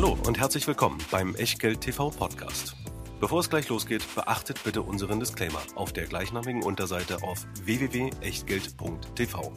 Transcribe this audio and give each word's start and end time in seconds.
Hallo 0.00 0.16
und 0.28 0.38
herzlich 0.38 0.64
willkommen 0.68 0.98
beim 1.10 1.34
Echtgeld 1.34 1.80
TV 1.80 2.10
Podcast. 2.10 2.76
Bevor 3.18 3.40
es 3.40 3.50
gleich 3.50 3.68
losgeht, 3.68 4.04
beachtet 4.14 4.62
bitte 4.62 4.82
unseren 4.82 5.18
Disclaimer 5.18 5.60
auf 5.74 5.92
der 5.92 6.06
gleichnamigen 6.06 6.62
Unterseite 6.62 7.20
auf 7.24 7.44
www.echtgeld.tv. 7.64 9.52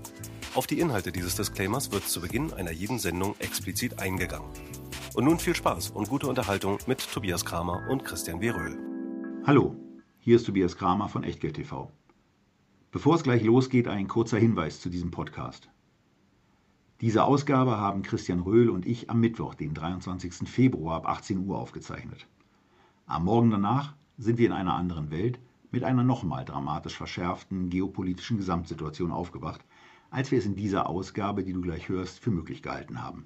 Auf 0.56 0.66
die 0.66 0.80
Inhalte 0.80 1.12
dieses 1.12 1.36
Disclaimers 1.36 1.92
wird 1.92 2.06
zu 2.06 2.22
Beginn 2.22 2.52
einer 2.54 2.72
jeden 2.72 2.98
Sendung 2.98 3.36
explizit 3.38 4.00
eingegangen. 4.00 4.50
Und 5.14 5.26
nun 5.26 5.38
viel 5.38 5.56
Spaß 5.56 5.92
und 5.92 6.10
gute 6.10 6.26
Unterhaltung 6.26 6.80
mit 6.88 7.08
Tobias 7.14 7.46
Kramer 7.46 7.88
und 7.92 8.04
Christian 8.04 8.42
W. 8.42 8.50
Röhl. 8.50 8.80
Hallo, 9.46 9.76
hier 10.18 10.38
ist 10.38 10.48
Tobias 10.48 10.76
Kramer 10.76 11.08
von 11.08 11.24
Echtgeld 11.24 11.58
TV. 11.58 11.92
Bevor 12.90 13.14
es 13.14 13.22
gleich 13.22 13.44
losgeht, 13.44 13.88
ein 13.88 14.08
kurzer 14.08 14.40
Hinweis 14.40 14.82
zu 14.82 14.90
diesem 14.90 15.12
Podcast. 15.12 15.70
Diese 17.02 17.24
Ausgabe 17.24 17.80
haben 17.80 18.04
Christian 18.04 18.42
Röhl 18.42 18.70
und 18.70 18.86
ich 18.86 19.10
am 19.10 19.20
Mittwoch, 19.20 19.56
den 19.56 19.74
23. 19.74 20.48
Februar 20.48 20.98
ab 20.98 21.10
18 21.10 21.48
Uhr 21.48 21.58
aufgezeichnet. 21.58 22.28
Am 23.08 23.26
Morgen 23.26 23.50
danach 23.50 23.96
sind 24.20 24.38
wir 24.38 24.46
in 24.46 24.52
einer 24.52 24.76
anderen 24.76 25.10
Welt 25.10 25.40
mit 25.72 25.84
einer 25.84 26.04
nochmal 26.04 26.46
dramatisch 26.46 26.96
verschärften 26.96 27.72
geopolitischen 27.72 28.38
Gesamtsituation 28.38 29.12
aufgewacht, 29.12 29.66
als 30.12 30.30
wir 30.30 30.38
es 30.38 30.46
in 30.46 30.56
dieser 30.56 30.88
Ausgabe, 30.88 31.44
die 31.44 31.54
du 31.54 31.62
gleich 31.62 31.90
hörst, 31.90 32.20
für 32.20 32.30
möglich 32.30 32.62
gehalten 32.62 33.02
haben. 33.02 33.26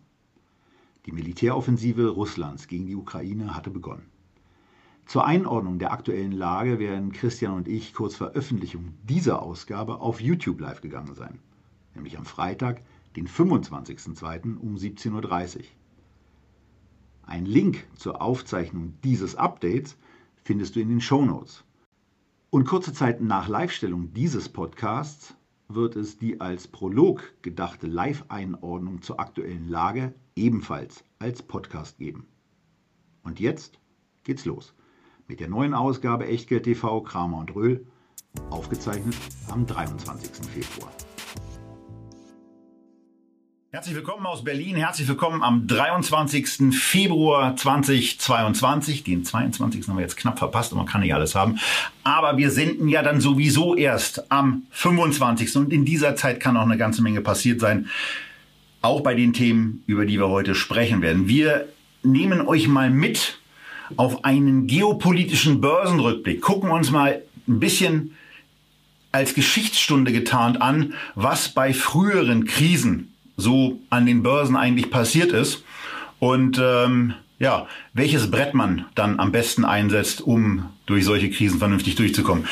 Die 1.05 1.11
Militäroffensive 1.11 2.07
Russlands 2.07 2.67
gegen 2.67 2.87
die 2.87 2.95
Ukraine 2.95 3.55
hatte 3.55 3.71
begonnen. 3.71 4.09
Zur 5.05 5.25
Einordnung 5.25 5.79
der 5.79 5.91
aktuellen 5.91 6.31
Lage 6.31 6.79
werden 6.79 7.11
Christian 7.11 7.53
und 7.53 7.67
ich 7.67 7.93
kurz 7.93 8.15
vor 8.15 8.27
Veröffentlichung 8.27 8.93
dieser 9.03 9.41
Ausgabe 9.41 9.99
auf 9.99 10.21
YouTube 10.21 10.61
live 10.61 10.79
gegangen 10.79 11.13
sein, 11.13 11.39
nämlich 11.93 12.17
am 12.17 12.25
Freitag, 12.25 12.81
den 13.15 13.27
25.02. 13.27 14.57
um 14.57 14.75
17.30 14.75 15.57
Uhr. 15.57 15.63
Ein 17.23 17.45
Link 17.45 17.87
zur 17.95 18.21
Aufzeichnung 18.21 18.93
dieses 19.03 19.35
Updates 19.35 19.97
findest 20.43 20.75
du 20.75 20.79
in 20.79 20.89
den 20.89 21.01
Show 21.01 21.25
Notes. 21.25 21.63
Und 22.49 22.65
kurze 22.65 22.93
Zeit 22.93 23.21
nach 23.21 23.47
Livestellung 23.47 24.13
dieses 24.13 24.49
Podcasts 24.49 25.35
wird 25.67 25.95
es 25.95 26.17
die 26.17 26.39
als 26.39 26.67
Prolog 26.67 27.33
gedachte 27.41 27.87
Live-Einordnung 27.87 29.01
zur 29.01 29.19
aktuellen 29.19 29.67
Lage 29.67 30.13
ebenfalls 30.35 31.03
als 31.17 31.41
Podcast 31.41 31.97
geben. 31.97 32.27
Und 33.23 33.39
jetzt 33.39 33.79
geht's 34.23 34.45
los 34.45 34.75
mit 35.27 35.39
der 35.39 35.49
neuen 35.49 35.73
Ausgabe 35.73 36.27
Echtgeld 36.27 36.63
TV 36.63 37.01
Kramer 37.01 37.39
und 37.39 37.55
Röhl, 37.55 37.85
aufgezeichnet 38.49 39.15
am 39.49 39.65
23. 39.65 40.45
Februar. 40.45 40.91
Herzlich 43.75 43.95
willkommen 43.95 44.25
aus 44.25 44.41
Berlin. 44.41 44.77
Herzlich 44.77 45.05
willkommen 45.05 45.43
am 45.43 45.67
23. 45.67 46.73
Februar 46.73 47.57
2022. 47.57 49.03
Den 49.03 49.25
22. 49.25 49.89
haben 49.89 49.97
wir 49.97 50.01
jetzt 50.01 50.15
knapp 50.15 50.39
verpasst 50.39 50.71
und 50.71 50.77
man 50.77 50.87
kann 50.87 51.01
nicht 51.01 51.13
alles 51.13 51.35
haben. 51.35 51.59
Aber 52.05 52.37
wir 52.37 52.51
senden 52.51 52.87
ja 52.87 53.03
dann 53.03 53.19
sowieso 53.19 53.75
erst 53.75 54.31
am 54.31 54.63
25. 54.71 55.57
Und 55.57 55.73
in 55.73 55.83
dieser 55.83 56.15
Zeit 56.15 56.39
kann 56.39 56.55
auch 56.55 56.61
eine 56.61 56.77
ganze 56.77 57.01
Menge 57.01 57.19
passiert 57.19 57.59
sein. 57.59 57.89
Auch 58.81 59.01
bei 59.01 59.13
den 59.13 59.33
Themen, 59.33 59.83
über 59.87 60.05
die 60.05 60.19
wir 60.19 60.29
heute 60.29 60.55
sprechen 60.55 61.01
werden. 61.01 61.27
Wir 61.27 61.67
nehmen 62.01 62.47
euch 62.47 62.69
mal 62.69 62.89
mit 62.89 63.39
auf 63.97 64.23
einen 64.23 64.67
geopolitischen 64.67 65.59
Börsenrückblick. 65.59 66.41
Gucken 66.41 66.71
uns 66.71 66.91
mal 66.91 67.21
ein 67.45 67.59
bisschen 67.59 68.15
als 69.11 69.33
Geschichtsstunde 69.33 70.13
getarnt 70.13 70.61
an, 70.61 70.93
was 71.15 71.49
bei 71.49 71.73
früheren 71.73 72.45
Krisen 72.45 73.11
so 73.37 73.79
an 73.89 74.05
den 74.05 74.23
Börsen 74.23 74.55
eigentlich 74.55 74.89
passiert 74.89 75.31
ist 75.31 75.63
und 76.19 76.59
ähm, 76.61 77.13
ja, 77.37 77.67
welches 77.93 78.31
Brett 78.31 78.53
man 78.53 78.85
dann 78.95 79.19
am 79.19 79.31
besten 79.31 79.65
einsetzt, 79.65 80.21
um 80.21 80.69
durch 80.85 81.03
solche 81.03 81.29
Krisen 81.29 81.59
vernünftig 81.59 81.95
durchzukommen. 81.95 82.45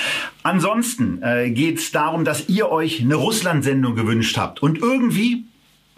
Ansonsten 0.43 1.21
äh, 1.21 1.51
geht 1.51 1.77
es 1.77 1.91
darum, 1.91 2.25
dass 2.25 2.49
ihr 2.49 2.69
euch 2.69 3.01
eine 3.01 3.15
Russland-Sendung 3.15 3.95
gewünscht 3.95 4.37
habt 4.37 4.61
und 4.61 4.79
irgendwie 4.79 5.45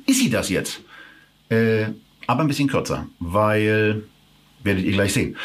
ist 0.05 0.19
sie 0.19 0.29
das 0.29 0.49
jetzt. 0.49 0.81
Äh, 1.49 1.87
aber 2.27 2.41
ein 2.41 2.47
bisschen 2.47 2.67
kürzer, 2.67 3.07
weil 3.19 4.03
werdet 4.63 4.85
ihr 4.85 4.93
gleich 4.93 5.13
sehen. 5.13 5.37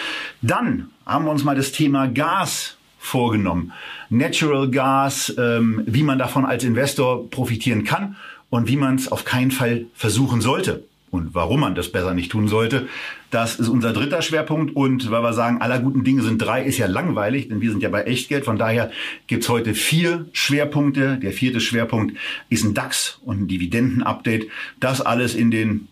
Dann 0.42 0.90
haben 1.06 1.24
wir 1.24 1.30
uns 1.30 1.44
mal 1.44 1.56
das 1.56 1.72
Thema 1.72 2.06
Gas 2.06 2.76
vorgenommen. 2.98 3.72
Natural 4.08 4.70
Gas, 4.70 5.34
ähm, 5.38 5.82
wie 5.86 6.02
man 6.02 6.18
davon 6.18 6.44
als 6.44 6.64
Investor 6.64 7.28
profitieren 7.30 7.84
kann 7.84 8.16
und 8.50 8.68
wie 8.68 8.76
man 8.76 8.96
es 8.96 9.10
auf 9.10 9.24
keinen 9.24 9.50
Fall 9.50 9.86
versuchen 9.94 10.40
sollte 10.40 10.84
und 11.10 11.34
warum 11.34 11.60
man 11.60 11.74
das 11.74 11.90
besser 11.90 12.14
nicht 12.14 12.30
tun 12.30 12.48
sollte. 12.48 12.88
Das 13.30 13.58
ist 13.58 13.68
unser 13.68 13.92
dritter 13.92 14.22
Schwerpunkt 14.22 14.74
und 14.76 15.10
weil 15.10 15.22
wir 15.22 15.32
sagen, 15.32 15.60
aller 15.60 15.78
guten 15.80 16.04
Dinge 16.04 16.22
sind 16.22 16.38
drei, 16.38 16.62
ist 16.64 16.78
ja 16.78 16.86
langweilig, 16.86 17.48
denn 17.48 17.60
wir 17.60 17.70
sind 17.70 17.82
ja 17.82 17.88
bei 17.88 18.02
Echtgeld. 18.02 18.44
Von 18.44 18.58
daher 18.58 18.90
gibt's 19.26 19.48
heute 19.48 19.74
vier 19.74 20.26
Schwerpunkte. 20.32 21.18
Der 21.18 21.32
vierte 21.32 21.60
Schwerpunkt 21.60 22.16
ist 22.48 22.64
ein 22.64 22.74
DAX 22.74 23.20
und 23.24 23.42
ein 23.42 23.48
Dividenden-Update. 23.48 24.48
Das 24.78 25.00
alles 25.00 25.34
in 25.34 25.50
den, 25.50 25.88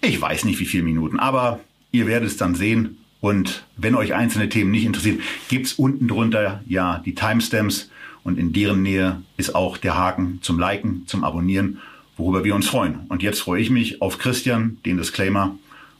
ich 0.00 0.20
weiß 0.20 0.44
nicht 0.44 0.60
wie 0.60 0.66
viele 0.66 0.84
Minuten, 0.84 1.18
aber 1.18 1.60
ihr 1.92 2.06
werdet 2.06 2.28
es 2.28 2.36
dann 2.36 2.54
sehen. 2.54 2.98
Und 3.20 3.64
wenn 3.76 3.94
euch 3.94 4.14
einzelne 4.14 4.48
Themen 4.48 4.70
nicht 4.70 4.84
interessieren, 4.84 5.20
gibt's 5.48 5.74
unten 5.74 6.08
drunter 6.08 6.62
ja 6.66 7.00
die 7.04 7.14
Timestamps 7.14 7.90
und 8.24 8.38
in 8.38 8.52
deren 8.52 8.82
Nähe 8.82 9.22
ist 9.36 9.54
auch 9.54 9.76
der 9.76 9.96
Haken 9.96 10.40
zum 10.42 10.58
Liken, 10.58 11.04
zum 11.06 11.24
Abonnieren 11.24 11.78
worüber 12.16 12.44
wir 12.44 12.54
uns 12.54 12.68
freuen. 12.68 13.06
Und 13.08 13.22
jetzt 13.22 13.40
freue 13.40 13.60
ich 13.60 13.70
mich 13.70 14.02
auf 14.02 14.18
Christian, 14.18 14.78
den 14.84 14.96
Disclaimer 14.96 15.56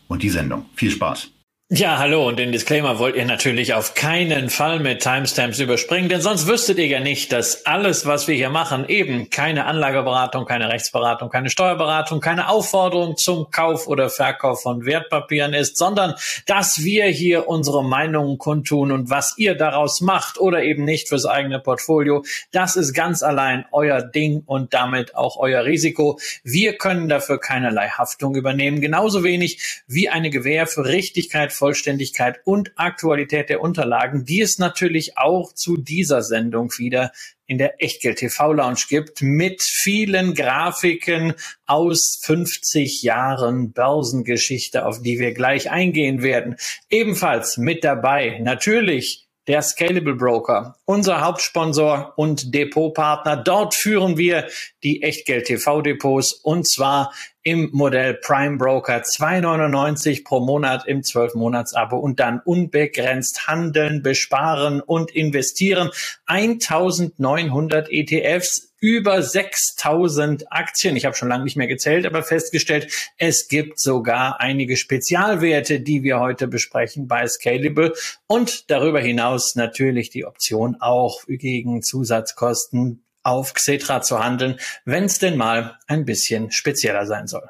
und 0.09 0.23
die 0.23 0.31
Sendung. 0.31 0.67
Viel 0.75 0.91
Spaß. 0.91 1.31
Ja, 1.75 1.97
hallo 1.97 2.28
und 2.28 2.38
den 2.38 2.53
Disclaimer 2.53 2.99
wollt 2.99 3.16
ihr 3.16 3.25
natürlich 3.25 3.72
auf 3.72 3.94
keinen 3.94 4.50
Fall 4.50 4.78
mit 4.78 5.00
Timestamps 5.00 5.59
überspringen, 5.59 6.10
denn 6.10 6.21
sonst 6.21 6.47
wüsstet 6.47 6.77
ihr 6.77 6.87
ja 6.87 7.00
nicht, 7.00 7.33
dass 7.33 7.65
alles, 7.65 8.05
was 8.05 8.28
wir 8.28 8.34
hier 8.34 8.50
machen, 8.50 8.87
eben 8.91 9.31
keine 9.31 9.65
Anlageberatung, 9.65 10.44
keine 10.44 10.69
Rechtsberatung, 10.69 11.31
keine 11.31 11.49
Steuerberatung, 11.49 12.21
keine 12.21 12.50
Aufforderung 12.50 13.16
zum 13.16 13.50
Kauf 13.50 13.88
oder 13.88 14.11
Verkauf 14.11 14.61
von 14.61 14.84
Wertpapieren 14.84 15.55
ist, 15.55 15.78
sondern 15.78 16.12
dass 16.44 16.84
wir 16.84 17.06
hier 17.06 17.49
unsere 17.49 17.82
Meinungen 17.82 18.37
kundtun 18.37 18.93
und 18.93 19.09
was 19.09 19.38
ihr 19.38 19.55
daraus 19.55 20.03
macht 20.03 20.38
oder 20.38 20.62
eben 20.62 20.84
nicht 20.84 21.09
fürs 21.09 21.25
eigene 21.25 21.59
Portfolio, 21.59 22.22
das 22.50 22.77
ist 22.77 22.93
ganz 22.93 23.22
allein 23.22 23.65
euer 23.72 24.03
Ding 24.03 24.43
und 24.44 24.75
damit 24.75 25.15
auch 25.15 25.38
euer 25.38 25.65
Risiko. 25.65 26.19
Wir 26.44 26.77
können 26.77 27.09
dafür 27.09 27.41
keinerlei 27.41 27.88
Haftung 27.88 28.34
übernehmen, 28.34 28.82
genauso 28.82 29.25
wenig 29.25 29.82
wie 29.87 30.11
eine 30.11 30.28
Gewähr 30.28 30.66
für 30.66 30.84
Richtigkeit 30.84 31.50
Vollständigkeit 31.62 32.41
und 32.45 32.73
Aktualität 32.75 33.49
der 33.49 33.61
Unterlagen, 33.61 34.25
die 34.25 34.41
es 34.41 34.59
natürlich 34.59 35.17
auch 35.17 35.53
zu 35.55 35.77
dieser 35.77 36.23
Sendung 36.23 36.73
wieder 36.77 37.12
in 37.47 37.56
der 37.56 37.81
Echtgeld 37.81 38.19
TV 38.19 38.53
Lounge 38.53 38.81
gibt 38.89 39.23
mit 39.23 39.62
vielen 39.62 40.34
Grafiken 40.34 41.34
aus 41.65 42.19
50 42.25 43.03
Jahren 43.03 43.73
Börsengeschichte, 43.73 44.84
auf 44.84 45.03
die 45.03 45.21
wir 45.21 45.34
gleich 45.34 45.71
eingehen 45.71 46.25
werden. 46.25 46.56
Ebenfalls 46.91 47.59
mit 47.59 47.84
dabei 47.84 48.41
natürlich 48.41 49.29
der 49.47 49.62
Scalable 49.62 50.17
Broker, 50.17 50.77
unser 50.84 51.21
Hauptsponsor 51.21 52.15
und 52.17 52.53
Depotpartner. 52.53 53.37
Dort 53.37 53.77
führen 53.77 54.17
wir 54.17 54.49
die 54.83 55.03
Echtgeld 55.03 55.47
TV 55.47 55.81
Depots 55.83 56.33
und 56.33 56.67
zwar 56.67 57.12
im 57.42 57.70
Modell 57.72 58.14
Prime 58.14 58.56
Broker 58.56 59.03
2,99 59.03 60.25
pro 60.25 60.41
Monat 60.41 60.86
im 60.86 61.00
12-Monats-Abo 61.00 61.97
und 61.97 62.20
dann 62.20 62.41
unbegrenzt 62.41 63.47
handeln, 63.48 64.03
besparen 64.03 64.80
und 64.80 65.10
investieren. 65.10 65.91
1900 66.26 67.88
ETFs 67.91 68.72
über 68.82 69.22
6000 69.22 70.52
Aktien. 70.52 70.97
Ich 70.97 71.04
habe 71.04 71.14
schon 71.14 71.28
lange 71.28 71.44
nicht 71.44 71.56
mehr 71.56 71.69
gezählt, 71.69 72.04
aber 72.04 72.25
festgestellt, 72.25 72.92
es 73.16 73.47
gibt 73.47 73.78
sogar 73.78 74.41
einige 74.41 74.76
Spezialwerte, 74.76 75.81
die 75.81 76.02
wir 76.02 76.19
heute 76.19 76.49
besprechen 76.49 77.06
bei 77.06 77.26
Scalable 77.28 77.94
und 78.26 78.70
darüber 78.70 79.00
hinaus 79.00 79.55
natürlich 79.55 80.11
die 80.11 80.25
Option 80.25 80.76
auch 80.81 81.22
gegen 81.28 81.82
Zusatzkosten 81.82 83.05
auf 83.22 83.54
Xetra 83.54 84.02
zu 84.02 84.22
handeln, 84.22 84.58
wenn 84.84 85.04
es 85.04 85.19
denn 85.19 85.36
mal 85.36 85.78
ein 85.86 86.04
bisschen 86.04 86.50
spezieller 86.50 87.06
sein 87.06 87.26
soll. 87.26 87.48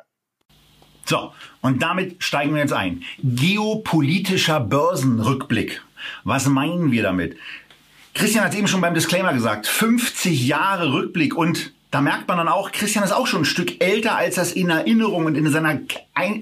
So, 1.05 1.33
und 1.61 1.83
damit 1.83 2.23
steigen 2.23 2.55
wir 2.55 2.63
jetzt 2.63 2.73
ein. 2.73 3.03
Geopolitischer 3.23 4.61
Börsenrückblick. 4.61 5.83
Was 6.25 6.47
meinen 6.47 6.93
wir 6.93 7.03
damit? 7.03 7.37
Christian 8.15 8.45
hat 8.45 8.55
eben 8.55 8.69
schon 8.69 8.81
beim 8.81 8.95
Disclaimer 8.95 9.33
gesagt, 9.33 9.67
50 9.67 10.47
Jahre 10.47 10.93
Rückblick 10.93 11.35
und 11.35 11.73
da 11.91 12.01
merkt 12.01 12.27
man 12.27 12.39
dann 12.39 12.49
auch, 12.49 12.73
Christian 12.73 13.05
ist 13.05 13.13
auch 13.13 13.27
schon 13.27 13.43
ein 13.43 13.47
Stück 13.47 13.85
älter, 13.85 14.17
als 14.17 14.39
es 14.39 14.53
in 14.53 14.71
Erinnerung 14.71 15.27
und 15.27 15.37
in 15.37 15.47
seiner 15.51 15.79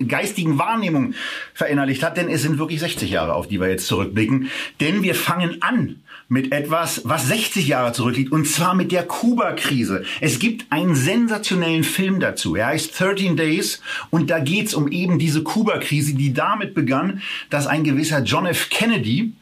geistigen 0.06 0.58
Wahrnehmung 0.58 1.14
verinnerlicht 1.54 2.04
hat, 2.04 2.16
denn 2.16 2.28
es 2.28 2.42
sind 2.42 2.58
wirklich 2.58 2.78
60 2.78 3.10
Jahre, 3.10 3.34
auf 3.34 3.48
die 3.48 3.60
wir 3.60 3.68
jetzt 3.68 3.88
zurückblicken. 3.88 4.48
Denn 4.78 5.02
wir 5.02 5.16
fangen 5.16 5.60
an 5.60 6.02
mit 6.30 6.52
etwas, 6.52 7.02
was 7.04 7.26
60 7.26 7.66
Jahre 7.66 7.92
zurückliegt, 7.92 8.30
und 8.30 8.46
zwar 8.46 8.74
mit 8.74 8.92
der 8.92 9.02
Kuba-Krise. 9.02 10.04
Es 10.20 10.38
gibt 10.38 10.70
einen 10.70 10.94
sensationellen 10.94 11.82
Film 11.82 12.20
dazu. 12.20 12.54
Er 12.54 12.68
heißt 12.68 12.98
13 12.98 13.36
Days 13.36 13.82
und 14.10 14.30
da 14.30 14.38
geht's 14.38 14.72
um 14.72 14.92
eben 14.92 15.18
diese 15.18 15.42
Kuba-Krise, 15.42 16.14
die 16.14 16.32
damit 16.32 16.72
begann, 16.72 17.20
dass 17.50 17.66
ein 17.66 17.82
gewisser 17.82 18.22
John 18.22 18.46
F. 18.46 18.70
Kennedy, 18.70 19.32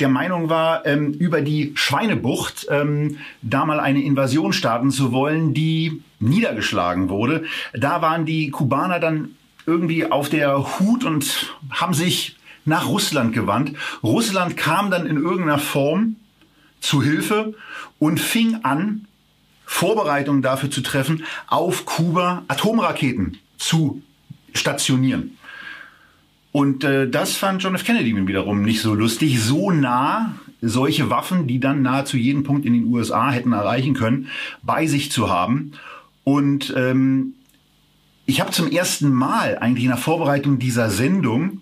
der 0.00 0.08
Meinung 0.08 0.48
war, 0.50 0.84
ähm, 0.84 1.12
über 1.12 1.42
die 1.42 1.70
Schweinebucht 1.76 2.66
ähm, 2.70 3.18
da 3.40 3.64
mal 3.64 3.78
eine 3.78 4.02
Invasion 4.02 4.52
starten 4.52 4.90
zu 4.90 5.12
wollen, 5.12 5.54
die 5.54 6.02
niedergeschlagen 6.18 7.08
wurde. 7.08 7.44
Da 7.72 8.02
waren 8.02 8.26
die 8.26 8.50
Kubaner 8.50 8.98
dann 8.98 9.36
irgendwie 9.64 10.10
auf 10.10 10.28
der 10.28 10.80
Hut 10.80 11.04
und 11.04 11.54
haben 11.70 11.94
sich 11.94 12.36
nach 12.66 12.88
Russland 12.88 13.32
gewandt. 13.32 13.72
Russland 14.02 14.56
kam 14.56 14.90
dann 14.90 15.06
in 15.06 15.16
irgendeiner 15.16 15.58
Form 15.58 16.16
zu 16.80 17.02
Hilfe 17.02 17.54
und 17.98 18.20
fing 18.20 18.60
an, 18.62 19.06
Vorbereitungen 19.64 20.42
dafür 20.42 20.70
zu 20.70 20.80
treffen, 20.80 21.24
auf 21.48 21.86
Kuba 21.86 22.44
Atomraketen 22.48 23.38
zu 23.58 24.02
stationieren. 24.54 25.36
Und 26.52 26.84
äh, 26.84 27.08
das 27.08 27.36
fand 27.36 27.62
John 27.62 27.74
F. 27.74 27.84
Kennedy 27.84 28.16
wiederum 28.26 28.62
nicht 28.62 28.80
so 28.80 28.94
lustig. 28.94 29.40
So 29.40 29.70
nah 29.70 30.34
solche 30.62 31.10
Waffen, 31.10 31.46
die 31.46 31.60
dann 31.60 31.82
nahezu 31.82 32.16
jeden 32.16 32.44
Punkt 32.44 32.64
in 32.64 32.72
den 32.72 32.86
USA 32.86 33.30
hätten 33.30 33.52
erreichen 33.52 33.94
können, 33.94 34.28
bei 34.62 34.86
sich 34.86 35.12
zu 35.12 35.28
haben. 35.28 35.72
Und 36.24 36.72
ähm, 36.76 37.34
ich 38.24 38.40
habe 38.40 38.52
zum 38.52 38.70
ersten 38.70 39.12
Mal 39.12 39.58
eigentlich 39.58 39.84
in 39.84 39.90
der 39.90 39.98
Vorbereitung 39.98 40.58
dieser 40.58 40.90
Sendung 40.90 41.60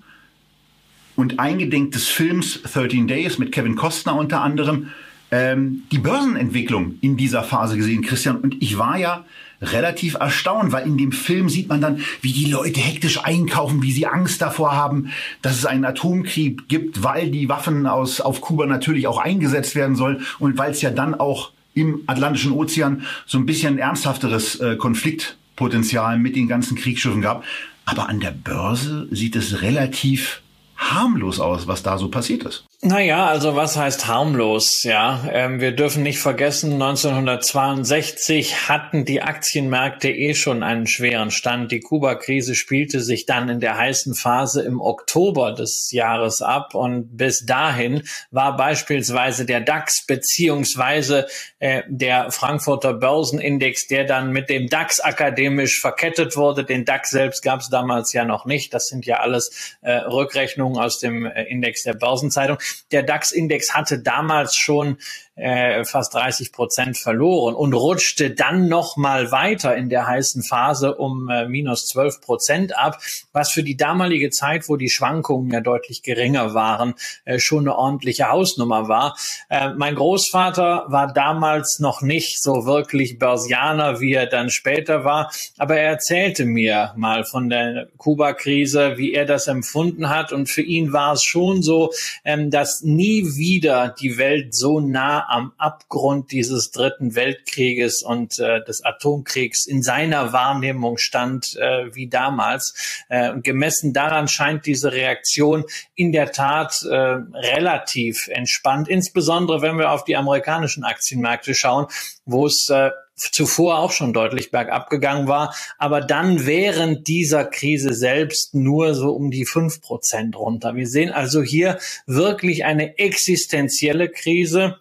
und 1.16 1.38
eingedenk 1.38 1.93
des 1.93 2.08
Films 2.08 2.61
13 2.62 3.06
Days 3.06 3.38
mit 3.38 3.52
Kevin 3.52 3.76
Costner 3.76 4.16
unter 4.16 4.43
anderem 4.43 4.88
ähm, 5.31 5.82
die 5.90 5.99
Börsenentwicklung 5.99 6.94
in 7.00 7.16
dieser 7.16 7.43
Phase 7.43 7.76
gesehen, 7.76 8.02
Christian. 8.02 8.37
Und 8.37 8.62
ich 8.62 8.78
war 8.78 8.99
ja 8.99 9.25
relativ 9.61 10.14
erstaunt, 10.14 10.72
weil 10.72 10.87
in 10.87 10.96
dem 10.96 11.12
Film 11.12 11.49
sieht 11.49 11.69
man 11.69 11.81
dann, 11.81 12.00
wie 12.20 12.32
die 12.32 12.50
Leute 12.50 12.81
hektisch 12.81 13.19
einkaufen, 13.25 13.82
wie 13.82 13.93
sie 13.93 14.06
Angst 14.06 14.43
davor 14.43 14.76
haben, 14.76 15.11
dass 15.43 15.56
es 15.56 15.66
einen 15.66 15.84
Atomkrieg 15.84 16.69
gibt, 16.69 17.02
weil 17.02 17.31
die 17.31 17.49
Waffen 17.49 17.87
aus, 17.87 18.20
auf 18.20 18.40
Kuba 18.40 18.66
natürlich 18.66 19.06
auch 19.06 19.19
eingesetzt 19.19 19.75
werden 19.75 19.96
sollen 19.96 20.25
und 20.38 20.58
weil 20.58 20.70
es 20.70 20.82
ja 20.82 20.90
dann 20.90 21.14
auch 21.14 21.50
im 21.75 22.02
Atlantischen 22.06 22.52
Ozean 22.52 23.02
so 23.26 23.38
ein 23.38 23.46
bisschen 23.46 23.78
ernsthafteres 23.78 24.61
äh, 24.61 24.76
Konfliktpotenzial 24.76 26.19
mit 26.19 26.37
den 26.37 26.46
ganzen 26.46 26.76
Kriegsschiffen 26.76 27.22
gab. 27.22 27.44
Aber 27.87 28.08
an 28.08 28.20
der 28.20 28.31
Börse 28.31 29.08
sieht 29.11 29.34
es 29.34 29.62
relativ 29.62 30.43
harmlos 30.76 31.41
aus, 31.41 31.67
was 31.67 31.82
da 31.82 31.99
so 31.99 32.09
passiert 32.09 32.44
ist. 32.44 32.65
Naja, 32.87 33.29
also 33.29 33.57
was 33.57 33.79
heißt 33.79 34.09
harmlos? 34.09 34.83
Ja, 34.83 35.27
ähm, 35.33 35.59
wir 35.59 35.73
dürfen 35.73 36.03
nicht 36.03 36.19
vergessen, 36.19 36.75
1962 36.75 38.69
hatten 38.69 39.07
die 39.07 39.23
Aktienmärkte 39.23 40.11
eh 40.11 40.35
schon 40.35 40.63
einen 40.63 40.87
schweren 40.87 41.31
Stand. 41.31 41.73
Die 41.73 41.81
Kuba-Krise 41.81 42.55
spielte 42.55 43.01
sich 43.01 43.25
dann 43.25 43.49
in 43.49 43.61
der 43.61 43.79
heißen 43.79 44.15
Phase 44.15 44.61
im 44.61 44.83
Oktober 44.83 45.53
des 45.53 45.93
Jahres 45.93 46.43
ab 46.43 46.75
und 46.75 47.17
bis 47.17 47.47
dahin 47.47 48.03
war 48.31 48.55
beispielsweise 48.55 49.47
der 49.47 49.63
DAX 49.63 50.05
beziehungsweise 50.05 51.27
äh, 51.61 51.85
der 51.89 52.33
Frankfurter 52.33 52.93
Börsenindex, 52.93 53.87
der 53.87 54.05
dann 54.05 54.31
mit 54.31 54.51
dem 54.51 54.69
DAX 54.69 55.01
akademisch 55.01 55.81
verkettet 55.81 56.37
wurde. 56.37 56.65
Den 56.65 56.85
DAX 56.85 57.09
selbst 57.09 57.43
gab 57.43 57.61
es 57.61 57.71
damals 57.71 58.13
ja 58.13 58.27
noch 58.27 58.45
nicht. 58.45 58.75
Das 58.75 58.89
sind 58.89 59.07
ja 59.07 59.21
alles 59.21 59.79
äh, 59.81 59.91
Rückrechnungen 59.91 60.79
aus 60.79 60.99
dem 60.99 61.25
äh, 61.25 61.45
Index 61.45 61.85
der 61.85 61.95
Börsenzeitung. 61.95 62.59
Der 62.91 63.03
DAX-Index 63.03 63.75
hatte 63.75 63.99
damals 63.99 64.56
schon 64.56 64.99
äh, 65.37 65.85
fast 65.85 66.15
30 66.15 66.53
Prozent 66.53 66.97
verloren 66.97 67.55
und 67.55 67.75
rutschte 67.75 68.31
dann 68.31 68.69
noch 68.69 68.97
mal 68.97 69.33
weiter 69.33 69.77
in 69.77 69.89
der 69.89 70.07
heißen 70.07 70.43
Phase 70.43 70.95
um 70.95 71.29
äh, 71.29 71.49
minus 71.49 71.87
12 71.87 72.21
Prozent 72.21 72.77
ab, 72.77 73.01
was 73.33 73.51
für 73.51 73.63
die 73.63 73.77
damalige 73.77 74.31
Zeit, 74.31 74.69
wo 74.69 74.77
die 74.77 74.91
Schwankungen 74.91 75.51
ja 75.51 75.61
deutlich 75.61 76.03
geringer 76.03 76.55
waren, 76.55 76.95
äh, 77.25 77.39
schon 77.39 77.65
eine 77.65 77.77
ordentliche 77.77 78.31
Hausnummer 78.31 78.89
war. 78.89 79.17
Äh, 79.49 79.71
mein 79.71 79.97
Großvater 79.97 80.85
war 80.89 81.13
damals 81.13 81.81
noch 81.81 82.01
nicht 82.01 82.41
so 82.41 82.65
wirklich 82.65 83.19
Börsianer, 83.19 84.01
wie 84.01 84.15
er 84.15 84.27
dann 84.27 84.51
später 84.51 85.05
war, 85.05 85.33
aber 85.59 85.77
er 85.77 85.91
erzählte 85.91 86.45
mir 86.45 86.93
mal 86.97 87.25
von 87.25 87.49
der 87.51 87.89
Kuba-Krise, 87.97 88.99
wie 88.99 89.13
er 89.13 89.25
das 89.25 89.49
empfunden 89.49 90.11
hat 90.11 90.33
und 90.33 90.49
für 90.49 90.63
ihn 90.63 90.93
war 90.93 91.15
es 91.15 91.25
schon 91.25 91.63
so, 91.63 91.93
ähm, 92.25 92.51
dass 92.51 92.83
nie 92.83 93.25
wieder 93.37 93.95
die 94.01 94.17
Welt 94.17 94.55
so 94.55 94.79
nah 94.79 95.24
am 95.29 95.53
Abgrund 95.59 96.32
dieses 96.32 96.71
dritten 96.71 97.15
Weltkrieges 97.15 98.03
und 98.03 98.38
äh, 98.38 98.62
des 98.65 98.85
Atomkriegs 98.85 99.67
in 99.67 99.82
seiner 99.82 100.32
Wahrnehmung 100.32 100.99
stand 100.99 101.56
äh, 101.56 101.94
wie 101.94 102.09
damals. 102.09 103.05
Äh, 103.09 103.38
gemessen 103.41 103.93
daran 103.93 104.29
scheint 104.29 104.67
diese 104.67 104.93
Reaktion 104.93 105.65
in 105.94 106.12
der 106.12 106.32
Tat 106.32 106.82
äh, 106.82 106.94
relativ 106.94 108.29
entspannt, 108.29 108.88
insbesondere 108.88 109.62
wenn 109.62 109.79
wir 109.79 109.91
auf 109.91 110.05
die 110.05 110.17
amerikanischen 110.17 110.85
Aktienmärkte 110.85 111.55
schauen, 111.55 111.87
wo 112.25 112.47
es 112.47 112.69
äh, 112.71 112.91
zuvor 113.17 113.79
auch 113.79 113.93
schon 113.93 114.12
deutlich 114.12 114.50
bergab 114.50 114.91
gegangen 114.91 115.29
war, 115.29 115.55
aber 115.79 116.00
dann 116.00 116.47
während 116.47 117.06
dieser 117.06 117.44
Krise 117.44 117.94
selbst 117.94 118.55
nur 118.55 118.94
so 118.94 119.15
um 119.15 119.31
die 119.31 119.47
fünf 119.47 119.81
Prozent 119.81 120.37
runter. 120.37 120.75
Wir 120.75 120.88
sehen 120.88 121.11
also 121.11 121.43
hier 121.43 121.79
wirklich 122.06 122.65
eine 122.65 122.99
existenzielle 122.99 124.09
Krise 124.09 124.79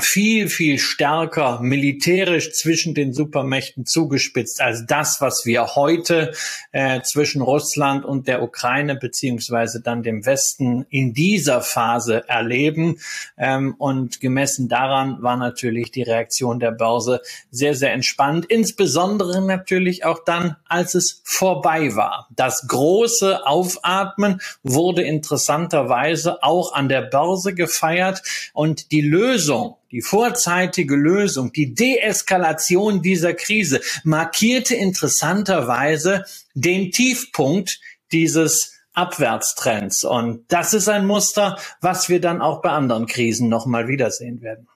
viel, 0.00 0.48
viel 0.48 0.78
stärker 0.78 1.60
militärisch 1.60 2.52
zwischen 2.52 2.94
den 2.94 3.12
Supermächten 3.12 3.84
zugespitzt 3.84 4.60
als 4.62 4.86
das, 4.86 5.20
was 5.20 5.44
wir 5.44 5.74
heute 5.74 6.32
äh, 6.72 7.02
zwischen 7.02 7.42
Russland 7.42 8.06
und 8.06 8.26
der 8.26 8.42
Ukraine 8.42 8.96
beziehungsweise 8.96 9.82
dann 9.82 10.02
dem 10.02 10.24
Westen 10.24 10.86
in 10.88 11.12
dieser 11.12 11.60
Phase 11.60 12.26
erleben. 12.26 13.00
Ähm, 13.36 13.74
und 13.76 14.20
gemessen 14.20 14.68
daran 14.68 15.22
war 15.22 15.36
natürlich 15.36 15.90
die 15.90 16.02
Reaktion 16.02 16.58
der 16.58 16.70
Börse 16.70 17.20
sehr, 17.50 17.74
sehr 17.74 17.92
entspannt, 17.92 18.46
insbesondere 18.46 19.42
natürlich 19.42 20.06
auch 20.06 20.24
dann, 20.24 20.56
als 20.68 20.94
es 20.94 21.20
vorbei 21.24 21.94
war. 21.94 22.28
Das 22.34 22.66
große 22.66 23.46
Aufatmen 23.46 24.40
wurde 24.62 25.02
interessanterweise 25.02 26.42
auch 26.42 26.72
an 26.72 26.88
der 26.88 27.02
Börse 27.02 27.54
gefeiert 27.54 28.22
und 28.54 28.90
die 28.90 29.02
Lösung 29.02 29.76
die 29.92 30.02
vorzeitige 30.02 30.96
Lösung, 30.96 31.52
die 31.52 31.74
Deeskalation 31.74 33.02
dieser 33.02 33.34
Krise 33.34 33.80
markierte 34.04 34.74
interessanterweise 34.74 36.24
den 36.54 36.90
Tiefpunkt 36.90 37.78
dieses 38.10 38.80
Abwärtstrends. 38.94 40.04
Und 40.04 40.44
das 40.48 40.74
ist 40.74 40.88
ein 40.88 41.06
Muster, 41.06 41.58
was 41.80 42.08
wir 42.08 42.20
dann 42.20 42.42
auch 42.42 42.62
bei 42.62 42.70
anderen 42.70 43.06
Krisen 43.06 43.48
nochmal 43.48 43.88
wiedersehen 43.88 44.42
werden. 44.42 44.66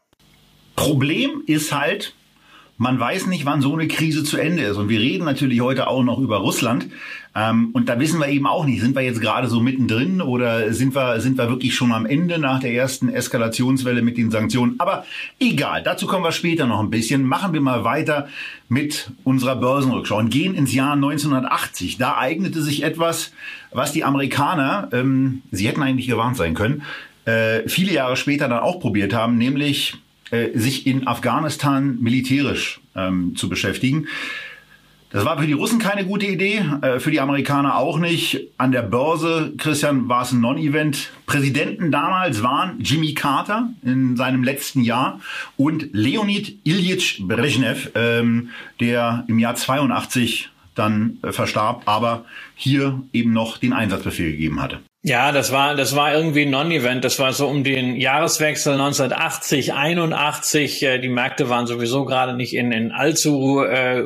Problem 0.75 1.42
ist 1.46 1.73
halt, 1.73 2.14
man 2.78 3.00
weiß 3.00 3.26
nicht, 3.26 3.47
wann 3.47 3.62
so 3.62 3.73
eine 3.73 3.88
Krise 3.88 4.23
zu 4.23 4.37
Ende 4.37 4.62
ist. 4.62 4.76
Und 4.76 4.88
wir 4.88 5.00
reden 5.00 5.25
natürlich 5.25 5.61
heute 5.62 5.88
auch 5.88 6.02
noch 6.02 6.18
über 6.18 6.38
Russland. 6.38 6.88
Ähm, 7.35 7.71
und 7.73 7.88
da 7.88 7.99
wissen 7.99 8.21
wir 8.21 8.28
eben 8.28 8.47
auch 8.47 8.66
nicht, 8.66 8.80
sind 8.80 8.95
wir 8.95 9.02
jetzt 9.02 9.21
gerade 9.21 9.49
so 9.49 9.61
mittendrin 9.61 10.21
oder 10.21 10.73
sind 10.75 10.95
wir, 10.95 11.21
sind 11.21 11.38
wir 11.38 11.49
wirklich 11.49 11.75
schon 11.75 11.92
am 11.92 12.04
Ende 12.04 12.38
nach 12.38 12.61
der 12.61 12.73
ersten 12.73 13.09
Eskalationswelle 13.09 14.02
mit 14.02 14.18
den 14.18 14.30
Sanktionen. 14.30 14.75
Aber 14.78 15.06
egal, 15.40 15.83
dazu 15.83 16.06
kommen 16.06 16.25
wir 16.25 16.33
später 16.33 16.66
noch 16.66 16.80
ein 16.80 16.90
bisschen. 16.90 17.25
Machen 17.25 17.54
wir 17.54 17.62
mal 17.62 17.85
weiter 17.85 18.28
mit 18.68 19.11
unserer 19.25 19.56
Börsenrückschau 19.56 20.18
und 20.18 20.30
gehen 20.30 20.54
ins 20.54 20.75
Jahr 20.75 20.92
1980. 20.92 21.97
Da 21.97 22.18
eignete 22.18 22.62
sich 22.62 22.83
etwas, 22.83 23.33
was 23.73 23.92
die 23.92 24.04
Amerikaner, 24.04 24.88
ähm, 24.92 25.42
sie 25.50 25.66
hätten 25.66 25.83
eigentlich 25.83 26.09
gewarnt 26.09 26.37
sein 26.37 26.54
können, 26.54 26.83
äh, 27.25 27.68
viele 27.68 27.92
Jahre 27.92 28.16
später 28.16 28.49
dann 28.49 28.61
auch 28.61 28.80
probiert 28.80 29.14
haben, 29.14 29.37
nämlich 29.37 29.95
äh, 30.30 30.59
sich 30.59 30.87
in 30.87 31.06
Afghanistan 31.06 31.99
militärisch 32.00 32.80
ähm, 32.95 33.37
zu 33.37 33.49
beschäftigen. 33.49 34.06
Das 35.11 35.25
war 35.25 35.38
für 35.38 35.47
die 35.47 35.52
Russen 35.52 35.78
keine 35.78 36.04
gute 36.04 36.26
Idee, 36.26 36.64
äh, 36.83 36.99
für 36.99 37.11
die 37.11 37.21
Amerikaner 37.21 37.76
auch 37.76 37.99
nicht. 37.99 38.49
An 38.59 38.73
der 38.73 38.83
Börse, 38.83 39.54
Christian, 39.56 40.09
war 40.09 40.23
es 40.23 40.33
ein 40.33 40.40
Non-Event. 40.40 41.11
Präsidenten 41.26 41.92
damals 41.92 42.42
waren 42.42 42.80
Jimmy 42.80 43.14
Carter 43.14 43.71
in 43.83 44.16
seinem 44.16 44.42
letzten 44.42 44.83
Jahr 44.83 45.21
und 45.56 45.88
Leonid 45.92 46.59
Ilyich 46.64 47.23
Brezhnev, 47.26 47.92
ähm, 47.95 48.50
der 48.80 49.25
im 49.28 49.38
Jahr 49.38 49.54
82 49.54 50.50
dann 50.75 51.18
äh, 51.23 51.33
verstarb, 51.33 51.83
aber 51.87 52.25
hier 52.54 53.00
eben 53.12 53.33
noch 53.33 53.59
den 53.59 53.73
Einsatzbefehl 53.73 54.33
gegeben 54.33 54.61
hatte. 54.61 54.80
Ja, 55.08 55.30
das 55.30 55.52
war, 55.52 55.76
das 55.76 55.94
war 55.94 56.12
irgendwie 56.12 56.42
ein 56.42 56.50
Non-Event. 56.50 57.04
Das 57.04 57.20
war 57.20 57.32
so 57.32 57.46
um 57.46 57.62
den 57.62 57.94
Jahreswechsel 57.94 58.72
1980, 58.72 59.72
81. 59.72 60.82
Äh, 60.82 60.98
die 60.98 61.08
Märkte 61.08 61.48
waren 61.48 61.68
sowieso 61.68 62.04
gerade 62.06 62.34
nicht 62.34 62.56
in, 62.56 62.72
in 62.72 62.90
allzu 62.90 63.62
äh, 63.62 64.02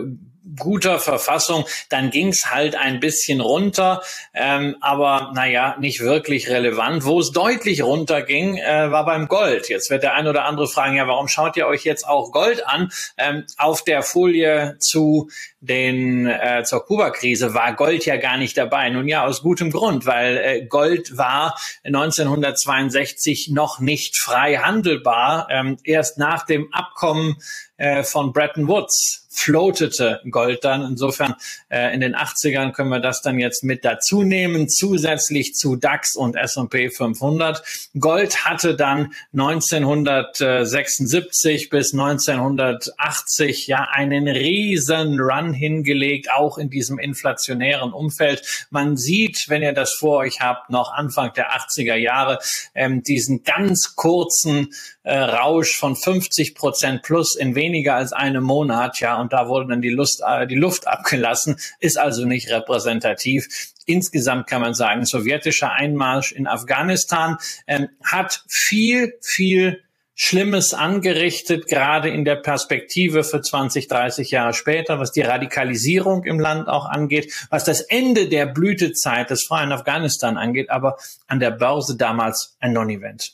guter 0.59 0.99
Verfassung, 0.99 1.65
dann 1.89 2.11
ging's 2.11 2.51
halt 2.51 2.75
ein 2.75 3.01
bisschen 3.01 3.41
runter, 3.41 4.03
ähm, 4.35 4.77
aber 4.81 5.33
naja, 5.35 5.77
nicht 5.79 6.01
wirklich 6.01 6.49
relevant. 6.49 7.05
Wo 7.05 7.21
es 7.21 7.33
deutlich 7.33 7.83
runterging, 7.83 8.57
äh, 8.57 8.91
war 8.91 9.05
beim 9.05 9.29
Gold. 9.29 9.69
Jetzt 9.69 9.91
wird 9.91 10.03
der 10.03 10.15
ein 10.15 10.27
oder 10.27 10.45
andere 10.45 10.69
fragen, 10.69 10.97
ja, 10.97 11.07
warum 11.07 11.29
schaut 11.29 11.57
ihr 11.57 11.67
euch 11.67 11.85
jetzt 11.85 12.07
auch 12.07 12.33
Gold 12.33 12.67
an? 12.67 12.91
Ähm, 13.17 13.45
auf 13.59 13.85
der 13.85 14.03
Folie 14.03 14.77
zu 14.79 15.29
den 15.61 16.27
äh, 16.27 16.63
zur 16.65 16.85
Kuba-Krise 16.85 17.55
war 17.55 17.75
Gold 17.75 18.07
ja 18.07 18.17
gar 18.17 18.39
nicht 18.39 18.57
dabei. 18.57 18.89
Nun 18.91 19.09
ja, 19.09 19.25
aus 19.25 19.43
gutem 19.43 19.71
Grund, 19.71 20.07
weil 20.07 20.37
äh, 20.39 20.67
Gold 20.67 21.17
war 21.19 21.59
1962 21.85 23.51
noch 23.51 23.79
nicht 23.79 24.17
frei 24.17 24.57
handelbar. 24.57 25.49
Ähm, 25.51 25.79
erst 25.85 26.19
nach 26.19 26.47
dem 26.47 26.73
Abkommen 26.73 27.37
äh, 27.77 28.03
von 28.03 28.33
Bretton 28.33 28.69
Woods 28.69 29.20
floatete 29.31 30.21
Gold 30.31 30.65
dann. 30.65 30.83
Insofern 30.83 31.37
äh, 31.71 31.95
in 31.95 32.01
den 32.01 32.15
80ern 32.15 32.73
können 32.73 32.91
wir 32.91 33.01
das 33.01 33.23
dann 33.23 33.39
jetzt 33.39 33.65
mit 33.65 33.83
dazu 33.85 34.23
nehmen, 34.23 34.69
zusätzlich 34.69 35.55
zu 35.55 35.77
DAX 35.77 36.17
und 36.17 36.37
S&P 36.37 36.91
500. 36.91 37.63
Gold 37.99 38.45
hatte 38.45 38.75
dann 38.75 39.15
1976 39.33 41.71
bis 41.71 41.93
1980 41.93 43.67
ja 43.67 43.89
einen 43.91 44.29
riesen 44.29 45.19
Run 45.21 45.55
hingelegt, 45.55 46.31
auch 46.33 46.59
in 46.59 46.69
diesem 46.71 46.99
inflationären 46.99 47.93
Umfeld. 47.93 48.67
Man 48.71 48.97
sieht, 48.97 49.45
wenn 49.49 49.63
ihr 49.63 49.73
das 49.73 49.95
vor 49.95 50.19
euch 50.19 50.41
habt, 50.41 50.71
noch 50.71 50.93
Anfang 50.93 51.33
der 51.35 51.53
80er 51.53 51.95
Jahre 51.95 52.41
ähm, 52.75 53.03
diesen 53.03 53.45
ganz 53.45 53.95
kurzen 53.95 54.71
äh, 55.03 55.17
Rausch 55.17 55.77
von 55.77 55.97
50 55.97 56.55
Prozent 56.55 57.03
plus 57.03 57.37
in 57.37 57.55
weniger 57.55 57.95
als 57.95 58.13
einem 58.13 58.45
Monat, 58.45 59.01
ja, 59.01 59.21
und 59.21 59.33
da 59.33 59.49
wurde 59.49 59.69
dann 59.69 59.83
die, 59.83 59.91
Lust, 59.91 60.23
äh, 60.27 60.47
die 60.47 60.57
Luft 60.57 60.87
abgelassen, 60.87 61.57
ist 61.79 61.99
also 61.99 62.25
nicht 62.25 62.51
repräsentativ. 62.51 63.49
Insgesamt 63.87 64.47
kann 64.47 64.63
man 64.63 64.75
sagen, 64.75 65.05
sowjetischer 65.05 65.73
Einmarsch 65.73 66.33
in 66.33 66.47
Afghanistan 66.47 67.37
ähm, 67.67 67.89
hat 68.03 68.45
viel, 68.49 69.15
viel 69.23 69.83
Schlimmes 70.23 70.75
angerichtet, 70.75 71.67
gerade 71.67 72.11
in 72.11 72.27
der 72.27 72.37
Perspektive 72.37 73.25
für 73.25 73.41
20, 73.41 73.89
30 73.89 74.31
Jahre 74.31 74.53
später, 74.53 74.99
was 74.99 75.13
die 75.13 75.23
Radikalisierung 75.23 76.25
im 76.25 76.39
Land 76.39 76.69
auch 76.69 76.85
angeht, 76.85 77.33
was 77.49 77.65
das 77.65 77.81
Ende 77.81 78.29
der 78.29 78.45
Blütezeit 78.45 79.31
des 79.31 79.45
freien 79.45 79.73
Afghanistan 79.73 80.37
angeht, 80.37 80.69
aber 80.69 80.99
an 81.27 81.41
der 81.41 81.51
Börse 81.51 81.97
damals 81.97 82.55
ein 82.61 82.75
Non-Event. 82.75 83.33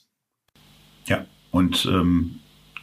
Ja, 1.06 1.26
und 1.50 1.86
ähm, 1.86 2.38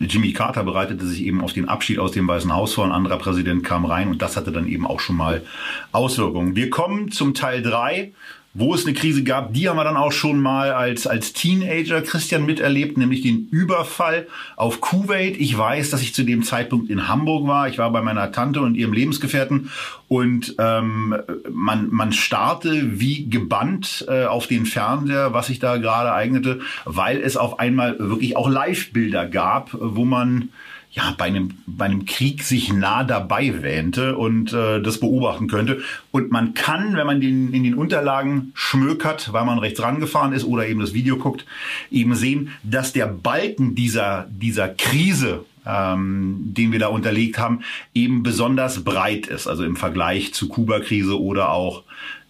Jimmy 0.06 0.34
Carter 0.34 0.64
bereitete 0.64 1.06
sich 1.06 1.24
eben 1.24 1.42
auf 1.42 1.54
den 1.54 1.68
Abschied 1.68 2.00
aus 2.00 2.12
dem 2.12 2.28
Weißen 2.28 2.54
Haus 2.54 2.74
vor, 2.74 2.86
ein 2.86 2.92
anderer 2.92 3.18
Präsident 3.18 3.64
kam 3.64 3.86
rein 3.86 4.10
und 4.10 4.22
das 4.22 4.38
hatte 4.38 4.52
dann 4.52 4.68
eben 4.68 4.86
auch 4.86 5.00
schon 5.00 5.16
mal 5.16 5.44
Auswirkungen. 5.92 6.56
Wir 6.56 6.70
kommen 6.70 7.12
zum 7.12 7.34
Teil 7.34 7.62
drei 7.62 8.14
wo 8.56 8.76
es 8.76 8.86
eine 8.86 8.94
Krise 8.94 9.24
gab, 9.24 9.54
die 9.54 9.68
haben 9.68 9.78
wir 9.78 9.84
dann 9.84 9.98
auch 9.98 10.12
schon 10.12 10.40
mal 10.40 10.72
als, 10.74 11.08
als 11.08 11.34
Teenager 11.34 12.02
Christian 12.04 12.46
miterlebt, 12.46 12.98
nämlich 12.98 13.22
den 13.22 13.48
Überfall 13.50 14.28
auf 14.56 14.80
Kuwait. 14.80 15.38
Ich 15.40 15.58
weiß, 15.58 15.90
dass 15.90 16.04
ich 16.04 16.14
zu 16.14 16.24
dem 16.24 16.44
Zeitpunkt 16.44 16.90
in 16.92 17.08
Hamburg 17.08 17.48
war. 17.48 17.68
Ich 17.68 17.80
war 17.80 17.92
bei 17.92 18.02
meiner 18.02 18.32
Tante 18.32 18.62
und 18.62 18.76
ihrem 18.76 18.94
Lebensgefährten 18.94 19.72
und 20.08 20.56
ähm, 20.60 21.16
man, 21.52 21.90
man 21.90 22.14
starrte 22.14 23.00
wie 23.00 23.28
gebannt 23.28 24.06
äh, 24.08 24.26
auf 24.26 24.46
den 24.46 24.68
Fernseher, 24.68 25.34
was 25.34 25.48
sich 25.48 25.58
da 25.58 25.78
gerade 25.78 26.14
eignete, 26.14 26.60
weil 26.86 27.22
es 27.22 27.38
auf 27.38 27.60
einmal 27.60 27.98
wirklich 27.98 28.38
auch 28.38 28.48
Live-Bilder 28.48 29.26
gab, 29.26 29.72
wo 29.74 30.06
man 30.06 30.50
ja, 30.94 31.16
bei 31.18 31.26
einem, 31.26 31.56
bei 31.66 31.86
einem 31.86 32.06
Krieg 32.06 32.44
sich 32.44 32.72
nah 32.72 33.04
dabei 33.04 33.64
wähnte 33.64 34.16
und 34.16 34.54
äh, 34.54 34.80
das 34.80 35.00
beobachten 35.00 35.48
könnte. 35.48 35.82
Und 36.12 36.32
man 36.32 36.54
kann, 36.54 36.96
wenn 36.96 37.08
man 37.08 37.20
den, 37.20 37.52
in 37.52 37.64
den 37.64 37.74
Unterlagen 37.74 38.52
schmökert, 38.54 39.34
weil 39.34 39.44
man 39.44 39.58
rechts 39.58 39.82
rangefahren 39.82 40.34
ist 40.34 40.44
oder 40.44 40.68
eben 40.68 40.82
das 40.82 40.94
Video 40.94 41.18
guckt, 41.18 41.46
eben 41.90 42.14
sehen, 42.14 42.52
dass 42.62 42.94
der 42.94 43.08
Balken 43.08 43.74
dieser, 43.74 44.28
dieser 44.30 44.70
Krise, 44.70 45.46
ähm, 45.66 46.54
den 46.54 46.72
wir 46.72 46.80
da 46.80 46.88
unterlegt 46.90 47.40
haben, 47.40 47.62
eben 47.96 48.22
besonders 48.22 48.84
breit 48.84 49.26
ist. 49.26 49.48
Also 49.48 49.64
im 49.64 49.76
Vergleich 49.76 50.36
zu 50.36 50.48
Kuba-Krise 50.48 51.20
oder 51.20 51.50
auch 51.50 51.84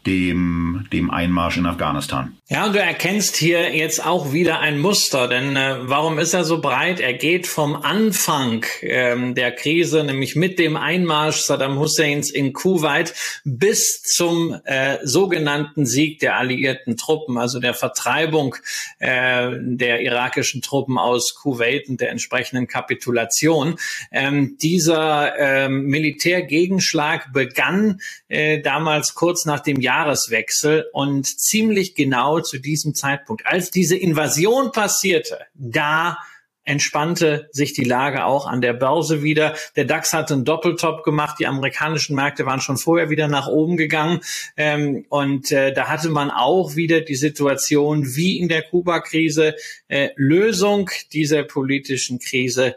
dem, 0.05 0.85
dem 0.91 1.09
Einmarsch 1.09 1.57
in 1.57 1.65
Afghanistan. 1.65 2.37
Ja, 2.49 2.65
und 2.65 2.75
du 2.75 2.79
erkennst 2.79 3.37
hier 3.37 3.75
jetzt 3.75 4.05
auch 4.05 4.31
wieder 4.33 4.59
ein 4.59 4.77
Muster, 4.77 5.27
denn 5.27 5.55
äh, 5.55 5.77
warum 5.81 6.19
ist 6.19 6.33
er 6.33 6.43
so 6.43 6.61
breit? 6.61 6.99
Er 6.99 7.13
geht 7.13 7.47
vom 7.47 7.75
Anfang 7.75 8.65
ähm, 8.81 9.33
der 9.33 9.51
Krise, 9.53 10.03
nämlich 10.03 10.35
mit 10.35 10.59
dem 10.59 10.75
Einmarsch 10.75 11.37
Saddam 11.37 11.79
Husseins 11.79 12.29
in 12.29 12.53
Kuwait, 12.53 13.13
bis 13.45 14.03
zum 14.03 14.59
äh, 14.65 14.97
sogenannten 15.03 15.85
Sieg 15.85 16.19
der 16.19 16.37
alliierten 16.37 16.97
Truppen, 16.97 17.37
also 17.37 17.59
der 17.59 17.73
Vertreibung 17.73 18.55
äh, 18.99 19.49
der 19.59 20.01
irakischen 20.01 20.61
Truppen 20.61 20.97
aus 20.97 21.35
Kuwait 21.35 21.89
und 21.89 22.01
der 22.01 22.11
entsprechenden 22.11 22.67
Kapitulation. 22.67 23.77
Ähm, 24.11 24.57
dieser 24.61 25.39
ähm, 25.39 25.85
Militärgegenschlag 25.85 27.31
begann 27.33 28.01
äh, 28.27 28.61
damals 28.61 29.15
kurz 29.15 29.45
nach 29.45 29.61
dem 29.61 29.81
Jahreswechsel 29.93 30.85
und 30.91 31.25
ziemlich 31.25 31.93
genau 31.93 32.39
zu 32.39 32.57
diesem 32.57 32.95
Zeitpunkt, 32.95 33.45
als 33.45 33.69
diese 33.69 33.95
Invasion 33.95 34.71
passierte, 34.71 35.39
da 35.53 36.17
entspannte 36.65 37.49
sich 37.51 37.73
die 37.73 37.83
Lage 37.83 38.23
auch 38.23 38.47
an 38.47 38.61
der 38.61 38.73
Börse 38.73 39.21
wieder. 39.21 39.53
Der 39.75 39.83
DAX 39.83 40.13
hatte 40.13 40.33
einen 40.33 40.45
Doppeltop 40.45 41.03
gemacht. 41.03 41.35
Die 41.39 41.45
amerikanischen 41.45 42.15
Märkte 42.15 42.45
waren 42.45 42.61
schon 42.61 42.77
vorher 42.77 43.09
wieder 43.09 43.27
nach 43.27 43.47
oben 43.47 43.75
gegangen. 43.75 44.21
Ähm, 44.55 45.05
und 45.09 45.51
äh, 45.51 45.73
da 45.73 45.89
hatte 45.89 46.09
man 46.09 46.31
auch 46.31 46.75
wieder 46.75 47.01
die 47.01 47.15
Situation 47.15 48.15
wie 48.15 48.39
in 48.39 48.47
der 48.47 48.61
Kuba-Krise. 48.61 49.55
Äh, 49.89 50.11
Lösung 50.15 50.89
dieser 51.11 51.43
politischen 51.43 52.19
Krise 52.19 52.75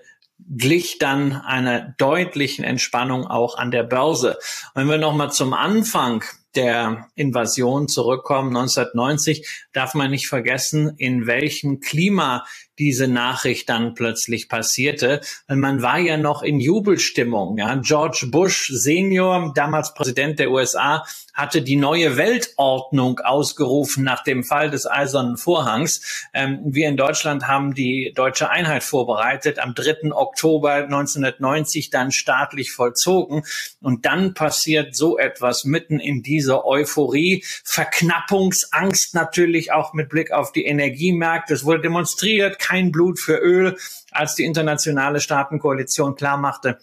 glich 0.48 0.98
dann 0.98 1.32
einer 1.32 1.94
deutlichen 1.98 2.64
Entspannung 2.64 3.26
auch 3.26 3.58
an 3.58 3.70
der 3.70 3.82
Börse. 3.82 4.38
Und 4.74 4.82
wenn 4.82 4.88
wir 4.88 4.98
nochmal 4.98 5.32
zum 5.32 5.52
Anfang 5.52 6.24
der 6.54 7.08
Invasion 7.14 7.86
zurückkommen, 7.86 8.56
1990, 8.56 9.66
darf 9.72 9.94
man 9.94 10.10
nicht 10.10 10.28
vergessen, 10.28 10.94
in 10.96 11.26
welchem 11.26 11.80
Klima 11.80 12.44
diese 12.78 13.08
Nachricht 13.08 13.68
dann 13.68 13.94
plötzlich 13.94 14.48
passierte. 14.48 15.20
Man 15.48 15.82
war 15.82 15.98
ja 15.98 16.16
noch 16.16 16.42
in 16.42 16.60
Jubelstimmung. 16.60 17.58
Ja. 17.58 17.74
George 17.76 18.28
Bush 18.30 18.70
Senior, 18.72 19.52
damals 19.54 19.94
Präsident 19.94 20.38
der 20.38 20.50
USA, 20.50 21.04
hatte 21.36 21.62
die 21.62 21.76
neue 21.76 22.16
Weltordnung 22.16 23.20
ausgerufen 23.20 24.02
nach 24.02 24.24
dem 24.24 24.42
Fall 24.42 24.70
des 24.70 24.90
Eisernen 24.90 25.36
Vorhangs. 25.36 26.26
Ähm, 26.32 26.60
wir 26.64 26.88
in 26.88 26.96
Deutschland 26.96 27.46
haben 27.46 27.74
die 27.74 28.12
deutsche 28.14 28.50
Einheit 28.50 28.82
vorbereitet, 28.82 29.58
am 29.58 29.74
3. 29.74 30.12
Oktober 30.12 30.72
1990 30.72 31.90
dann 31.90 32.10
staatlich 32.10 32.72
vollzogen. 32.72 33.42
Und 33.80 34.06
dann 34.06 34.34
passiert 34.34 34.96
so 34.96 35.18
etwas 35.18 35.64
mitten 35.64 36.00
in 36.00 36.22
dieser 36.22 36.64
Euphorie. 36.64 37.44
Verknappungsangst 37.64 39.14
natürlich 39.14 39.72
auch 39.72 39.92
mit 39.92 40.08
Blick 40.08 40.32
auf 40.32 40.52
die 40.52 40.64
Energiemärkte. 40.64 41.52
Es 41.52 41.64
wurde 41.64 41.82
demonstriert, 41.82 42.58
kein 42.58 42.90
Blut 42.90 43.20
für 43.20 43.36
Öl, 43.36 43.76
als 44.10 44.34
die 44.34 44.44
internationale 44.44 45.20
Staatenkoalition 45.20 46.16
klarmachte, 46.16 46.78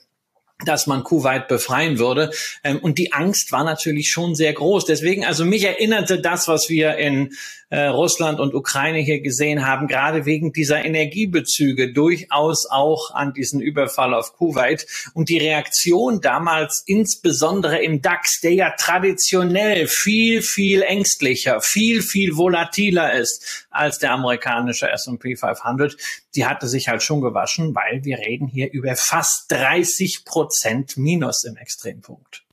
dass 0.65 0.87
man 0.87 1.03
Kuwait 1.03 1.47
befreien 1.47 1.99
würde. 1.99 2.31
Ähm, 2.63 2.79
und 2.79 2.97
die 2.97 3.13
Angst 3.13 3.51
war 3.51 3.63
natürlich 3.63 4.09
schon 4.09 4.35
sehr 4.35 4.53
groß. 4.53 4.85
Deswegen, 4.85 5.25
also 5.25 5.45
mich 5.45 5.63
erinnerte 5.63 6.19
das, 6.19 6.47
was 6.47 6.69
wir 6.69 6.95
in 6.97 7.33
äh, 7.69 7.85
Russland 7.85 8.39
und 8.39 8.53
Ukraine 8.53 8.99
hier 8.99 9.21
gesehen 9.21 9.65
haben, 9.65 9.87
gerade 9.87 10.25
wegen 10.25 10.53
dieser 10.53 10.85
Energiebezüge 10.85 11.91
durchaus 11.91 12.67
auch 12.69 13.11
an 13.13 13.33
diesen 13.33 13.61
Überfall 13.61 14.13
auf 14.13 14.33
Kuwait. 14.33 14.85
Und 15.13 15.29
die 15.29 15.39
Reaktion 15.39 16.21
damals 16.21 16.83
insbesondere 16.85 17.81
im 17.83 18.01
DAX, 18.01 18.39
der 18.41 18.53
ja 18.53 18.73
traditionell 18.77 19.87
viel, 19.87 20.41
viel 20.41 20.83
ängstlicher, 20.83 21.61
viel, 21.61 22.01
viel 22.01 22.37
volatiler 22.37 23.13
ist 23.13 23.65
als 23.71 23.97
der 23.97 24.11
amerikanische 24.11 24.89
S&P 24.89 25.35
500, 25.35 25.97
die 26.35 26.45
hatte 26.45 26.67
sich 26.67 26.87
halt 26.87 27.03
schon 27.03 27.21
gewaschen, 27.21 27.75
weil 27.75 28.03
wir 28.03 28.17
reden 28.19 28.47
hier 28.47 28.71
über 28.71 28.95
fast 28.95 29.51
30 29.51 30.25
Prozent 30.25 30.97
Minus 30.97 31.43
im 31.43 31.57
Extrempunkt. 31.57 32.43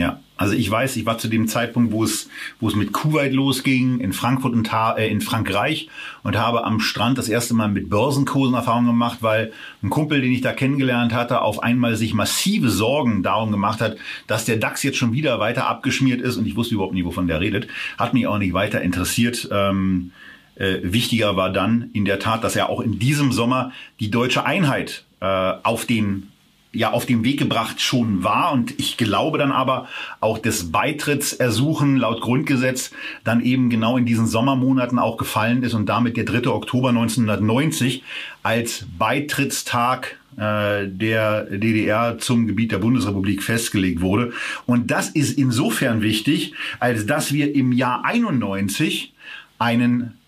Ja, 0.00 0.18
also 0.38 0.54
ich 0.54 0.70
weiß, 0.70 0.96
ich 0.96 1.04
war 1.04 1.18
zu 1.18 1.28
dem 1.28 1.46
Zeitpunkt, 1.46 1.92
wo 1.92 2.02
es, 2.02 2.30
wo 2.58 2.68
es 2.68 2.74
mit 2.74 2.94
Kuwait 2.94 3.34
losging, 3.34 4.00
in 4.00 4.14
Frankfurt 4.14 4.54
und 4.54 4.72
äh, 4.72 5.10
in 5.10 5.20
Frankreich 5.20 5.90
und 6.22 6.38
habe 6.38 6.64
am 6.64 6.80
Strand 6.80 7.18
das 7.18 7.28
erste 7.28 7.52
Mal 7.52 7.68
mit 7.68 7.90
Börsenkursen 7.90 8.54
Erfahrung 8.54 8.86
gemacht, 8.86 9.18
weil 9.20 9.52
ein 9.82 9.90
Kumpel, 9.90 10.22
den 10.22 10.32
ich 10.32 10.40
da 10.40 10.54
kennengelernt 10.54 11.12
hatte, 11.12 11.42
auf 11.42 11.62
einmal 11.62 11.96
sich 11.96 12.14
massive 12.14 12.70
Sorgen 12.70 13.22
darum 13.22 13.50
gemacht 13.50 13.82
hat, 13.82 13.98
dass 14.26 14.46
der 14.46 14.56
DAX 14.56 14.82
jetzt 14.82 14.96
schon 14.96 15.12
wieder 15.12 15.38
weiter 15.38 15.66
abgeschmiert 15.66 16.22
ist 16.22 16.38
und 16.38 16.46
ich 16.46 16.56
wusste 16.56 16.76
überhaupt 16.76 16.94
nicht, 16.94 17.04
wovon 17.04 17.26
der 17.26 17.40
redet. 17.40 17.68
Hat 17.98 18.14
mich 18.14 18.26
auch 18.26 18.38
nicht 18.38 18.54
weiter 18.54 18.80
interessiert. 18.80 19.50
Ähm, 19.52 20.12
äh, 20.60 20.80
wichtiger 20.82 21.36
war 21.36 21.50
dann 21.50 21.90
in 21.94 22.04
der 22.04 22.18
Tat, 22.18 22.44
dass 22.44 22.54
er 22.54 22.68
auch 22.68 22.80
in 22.80 22.98
diesem 22.98 23.32
Sommer 23.32 23.72
die 23.98 24.10
deutsche 24.10 24.44
Einheit 24.44 25.04
äh, 25.20 25.24
auf 25.24 25.86
den 25.86 26.28
ja 26.72 26.92
auf 26.92 27.04
den 27.04 27.24
Weg 27.24 27.40
gebracht 27.40 27.80
schon 27.80 28.22
war 28.22 28.52
und 28.52 28.78
ich 28.78 28.96
glaube 28.96 29.38
dann 29.38 29.50
aber 29.50 29.88
auch 30.20 30.38
das 30.38 30.70
Beitrittsersuchen 30.70 31.96
laut 31.96 32.20
Grundgesetz 32.20 32.92
dann 33.24 33.40
eben 33.40 33.70
genau 33.70 33.96
in 33.96 34.06
diesen 34.06 34.28
Sommermonaten 34.28 35.00
auch 35.00 35.16
gefallen 35.16 35.64
ist 35.64 35.74
und 35.74 35.86
damit 35.86 36.16
der 36.16 36.24
3. 36.24 36.48
Oktober 36.48 36.90
1990 36.90 38.04
als 38.44 38.86
Beitrittstag 38.96 40.16
äh, 40.36 40.86
der 40.86 41.42
DDR 41.44 42.18
zum 42.18 42.46
Gebiet 42.46 42.70
der 42.70 42.78
Bundesrepublik 42.78 43.42
festgelegt 43.42 44.00
wurde. 44.00 44.32
Und 44.64 44.92
das 44.92 45.08
ist 45.08 45.36
insofern 45.36 46.02
wichtig, 46.02 46.54
als 46.78 47.04
dass 47.04 47.32
wir 47.32 47.52
im 47.52 47.72
Jahr 47.72 48.04
91 48.04 49.12
einen 49.58 50.19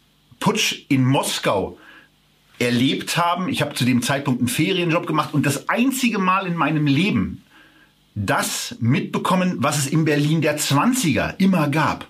Putsch 0.43 0.87
in 0.89 1.05
Moskau 1.05 1.79
erlebt 2.59 3.17
haben. 3.17 3.49
Ich 3.49 3.63
habe 3.63 3.77
zu 3.77 3.85
dem 3.85 4.03
Zeitpunkt 4.03 4.41
einen 4.41 4.49
Ferienjob 4.49 5.07
gemacht 5.07 5.35
und 5.35 5.47
das 5.47 5.69
einzige 5.69 6.19
Mal 6.19 6.49
in 6.49 6.57
meinem 6.57 6.89
Leben 6.89 7.45
das 8.17 8.75
mitbekommen, 8.81 9.59
was 9.59 9.79
es 9.79 9.87
in 9.87 10.05
Berlin 10.05 10.43
der 10.43 10.59
20er 10.59 11.35
immer 11.39 11.69
gab. 11.69 12.09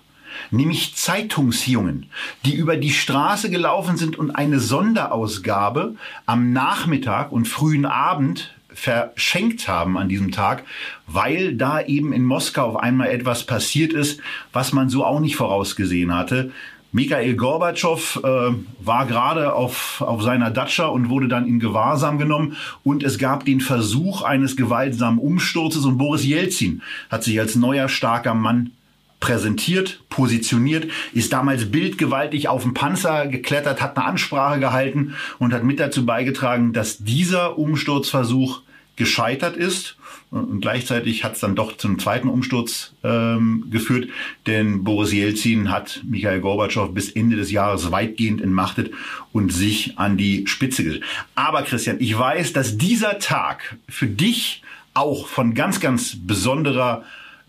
Nämlich 0.49 0.95
Zeitungsjungen, 0.95 2.07
die 2.43 2.55
über 2.55 2.75
die 2.75 2.89
Straße 2.89 3.51
gelaufen 3.51 3.97
sind 3.97 4.17
und 4.17 4.31
eine 4.31 4.59
Sonderausgabe 4.59 5.95
am 6.25 6.53
Nachmittag 6.53 7.31
und 7.31 7.47
frühen 7.47 7.85
Abend 7.85 8.51
verschenkt 8.73 9.67
haben 9.67 9.95
an 9.95 10.09
diesem 10.09 10.31
Tag, 10.31 10.63
weil 11.05 11.55
da 11.55 11.81
eben 11.81 12.11
in 12.11 12.25
Moskau 12.25 12.65
auf 12.69 12.77
einmal 12.77 13.09
etwas 13.09 13.45
passiert 13.45 13.93
ist, 13.93 14.19
was 14.51 14.73
man 14.73 14.89
so 14.89 15.05
auch 15.05 15.19
nicht 15.19 15.35
vorausgesehen 15.35 16.15
hatte. 16.15 16.51
Mikhail 16.93 17.35
Gorbatschow 17.35 18.21
äh, 18.23 18.53
war 18.79 19.07
gerade 19.07 19.53
auf, 19.53 19.99
auf 20.01 20.21
seiner 20.21 20.51
Datscha 20.51 20.85
und 20.85 21.09
wurde 21.09 21.27
dann 21.27 21.47
in 21.47 21.59
Gewahrsam 21.59 22.19
genommen. 22.19 22.55
Und 22.83 23.01
es 23.03 23.17
gab 23.17 23.45
den 23.45 23.61
Versuch 23.61 24.21
eines 24.21 24.55
gewaltsamen 24.55 25.19
Umsturzes. 25.19 25.85
Und 25.85 25.97
Boris 25.97 26.23
Jelzin 26.23 26.83
hat 27.09 27.23
sich 27.23 27.39
als 27.39 27.55
neuer 27.55 27.89
starker 27.89 28.35
Mann 28.35 28.71
präsentiert, 29.19 30.01
positioniert, 30.09 30.87
ist 31.13 31.33
damals 31.33 31.71
bildgewaltig 31.71 32.47
auf 32.47 32.61
den 32.61 32.75
Panzer 32.75 33.25
geklettert, 33.25 33.81
hat 33.81 33.97
eine 33.97 34.05
Ansprache 34.05 34.59
gehalten 34.59 35.15
und 35.39 35.51
hat 35.51 35.63
mit 35.63 35.79
dazu 35.79 36.05
beigetragen, 36.05 36.73
dass 36.73 36.99
dieser 36.99 37.57
Umsturzversuch 37.57 38.61
gescheitert 38.97 39.57
ist. 39.57 39.95
Und 40.33 40.61
gleichzeitig 40.61 41.23
hat 41.23 41.33
es 41.33 41.41
dann 41.41 41.55
doch 41.55 41.77
zum 41.77 41.99
zweiten 41.99 42.27
Umsturz 42.27 42.93
ähm, 43.03 43.67
geführt, 43.69 44.09
denn 44.47 44.83
Boris 44.83 45.13
Jelzin 45.13 45.69
hat 45.69 46.01
Michael 46.03 46.41
Gorbatschow 46.41 46.91
bis 46.91 47.11
Ende 47.11 47.35
des 47.35 47.51
Jahres 47.51 47.91
weitgehend 47.91 48.41
entmachtet 48.41 48.91
und 49.31 49.53
sich 49.53 49.99
an 49.99 50.17
die 50.17 50.47
Spitze 50.47 50.83
gesetzt. 50.83 51.03
Aber 51.35 51.61
Christian, 51.61 51.97
ich 51.99 52.17
weiß, 52.17 52.51
dass 52.51 52.79
dieser 52.79 53.19
Tag 53.19 53.77
für 53.87 54.07
dich 54.07 54.63
auch 54.95 55.27
von 55.27 55.53
ganz, 55.53 55.79
ganz 55.79 56.17
besonderer 56.19 57.03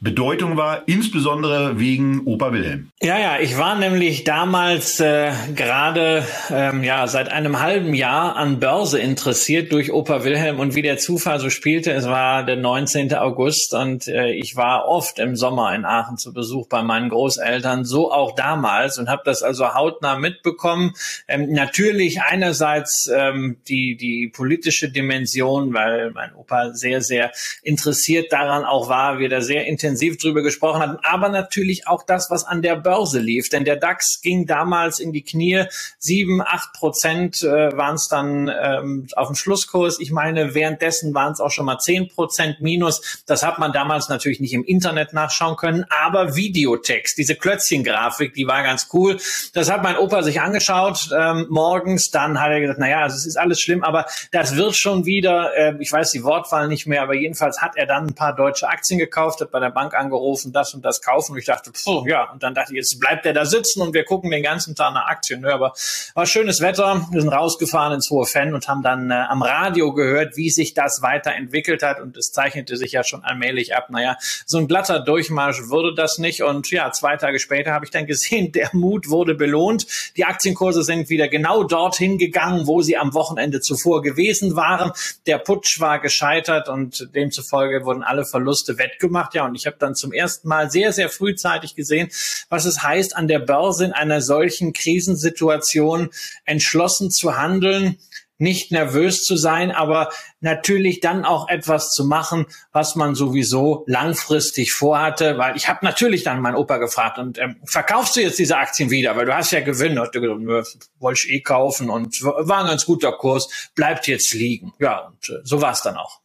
Bedeutung 0.04 0.58
war, 0.58 0.82
insbesondere 0.86 1.80
wegen 1.80 2.26
Opa 2.26 2.52
Wilhelm. 2.52 2.90
Ja, 3.00 3.18
ja, 3.18 3.38
ich 3.40 3.56
war 3.56 3.74
nämlich 3.74 4.22
damals 4.24 5.00
äh, 5.00 5.32
gerade 5.56 6.22
ähm, 6.50 6.84
ja 6.84 7.06
seit 7.06 7.32
einem 7.32 7.60
halben 7.60 7.94
Jahr 7.94 8.36
an 8.36 8.60
Börse 8.60 9.00
interessiert 9.00 9.72
durch 9.72 9.90
Opa 9.90 10.22
Wilhelm 10.22 10.60
und 10.60 10.74
wie 10.74 10.82
der 10.82 10.98
Zufall 10.98 11.40
so 11.40 11.48
spielte, 11.48 11.90
es 11.92 12.06
war 12.06 12.44
der 12.44 12.56
19. 12.56 13.14
August 13.14 13.72
und 13.72 14.06
äh, 14.06 14.32
ich 14.32 14.56
war 14.56 14.86
oft 14.86 15.18
im 15.18 15.36
Sommer 15.36 15.74
in 15.74 15.86
Aachen 15.86 16.18
zu 16.18 16.34
Besuch 16.34 16.68
bei 16.68 16.82
meinen 16.82 17.08
Großeltern, 17.08 17.86
so 17.86 18.12
auch 18.12 18.34
damals 18.34 18.98
und 18.98 19.08
habe 19.08 19.22
das 19.24 19.42
also 19.42 19.72
hautnah 19.72 20.18
mitbekommen. 20.18 20.92
Ähm, 21.28 21.50
natürlich 21.50 22.20
einerseits 22.20 23.10
ähm, 23.10 23.56
die 23.68 23.96
die 23.96 24.28
politische 24.28 24.90
Dimension, 24.90 25.72
weil 25.72 26.10
mein 26.10 26.34
Opa 26.34 26.74
sehr 26.74 27.00
sehr 27.00 27.32
interessiert 27.62 28.32
daran 28.32 28.66
auch 28.66 28.90
war, 28.90 29.18
wir 29.18 29.30
da 29.30 29.40
sehr 29.40 29.64
intensiv 29.64 29.93
intensiv 29.94 30.18
drüber 30.18 30.42
gesprochen 30.42 30.80
hatten, 30.80 30.98
aber 31.02 31.28
natürlich 31.28 31.86
auch 31.86 32.02
das, 32.02 32.30
was 32.30 32.44
an 32.44 32.62
der 32.62 32.76
Börse 32.76 33.20
lief. 33.20 33.48
Denn 33.48 33.64
der 33.64 33.76
DAX 33.76 34.20
ging 34.20 34.46
damals 34.46 34.98
in 34.98 35.12
die 35.12 35.22
Knie. 35.22 35.64
Sieben, 35.98 36.42
acht 36.42 36.72
Prozent 36.72 37.42
äh, 37.42 37.76
waren 37.76 37.94
es 37.94 38.08
dann 38.08 38.48
ähm, 38.48 39.06
auf 39.14 39.28
dem 39.28 39.36
Schlusskurs. 39.36 40.00
Ich 40.00 40.10
meine, 40.10 40.54
währenddessen 40.54 41.14
waren 41.14 41.32
es 41.32 41.40
auch 41.40 41.50
schon 41.50 41.66
mal 41.66 41.78
zehn 41.78 42.08
Prozent 42.08 42.60
minus. 42.60 43.22
Das 43.26 43.44
hat 43.44 43.58
man 43.58 43.72
damals 43.72 44.08
natürlich 44.08 44.40
nicht 44.40 44.52
im 44.52 44.64
Internet 44.64 45.12
nachschauen 45.12 45.56
können, 45.56 45.84
aber 46.04 46.34
Videotext, 46.34 47.16
diese 47.16 47.36
Klötzchen-Grafik, 47.36 48.34
die 48.34 48.46
war 48.46 48.62
ganz 48.62 48.88
cool. 48.92 49.18
Das 49.52 49.70
hat 49.70 49.82
mein 49.82 49.96
Opa 49.96 50.22
sich 50.22 50.40
angeschaut 50.40 51.10
ähm, 51.16 51.46
morgens. 51.48 52.10
Dann 52.10 52.40
hat 52.40 52.50
er 52.50 52.60
gesagt, 52.60 52.80
naja, 52.80 53.02
also 53.02 53.16
es 53.16 53.26
ist 53.26 53.36
alles 53.36 53.60
schlimm, 53.60 53.84
aber 53.84 54.06
das 54.32 54.56
wird 54.56 54.74
schon 54.74 55.06
wieder, 55.06 55.56
äh, 55.56 55.74
ich 55.78 55.92
weiß 55.92 56.10
die 56.10 56.24
Wortwahl 56.24 56.68
nicht 56.68 56.86
mehr, 56.86 57.02
aber 57.02 57.14
jedenfalls 57.14 57.62
hat 57.62 57.76
er 57.76 57.86
dann 57.86 58.08
ein 58.08 58.14
paar 58.14 58.34
deutsche 58.34 58.68
Aktien 58.68 58.98
gekauft, 58.98 59.40
hat 59.40 59.50
bei 59.50 59.60
der 59.60 59.70
Bank 59.70 59.83
Bank 59.84 59.94
angerufen, 59.94 60.52
das 60.52 60.74
und 60.74 60.84
das 60.84 61.02
kaufen. 61.02 61.32
Und 61.32 61.38
ich 61.38 61.44
dachte, 61.44 61.70
pfuh, 61.70 62.06
ja, 62.06 62.30
und 62.30 62.42
dann 62.42 62.54
dachte 62.54 62.72
ich, 62.72 62.76
jetzt 62.76 62.98
bleibt 62.98 63.24
der 63.24 63.32
da 63.32 63.44
sitzen 63.44 63.82
und 63.82 63.94
wir 63.94 64.04
gucken 64.04 64.30
den 64.30 64.42
ganzen 64.42 64.74
Tag 64.74 64.94
nach 64.94 65.06
Aktien. 65.06 65.42
Ja, 65.42 65.54
aber 65.54 65.74
war 66.14 66.26
schönes 66.26 66.60
Wetter. 66.60 67.06
Wir 67.10 67.20
sind 67.20 67.30
rausgefahren 67.30 67.92
ins 67.92 68.10
Hohe 68.10 68.26
Fenn 68.26 68.54
und 68.54 68.66
haben 68.68 68.82
dann 68.82 69.10
äh, 69.10 69.14
am 69.14 69.42
Radio 69.42 69.92
gehört, 69.92 70.36
wie 70.36 70.50
sich 70.50 70.74
das 70.74 71.02
weiterentwickelt 71.02 71.82
hat. 71.82 72.00
Und 72.00 72.16
es 72.16 72.32
zeichnete 72.32 72.76
sich 72.76 72.92
ja 72.92 73.04
schon 73.04 73.22
allmählich 73.24 73.76
ab. 73.76 73.90
Naja, 73.90 74.16
so 74.46 74.58
ein 74.58 74.68
glatter 74.68 75.00
Durchmarsch 75.00 75.68
würde 75.68 75.94
das 75.94 76.18
nicht. 76.18 76.42
Und 76.42 76.70
ja, 76.70 76.90
zwei 76.92 77.16
Tage 77.16 77.38
später 77.38 77.72
habe 77.72 77.84
ich 77.84 77.90
dann 77.90 78.06
gesehen, 78.06 78.52
der 78.54 78.70
Mut 78.72 79.08
wurde 79.08 79.34
belohnt. 79.34 79.86
Die 80.16 80.24
Aktienkurse 80.24 80.82
sind 80.82 81.08
wieder 81.10 81.28
genau 81.28 81.64
dorthin 81.64 82.18
gegangen, 82.18 82.66
wo 82.66 82.80
sie 82.80 82.96
am 82.96 83.14
Wochenende 83.14 83.60
zuvor 83.60 84.02
gewesen 84.02 84.56
waren. 84.56 84.92
Der 85.26 85.38
Putsch 85.38 85.80
war 85.80 85.98
gescheitert 85.98 86.68
und 86.68 87.10
demzufolge 87.14 87.84
wurden 87.84 88.02
alle 88.02 88.24
Verluste 88.24 88.78
wettgemacht. 88.78 89.34
Ja, 89.34 89.44
und 89.44 89.54
ich 89.54 89.63
habe 89.66 89.74
habe 89.74 89.86
dann 89.86 89.94
zum 89.94 90.12
ersten 90.12 90.48
Mal 90.48 90.70
sehr, 90.70 90.92
sehr 90.92 91.08
frühzeitig 91.08 91.74
gesehen, 91.74 92.08
was 92.48 92.64
es 92.64 92.82
heißt, 92.82 93.16
an 93.16 93.28
der 93.28 93.40
Börse 93.40 93.84
in 93.84 93.92
einer 93.92 94.20
solchen 94.20 94.72
Krisensituation 94.72 96.10
entschlossen 96.44 97.10
zu 97.10 97.36
handeln, 97.36 97.98
nicht 98.36 98.72
nervös 98.72 99.24
zu 99.24 99.36
sein, 99.36 99.70
aber 99.70 100.10
natürlich 100.40 100.98
dann 101.00 101.24
auch 101.24 101.48
etwas 101.48 101.92
zu 101.92 102.04
machen, 102.04 102.46
was 102.72 102.96
man 102.96 103.14
sowieso 103.14 103.84
langfristig 103.86 104.72
vorhatte, 104.72 105.38
weil 105.38 105.56
ich 105.56 105.68
habe 105.68 105.84
natürlich 105.84 106.24
dann 106.24 106.40
meinen 106.40 106.56
Opa 106.56 106.78
gefragt 106.78 107.18
und 107.18 107.38
ähm, 107.38 107.56
verkaufst 107.64 108.16
du 108.16 108.22
jetzt 108.22 108.40
diese 108.40 108.56
Aktien 108.56 108.90
wieder, 108.90 109.16
weil 109.16 109.26
du 109.26 109.34
hast 109.34 109.52
ja 109.52 109.60
Gewinn, 109.60 110.00
hat 110.00 110.16
er 110.16 110.20
gesagt, 110.20 110.90
wollte 110.98 111.20
ich 111.26 111.32
eh 111.32 111.40
kaufen 111.40 111.88
und 111.88 112.22
war 112.22 112.58
ein 112.58 112.66
ganz 112.66 112.84
guter 112.84 113.12
Kurs, 113.12 113.70
bleibt 113.76 114.08
jetzt 114.08 114.34
liegen. 114.34 114.72
Ja, 114.80 115.06
und 115.06 115.28
äh, 115.28 115.40
so 115.44 115.60
war 115.60 115.72
es 115.72 115.82
dann 115.82 115.96
auch. 115.96 116.20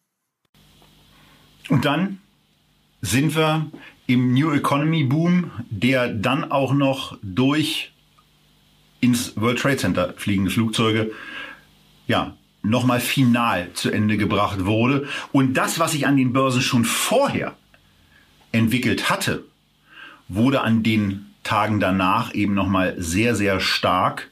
Und 1.69 1.85
dann 1.85 2.19
sind 3.01 3.35
wir 3.35 3.69
im 4.07 4.33
New 4.33 4.51
Economy 4.51 5.03
Boom, 5.03 5.51
der 5.69 6.09
dann 6.09 6.51
auch 6.51 6.73
noch 6.73 7.17
durch 7.21 7.91
ins 9.01 9.35
World 9.37 9.59
Trade 9.59 9.77
Center 9.77 10.13
fliegende 10.17 10.51
Flugzeuge, 10.51 11.11
ja, 12.07 12.35
nochmal 12.61 12.99
final 12.99 13.71
zu 13.73 13.91
Ende 13.91 14.17
gebracht 14.17 14.65
wurde. 14.65 15.07
Und 15.31 15.53
das, 15.53 15.79
was 15.79 15.93
sich 15.93 16.07
an 16.07 16.17
den 16.17 16.33
Börsen 16.33 16.61
schon 16.61 16.85
vorher 16.85 17.55
entwickelt 18.51 19.09
hatte, 19.09 19.45
wurde 20.27 20.61
an 20.61 20.83
den 20.83 21.27
Tagen 21.43 21.79
danach 21.79 22.33
eben 22.33 22.53
nochmal 22.53 22.95
sehr, 22.97 23.35
sehr 23.35 23.59
stark, 23.59 24.29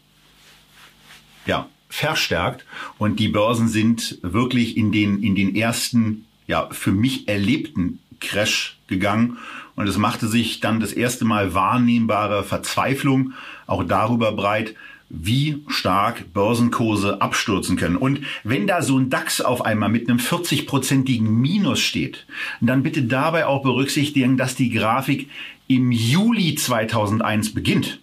ja, 1.45 1.69
verstärkt. 1.89 2.65
Und 2.97 3.19
die 3.19 3.29
Börsen 3.29 3.69
sind 3.69 4.19
wirklich 4.21 4.75
in 4.75 4.91
den, 4.91 5.23
in 5.23 5.35
den 5.35 5.55
ersten, 5.55 6.25
ja, 6.47 6.67
für 6.71 6.91
mich 6.91 7.27
erlebten 7.27 7.99
Crash 8.19 8.77
gegangen 8.87 9.37
und 9.75 9.87
es 9.87 9.97
machte 9.97 10.27
sich 10.27 10.59
dann 10.59 10.79
das 10.79 10.91
erste 10.91 11.25
Mal 11.25 11.53
wahrnehmbare 11.53 12.43
Verzweiflung 12.43 13.33
auch 13.67 13.83
darüber 13.83 14.31
breit, 14.31 14.73
wie 15.09 15.63
stark 15.67 16.33
Börsenkurse 16.33 17.21
abstürzen 17.21 17.77
können. 17.77 17.95
Und 17.95 18.21
wenn 18.43 18.67
da 18.67 18.81
so 18.81 18.97
ein 18.97 19.09
DAX 19.09 19.39
auf 19.39 19.63
einmal 19.63 19.89
mit 19.89 20.09
einem 20.09 20.19
40-prozentigen 20.19 21.29
Minus 21.29 21.79
steht, 21.79 22.25
dann 22.59 22.83
bitte 22.83 23.03
dabei 23.03 23.45
auch 23.45 23.63
berücksichtigen, 23.63 24.35
dass 24.35 24.55
die 24.55 24.69
Grafik 24.69 25.29
im 25.67 25.91
Juli 25.91 26.55
2001 26.55 27.53
beginnt. 27.53 27.99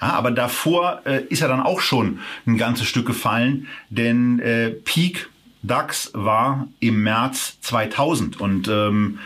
Ja, 0.00 0.14
aber 0.14 0.30
davor 0.30 1.02
äh, 1.04 1.24
ist 1.28 1.42
er 1.42 1.48
dann 1.48 1.60
auch 1.60 1.80
schon 1.80 2.20
ein 2.46 2.56
ganzes 2.56 2.86
Stück 2.86 3.06
gefallen, 3.06 3.66
denn 3.90 4.38
äh, 4.40 4.70
Peak 4.70 5.28
DAX 5.62 6.10
war 6.14 6.68
im 6.80 7.02
März 7.02 7.58
2000 7.60 8.40
und 8.40 8.68
ähm, 8.68 9.18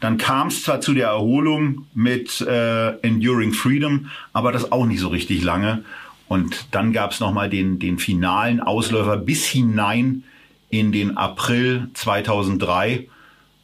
Dann 0.00 0.16
kam 0.16 0.48
es 0.48 0.62
zwar 0.62 0.80
zu 0.80 0.94
der 0.94 1.08
Erholung 1.08 1.86
mit 1.92 2.40
äh, 2.40 2.90
Enduring 3.00 3.52
Freedom, 3.52 4.10
aber 4.32 4.52
das 4.52 4.70
auch 4.70 4.86
nicht 4.86 5.00
so 5.00 5.08
richtig 5.08 5.42
lange. 5.42 5.84
Und 6.28 6.66
dann 6.70 6.92
gab 6.92 7.12
es 7.12 7.20
nochmal 7.20 7.50
den, 7.50 7.78
den 7.78 7.98
finalen 7.98 8.60
Ausläufer 8.60 9.16
bis 9.16 9.46
hinein 9.46 10.22
in 10.70 10.92
den 10.92 11.16
April 11.16 11.88
2003, 11.94 13.08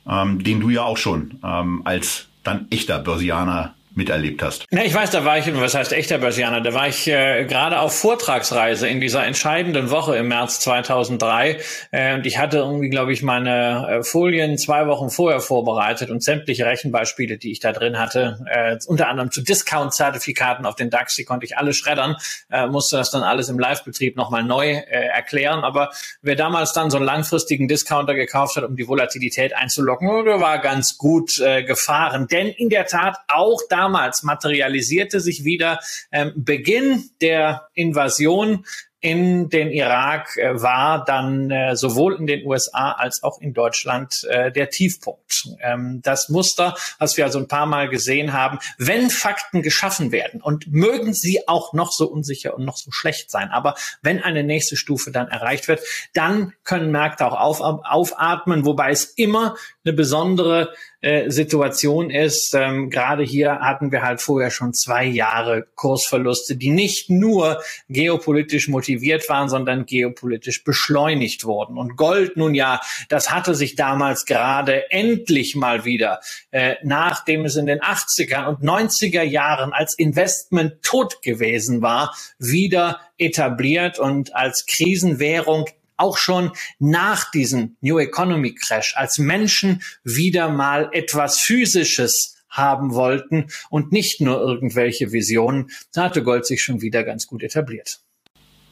ähm, 0.09 0.43
den 0.43 0.61
du 0.61 0.71
ja 0.71 0.83
auch 0.83 0.97
schon 0.97 1.39
ähm, 1.45 1.83
als 1.85 2.27
dann 2.43 2.67
echter 2.71 2.99
Börsianer 2.99 3.75
miterlebt 3.97 4.43
hast? 4.43 4.67
Ja, 4.71 4.83
ich 4.83 4.95
weiß, 4.95 5.11
da 5.11 5.25
war 5.25 5.39
ich, 5.39 5.53
was 5.55 5.75
heißt 5.75 5.93
echter 5.93 6.19
Börsianer, 6.19 6.61
da 6.61 6.75
war 6.75 6.89
ich 6.89 7.07
äh, 7.07 7.45
gerade 7.45 7.81
auf 7.81 7.97
Vortragsreise 7.97 8.89
in 8.89 9.01
dieser 9.01 9.25
entscheidenden 9.25 9.91
Woche 9.91 10.17
im 10.17 10.29
März 10.29 10.61
2003 10.61 11.59
äh, 11.91 12.15
und 12.15 12.27
ich 12.27 12.39
hatte 12.39 12.59
irgendwie, 12.59 12.91
glaube 12.91 13.13
ich, 13.13 13.23
meine 13.23 13.89
äh, 13.89 14.03
Folien 14.03 14.59
zwei 14.59 14.87
Wochen 14.87 15.11
vorher 15.11 15.41
vorbereitet 15.41 16.11
und 16.11 16.23
sämtliche 16.23 16.67
Rechenbeispiele, 16.67 17.39
die 17.39 17.53
ich 17.53 17.61
da 17.61 17.73
drin 17.73 17.99
hatte, 17.99 18.45
äh, 18.51 18.77
unter 18.87 19.09
anderem 19.09 19.31
zu 19.31 19.43
Discount-Zertifikaten 19.43 20.67
auf 20.67 20.75
den 20.75 20.91
DAX, 20.91 21.15
die 21.15 21.25
konnte 21.25 21.47
ich 21.47 21.57
alle 21.57 21.73
schreddern, 21.73 22.17
äh, 22.51 22.67
musste 22.67 22.97
das 22.97 23.11
dann 23.11 23.23
alles 23.23 23.49
im 23.49 23.59
Live-Betrieb 23.59 24.17
nochmal 24.17 24.43
neu 24.43 24.71
äh, 24.71 24.83
erklären, 24.83 25.65
aber 25.65 25.91
wer 26.23 26.37
damals 26.37 26.73
dann 26.73 26.91
so 26.91 26.97
einen 26.97 27.07
langfristigen 27.07 27.69
Discounter 27.69 28.15
gekauft 28.15 28.57
hat, 28.57 28.65
um 28.65 28.77
die 28.77 28.89
Volatilität 28.89 29.55
einzulocken, 29.55 30.25
der 30.25 30.41
war 30.41 30.59
ganz 30.59 30.99
gut 30.99 31.39
äh, 31.39 31.63
gefahren, 31.63 32.27
denn 32.29 32.49
in 32.49 32.69
der 32.69 32.87
Tat 32.87 33.19
auch 33.29 33.61
da 33.69 33.84
damals 33.85 34.23
materialisierte 34.23 35.21
sich 35.21 35.45
wieder 35.45 35.79
ähm, 36.11 36.33
Beginn 36.35 37.11
der 37.21 37.69
Invasion 37.75 38.65
in 39.05 39.51
den 39.51 39.71
Irak 39.71 40.39
äh, 40.39 40.63
war 40.63 41.05
dann 41.05 41.51
äh, 41.51 41.77
sowohl 41.77 42.15
in 42.15 42.27
den 42.27 42.47
USA 42.47 42.93
als 42.93 43.23
auch 43.23 43.39
in 43.39 43.53
Deutschland 43.53 44.25
äh, 44.31 44.51
der 44.51 44.71
Tiefpunkt. 44.71 45.47
Ähm, 45.61 46.01
das 46.03 46.31
Muster, 46.31 46.75
was 46.99 47.19
wir 47.19 47.27
also 47.27 47.39
ein 47.39 47.47
paar 47.47 47.67
Mal 47.67 47.91
gesehen 47.91 48.33
haben, 48.33 48.59
wenn 48.79 49.11
Fakten 49.11 49.61
geschaffen 49.61 50.11
werden 50.11 50.41
und 50.41 50.73
mögen 50.73 51.13
sie 51.13 51.47
auch 51.47 51.75
noch 51.75 51.93
so 51.93 52.09
unsicher 52.09 52.55
und 52.55 52.65
noch 52.65 52.79
so 52.79 52.93
schlecht 52.93 53.31
sein, 53.31 53.51
aber 53.51 53.75
wenn 54.01 54.23
eine 54.23 54.43
nächste 54.43 54.75
Stufe 54.75 55.11
dann 55.11 55.29
erreicht 55.29 55.69
wird, 55.69 55.83
dann 56.15 56.55
können 56.65 56.91
Märkte 56.91 57.27
auch 57.27 57.39
auf, 57.39 57.61
aufatmen, 57.61 58.65
wobei 58.65 58.91
es 58.91 59.05
immer 59.05 59.55
eine 59.85 59.93
besondere 59.93 60.73
äh, 61.05 61.31
Situation 61.31 62.09
ist. 62.09 62.55
Ähm, 62.55 62.89
Gerade 62.89 63.23
hier 63.23 63.61
hatten 63.61 63.93
wir 63.93 64.03
halt 64.03 64.23
vorher 64.23 64.51
schon 64.51 64.73
zwei 64.73 65.05
Jahre 65.05 65.67
Kursverluste, 65.75 66.57
die 66.57 66.71
nicht 66.71 67.11
nur 67.11 67.63
geopolitisch 67.91 68.69
motiviert 68.69 69.29
waren, 69.29 69.51
sondern 69.51 69.85
geopolitisch 69.85 70.65
beschleunigt 70.65 71.45
wurden. 71.45 71.77
Und 71.77 71.97
Gold, 71.97 72.39
nun 72.39 72.55
ja, 72.55 72.81
das 73.11 73.31
hatte 73.31 73.55
sich 73.55 73.75
damals 73.77 74.25
gerade 74.25 74.91
endlich 74.91 75.55
mal 75.55 75.85
wieder, 75.85 76.21
äh, 76.53 76.77
nachdem 76.83 77.45
es 77.45 77.57
in 77.57 77.67
den 77.67 77.81
80er 77.81 78.47
und 78.49 78.61
90er 78.63 79.23
Jahren 79.23 79.75
als 79.75 79.99
Investment 79.99 80.83
tot 80.83 81.21
gewesen 81.21 81.83
war, 81.83 82.17
wieder 82.39 83.01
etabliert 83.19 83.99
und 83.99 84.35
als 84.35 84.65
Krisenwährung 84.65 85.67
auch 85.97 86.19
schon 86.19 86.51
nach 86.79 87.31
diesem 87.31 87.77
New 87.81 87.99
Economy 87.99 88.55
Crash, 88.55 88.95
als 88.97 89.19
Menschen 89.19 89.83
wieder 90.03 90.49
mal 90.49 90.89
etwas 90.93 91.41
Physisches 91.41 92.37
haben 92.49 92.95
wollten 92.95 93.47
und 93.69 93.93
nicht 93.93 94.21
nur 94.21 94.41
irgendwelche 94.41 95.13
Visionen, 95.13 95.71
da 95.93 96.05
hatte 96.05 96.23
Gold 96.23 96.47
sich 96.47 96.63
schon 96.63 96.81
wieder 96.81 97.03
ganz 97.03 97.27
gut 97.27 97.43
etabliert. 97.43 98.01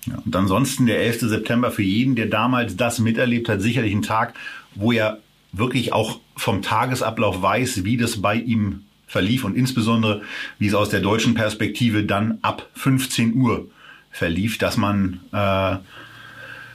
Ja, 0.06 0.20
und 0.24 0.34
ansonsten 0.34 0.86
der 0.86 1.00
11. 1.00 1.20
September 1.20 1.70
für 1.70 1.82
jeden, 1.82 2.16
der 2.16 2.26
damals 2.26 2.76
das 2.76 2.98
miterlebt 2.98 3.48
hat, 3.48 3.60
sicherlich 3.60 3.92
ein 3.92 4.02
Tag, 4.02 4.34
wo 4.74 4.92
er 4.92 5.18
wirklich 5.52 5.92
auch 5.92 6.20
vom 6.36 6.62
Tagesablauf 6.62 7.42
weiß, 7.42 7.84
wie 7.84 7.96
das 7.96 8.20
bei 8.20 8.36
ihm 8.36 8.84
verlief 9.06 9.44
und 9.44 9.56
insbesondere, 9.56 10.22
wie 10.58 10.68
es 10.68 10.74
aus 10.74 10.88
der 10.88 11.00
deutschen 11.00 11.34
Perspektive 11.34 12.04
dann 12.04 12.38
ab 12.42 12.68
15 12.74 13.34
Uhr 13.34 13.70
verlief, 14.10 14.58
dass 14.58 14.76
man 14.76 15.20
äh, 15.32 15.76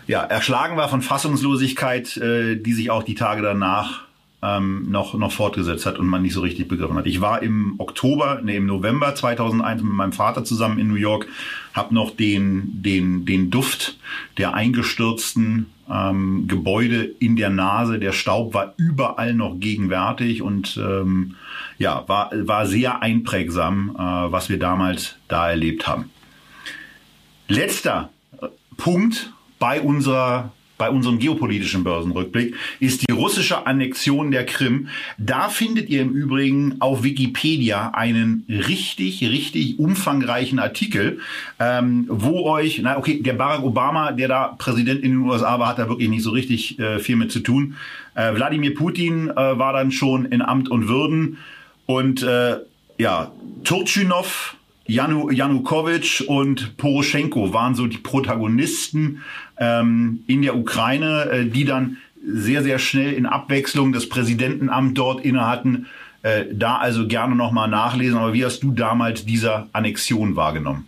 ja, 0.08 0.24
erschlagen 0.24 0.78
war 0.78 0.90
von 0.90 1.02
Fassungslosigkeit, 1.02 2.18
äh, 2.18 2.56
die 2.56 2.74
sich 2.74 2.90
auch 2.90 3.04
die 3.04 3.16
Tage 3.16 3.42
danach 3.42 4.08
ähm, 4.42 4.90
noch, 4.90 5.16
noch 5.16 5.32
fortgesetzt 5.32 5.86
hat 5.86 5.98
und 5.98 6.08
man 6.08 6.22
nicht 6.22 6.34
so 6.34 6.42
richtig 6.42 6.68
begriffen 6.68 6.96
hat. 6.96 7.08
Ich 7.08 7.22
war 7.22 7.42
im 7.42 7.76
Oktober, 7.80 8.40
nee, 8.44 8.58
im 8.58 8.66
November 8.66 9.16
2001 9.16 9.82
mit 9.82 9.94
meinem 9.94 10.14
Vater 10.14 10.44
zusammen 10.44 10.80
in 10.80 10.88
New 10.88 10.96
York, 10.96 11.28
habe 11.74 11.94
noch 11.94 12.12
den, 12.12 12.82
den, 12.82 13.26
den 13.26 13.50
Duft 13.50 13.98
der 14.38 14.54
eingestürzten 14.54 15.68
ähm, 15.92 16.48
Gebäude 16.48 17.04
in 17.20 17.36
der 17.36 17.50
Nase. 17.50 18.00
Der 18.00 18.12
Staub 18.12 18.54
war 18.54 18.74
überall 18.78 19.34
noch 19.34 19.60
gegenwärtig 19.60 20.42
und 20.42 20.78
ähm, 20.78 21.36
ja, 21.80 22.08
war, 22.08 22.32
war 22.34 22.68
sehr 22.68 23.02
einprägsam, 23.02 23.96
äh, 23.96 24.32
was 24.32 24.50
wir 24.50 24.60
damals 24.60 25.16
da 25.28 25.50
erlebt 25.50 25.88
haben. 25.88 26.12
Letzter 27.48 28.10
äh, 28.40 28.48
Punkt, 28.78 29.32
bei 29.60 29.82
unserer 29.82 30.52
bei 30.78 30.90
unserem 30.90 31.18
geopolitischen 31.18 31.84
Börsenrückblick 31.84 32.56
ist 32.80 33.08
die 33.08 33.12
russische 33.12 33.66
Annexion 33.66 34.32
der 34.32 34.46
Krim. 34.46 34.90
Da 35.18 35.50
findet 35.50 35.90
ihr 35.90 36.02
im 36.02 36.12
Übrigen 36.12 36.76
auf 36.80 37.04
Wikipedia 37.04 37.92
einen 37.96 38.46
richtig, 38.48 39.24
richtig 39.24 39.80
umfangreichen 39.80 40.60
Artikel, 40.60 41.20
ähm, 41.60 42.06
wo 42.10 42.46
euch, 42.46 42.80
na 42.84 42.98
okay, 42.98 43.22
der 43.22 43.34
Barack 43.34 43.64
Obama, 43.64 44.12
der 44.12 44.28
da 44.28 44.56
Präsident 44.58 45.02
in 45.02 45.12
den 45.12 45.22
USA 45.22 45.60
war, 45.60 45.70
hat 45.70 45.80
da 45.80 45.90
wirklich 45.90 46.10
nicht 46.10 46.24
so 46.24 46.32
richtig 46.32 46.78
äh, 46.80 47.00
viel 47.00 47.16
mit 47.16 47.32
zu 47.32 47.40
tun. 47.40 47.76
Äh, 48.14 48.36
Wladimir 48.36 48.76
Putin 48.76 49.30
äh, 49.30 49.36
war 49.36 49.74
dann 49.74 49.92
schon 49.92 50.26
in 50.26 50.42
Amt 50.42 50.70
und 50.70 50.88
Würden 50.88 51.38
und 51.88 52.22
äh, 52.22 52.58
ja, 53.00 53.32
Turchinov, 53.64 54.57
Janu, 54.88 55.30
Janukowitsch 55.30 56.22
und 56.22 56.78
Poroschenko 56.78 57.54
waren 57.54 57.76
so 57.76 57.88
die 57.88 57.98
Protagonisten 57.98 59.22
ähm, 59.58 60.24
in 60.28 60.42
der 60.42 60.56
Ukraine, 60.56 61.30
äh, 61.30 61.46
die 61.46 61.66
dann 61.66 61.98
sehr, 62.26 62.64
sehr 62.64 62.80
schnell 62.80 63.14
in 63.14 63.26
Abwechslung 63.26 63.94
das 63.94 64.10
Präsidentenamt 64.10 64.98
dort 64.98 65.24
inne 65.24 65.46
hatten. 65.48 65.88
Äh, 66.24 66.46
da 66.52 66.78
also 66.78 67.08
gerne 67.08 67.36
nochmal 67.36 67.68
nachlesen. 67.68 68.18
Aber 68.18 68.34
wie 68.34 68.46
hast 68.46 68.64
du 68.64 68.72
damals 68.72 69.26
diese 69.26 69.68
Annexion 69.74 70.36
wahrgenommen? 70.36 70.88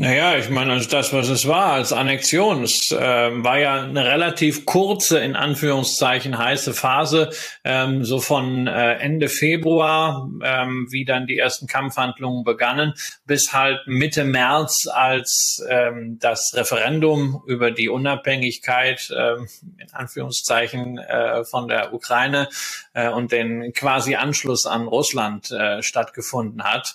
Naja, 0.00 0.38
ich 0.38 0.48
meine, 0.48 0.74
also 0.74 0.88
das, 0.88 1.12
was 1.12 1.28
es 1.28 1.48
war 1.48 1.72
als 1.72 1.92
Annexion, 1.92 2.62
es 2.62 2.92
äh, 2.92 2.96
war 2.96 3.58
ja 3.58 3.82
eine 3.82 4.04
relativ 4.04 4.64
kurze, 4.64 5.18
in 5.18 5.34
Anführungszeichen, 5.34 6.38
heiße 6.38 6.72
Phase, 6.72 7.30
ähm, 7.64 8.04
so 8.04 8.20
von 8.20 8.68
äh, 8.68 8.92
Ende 8.98 9.28
Februar, 9.28 10.30
ähm, 10.44 10.86
wie 10.90 11.04
dann 11.04 11.26
die 11.26 11.36
ersten 11.36 11.66
Kampfhandlungen 11.66 12.44
begannen, 12.44 12.94
bis 13.26 13.52
halt 13.52 13.80
Mitte 13.88 14.22
März, 14.22 14.86
als 14.86 15.66
ähm, 15.68 16.20
das 16.20 16.52
Referendum 16.54 17.42
über 17.48 17.72
die 17.72 17.88
Unabhängigkeit, 17.88 19.12
ähm, 19.12 19.48
in 19.78 19.92
Anführungszeichen, 19.92 20.98
äh, 20.98 21.44
von 21.44 21.66
der 21.66 21.92
Ukraine 21.92 22.48
äh, 22.94 23.08
und 23.08 23.32
den 23.32 23.72
quasi 23.72 24.14
Anschluss 24.14 24.64
an 24.64 24.86
Russland 24.86 25.50
äh, 25.50 25.82
stattgefunden 25.82 26.62
hat. 26.62 26.94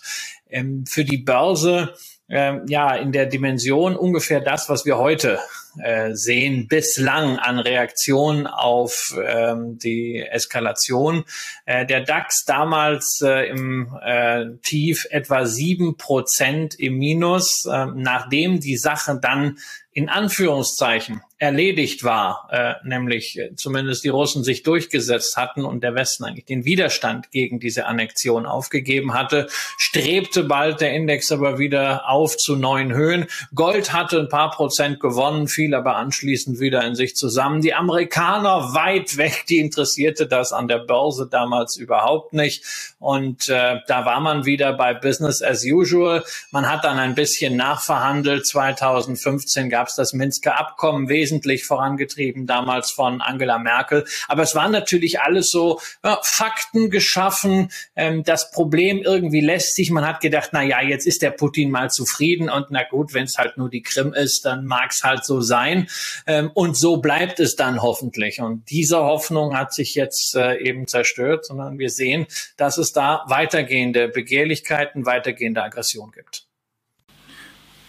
Ähm, 0.49 0.85
für 0.85 1.03
die 1.03 1.17
Börse 1.17 1.95
ähm, 2.29 2.65
ja 2.67 2.95
in 2.95 3.11
der 3.11 3.25
Dimension 3.25 3.95
ungefähr 3.95 4.39
das, 4.39 4.69
was 4.69 4.85
wir 4.85 4.97
heute 4.97 5.39
äh, 5.81 6.13
sehen, 6.13 6.67
bislang 6.67 7.39
an 7.39 7.59
Reaktionen 7.59 8.47
auf 8.47 9.15
ähm, 9.25 9.77
die 9.79 10.19
Eskalation. 10.19 11.25
Äh, 11.65 11.85
der 11.85 12.01
DAX 12.01 12.45
damals 12.45 13.21
äh, 13.23 13.49
im 13.49 13.97
äh, 14.01 14.45
Tief 14.61 15.07
etwa 15.09 15.45
sieben 15.45 15.97
Prozent 15.97 16.79
im 16.79 16.97
Minus, 16.97 17.65
äh, 17.65 17.87
nachdem 17.95 18.59
die 18.59 18.77
Sache 18.77 19.19
dann 19.21 19.57
in 19.91 20.09
Anführungszeichen 20.09 21.21
erledigt 21.37 22.03
war, 22.03 22.47
äh, 22.51 22.73
nämlich 22.83 23.37
äh, 23.37 23.55
zumindest 23.55 24.03
die 24.03 24.09
Russen 24.09 24.43
sich 24.43 24.63
durchgesetzt 24.63 25.37
hatten 25.37 25.63
und 25.63 25.83
der 25.83 25.93
Westen 25.93 26.23
eigentlich 26.23 26.45
den 26.45 26.65
Widerstand 26.65 27.29
gegen 27.31 27.59
diese 27.59 27.85
Annexion 27.85 28.47
aufgegeben 28.47 29.13
hatte, 29.13 29.47
strebte 29.77 30.43
bald 30.43 30.81
der 30.81 30.93
Index 30.93 31.31
aber 31.31 31.59
wieder 31.59 32.09
auf 32.09 32.37
zu 32.37 32.55
neuen 32.55 32.93
Höhen. 32.93 33.27
Gold 33.53 33.93
hatte 33.93 34.19
ein 34.19 34.29
paar 34.29 34.51
Prozent 34.51 34.99
gewonnen, 34.99 35.47
fiel 35.47 35.75
aber 35.75 35.97
anschließend 35.97 36.59
wieder 36.59 36.83
in 36.83 36.95
sich 36.95 37.15
zusammen. 37.15 37.61
Die 37.61 37.73
Amerikaner 37.75 38.73
weit 38.73 39.17
weg, 39.17 39.45
die 39.47 39.59
interessierte 39.59 40.25
das 40.25 40.53
an 40.53 40.67
der 40.67 40.79
Börse 40.79 41.27
damals 41.29 41.77
überhaupt 41.77 42.33
nicht. 42.33 42.63
Und 42.99 43.47
äh, 43.49 43.79
da 43.87 44.05
war 44.05 44.21
man 44.21 44.45
wieder 44.45 44.73
bei 44.73 44.95
Business 44.95 45.43
as 45.43 45.63
usual. 45.63 46.23
Man 46.51 46.67
hat 46.67 46.83
dann 46.83 46.97
ein 46.97 47.13
bisschen 47.13 47.55
nachverhandelt. 47.55 48.47
2015 48.47 49.69
gab 49.69 49.83
gab 49.83 49.89
es 49.89 49.95
das 49.95 50.13
Minsker 50.13 50.57
Abkommen, 50.57 51.09
wesentlich 51.23 51.63
vorangetrieben 51.63 52.45
damals 52.45 52.91
von 52.91 53.21
Angela 53.21 53.57
Merkel. 53.57 54.03
Aber 54.27 54.43
es 54.43 54.55
waren 54.55 54.71
natürlich 54.71 55.21
alles 55.21 55.49
so 55.51 55.79
ja, 56.03 56.19
Fakten 56.21 56.89
geschaffen. 56.89 57.69
Ähm, 57.95 58.23
das 58.23 58.51
Problem 58.51 59.01
irgendwie 59.01 59.39
lässt 59.39 59.75
sich. 59.75 59.89
Man 59.89 60.05
hat 60.05 60.19
gedacht, 60.19 60.49
na 60.51 60.63
ja, 60.63 60.81
jetzt 60.81 61.07
ist 61.07 61.21
der 61.21 61.31
Putin 61.31 61.71
mal 61.71 61.89
zufrieden 61.89 62.49
und 62.49 62.67
na 62.71 62.83
gut, 62.83 63.13
wenn 63.13 63.23
es 63.23 63.37
halt 63.37 63.57
nur 63.57 63.69
die 63.69 63.81
Krim 63.81 64.13
ist, 64.13 64.43
dann 64.45 64.65
mag 64.65 64.91
es 64.91 65.03
halt 65.03 65.23
so 65.23 65.39
sein. 65.39 65.87
Ähm, 66.27 66.51
und 66.53 66.75
so 66.75 66.97
bleibt 66.97 67.39
es 67.39 67.55
dann 67.55 67.81
hoffentlich. 67.81 68.41
Und 68.41 68.69
diese 68.69 68.97
Hoffnung 68.97 69.55
hat 69.57 69.73
sich 69.73 69.95
jetzt 69.95 70.35
äh, 70.35 70.57
eben 70.57 70.87
zerstört, 70.87 71.45
sondern 71.45 71.79
wir 71.79 71.89
sehen, 71.89 72.27
dass 72.57 72.77
es 72.77 72.91
da 72.91 73.23
weitergehende 73.27 74.09
Begehrlichkeiten, 74.09 75.05
weitergehende 75.05 75.63
Aggression 75.63 76.11
gibt. 76.11 76.47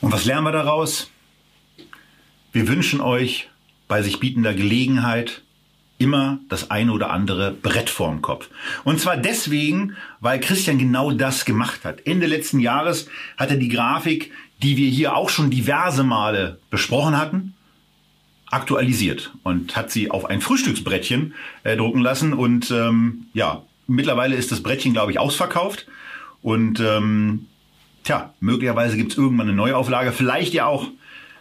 Und 0.01 0.13
was 0.13 0.25
lernen 0.25 0.45
wir 0.45 0.53
daraus? 0.53 1.11
Wir 2.55 2.69
wünschen 2.69 3.01
euch 3.01 3.49
bei 3.89 4.01
sich 4.03 4.21
bietender 4.21 4.55
Gelegenheit 4.55 5.43
immer 5.99 6.39
das 6.49 6.71
eine 6.71 6.93
oder 6.93 7.11
andere 7.11 7.51
Brett 7.51 7.91
vorm 7.91 8.23
Kopf. 8.23 8.49
Und 8.85 9.01
zwar 9.01 9.17
deswegen, 9.17 9.97
weil 10.21 10.39
Christian 10.39 10.79
genau 10.79 11.11
das 11.11 11.45
gemacht 11.45 11.85
hat. 11.85 12.07
Ende 12.07 12.29
letzten 12.29 12.61
Jahres 12.61 13.09
hat 13.37 13.51
er 13.51 13.57
die 13.57 13.69
Grafik, 13.69 14.31
die 14.63 14.77
wir 14.77 14.89
hier 14.89 15.17
auch 15.17 15.31
schon 15.31 15.51
diverse 15.51 16.05
Male 16.05 16.61
besprochen 16.71 17.19
hatten, 17.19 17.55
aktualisiert 18.53 19.33
und 19.43 19.75
hat 19.75 19.91
sie 19.91 20.13
auf 20.13 20.25
ein 20.27 20.41
Frühstücksbrettchen 20.41 21.35
äh, 21.65 21.77
drucken 21.77 22.03
lassen. 22.03 22.35
Und 22.35 22.71
ähm, 22.71 23.27
ja, 23.35 23.65
mittlerweile 23.89 24.37
ist 24.37 24.53
das 24.53 24.63
Brettchen, 24.63 24.93
glaube 24.93 25.11
ich, 25.11 25.19
ausverkauft. 25.19 25.87
Und 26.41 26.79
ähm, 26.79 27.47
tja, 28.05 28.33
möglicherweise 28.39 28.97
gibt 28.97 29.11
es 29.11 29.19
irgendwann 29.19 29.49
eine 29.49 29.57
Neuauflage, 29.57 30.13
vielleicht 30.13 30.55
ja 30.55 30.67
auch 30.67 30.87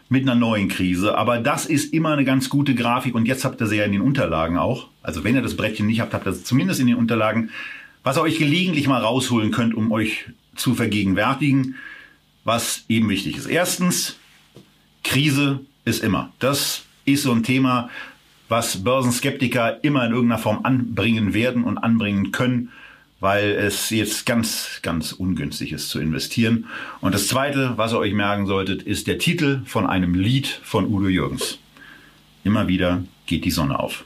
mit 0.10 0.24
einer 0.24 0.36
neuen 0.36 0.68
Krise. 0.68 1.18
Aber 1.18 1.40
das 1.40 1.66
ist 1.66 1.94
immer 1.94 2.14
eine 2.14 2.26
ganz 2.26 2.50
gute 2.50 2.76
Grafik 2.76 3.16
und 3.16 3.28
jetzt 3.28 3.46
habt 3.46 3.62
ihr 3.62 3.68
sie 3.68 3.78
ja 3.78 3.86
in 3.86 3.92
den 3.92 4.02
Unterlagen 4.02 4.58
auch. 4.58 4.88
Also 5.02 5.24
wenn 5.24 5.36
ihr 5.36 5.42
das 5.42 5.58
Brettchen 5.58 5.88
nicht 5.88 6.02
habt, 6.02 6.14
habt 6.14 6.28
ihr 6.28 6.32
es 6.32 6.44
zumindest 6.44 6.80
in 6.80 6.88
den 6.88 6.96
Unterlagen, 6.96 7.50
was 8.04 8.18
ihr 8.18 8.22
euch 8.22 8.38
gelegentlich 8.38 8.88
mal 8.88 9.02
rausholen 9.02 9.52
könnt, 9.52 9.74
um 9.74 9.92
euch 9.92 10.26
zu 10.56 10.76
vergegenwärtigen, 10.76 11.76
was 12.44 12.86
eben 12.90 13.10
wichtig 13.10 13.38
ist. 13.38 13.48
Erstens, 13.48 14.18
Krise 15.04 15.62
ist 15.86 16.04
immer. 16.04 16.32
Das 16.40 16.84
ist 17.06 17.24
so 17.24 17.32
ein 17.32 17.44
Thema, 17.44 17.90
was 18.50 18.84
Börsenskeptiker 18.84 19.84
immer 19.84 20.06
in 20.06 20.12
irgendeiner 20.12 20.42
Form 20.42 20.60
anbringen 20.64 21.34
werden 21.34 21.64
und 21.64 21.78
anbringen 21.78 22.32
können 22.32 22.72
weil 23.24 23.52
es 23.52 23.90
jetzt 23.90 24.26
ganz, 24.26 24.80
ganz 24.82 25.14
ungünstig 25.14 25.72
ist 25.72 25.88
zu 25.88 26.02
investieren. 26.02 26.66
Und 27.00 27.16
das 27.16 27.30
Zweite, 27.30 27.72
was 27.78 27.94
ihr 27.94 28.00
euch 28.00 28.14
merken 28.14 28.48
solltet, 28.48 28.84
ist 28.84 29.08
der 29.08 29.18
Titel 29.18 29.62
von 29.64 29.88
einem 29.88 30.14
Lied 30.14 30.48
von 30.48 30.86
Udo 30.86 31.08
Jürgens. 31.08 31.58
Immer 32.44 32.68
wieder 32.68 33.06
geht 33.26 33.46
die 33.46 33.52
Sonne 33.52 33.80
auf. 33.80 34.04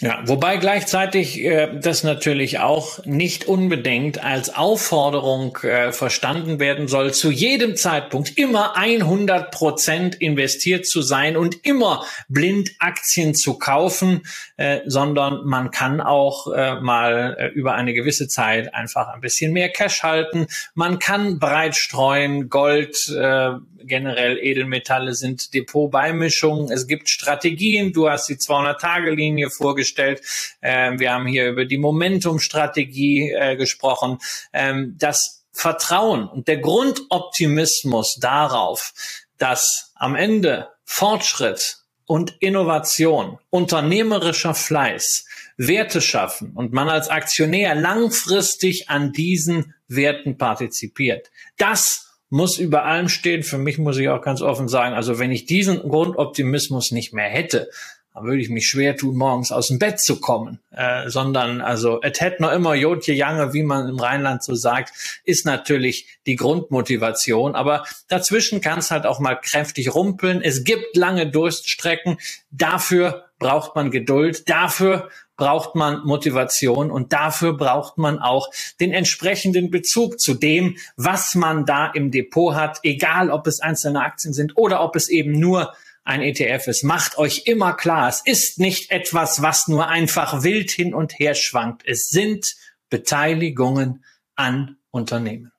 Ja, 0.00 0.22
wobei 0.26 0.58
gleichzeitig 0.58 1.40
äh, 1.40 1.76
das 1.80 2.04
natürlich 2.04 2.60
auch 2.60 3.04
nicht 3.04 3.46
unbedingt 3.48 4.22
als 4.22 4.54
Aufforderung 4.54 5.56
äh, 5.62 5.90
verstanden 5.90 6.60
werden 6.60 6.86
soll, 6.86 7.12
zu 7.12 7.32
jedem 7.32 7.74
Zeitpunkt 7.74 8.38
immer 8.38 8.76
100 8.76 9.50
Prozent 9.50 10.14
investiert 10.14 10.86
zu 10.86 11.02
sein 11.02 11.36
und 11.36 11.66
immer 11.66 12.04
blind 12.28 12.70
Aktien 12.78 13.34
zu 13.34 13.58
kaufen, 13.58 14.22
äh, 14.56 14.82
sondern 14.86 15.44
man 15.44 15.72
kann 15.72 16.00
auch 16.00 16.46
äh, 16.46 16.80
mal 16.80 17.36
äh, 17.36 17.46
über 17.48 17.74
eine 17.74 17.92
gewisse 17.92 18.28
Zeit 18.28 18.72
einfach 18.74 19.08
ein 19.08 19.20
bisschen 19.20 19.52
mehr 19.52 19.68
Cash 19.68 20.04
halten. 20.04 20.46
Man 20.74 21.00
kann 21.00 21.40
breit 21.40 21.74
streuen, 21.74 22.48
Gold, 22.48 23.08
äh, 23.08 23.50
generell 23.84 24.38
Edelmetalle 24.38 25.14
sind 25.14 25.54
Depotbeimischungen. 25.54 26.70
Es 26.70 26.86
gibt 26.86 27.08
Strategien. 27.08 27.92
Du 27.92 28.08
hast 28.08 28.28
die 28.28 28.36
200-Tage-Linie 28.36 29.50
vorgestellt. 29.50 30.22
Ähm, 30.62 30.98
wir 30.98 31.12
haben 31.12 31.26
hier 31.26 31.48
über 31.48 31.64
die 31.64 31.78
Momentum-Strategie 31.78 33.32
äh, 33.32 33.56
gesprochen. 33.56 34.18
Ähm, 34.52 34.96
das 34.98 35.44
Vertrauen 35.52 36.28
und 36.28 36.46
der 36.46 36.58
Grundoptimismus 36.58 38.18
darauf, 38.20 38.92
dass 39.38 39.92
am 39.96 40.14
Ende 40.14 40.68
Fortschritt 40.84 41.78
und 42.06 42.36
Innovation, 42.40 43.38
unternehmerischer 43.50 44.54
Fleiß, 44.54 45.26
Werte 45.56 46.00
schaffen 46.00 46.52
und 46.54 46.72
man 46.72 46.88
als 46.88 47.08
Aktionär 47.08 47.74
langfristig 47.74 48.88
an 48.88 49.12
diesen 49.12 49.74
Werten 49.88 50.38
partizipiert. 50.38 51.30
Das 51.58 52.07
muss 52.30 52.58
über 52.58 52.84
allem 52.84 53.08
stehen. 53.08 53.42
Für 53.42 53.58
mich 53.58 53.78
muss 53.78 53.98
ich 53.98 54.08
auch 54.08 54.22
ganz 54.22 54.42
offen 54.42 54.68
sagen, 54.68 54.94
also 54.94 55.18
wenn 55.18 55.32
ich 55.32 55.46
diesen 55.46 55.80
Grundoptimismus 55.80 56.90
nicht 56.90 57.12
mehr 57.12 57.28
hätte, 57.28 57.70
dann 58.18 58.24
würde 58.24 58.42
ich 58.42 58.48
mich 58.48 58.66
schwer 58.66 58.96
tun, 58.96 59.16
morgens 59.16 59.52
aus 59.52 59.68
dem 59.68 59.78
Bett 59.78 60.00
zu 60.00 60.20
kommen. 60.20 60.58
Äh, 60.72 61.08
sondern 61.08 61.60
also 61.60 62.02
et 62.02 62.20
hätte 62.20 62.42
noch 62.42 62.52
immer 62.52 62.74
Jodje 62.74 63.14
Jange, 63.14 63.54
wie 63.54 63.62
man 63.62 63.88
im 63.88 63.98
Rheinland 63.98 64.42
so 64.42 64.54
sagt, 64.54 65.20
ist 65.24 65.46
natürlich 65.46 66.18
die 66.26 66.36
Grundmotivation. 66.36 67.54
Aber 67.54 67.84
dazwischen 68.08 68.60
kann 68.60 68.80
es 68.80 68.90
halt 68.90 69.06
auch 69.06 69.20
mal 69.20 69.36
kräftig 69.36 69.94
rumpeln. 69.94 70.42
Es 70.42 70.64
gibt 70.64 70.96
lange 70.96 71.30
Durststrecken. 71.30 72.18
Dafür 72.50 73.26
braucht 73.38 73.76
man 73.76 73.90
Geduld. 73.90 74.48
Dafür 74.48 75.10
braucht 75.38 75.74
man 75.74 76.04
Motivation 76.04 76.90
und 76.90 77.14
dafür 77.14 77.56
braucht 77.56 77.96
man 77.96 78.18
auch 78.18 78.50
den 78.80 78.92
entsprechenden 78.92 79.70
Bezug 79.70 80.20
zu 80.20 80.34
dem, 80.34 80.76
was 80.96 81.34
man 81.34 81.64
da 81.64 81.86
im 81.86 82.10
Depot 82.10 82.54
hat, 82.54 82.80
egal 82.82 83.30
ob 83.30 83.46
es 83.46 83.60
einzelne 83.60 84.02
Aktien 84.02 84.34
sind 84.34 84.58
oder 84.58 84.82
ob 84.82 84.96
es 84.96 85.08
eben 85.08 85.32
nur 85.32 85.72
ein 86.04 86.22
ETF 86.22 86.66
ist. 86.66 86.84
Macht 86.84 87.16
euch 87.18 87.42
immer 87.46 87.74
klar, 87.74 88.08
es 88.08 88.20
ist 88.24 88.58
nicht 88.58 88.90
etwas, 88.90 89.40
was 89.40 89.68
nur 89.68 89.88
einfach 89.88 90.42
wild 90.42 90.70
hin 90.70 90.92
und 90.92 91.18
her 91.18 91.34
schwankt. 91.34 91.82
Es 91.86 92.08
sind 92.08 92.56
Beteiligungen 92.90 94.04
an 94.34 94.76
Unternehmen. 94.90 95.52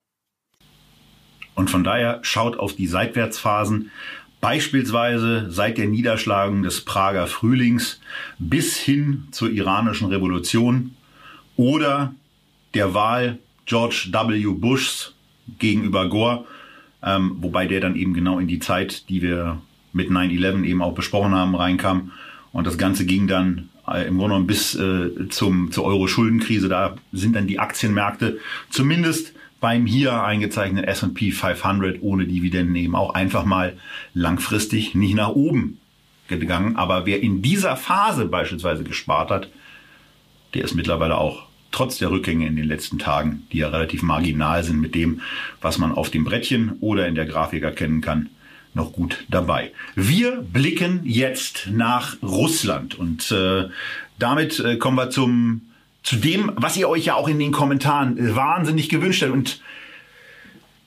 Und 1.56 1.70
von 1.70 1.84
daher 1.84 2.20
schaut 2.22 2.58
auf 2.58 2.74
die 2.74 2.88
Seitwärtsphasen 2.88 3.92
Beispielsweise 4.41 5.47
seit 5.49 5.78
der 5.78 5.88
Niederschlagung 5.88 6.63
des 6.63 6.82
Prager 6.86 7.28
Frühlings 7.28 7.99
bis 8.38 8.78
hin 8.78 9.28
zur 9.32 9.49
iranischen 9.49 10.08
Revolution 10.08 10.95
oder 11.58 12.13
der 12.73 12.93
Wahl 12.93 13.39
George 13.65 14.10
W. 14.12 14.45
Bushs 14.54 15.13
gegenüber 15.60 16.08
Gore, 16.08 16.45
ähm, 17.04 17.38
wobei 17.41 17.65
der 17.65 17.82
dann 17.82 17.95
eben 17.95 18.13
genau 18.13 18.39
in 18.39 18.47
die 18.47 18.60
Zeit, 18.60 19.10
die 19.10 19.21
wir 19.21 19.62
mit 19.91 20.10
9-11 20.10 20.63
eben 20.63 20.82
auch 20.82 20.93
besprochen 20.93 21.36
haben, 21.36 21.56
reinkam. 21.56 22.12
Und 22.52 22.65
das 22.65 22.78
Ganze 22.78 23.06
ging 23.06 23.28
dann 23.28 23.69
äh, 23.88 24.08
im 24.08 24.17
Grunde 24.17 24.36
genommen 24.36 24.47
bis 24.47 24.75
äh, 24.75 25.30
zum, 25.30 25.71
zur 25.71 25.84
Euro-Schuldenkrise. 25.84 26.69
Da 26.69 26.95
sind 27.12 27.36
dann 27.36 27.47
die 27.47 27.60
Aktienmärkte 27.60 28.39
zumindest 28.69 29.34
beim 29.60 29.86
hier 29.86 30.24
eingezeichneten 30.24 30.88
S&P 30.88 31.32
500 31.32 32.02
ohne 32.02 32.26
Dividenden 32.26 32.76
eben 32.76 32.95
auch 32.95 33.13
einfach 33.13 33.45
mal 33.45 33.78
langfristig 34.13 34.95
nicht 34.95 35.15
nach 35.15 35.30
oben 35.30 35.80
gegangen. 36.28 36.76
Aber 36.76 37.06
wer 37.06 37.22
in 37.22 37.41
dieser 37.41 37.76
Phase 37.76 38.26
beispielsweise 38.26 38.84
gespart 38.84 39.32
hat, 39.32 39.50
der 40.54 40.63
ist 40.63 40.76
mittlerweile 40.76 41.17
auch 41.17 41.48
trotz 41.72 41.98
der 41.98 42.12
Rückgänge 42.12 42.48
in 42.48 42.56
den 42.56 42.67
letzten 42.67 43.00
Tagen, 43.00 43.48
die 43.52 43.60
ja 43.60 43.69
relativ 43.69 44.02
marginal 44.02 44.63
sind 44.63 44.82
mit 44.82 44.95
dem, 44.95 45.22
was 45.62 45.78
man 45.78 45.91
auf 45.91 46.10
dem 46.10 46.24
Brettchen 46.24 46.78
oder 46.80 47.08
in 47.08 47.15
der 47.15 47.26
Grafik 47.26 47.63
erkennen 47.63 48.02
kann, 48.02 48.30
noch 48.74 48.93
gut 48.93 49.26
dabei. 49.30 49.72
Wir 49.95 50.41
blicken 50.41 51.02
jetzt 51.04 51.67
nach 51.72 52.17
Russland 52.24 52.95
und 52.95 53.32
äh, 53.32 53.65
damit 54.17 54.60
äh, 54.60 54.78
kommen 54.78 54.98
wir 54.98 55.10
zum 55.10 55.68
zu 56.10 56.15
dem, 56.15 56.52
was 56.56 56.76
ihr 56.76 56.89
euch 56.89 57.06
ja 57.06 57.13
auch 57.13 57.28
in 57.28 57.38
den 57.38 57.52
Kommentaren 57.52 58.17
äh, 58.17 58.36
wahnsinnig 58.36 58.89
gewünscht 58.89 59.22
habt. 59.22 59.32
Und 59.32 59.62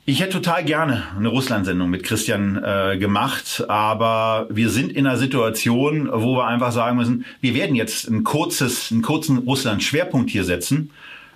ich 0.05 0.21
hätte 0.21 0.33
total 0.33 0.65
gerne 0.65 1.05
eine 1.17 1.29
Russland-Sendung 1.29 1.89
mit 1.89 2.03
Christian 2.03 2.61
äh, 2.61 2.99
gemacht, 2.99 3.65
aber 3.69 4.49
wir 4.51 4.69
sind 4.69 4.91
in 4.91 5.07
einer 5.07 5.17
Situation, 5.17 6.11
wo 6.13 6.35
wir 6.35 6.49
einfach 6.49 6.73
sagen 6.73 6.97
müssen, 6.97 7.25
wir 7.41 7.55
werden 7.55 7.77
jetzt 7.77 8.09
ein 8.09 8.25
kurzes, 8.25 8.91
einen 8.91 9.03
kurzen 9.03 9.39
Russland-Schwerpunkt 9.39 10.29
hier 10.29 10.43
setzen. 10.43 10.91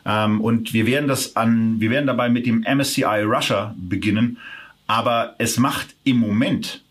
Ähm, 0.05 0.41
und 0.41 0.73
wir 0.73 0.87
werden 0.87 1.07
das 1.07 1.37
an, 1.37 1.79
wir 1.79 1.91
werden 1.91 2.09
dabei 2.09 2.29
mit 2.29 2.45
dem 2.45 2.65
MSCI 2.69 3.23
Russia 3.23 3.73
beginnen. 3.79 4.39
Aber 4.89 5.37
es 5.39 5.59
macht 5.59 5.95
im 6.03 6.17
Moment 6.17 6.83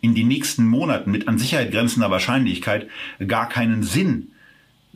in 0.00 0.14
den 0.14 0.28
nächsten 0.28 0.66
Monaten 0.66 1.10
mit 1.10 1.28
an 1.28 1.36
Sicherheit 1.36 1.72
grenzender 1.72 2.10
Wahrscheinlichkeit 2.10 2.88
gar 3.26 3.50
keinen 3.50 3.82
Sinn, 3.82 4.28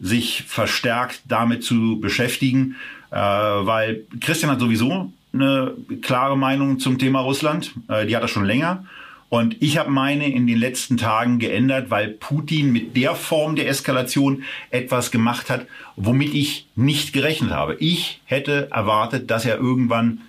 sich 0.00 0.44
verstärkt 0.44 1.22
damit 1.28 1.62
zu 1.62 2.00
beschäftigen, 2.00 2.76
äh, 3.10 3.16
weil 3.16 4.04
Christian 4.20 4.50
hat 4.50 4.60
sowieso 4.60 5.12
eine 5.32 5.74
klare 6.02 6.36
Meinung 6.36 6.78
zum 6.78 6.98
Thema 6.98 7.20
Russland, 7.20 7.72
äh, 7.88 8.06
die 8.06 8.16
hat 8.16 8.22
er 8.22 8.28
schon 8.28 8.44
länger. 8.44 8.84
Und 9.28 9.56
ich 9.60 9.78
habe 9.78 9.90
meine 9.90 10.28
in 10.28 10.48
den 10.48 10.58
letzten 10.58 10.96
Tagen 10.96 11.38
geändert, 11.38 11.88
weil 11.88 12.08
Putin 12.08 12.72
mit 12.72 12.96
der 12.96 13.14
Form 13.14 13.54
der 13.54 13.68
Eskalation 13.68 14.42
etwas 14.70 15.12
gemacht 15.12 15.50
hat, 15.50 15.66
womit 15.94 16.34
ich 16.34 16.66
nicht 16.74 17.12
gerechnet 17.12 17.50
habe. 17.50 17.76
Ich 17.76 18.20
hätte 18.24 18.68
erwartet, 18.72 19.30
dass 19.30 19.44
er 19.44 19.58
irgendwann 19.58 20.22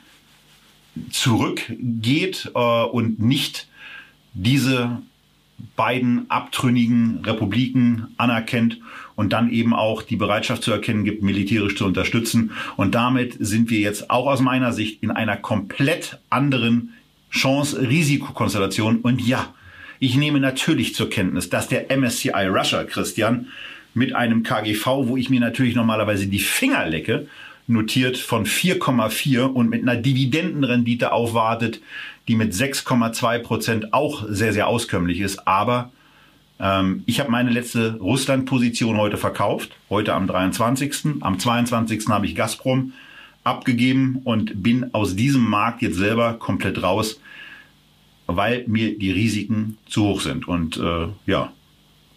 zurückgeht 1.09 2.51
äh, 2.53 2.83
und 2.83 3.19
nicht 3.19 3.67
diese 4.33 5.01
beiden 5.75 6.29
abtrünnigen 6.29 7.21
Republiken 7.25 8.07
anerkennt 8.17 8.77
und 9.21 9.33
dann 9.33 9.51
eben 9.51 9.75
auch 9.75 10.01
die 10.01 10.15
Bereitschaft 10.15 10.63
zu 10.63 10.71
erkennen 10.71 11.03
gibt, 11.03 11.21
militärisch 11.21 11.75
zu 11.75 11.85
unterstützen. 11.85 12.53
Und 12.75 12.95
damit 12.95 13.35
sind 13.39 13.69
wir 13.69 13.79
jetzt 13.79 14.09
auch 14.09 14.25
aus 14.25 14.41
meiner 14.41 14.73
Sicht 14.73 15.03
in 15.03 15.11
einer 15.11 15.37
komplett 15.37 16.17
anderen 16.31 16.93
Chance-Risikokonstellation. 17.29 18.97
Und 18.97 19.21
ja, 19.21 19.53
ich 19.99 20.17
nehme 20.17 20.39
natürlich 20.39 20.95
zur 20.95 21.11
Kenntnis, 21.11 21.51
dass 21.51 21.67
der 21.67 21.95
MSCI 21.95 22.47
Russia, 22.47 22.83
Christian, 22.83 23.49
mit 23.93 24.15
einem 24.15 24.41
KGV, 24.41 24.87
wo 24.87 25.17
ich 25.17 25.29
mir 25.29 25.39
natürlich 25.39 25.75
normalerweise 25.75 26.25
die 26.25 26.39
Finger 26.39 26.87
lecke, 26.87 27.27
notiert 27.67 28.17
von 28.17 28.47
4,4 28.47 29.41
und 29.41 29.69
mit 29.69 29.83
einer 29.83 29.97
Dividendenrendite 29.97 31.11
aufwartet, 31.11 31.79
die 32.27 32.35
mit 32.35 32.53
6,2 32.53 33.37
Prozent 33.37 33.93
auch 33.93 34.25
sehr, 34.27 34.51
sehr 34.51 34.67
auskömmlich 34.67 35.19
ist. 35.19 35.47
Aber 35.47 35.91
ähm, 36.61 37.03
ich 37.05 37.19
habe 37.19 37.31
meine 37.31 37.49
letzte 37.49 37.97
Russland-Position 37.97 38.97
heute 38.97 39.17
verkauft, 39.17 39.71
heute 39.89 40.13
am 40.13 40.27
23. 40.27 41.21
Am 41.21 41.39
22. 41.39 42.07
habe 42.09 42.25
ich 42.25 42.35
Gazprom 42.35 42.93
abgegeben 43.43 44.21
und 44.23 44.61
bin 44.61 44.93
aus 44.93 45.15
diesem 45.15 45.41
Markt 45.41 45.81
jetzt 45.81 45.97
selber 45.97 46.35
komplett 46.35 46.83
raus, 46.83 47.19
weil 48.27 48.63
mir 48.67 48.97
die 48.97 49.11
Risiken 49.11 49.77
zu 49.87 50.03
hoch 50.03 50.21
sind. 50.21 50.47
Und 50.47 50.77
äh, 50.77 51.07
ja, 51.25 51.51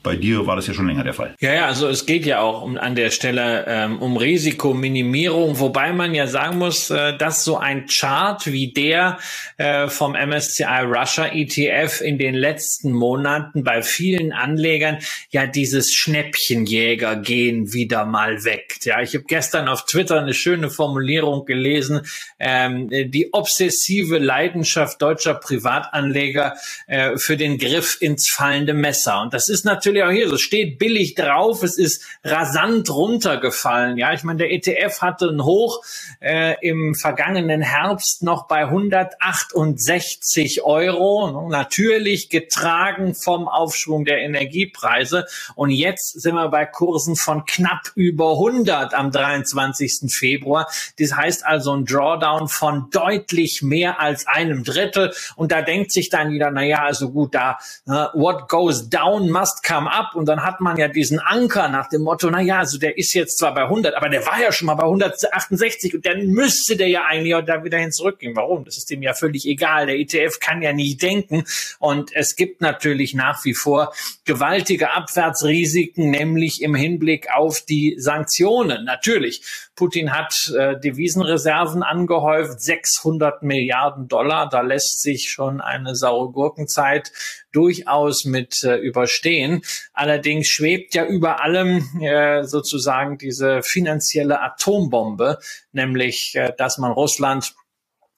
bei 0.05 0.15
dir 0.15 0.47
war 0.47 0.55
das 0.55 0.69
ja 0.69 0.75
schon 0.75 0.87
länger 0.87 1.03
der 1.03 1.15
Fall. 1.15 1.35
Ja, 1.41 1.53
ja, 1.53 1.67
also 1.67 1.89
es 1.89 2.07
geht 2.07 2.27
ja 2.27 2.41
auch 2.41 2.63
um, 2.63 2.77
an 2.77 2.95
der 2.95 3.11
Stelle 3.11 3.65
ähm, 3.67 4.01
um 4.01 4.17
Risikominimierung, 4.17 5.59
wobei 5.59 5.93
man 5.93 6.15
ja 6.15 6.27
sagen 6.29 6.59
muss, 6.59 6.91
äh, 6.91 7.17
dass 7.17 7.43
so 7.43 7.57
ein 7.57 7.87
Chart 7.87 8.47
wie 8.47 8.73
der 8.73 9.19
äh, 9.57 9.89
vom 9.89 10.13
MSCI 10.13 10.85
Russia 10.85 11.27
ETF 11.33 12.03
in 12.03 12.19
den 12.19 12.35
letzten 12.35 12.93
Monaten 12.93 13.65
bei 13.65 13.83
vielen 13.83 14.33
Anlegern 14.33 14.99
ja 15.31 15.47
dieses 15.47 15.93
Schnäppchenjäger-Gen 15.95 17.73
wieder 17.73 18.05
mal 18.05 18.45
weckt. 18.45 18.85
Ja, 18.85 19.01
ich 19.01 19.15
habe 19.15 19.25
gestern 19.25 19.69
auf 19.69 19.87
Twitter 19.87 20.21
eine 20.21 20.35
schöne 20.35 20.69
Formulierung 20.69 21.47
gelesen, 21.47 22.03
ähm, 22.39 22.91
die 22.91 23.31
obsessive 23.33 24.19
Leidenschaft 24.19 25.01
deutscher 25.01 25.35
Privatanleger 25.35 26.57
äh, 26.87 27.17
für 27.17 27.39
den 27.39 27.57
Griff 27.57 27.97
ins 28.01 28.29
fallende 28.29 28.75
Messer. 28.75 29.23
Und 29.23 29.33
das 29.33 29.49
ist 29.49 29.65
natürlich 29.65 29.94
natürlich 29.95 30.05
auch 30.05 30.25
hier 30.25 30.29
so, 30.29 30.39
steht 30.39 30.79
billig 30.79 31.15
drauf, 31.15 31.63
es 31.63 31.79
ist 31.79 32.05
rasant 32.23 32.91
runtergefallen. 32.91 33.99
Ja, 33.99 34.13
ich 34.13 34.25
meine, 34.25 34.39
der 34.39 34.53
ETF 34.53 35.01
hatte 35.01 35.27
ein 35.29 35.45
Hoch 35.45 35.83
äh, 36.21 36.55
im 36.67 36.95
vergangenen 36.95 37.63
Herbst 37.63 38.23
noch 38.23 38.47
bei 38.47 38.65
168 38.65 40.63
Euro, 40.63 41.49
natürlich 41.49 42.29
getragen 42.31 43.15
vom 43.15 43.49
Aufschwung 43.49 44.05
der 44.05 44.19
Energiepreise. 44.19 45.27
Und 45.55 45.71
jetzt 45.71 46.21
sind 46.21 46.35
wir 46.35 46.49
bei 46.49 46.67
Kursen 46.67 47.17
von 47.17 47.45
knapp 47.45 47.93
über 47.95 48.33
100 48.33 48.95
am 48.95 49.11
23. 49.11 50.13
Februar. 50.13 50.69
Das 50.99 51.15
heißt 51.15 51.47
also 51.47 51.73
ein 51.75 51.85
Drawdown 51.85 52.49
von 52.49 52.91
deutlich 52.91 53.63
mehr 53.63 54.01
als 54.01 54.27
einem 54.27 54.65
Drittel. 54.65 55.13
Und 55.37 55.53
da 55.53 55.63
denkt 55.63 55.93
sich 55.93 56.09
dann 56.09 56.33
wieder, 56.33 56.51
na 56.51 56.63
ja, 56.63 56.83
also 56.83 57.11
gut, 57.11 57.35
da 57.35 57.59
uh, 57.87 58.07
what 58.15 58.49
goes 58.49 58.89
down 58.89 59.31
must 59.31 59.63
come 59.63 59.84
Gramm 59.85 59.89
ab 59.89 60.15
und 60.15 60.27
dann 60.27 60.43
hat 60.43 60.61
man 60.61 60.77
ja 60.77 60.89
diesen 60.89 61.19
Anker 61.19 61.69
nach 61.69 61.89
dem 61.89 62.03
Motto, 62.03 62.31
na 62.31 62.41
ja, 62.41 62.59
also 62.59 62.79
der 62.79 62.99
ist 62.99 63.13
jetzt 63.15 63.39
zwar 63.39 63.55
bei 63.55 63.63
100, 63.63 63.95
aber 63.95 64.09
der 64.09 64.25
war 64.27 64.41
ja 64.41 64.53
schon 64.53 64.67
mal 64.67 64.75
bei 64.75 64.85
168 64.85 65.95
und 65.95 66.07
dann 66.07 66.27
müsste 66.29 66.77
der 66.77 66.89
ja 66.89 67.05
eigentlich 67.05 67.35
auch 67.35 67.45
da 67.45 67.65
wieder 67.65 67.79
hin 67.79 67.93
zurückgehen. 67.93 68.37
Warum? 68.37 68.65
Das 68.65 68.77
ist 68.77 68.91
dem 68.91 69.03
ja 69.03 69.15
völlig 69.15 69.47
egal. 69.47 69.87
Der 69.87 69.99
ETF 69.99 70.41
kann 70.41 70.63
ja 70.63 70.73
nicht 70.73 71.03
denken 71.03 71.45
und 71.79 72.15
es 72.15 72.37
gibt 72.37 72.61
natürlich 72.61 73.15
nach 73.15 73.45
wie 73.45 73.55
vor 73.55 73.93
gewaltige 74.25 74.93
Abwärtsrisiken, 74.93 76.11
nämlich 76.11 76.63
im 76.63 76.75
Hinblick 76.75 77.29
auf 77.35 77.61
die 77.61 77.97
Sanktionen. 77.99 78.85
Natürlich, 78.85 79.43
Putin 79.77 80.13
hat 80.13 80.53
äh, 80.57 80.79
Devisenreserven 80.79 81.83
angehäuft, 81.83 82.61
600 82.61 83.43
Milliarden 83.43 84.09
Dollar. 84.09 84.49
Da 84.49 84.61
lässt 84.61 85.03
sich 85.03 85.31
schon 85.31 85.61
eine 85.61 85.97
saure 85.97 86.31
Gurkenzeit 86.31 87.11
durchaus 87.53 88.25
mit 88.25 88.63
äh, 88.63 88.77
überstehen. 88.77 89.63
Allerdings 89.93 90.47
schwebt 90.47 90.95
ja 90.95 91.05
über 91.05 91.43
allem 91.43 92.01
äh, 92.01 92.45
sozusagen 92.45 93.19
diese 93.19 93.63
finanzielle 93.63 94.41
Atombombe, 94.41 95.39
nämlich, 95.73 96.33
äh, 96.35 96.53
dass 96.57 96.79
man 96.79 96.93
Russland 96.93 97.55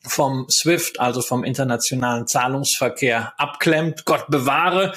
vom 0.03 0.47
SWIFT, 0.49 1.01
also 1.01 1.21
vom 1.21 1.43
internationalen 1.43 2.27
Zahlungsverkehr, 2.27 3.33
abklemmt. 3.39 4.05
Gott 4.05 4.27
bewahre. 4.29 4.93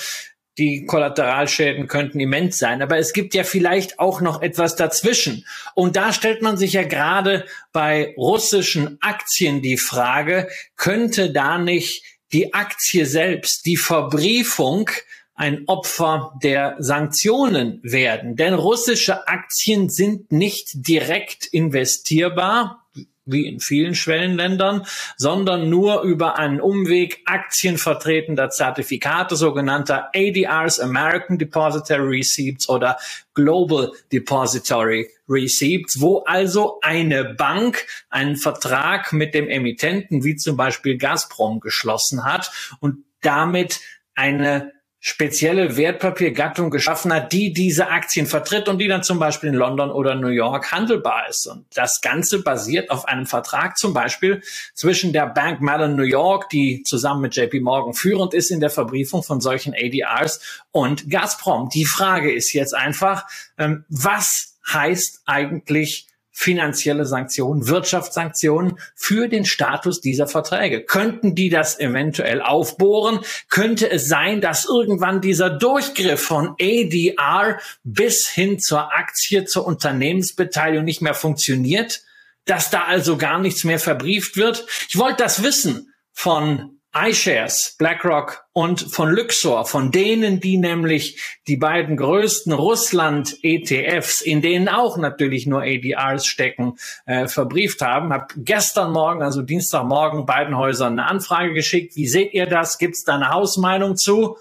Die 0.59 0.85
Kollateralschäden 0.85 1.87
könnten 1.87 2.19
immens 2.19 2.57
sein, 2.57 2.81
aber 2.81 2.97
es 2.97 3.13
gibt 3.13 3.33
ja 3.33 3.45
vielleicht 3.45 3.97
auch 3.97 4.19
noch 4.19 4.41
etwas 4.41 4.75
dazwischen. 4.75 5.45
Und 5.73 5.95
da 5.95 6.11
stellt 6.11 6.41
man 6.41 6.57
sich 6.57 6.73
ja 6.73 6.83
gerade 6.83 7.45
bei 7.71 8.13
russischen 8.17 8.97
Aktien 9.01 9.61
die 9.61 9.77
Frage, 9.77 10.49
könnte 10.75 11.31
da 11.31 11.57
nicht 11.57 12.03
die 12.33 12.53
Aktie 12.53 13.05
selbst, 13.05 13.65
die 13.65 13.77
Verbriefung 13.77 14.89
ein 15.33 15.63
Opfer 15.67 16.37
der 16.43 16.75
Sanktionen 16.79 17.79
werden. 17.81 18.35
Denn 18.35 18.53
russische 18.53 19.29
Aktien 19.29 19.89
sind 19.89 20.33
nicht 20.33 20.71
direkt 20.73 21.45
investierbar 21.45 22.85
wie 23.31 23.47
in 23.47 23.59
vielen 23.59 23.95
Schwellenländern, 23.95 24.85
sondern 25.17 25.69
nur 25.69 26.01
über 26.01 26.37
einen 26.37 26.61
Umweg 26.61 27.21
Aktien 27.25 27.77
vertretender 27.77 28.49
Zertifikate, 28.49 29.35
sogenannter 29.35 30.09
ADRs, 30.15 30.79
American 30.79 31.37
Depository 31.37 32.17
Receipts 32.17 32.69
oder 32.69 32.97
Global 33.33 33.91
Depository 34.11 35.09
Receipts, 35.27 36.01
wo 36.01 36.23
also 36.25 36.79
eine 36.81 37.23
Bank 37.23 37.85
einen 38.09 38.35
Vertrag 38.35 39.13
mit 39.13 39.33
dem 39.33 39.47
Emittenten, 39.47 40.23
wie 40.23 40.35
zum 40.35 40.57
Beispiel 40.57 40.97
Gazprom, 40.97 41.59
geschlossen 41.59 42.23
hat 42.25 42.51
und 42.79 43.05
damit 43.21 43.79
eine 44.15 44.73
spezielle 45.01 45.77
Wertpapiergattung 45.77 46.69
geschaffen 46.69 47.13
hat, 47.13 47.31
die 47.31 47.53
diese 47.53 47.87
Aktien 47.87 48.25
vertritt 48.25 48.67
und 48.67 48.79
die 48.79 48.89
dann 48.89 49.01
zum 49.01 49.17
Beispiel 49.17 49.49
in 49.49 49.55
London 49.55 49.91
oder 49.91 50.15
New 50.15 50.27
York 50.27 50.73
handelbar 50.73 51.29
ist. 51.29 51.47
Und 51.47 51.65
das 51.73 52.01
Ganze 52.01 52.43
basiert 52.43 52.91
auf 52.91 53.07
einem 53.07 53.25
Vertrag 53.25 53.77
zum 53.77 53.93
Beispiel 53.93 54.41
zwischen 54.73 55.13
der 55.13 55.27
Bank 55.27 55.61
Mellon 55.61 55.95
New 55.95 56.03
York, 56.03 56.49
die 56.49 56.83
zusammen 56.83 57.21
mit 57.21 57.35
JP 57.35 57.61
Morgan 57.61 57.93
führend 57.93 58.33
ist 58.33 58.51
in 58.51 58.59
der 58.59 58.69
Verbriefung 58.69 59.23
von 59.23 59.39
solchen 59.39 59.73
ADRs 59.73 60.63
und 60.71 61.09
Gazprom. 61.09 61.69
Die 61.69 61.85
Frage 61.85 62.33
ist 62.33 62.51
jetzt 62.51 62.75
einfach, 62.75 63.25
ähm, 63.57 63.85
was 63.87 64.57
heißt 64.67 65.21
eigentlich 65.25 66.08
finanzielle 66.39 67.05
Sanktionen, 67.05 67.67
Wirtschaftssanktionen 67.67 68.79
für 68.95 69.27
den 69.27 69.43
Status 69.43 69.99
dieser 69.99 70.25
Verträge. 70.25 70.85
Könnten 70.85 71.35
die 71.35 71.49
das 71.49 71.77
eventuell 71.81 72.41
aufbohren? 72.41 73.19
Könnte 73.49 73.91
es 73.91 74.07
sein, 74.07 74.39
dass 74.39 74.63
irgendwann 74.63 75.19
dieser 75.19 75.49
Durchgriff 75.49 76.21
von 76.21 76.55
ADR 76.61 77.59
bis 77.83 78.29
hin 78.29 78.57
zur 78.57 78.93
Aktie, 78.93 79.43
zur 79.43 79.67
Unternehmensbeteiligung 79.67 80.85
nicht 80.85 81.01
mehr 81.01 81.13
funktioniert? 81.13 82.03
Dass 82.45 82.69
da 82.69 82.85
also 82.85 83.17
gar 83.17 83.39
nichts 83.39 83.65
mehr 83.65 83.79
verbrieft 83.79 84.37
wird? 84.37 84.65
Ich 84.87 84.97
wollte 84.97 85.21
das 85.21 85.43
wissen 85.43 85.93
von 86.13 86.78
iShares, 86.93 87.75
BlackRock 87.77 88.45
und 88.51 88.81
von 88.81 89.09
Luxor, 89.09 89.65
von 89.65 89.91
denen, 89.91 90.39
die 90.39 90.57
nämlich 90.57 91.39
die 91.47 91.57
beiden 91.57 91.97
größten 91.97 92.51
Russland-ETFs, 92.51 94.21
in 94.21 94.41
denen 94.41 94.67
auch 94.67 94.97
natürlich 94.97 95.45
nur 95.45 95.61
ADRs 95.61 96.25
stecken, 96.25 96.77
äh, 97.05 97.27
verbrieft 97.27 97.81
haben. 97.81 98.11
Hab 98.11 98.33
gestern 98.37 98.91
Morgen, 98.91 99.21
also 99.21 99.43
Dienstagmorgen, 99.43 100.25
beiden 100.25 100.57
Häusern 100.57 100.93
eine 100.93 101.07
Anfrage 101.07 101.53
geschickt. 101.53 101.95
Wie 101.95 102.07
seht 102.07 102.33
ihr 102.33 102.47
das? 102.47 102.79
Gibt's 102.79 103.03
da 103.03 103.15
eine 103.15 103.29
Hausmeinung 103.29 103.95
zu? 103.95 104.37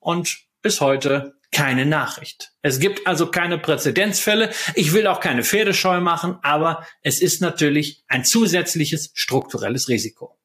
Und 0.00 0.38
bis 0.62 0.80
heute 0.80 1.36
keine 1.52 1.86
Nachricht. 1.86 2.52
Es 2.62 2.80
gibt 2.80 3.06
also 3.06 3.30
keine 3.30 3.58
Präzedenzfälle. 3.58 4.50
Ich 4.74 4.92
will 4.92 5.06
auch 5.06 5.20
keine 5.20 5.44
Pferdescheu 5.44 6.00
machen, 6.00 6.38
aber 6.42 6.84
es 7.02 7.22
ist 7.22 7.40
natürlich 7.40 8.04
ein 8.08 8.24
zusätzliches 8.24 9.12
strukturelles 9.14 9.88
Risiko. 9.88 10.36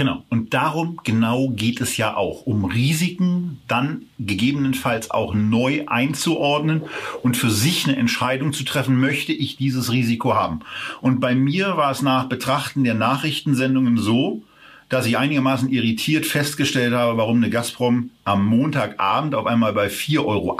Genau. 0.00 0.24
Und 0.30 0.54
darum 0.54 0.98
genau 1.04 1.50
geht 1.50 1.82
es 1.82 1.98
ja 1.98 2.16
auch, 2.16 2.46
um 2.46 2.64
Risiken 2.64 3.60
dann 3.68 4.06
gegebenenfalls 4.18 5.10
auch 5.10 5.34
neu 5.34 5.84
einzuordnen 5.88 6.84
und 7.22 7.36
für 7.36 7.50
sich 7.50 7.86
eine 7.86 7.98
Entscheidung 7.98 8.54
zu 8.54 8.64
treffen, 8.64 8.98
möchte 8.98 9.34
ich 9.34 9.58
dieses 9.58 9.92
Risiko 9.92 10.34
haben. 10.34 10.60
Und 11.02 11.20
bei 11.20 11.34
mir 11.34 11.76
war 11.76 11.90
es 11.90 12.00
nach 12.00 12.30
Betrachten 12.30 12.82
der 12.82 12.94
Nachrichtensendungen 12.94 13.98
so, 13.98 14.42
dass 14.88 15.04
ich 15.04 15.18
einigermaßen 15.18 15.68
irritiert 15.68 16.24
festgestellt 16.24 16.94
habe, 16.94 17.18
warum 17.18 17.36
eine 17.36 17.50
Gazprom 17.50 18.08
am 18.24 18.46
Montagabend 18.46 19.34
auf 19.34 19.44
einmal 19.44 19.74
bei 19.74 19.88
4,80 19.88 20.24
Euro 20.24 20.56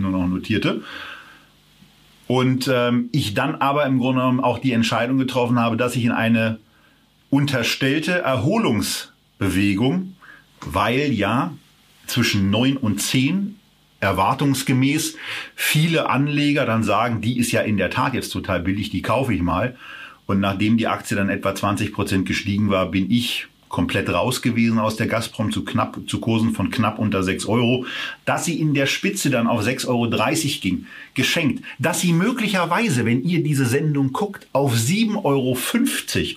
nur 0.00 0.10
noch 0.12 0.28
notierte. 0.28 0.80
Und 2.26 2.70
ähm, 2.72 3.10
ich 3.12 3.34
dann 3.34 3.56
aber 3.56 3.84
im 3.84 3.98
Grunde 3.98 4.22
genommen 4.22 4.40
auch 4.40 4.58
die 4.58 4.72
Entscheidung 4.72 5.18
getroffen 5.18 5.58
habe, 5.58 5.76
dass 5.76 5.94
ich 5.94 6.06
in 6.06 6.12
eine 6.12 6.58
unterstellte 7.30 8.12
Erholungsbewegung, 8.20 10.14
weil 10.60 11.12
ja 11.12 11.52
zwischen 12.06 12.50
9 12.50 12.76
und 12.76 13.00
10 13.00 13.56
erwartungsgemäß 14.00 15.16
viele 15.54 16.08
Anleger 16.08 16.64
dann 16.66 16.82
sagen, 16.82 17.20
die 17.20 17.38
ist 17.38 17.52
ja 17.52 17.62
in 17.62 17.76
der 17.76 17.90
Tat 17.90 18.14
jetzt 18.14 18.30
total 18.30 18.60
billig, 18.60 18.90
die 18.90 19.02
kaufe 19.02 19.34
ich 19.34 19.42
mal. 19.42 19.76
Und 20.26 20.40
nachdem 20.40 20.76
die 20.76 20.86
Aktie 20.86 21.16
dann 21.16 21.30
etwa 21.30 21.54
20 21.54 21.92
Prozent 21.92 22.26
gestiegen 22.26 22.70
war, 22.70 22.90
bin 22.90 23.10
ich 23.10 23.48
komplett 23.68 24.08
raus 24.08 24.40
gewesen 24.42 24.78
aus 24.78 24.96
der 24.96 25.06
Gazprom 25.06 25.52
zu 25.52 25.64
knapp, 25.64 25.98
zu 26.06 26.20
Kursen 26.20 26.52
von 26.52 26.70
knapp 26.70 26.98
unter 26.98 27.22
6 27.22 27.46
Euro. 27.46 27.86
Dass 28.24 28.44
sie 28.44 28.58
in 28.60 28.74
der 28.74 28.86
Spitze 28.86 29.30
dann 29.30 29.46
auf 29.46 29.62
6,30 29.62 29.88
Euro 29.88 30.60
ging, 30.60 30.86
geschenkt. 31.14 31.64
Dass 31.78 32.00
sie 32.00 32.12
möglicherweise, 32.12 33.04
wenn 33.04 33.22
ihr 33.24 33.42
diese 33.42 33.66
Sendung 33.66 34.12
guckt, 34.12 34.46
auf 34.52 34.74
7,50 34.74 35.16
Euro 35.24 35.56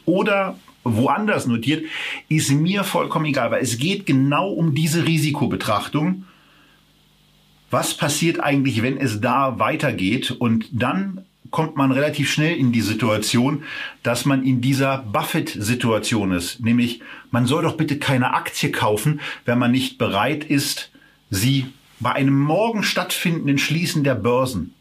oder 0.05 0.57
woanders 0.83 1.47
notiert, 1.47 1.85
ist 2.29 2.51
mir 2.51 2.83
vollkommen 2.83 3.25
egal, 3.25 3.51
weil 3.51 3.63
es 3.63 3.77
geht 3.77 4.05
genau 4.05 4.49
um 4.49 4.73
diese 4.73 5.05
Risikobetrachtung. 5.05 6.25
Was 7.69 7.95
passiert 7.95 8.39
eigentlich, 8.39 8.81
wenn 8.81 8.97
es 8.97 9.21
da 9.21 9.59
weitergeht? 9.59 10.31
Und 10.31 10.67
dann 10.71 11.25
kommt 11.51 11.75
man 11.75 11.91
relativ 11.91 12.31
schnell 12.31 12.57
in 12.57 12.71
die 12.71 12.81
Situation, 12.81 13.63
dass 14.03 14.25
man 14.25 14.43
in 14.43 14.61
dieser 14.61 14.99
Buffett-Situation 14.99 16.31
ist. 16.31 16.61
Nämlich, 16.61 17.01
man 17.29 17.45
soll 17.45 17.63
doch 17.63 17.77
bitte 17.77 17.99
keine 17.99 18.33
Aktie 18.33 18.71
kaufen, 18.71 19.19
wenn 19.45 19.59
man 19.59 19.71
nicht 19.71 19.97
bereit 19.97 20.43
ist, 20.43 20.91
sie 21.29 21.67
bei 21.99 22.13
einem 22.13 22.39
morgen 22.39 22.83
stattfindenden 22.83 23.57
Schließen 23.57 24.03
der 24.03 24.15
Börsen 24.15 24.73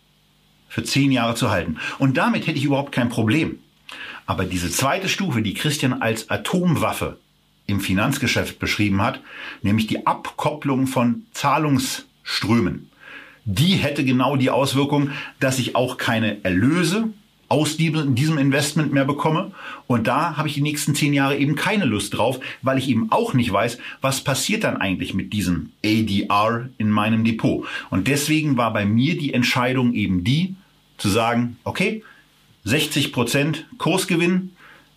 für 0.69 0.85
zehn 0.85 1.13
Jahre 1.13 1.35
zu 1.35 1.51
halten. 1.51 1.77
Und 1.99 2.17
damit 2.17 2.47
hätte 2.47 2.59
ich 2.59 2.65
überhaupt 2.65 2.93
kein 2.93 3.09
Problem. 3.09 3.59
Aber 4.31 4.45
diese 4.45 4.71
zweite 4.71 5.09
Stufe, 5.09 5.43
die 5.43 5.55
Christian 5.55 6.03
als 6.03 6.31
Atomwaffe 6.31 7.19
im 7.67 7.81
Finanzgeschäft 7.81 8.61
beschrieben 8.61 9.03
hat, 9.03 9.19
nämlich 9.63 9.89
die 9.89 10.07
Abkopplung 10.07 10.87
von 10.87 11.27
Zahlungsströmen, 11.33 12.93
die 13.45 13.73
hätte 13.73 14.05
genau 14.05 14.37
die 14.37 14.51
Auswirkung, 14.51 15.11
dass 15.41 15.59
ich 15.59 15.75
auch 15.75 15.97
keine 15.97 16.45
Erlöse 16.45 17.09
aus 17.49 17.77
diesem 17.77 18.39
Investment 18.39 18.93
mehr 18.93 19.05
bekomme. 19.05 19.51
Und 19.89 20.07
da 20.07 20.37
habe 20.37 20.47
ich 20.47 20.55
die 20.55 20.63
nächsten 20.63 20.95
zehn 20.95 21.13
Jahre 21.13 21.37
eben 21.37 21.57
keine 21.57 21.85
Lust 21.85 22.17
drauf, 22.17 22.39
weil 22.63 22.79
ich 22.79 22.89
eben 22.89 23.11
auch 23.11 23.35
nicht 23.35 23.53
weiß, 23.53 23.79
was 24.01 24.23
passiert 24.23 24.63
dann 24.63 24.77
eigentlich 24.77 25.13
mit 25.13 25.33
diesem 25.33 25.73
ADR 25.85 26.69
in 26.79 26.89
meinem 26.89 27.25
Depot. 27.25 27.67
Und 27.91 28.07
deswegen 28.07 28.57
war 28.57 28.73
bei 28.73 28.85
mir 28.85 29.19
die 29.19 29.35
Entscheidung 29.35 29.93
eben 29.93 30.23
die, 30.23 30.55
zu 30.99 31.09
sagen, 31.09 31.57
okay, 31.65 32.05
60 32.65 33.13
Prozent 33.13 33.67
Kursgewinn, 33.79 34.53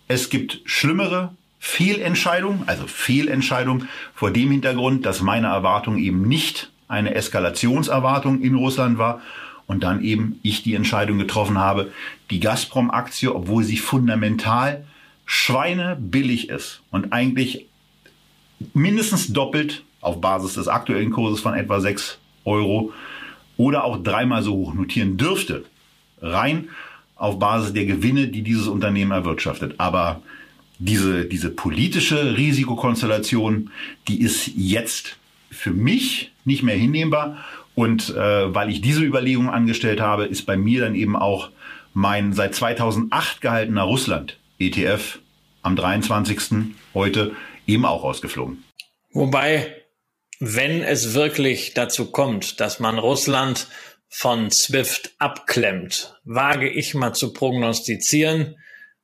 es 0.08 0.28
gibt 0.28 0.60
schlimmere 0.64 1.34
Fehlentscheidungen, 1.58 2.68
also 2.68 2.86
Fehlentscheidungen 2.86 3.88
vor 4.14 4.30
dem 4.30 4.50
Hintergrund, 4.50 5.06
dass 5.06 5.22
meine 5.22 5.46
Erwartung 5.46 5.96
eben 5.96 6.28
nicht 6.28 6.70
eine 6.88 7.14
Eskalationserwartung 7.14 8.42
in 8.42 8.54
Russland 8.54 8.98
war 8.98 9.22
und 9.66 9.82
dann 9.82 10.02
eben 10.02 10.38
ich 10.42 10.62
die 10.62 10.74
Entscheidung 10.74 11.18
getroffen 11.18 11.58
habe, 11.58 11.90
die 12.30 12.40
Gazprom-Aktie, 12.40 13.34
obwohl 13.34 13.64
sie 13.64 13.78
fundamental 13.78 14.84
schweinebillig 15.24 16.50
ist 16.50 16.82
und 16.90 17.12
eigentlich 17.14 17.66
mindestens 18.74 19.32
doppelt 19.32 19.82
auf 20.02 20.20
Basis 20.20 20.54
des 20.54 20.68
aktuellen 20.68 21.10
Kurses 21.10 21.40
von 21.40 21.54
etwa 21.54 21.80
6 21.80 22.18
Euro 22.44 22.92
oder 23.56 23.84
auch 23.84 24.02
dreimal 24.02 24.42
so 24.42 24.52
hoch 24.52 24.74
notieren 24.74 25.16
dürfte, 25.16 25.64
rein 26.20 26.68
auf 27.16 27.38
Basis 27.38 27.72
der 27.72 27.86
Gewinne, 27.86 28.28
die 28.28 28.42
dieses 28.42 28.66
Unternehmen 28.66 29.12
erwirtschaftet. 29.12 29.74
Aber 29.78 30.22
diese, 30.78 31.24
diese 31.24 31.50
politische 31.50 32.36
Risikokonstellation, 32.36 33.70
die 34.08 34.20
ist 34.20 34.50
jetzt 34.56 35.16
für 35.50 35.70
mich 35.70 36.32
nicht 36.44 36.62
mehr 36.62 36.76
hinnehmbar. 36.76 37.44
Und 37.74 38.10
äh, 38.10 38.54
weil 38.54 38.70
ich 38.70 38.80
diese 38.80 39.02
Überlegung 39.02 39.50
angestellt 39.50 40.00
habe, 40.00 40.26
ist 40.26 40.46
bei 40.46 40.56
mir 40.56 40.80
dann 40.82 40.94
eben 40.94 41.16
auch 41.16 41.50
mein 41.92 42.32
seit 42.32 42.54
2008 42.54 43.40
gehaltener 43.40 43.82
Russland 43.82 44.38
ETF 44.58 45.18
am 45.62 45.76
23. 45.76 46.74
heute 46.92 47.32
eben 47.66 47.84
auch 47.84 48.04
rausgeflogen. 48.04 48.62
Wobei, 49.12 49.74
wenn 50.40 50.82
es 50.82 51.14
wirklich 51.14 51.74
dazu 51.74 52.10
kommt, 52.10 52.60
dass 52.60 52.80
man 52.80 52.98
Russland 52.98 53.68
von 54.16 54.52
SWIFT 54.52 55.12
abklemmt, 55.18 56.14
wage 56.22 56.70
ich 56.70 56.94
mal 56.94 57.14
zu 57.14 57.32
prognostizieren, 57.32 58.54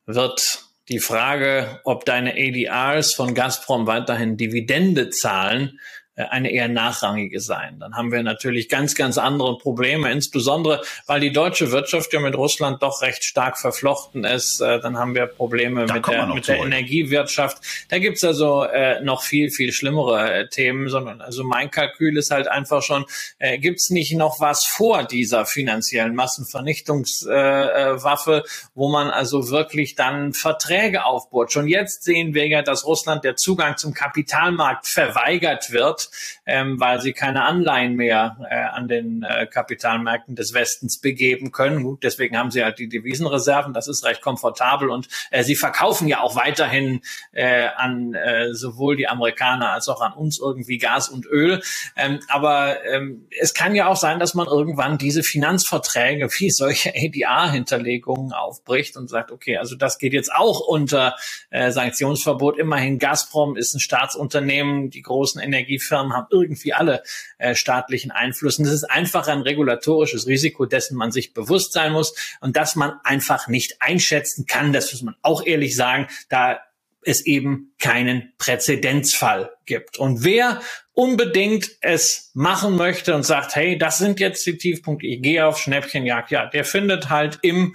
wird 0.06 0.66
die 0.88 1.00
Frage, 1.00 1.80
ob 1.82 2.04
deine 2.04 2.34
ADRs 2.34 3.14
von 3.14 3.34
Gazprom 3.34 3.88
weiterhin 3.88 4.36
Dividende 4.36 5.10
zahlen, 5.10 5.80
eine 6.28 6.50
eher 6.50 6.68
nachrangige 6.68 7.40
sein. 7.40 7.78
Dann 7.78 7.94
haben 7.94 8.12
wir 8.12 8.22
natürlich 8.22 8.68
ganz, 8.68 8.94
ganz 8.94 9.18
andere 9.18 9.58
Probleme, 9.58 10.10
insbesondere 10.10 10.82
weil 11.06 11.20
die 11.20 11.32
deutsche 11.32 11.72
Wirtschaft 11.72 12.12
ja 12.12 12.20
mit 12.20 12.36
Russland 12.36 12.82
doch 12.82 13.00
recht 13.02 13.24
stark 13.24 13.58
verflochten 13.58 14.24
ist. 14.24 14.60
Äh, 14.60 14.80
dann 14.80 14.98
haben 14.98 15.14
wir 15.14 15.26
Probleme 15.26 15.86
da 15.86 15.94
mit 15.94 16.06
der, 16.06 16.26
mit 16.26 16.48
der 16.48 16.58
Energiewirtschaft. 16.58 17.58
Da 17.88 17.98
gibt's 17.98 18.24
also 18.24 18.64
äh, 18.64 19.00
noch 19.02 19.22
viel, 19.22 19.50
viel 19.50 19.72
schlimmere 19.72 20.32
äh, 20.32 20.48
Themen, 20.48 20.88
sondern 20.88 21.20
also 21.20 21.44
mein 21.44 21.70
Kalkül 21.70 22.16
ist 22.16 22.30
halt 22.30 22.48
einfach 22.48 22.82
schon, 22.82 23.04
äh, 23.38 23.58
gibt's 23.58 23.90
nicht 23.90 24.14
noch 24.14 24.40
was 24.40 24.64
vor 24.64 25.04
dieser 25.04 25.44
finanziellen 25.46 26.14
Massenvernichtungswaffe, 26.14 28.44
äh, 28.44 28.48
wo 28.74 28.88
man 28.88 29.10
also 29.10 29.50
wirklich 29.50 29.94
dann 29.94 30.32
Verträge 30.32 31.04
aufbaut. 31.04 31.52
Schon 31.52 31.68
jetzt 31.68 32.04
sehen 32.04 32.32
wir 32.34 32.46
ja, 32.46 32.62
dass 32.62 32.86
Russland 32.86 33.24
der 33.24 33.36
Zugang 33.36 33.76
zum 33.76 33.92
Kapitalmarkt 33.94 34.86
verweigert 34.86 35.72
wird 35.72 36.09
ähm, 36.46 36.80
weil 36.80 37.00
sie 37.00 37.12
keine 37.12 37.44
Anleihen 37.44 37.96
mehr 37.96 38.36
äh, 38.50 38.54
an 38.54 38.88
den 38.88 39.22
äh, 39.22 39.46
Kapitalmärkten 39.46 40.36
des 40.36 40.54
Westens 40.54 41.00
begeben 41.00 41.52
können. 41.52 41.82
Gut, 41.82 42.02
deswegen 42.02 42.36
haben 42.36 42.50
sie 42.50 42.64
halt 42.64 42.78
die 42.78 42.88
Devisenreserven, 42.88 43.72
das 43.72 43.88
ist 43.88 44.04
recht 44.04 44.20
komfortabel 44.20 44.90
und 44.90 45.08
äh, 45.30 45.42
sie 45.42 45.56
verkaufen 45.56 46.08
ja 46.08 46.20
auch 46.20 46.36
weiterhin 46.36 47.02
äh, 47.32 47.68
an 47.76 48.14
äh, 48.14 48.54
sowohl 48.54 48.96
die 48.96 49.08
Amerikaner 49.08 49.72
als 49.72 49.88
auch 49.88 50.00
an 50.00 50.12
uns 50.12 50.38
irgendwie 50.38 50.78
Gas 50.78 51.08
und 51.08 51.26
Öl. 51.26 51.62
Ähm, 51.96 52.20
aber 52.28 52.84
ähm, 52.84 53.26
es 53.38 53.54
kann 53.54 53.74
ja 53.74 53.88
auch 53.88 53.96
sein, 53.96 54.18
dass 54.18 54.34
man 54.34 54.46
irgendwann 54.46 54.98
diese 54.98 55.22
Finanzverträge 55.22 56.28
wie 56.38 56.50
solche 56.50 56.90
ADR-Hinterlegungen 56.94 58.32
aufbricht 58.32 58.96
und 58.96 59.08
sagt, 59.08 59.30
okay, 59.30 59.56
also 59.56 59.76
das 59.76 59.98
geht 59.98 60.12
jetzt 60.12 60.32
auch 60.32 60.60
unter 60.60 61.16
äh, 61.50 61.70
Sanktionsverbot. 61.70 62.58
Immerhin 62.58 62.98
Gazprom 62.98 63.56
ist 63.56 63.74
ein 63.74 63.80
Staatsunternehmen, 63.80 64.90
die 64.90 65.02
großen 65.02 65.40
Energiefirmen 65.40 65.80
Firmen 65.90 66.14
haben 66.14 66.28
irgendwie 66.30 66.72
alle 66.72 67.02
äh, 67.38 67.54
staatlichen 67.54 68.10
Einfluss. 68.10 68.58
Und 68.58 68.64
das 68.64 68.74
ist 68.74 68.84
einfach 68.84 69.28
ein 69.28 69.42
regulatorisches 69.42 70.26
Risiko, 70.26 70.64
dessen 70.64 70.96
man 70.96 71.12
sich 71.12 71.34
bewusst 71.34 71.72
sein 71.72 71.92
muss 71.92 72.14
und 72.40 72.56
das 72.56 72.76
man 72.76 72.94
einfach 73.04 73.48
nicht 73.48 73.82
einschätzen 73.82 74.46
kann. 74.46 74.72
Das 74.72 74.92
muss 74.92 75.02
man 75.02 75.16
auch 75.22 75.44
ehrlich 75.44 75.76
sagen. 75.76 76.06
Da 76.28 76.60
es 77.02 77.24
eben 77.24 77.72
keinen 77.78 78.32
Präzedenzfall 78.38 79.50
gibt. 79.64 79.98
Und 79.98 80.22
wer 80.22 80.60
unbedingt 80.92 81.70
es 81.80 82.30
machen 82.34 82.76
möchte 82.76 83.14
und 83.14 83.22
sagt, 83.22 83.56
hey, 83.56 83.78
das 83.78 83.98
sind 83.98 84.20
jetzt 84.20 84.44
die 84.46 84.58
Tiefpunkte, 84.58 85.06
ich 85.06 85.22
gehe 85.22 85.46
auf 85.46 85.58
Schnäppchenjagd, 85.58 86.30
ja, 86.30 86.46
der 86.46 86.64
findet 86.64 87.08
halt 87.08 87.38
im 87.42 87.74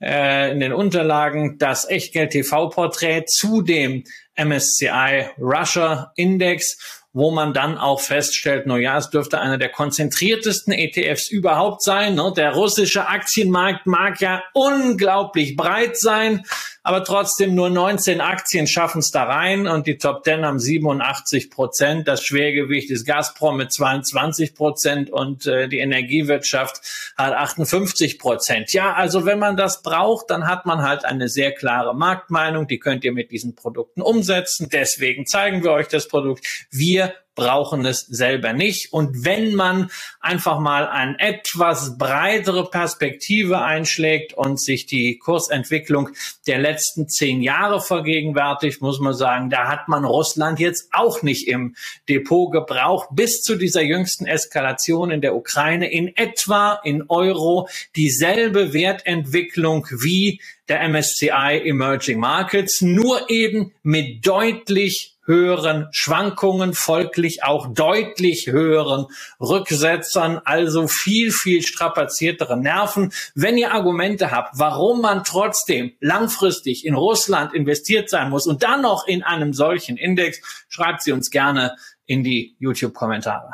äh, 0.00 0.50
in 0.50 0.60
den 0.60 0.72
Unterlagen 0.72 1.56
das 1.58 1.88
Echtgeld 1.88 2.32
TV 2.32 2.68
Porträt 2.68 3.24
zu 3.26 3.62
dem 3.62 4.04
MSCI 4.36 5.30
Russia 5.38 6.12
Index 6.16 7.03
wo 7.14 7.30
man 7.30 7.54
dann 7.54 7.78
auch 7.78 8.00
feststellt, 8.00 8.66
no 8.66 8.76
ja, 8.76 8.98
es 8.98 9.08
dürfte 9.08 9.40
einer 9.40 9.56
der 9.56 9.70
konzentriertesten 9.70 10.72
ETFs 10.72 11.30
überhaupt 11.30 11.82
sein. 11.82 12.16
Ne? 12.16 12.32
Der 12.36 12.52
russische 12.52 13.06
Aktienmarkt 13.06 13.86
mag 13.86 14.20
ja 14.20 14.42
unglaublich 14.52 15.56
breit 15.56 15.96
sein, 15.96 16.44
aber 16.84 17.02
trotzdem 17.02 17.54
nur 17.54 17.70
19 17.70 18.20
Aktien 18.20 18.66
schaffen 18.66 18.98
es 18.98 19.10
da 19.10 19.24
rein 19.24 19.66
und 19.66 19.86
die 19.86 19.96
Top 19.96 20.22
10 20.22 20.44
haben 20.44 20.58
87 20.58 21.48
Prozent. 21.48 22.06
Das 22.06 22.22
Schwergewicht 22.22 22.90
ist 22.90 23.06
Gazprom 23.06 23.56
mit 23.56 23.72
22 23.72 24.54
Prozent 24.54 25.08
und 25.08 25.46
äh, 25.46 25.66
die 25.66 25.78
Energiewirtschaft 25.78 26.82
hat 27.16 27.32
58 27.32 28.18
Prozent. 28.18 28.74
Ja, 28.74 28.92
also 28.92 29.24
wenn 29.24 29.38
man 29.38 29.56
das 29.56 29.80
braucht, 29.82 30.28
dann 30.28 30.46
hat 30.46 30.66
man 30.66 30.82
halt 30.82 31.06
eine 31.06 31.30
sehr 31.30 31.52
klare 31.52 31.96
Marktmeinung. 31.96 32.66
Die 32.66 32.78
könnt 32.78 33.02
ihr 33.04 33.12
mit 33.12 33.30
diesen 33.30 33.54
Produkten 33.54 34.02
umsetzen. 34.02 34.68
Deswegen 34.70 35.24
zeigen 35.24 35.64
wir 35.64 35.72
euch 35.72 35.88
das 35.88 36.06
Produkt. 36.06 36.66
Wir 36.70 37.14
brauchen 37.34 37.84
es 37.84 38.00
selber 38.00 38.52
nicht. 38.52 38.92
Und 38.92 39.24
wenn 39.24 39.54
man 39.54 39.90
einfach 40.20 40.58
mal 40.58 40.86
eine 40.86 41.18
etwas 41.18 41.98
breitere 41.98 42.68
Perspektive 42.70 43.60
einschlägt 43.60 44.34
und 44.34 44.60
sich 44.60 44.86
die 44.86 45.18
Kursentwicklung 45.18 46.10
der 46.46 46.58
letzten 46.58 47.08
zehn 47.08 47.42
Jahre 47.42 47.80
vergegenwärtigt, 47.80 48.80
muss 48.80 49.00
man 49.00 49.14
sagen, 49.14 49.50
da 49.50 49.68
hat 49.68 49.88
man 49.88 50.04
Russland 50.04 50.58
jetzt 50.60 50.88
auch 50.92 51.22
nicht 51.22 51.48
im 51.48 51.74
Depot 52.08 52.52
gebraucht. 52.52 53.08
Bis 53.12 53.42
zu 53.42 53.56
dieser 53.56 53.82
jüngsten 53.82 54.26
Eskalation 54.26 55.10
in 55.10 55.20
der 55.20 55.34
Ukraine 55.34 55.90
in 55.90 56.16
etwa 56.16 56.80
in 56.84 57.04
Euro 57.08 57.68
dieselbe 57.96 58.72
Wertentwicklung 58.72 59.86
wie 59.90 60.40
der 60.68 60.88
MSCI 60.88 61.62
Emerging 61.64 62.18
Markets, 62.18 62.80
nur 62.80 63.28
eben 63.28 63.72
mit 63.82 64.26
deutlich 64.26 65.13
höheren 65.24 65.88
Schwankungen, 65.90 66.74
folglich 66.74 67.44
auch 67.44 67.72
deutlich 67.72 68.46
höheren 68.46 69.06
Rücksetzern, 69.40 70.40
also 70.44 70.86
viel, 70.86 71.32
viel 71.32 71.62
strapaziertere 71.62 72.58
Nerven. 72.58 73.12
Wenn 73.34 73.56
ihr 73.58 73.72
Argumente 73.72 74.30
habt, 74.30 74.58
warum 74.58 75.00
man 75.00 75.24
trotzdem 75.24 75.92
langfristig 76.00 76.84
in 76.84 76.94
Russland 76.94 77.54
investiert 77.54 78.10
sein 78.10 78.30
muss 78.30 78.46
und 78.46 78.62
dann 78.62 78.82
noch 78.82 79.06
in 79.06 79.22
einem 79.22 79.52
solchen 79.52 79.96
Index, 79.96 80.40
schreibt 80.68 81.02
sie 81.02 81.12
uns 81.12 81.30
gerne 81.30 81.76
in 82.06 82.22
die 82.22 82.54
YouTube-Kommentare. 82.58 83.50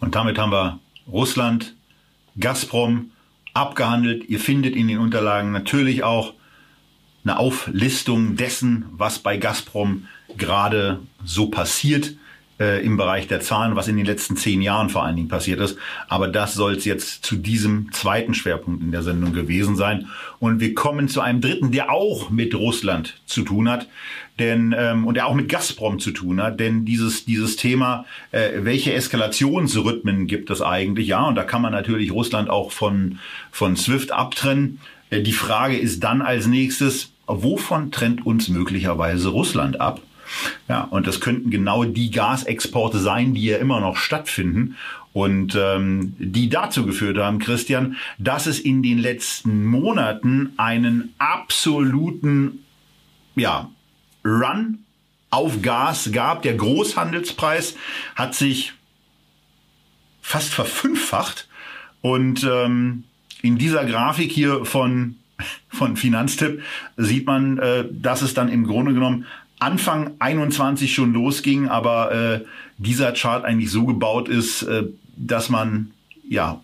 Und 0.00 0.14
damit 0.14 0.38
haben 0.38 0.52
wir 0.52 0.80
Russland, 1.06 1.74
Gazprom 2.38 3.12
abgehandelt. 3.52 4.24
Ihr 4.28 4.40
findet 4.40 4.76
in 4.76 4.88
den 4.88 4.98
Unterlagen 4.98 5.52
natürlich 5.52 6.02
auch 6.02 6.34
eine 7.24 7.38
Auflistung 7.38 8.36
dessen, 8.36 8.86
was 8.92 9.18
bei 9.18 9.36
Gazprom 9.36 10.06
gerade 10.36 11.00
so 11.24 11.46
passiert 11.46 12.14
äh, 12.60 12.84
im 12.84 12.96
Bereich 12.96 13.26
der 13.26 13.40
Zahlen, 13.40 13.74
was 13.74 13.88
in 13.88 13.96
den 13.96 14.06
letzten 14.06 14.36
zehn 14.36 14.62
Jahren 14.62 14.90
vor 14.90 15.04
allen 15.04 15.16
Dingen 15.16 15.28
passiert 15.28 15.60
ist. 15.60 15.78
Aber 16.08 16.28
das 16.28 16.54
soll 16.54 16.74
es 16.74 16.84
jetzt 16.84 17.24
zu 17.24 17.36
diesem 17.36 17.90
zweiten 17.92 18.34
Schwerpunkt 18.34 18.82
in 18.82 18.92
der 18.92 19.02
Sendung 19.02 19.32
gewesen 19.32 19.76
sein. 19.76 20.06
Und 20.38 20.60
wir 20.60 20.74
kommen 20.74 21.08
zu 21.08 21.20
einem 21.20 21.40
dritten, 21.40 21.72
der 21.72 21.90
auch 21.90 22.30
mit 22.30 22.54
Russland 22.54 23.20
zu 23.26 23.42
tun 23.42 23.68
hat, 23.68 23.88
denn 24.38 24.74
ähm, 24.76 25.06
und 25.06 25.14
der 25.14 25.26
auch 25.26 25.34
mit 25.34 25.48
Gazprom 25.48 25.98
zu 25.98 26.12
tun 26.12 26.42
hat, 26.42 26.60
denn 26.60 26.84
dieses 26.84 27.24
dieses 27.24 27.56
Thema, 27.56 28.06
äh, 28.30 28.50
welche 28.58 28.92
Eskalationsrhythmen 28.92 30.26
gibt 30.26 30.50
es 30.50 30.62
eigentlich? 30.62 31.08
Ja, 31.08 31.24
und 31.24 31.34
da 31.34 31.44
kann 31.44 31.62
man 31.62 31.72
natürlich 31.72 32.12
Russland 32.12 32.48
auch 32.48 32.70
von 32.72 33.18
von 33.50 33.76
SWIFT 33.76 34.12
abtrennen. 34.12 34.80
Äh, 35.10 35.22
die 35.22 35.32
Frage 35.32 35.76
ist 35.76 36.02
dann 36.02 36.22
als 36.22 36.46
nächstes, 36.46 37.12
wovon 37.26 37.90
trennt 37.90 38.24
uns 38.24 38.48
möglicherweise 38.48 39.28
Russland 39.28 39.80
ab? 39.80 40.00
Ja, 40.68 40.82
und 40.82 41.06
das 41.06 41.20
könnten 41.20 41.50
genau 41.50 41.84
die 41.84 42.10
Gasexporte 42.10 42.98
sein, 42.98 43.34
die 43.34 43.44
ja 43.44 43.58
immer 43.58 43.80
noch 43.80 43.96
stattfinden 43.96 44.76
und 45.12 45.56
ähm, 45.60 46.14
die 46.18 46.48
dazu 46.48 46.86
geführt 46.86 47.18
haben, 47.18 47.40
Christian, 47.40 47.96
dass 48.18 48.46
es 48.46 48.60
in 48.60 48.82
den 48.82 48.98
letzten 48.98 49.66
Monaten 49.66 50.52
einen 50.56 51.14
absoluten 51.18 52.64
ja, 53.34 53.70
Run 54.24 54.84
auf 55.30 55.62
Gas 55.62 56.10
gab. 56.12 56.42
Der 56.42 56.54
Großhandelspreis 56.54 57.76
hat 58.14 58.34
sich 58.34 58.72
fast 60.22 60.54
verfünffacht 60.54 61.48
und 62.02 62.44
ähm, 62.44 63.04
in 63.42 63.58
dieser 63.58 63.84
Grafik 63.84 64.30
hier 64.30 64.64
von, 64.64 65.16
von 65.68 65.96
Finanztipp 65.96 66.62
sieht 66.96 67.26
man, 67.26 67.58
äh, 67.58 67.84
dass 67.90 68.22
es 68.22 68.34
dann 68.34 68.48
im 68.48 68.66
Grunde 68.66 68.94
genommen 68.94 69.26
Anfang 69.58 70.12
21 70.20 70.92
schon 70.92 71.12
losging, 71.12 71.68
aber 71.68 72.12
äh, 72.12 72.40
dieser 72.78 73.12
Chart 73.12 73.44
eigentlich 73.44 73.70
so 73.70 73.84
gebaut 73.84 74.28
ist, 74.28 74.62
äh, 74.62 74.84
dass 75.16 75.50
man 75.50 75.90
ja 76.28 76.62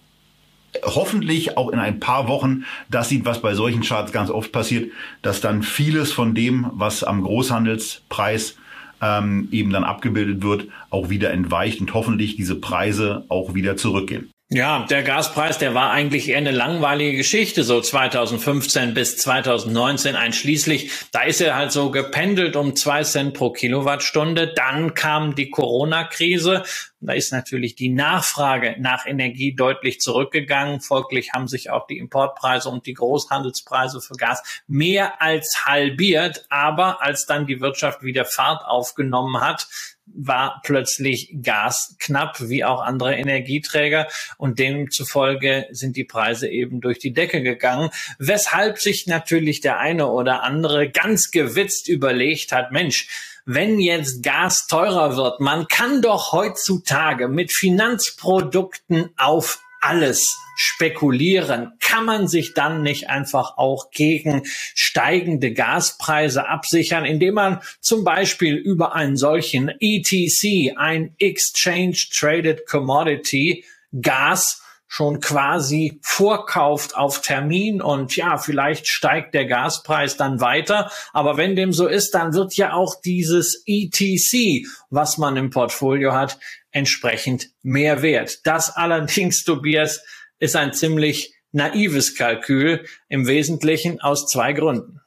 hoffentlich 0.83 1.57
auch 1.57 1.70
in 1.70 1.79
ein 1.79 2.01
paar 2.01 2.29
Wochen 2.29 2.64
das 2.91 3.09
sieht, 3.09 3.24
was 3.24 3.41
bei 3.41 3.55
solchen 3.55 3.83
Charts 3.83 4.12
ganz 4.12 4.31
oft 4.31 4.53
passiert, 4.53 4.91
dass 5.22 5.41
dann 5.41 5.62
vieles 5.62 6.12
von 6.12 6.35
dem, 6.35 6.70
was 6.72 7.05
am 7.05 7.22
Großhandelspreis 7.22 8.57
ähm, 9.03 9.49
eben 9.53 9.70
dann 9.70 9.85
abgebildet 9.85 10.43
wird, 10.43 10.68
auch 10.91 11.11
wieder 11.11 11.33
entweicht 11.33 11.81
und 11.81 11.93
hoffentlich 11.93 12.37
diese 12.37 12.55
Preise 12.55 13.24
auch 13.29 13.55
wieder 13.55 13.77
zurückgehen. 13.77 14.31
Ja, 14.49 14.86
der 14.88 15.03
Gaspreis, 15.03 15.59
der 15.59 15.74
war 15.74 15.90
eigentlich 15.90 16.28
eher 16.28 16.38
eine 16.38 16.53
langweilige 16.53 17.16
Geschichte, 17.16 17.64
so 17.64 17.80
2015 17.80 18.94
bis 18.94 19.16
2019 19.16 20.14
einschließlich. 20.14 20.92
Da 21.11 21.22
ist 21.22 21.40
er 21.40 21.57
halt 21.57 21.72
so 21.72 21.90
gependelt 21.90 22.55
um 22.55 22.76
zwei 22.76 23.03
Cent 23.03 23.34
pro 23.34 23.51
Kilowattstunde. 23.51 24.55
Dann 24.55 24.94
kam 24.94 25.34
die 25.34 25.51
Corona-Krise. 25.51 26.62
Da 27.01 27.12
ist 27.12 27.32
natürlich 27.32 27.74
die 27.74 27.88
Nachfrage 27.88 28.76
nach 28.78 29.05
Energie 29.05 29.57
deutlich 29.57 30.01
zurückgegangen. 30.01 30.80
Folglich 30.80 31.32
haben 31.32 31.49
sich 31.49 31.70
auch 31.70 31.88
die 31.88 31.99
Importpreise 31.99 32.68
und 32.68 32.86
die 32.86 32.94
Großhandelspreise 32.94 34.01
für 34.01 34.14
Gas 34.14 34.62
mehr 34.68 35.20
als 35.20 35.66
halbiert. 35.66 36.47
Aber 36.51 37.03
als 37.03 37.26
dann 37.26 37.49
die 37.49 37.61
Wirtschaft 37.61 38.05
wieder 38.05 38.24
Fahrt 38.24 38.64
aufgenommen 38.64 39.40
hat, 39.40 39.66
war 40.07 40.61
plötzlich 40.65 41.35
Gas 41.43 41.97
knapp, 41.99 42.41
wie 42.41 42.65
auch 42.65 42.81
andere 42.81 43.15
Energieträger. 43.17 44.09
Und 44.39 44.59
demzufolge 44.59 45.67
sind 45.71 45.97
die 45.97 46.05
Preise 46.05 46.49
eben 46.49 46.81
durch 46.81 46.99
die 46.99 47.13
Decke 47.13 47.43
gegangen, 47.43 47.91
weshalb 48.19 48.79
sich 48.79 49.07
natürlich 49.07 49.61
der 49.61 49.79
eine 49.79 50.09
oder 50.09 50.43
andere 50.43 50.91
ganz 50.91 51.31
gewitzt 51.31 51.89
überlegt 51.89 52.53
hat, 52.53 52.73
Mensch, 52.73 53.09
wenn 53.45 53.79
jetzt 53.79 54.25
Gas 54.25 54.67
teurer 54.67 55.17
wird, 55.17 55.41
man 55.41 55.69
kann 55.69 56.03
doch 56.03 56.33
heutzutage 56.33 57.29
mit 57.29 57.53
Finanzprodukten 57.53 59.11
auf 59.17 59.61
alles 59.87 60.37
spekulieren, 60.57 61.72
kann 61.80 62.07
man 62.07 62.28
sich 62.28 62.55
dann 62.55 62.82
nicht 62.82 63.11
einfach 63.11 63.59
auch 63.59 63.91
gegen 63.91 64.43
steigende 64.74 65.53
Gaspreise 65.53 66.49
absichern, 66.49 67.05
indem 67.05 67.34
man 67.34 67.61
zum 67.80 68.05
Beispiel 68.05 68.57
über 68.57 68.95
einen 68.95 69.16
solchen 69.16 69.70
ETC, 69.78 70.76
ein 70.76 71.14
Exchange 71.18 71.97
Traded 72.11 72.66
Commodity, 72.66 73.64
Gas 74.01 74.62
schon 74.89 75.20
quasi 75.20 76.01
vorkauft 76.03 76.97
auf 76.97 77.20
Termin 77.20 77.82
und 77.82 78.16
ja, 78.16 78.39
vielleicht 78.39 78.87
steigt 78.87 79.34
der 79.34 79.45
Gaspreis 79.45 80.16
dann 80.16 80.41
weiter. 80.41 80.91
Aber 81.12 81.37
wenn 81.37 81.57
dem 81.57 81.72
so 81.72 81.87
ist, 81.87 82.12
dann 82.12 82.34
wird 82.34 82.57
ja 82.57 82.72
auch 82.72 82.95
dieses 83.01 83.62
ETC, 83.66 84.66
was 84.89 85.18
man 85.18 85.37
im 85.37 85.51
Portfolio 85.51 86.12
hat, 86.14 86.39
entsprechend 86.77 87.49
mehr 87.62 88.03
wert. 88.03 88.41
Das 88.45 88.77
allerdings, 88.77 89.45
Tobias, 89.45 90.05
ist 90.39 90.57
ein 90.57 90.74
ziemlich 90.74 91.33
naives 91.51 92.14
Kalkül, 92.14 92.85
im 93.09 93.27
Wesentlichen 93.27 93.99
aus 94.03 94.29
zwei 94.29 94.53
Gründen. 94.53 95.01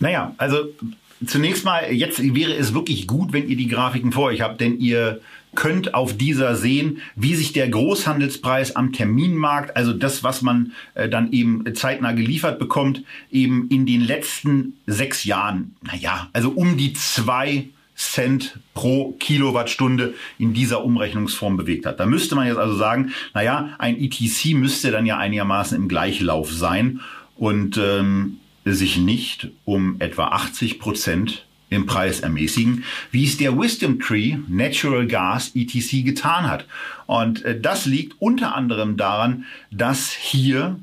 Naja, 0.00 0.34
also 0.38 0.72
zunächst 1.26 1.66
mal, 1.66 1.92
jetzt 1.92 2.22
wäre 2.34 2.54
es 2.54 2.72
wirklich 2.72 3.06
gut, 3.06 3.34
wenn 3.34 3.46
ihr 3.46 3.56
die 3.56 3.68
Grafiken 3.68 4.10
vor 4.10 4.28
euch 4.28 4.40
habt, 4.40 4.62
denn 4.62 4.80
ihr 4.80 5.20
könnt 5.54 5.92
auf 5.92 6.16
dieser 6.16 6.56
sehen, 6.56 7.02
wie 7.14 7.34
sich 7.34 7.52
der 7.52 7.68
Großhandelspreis 7.68 8.74
am 8.74 8.92
Terminmarkt, 8.92 9.76
also 9.76 9.92
das, 9.92 10.24
was 10.24 10.40
man 10.40 10.72
äh, 10.94 11.10
dann 11.10 11.30
eben 11.32 11.74
zeitnah 11.74 12.12
geliefert 12.12 12.58
bekommt, 12.58 13.02
eben 13.30 13.68
in 13.68 13.84
den 13.84 14.00
letzten 14.00 14.78
sechs 14.86 15.24
Jahren, 15.24 15.76
naja, 15.82 16.30
also 16.32 16.50
um 16.50 16.78
die 16.78 16.94
zwei 16.94 17.68
Cent 17.98 18.60
pro 18.74 19.12
Kilowattstunde 19.18 20.14
in 20.38 20.54
dieser 20.54 20.84
Umrechnungsform 20.84 21.56
bewegt 21.56 21.84
hat. 21.84 21.98
Da 21.98 22.06
müsste 22.06 22.36
man 22.36 22.46
jetzt 22.46 22.56
also 22.56 22.76
sagen, 22.76 23.12
naja, 23.34 23.74
ein 23.78 23.98
ETC 24.00 24.54
müsste 24.54 24.92
dann 24.92 25.04
ja 25.04 25.18
einigermaßen 25.18 25.76
im 25.76 25.88
Gleichlauf 25.88 26.52
sein 26.52 27.00
und 27.36 27.76
ähm, 27.76 28.38
sich 28.64 28.98
nicht 28.98 29.48
um 29.64 29.96
etwa 29.98 30.28
80 30.28 30.78
Prozent 30.78 31.44
im 31.70 31.86
Preis 31.86 32.20
ermäßigen, 32.20 32.84
wie 33.10 33.24
es 33.24 33.36
der 33.36 33.58
Wisdom 33.58 33.98
Tree 33.98 34.36
Natural 34.46 35.06
Gas 35.06 35.50
ETC 35.56 36.04
getan 36.04 36.48
hat. 36.48 36.66
Und 37.06 37.42
äh, 37.44 37.60
das 37.60 37.84
liegt 37.84 38.22
unter 38.22 38.54
anderem 38.54 38.96
daran, 38.96 39.44
dass 39.72 40.12
hier 40.12 40.78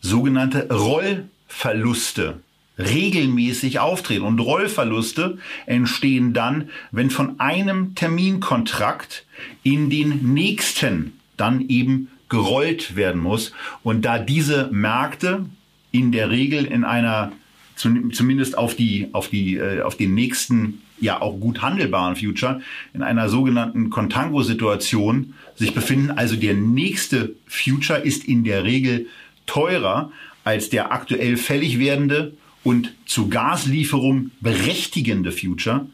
sogenannte 0.00 0.68
Rollverluste 0.72 2.40
regelmäßig 2.78 3.80
auftreten. 3.80 4.24
Und 4.24 4.38
Rollverluste 4.38 5.38
entstehen 5.66 6.32
dann, 6.32 6.70
wenn 6.90 7.10
von 7.10 7.40
einem 7.40 7.94
Terminkontrakt 7.94 9.26
in 9.62 9.90
den 9.90 10.32
nächsten 10.32 11.18
dann 11.36 11.68
eben 11.68 12.08
gerollt 12.28 12.96
werden 12.96 13.20
muss. 13.20 13.52
Und 13.82 14.04
da 14.04 14.18
diese 14.18 14.68
Märkte 14.70 15.46
in 15.90 16.12
der 16.12 16.30
Regel 16.30 16.64
in 16.64 16.84
einer 16.84 17.32
zumindest 17.76 18.58
auf 18.58 18.74
die 18.74 19.08
auf 19.12 19.28
die 19.28 19.56
äh, 19.56 19.82
auf 19.82 19.96
den 19.96 20.14
nächsten 20.14 20.82
ja 21.00 21.22
auch 21.22 21.38
gut 21.38 21.62
handelbaren 21.62 22.16
Future 22.16 22.60
in 22.92 23.02
einer 23.02 23.28
sogenannten 23.28 23.88
Contango-Situation 23.88 25.34
sich 25.54 25.74
befinden. 25.74 26.10
Also 26.10 26.34
der 26.34 26.54
nächste 26.54 27.36
Future 27.46 28.00
ist 28.00 28.24
in 28.24 28.42
der 28.42 28.64
Regel 28.64 29.06
teurer 29.46 30.10
als 30.44 30.70
der 30.70 30.92
aktuell 30.92 31.36
fällig 31.36 31.78
werdende 31.78 32.32
und 32.64 32.92
zu 33.06 33.28
Gaslieferung 33.28 34.30
berechtigende 34.40 35.32
Future. 35.32 35.86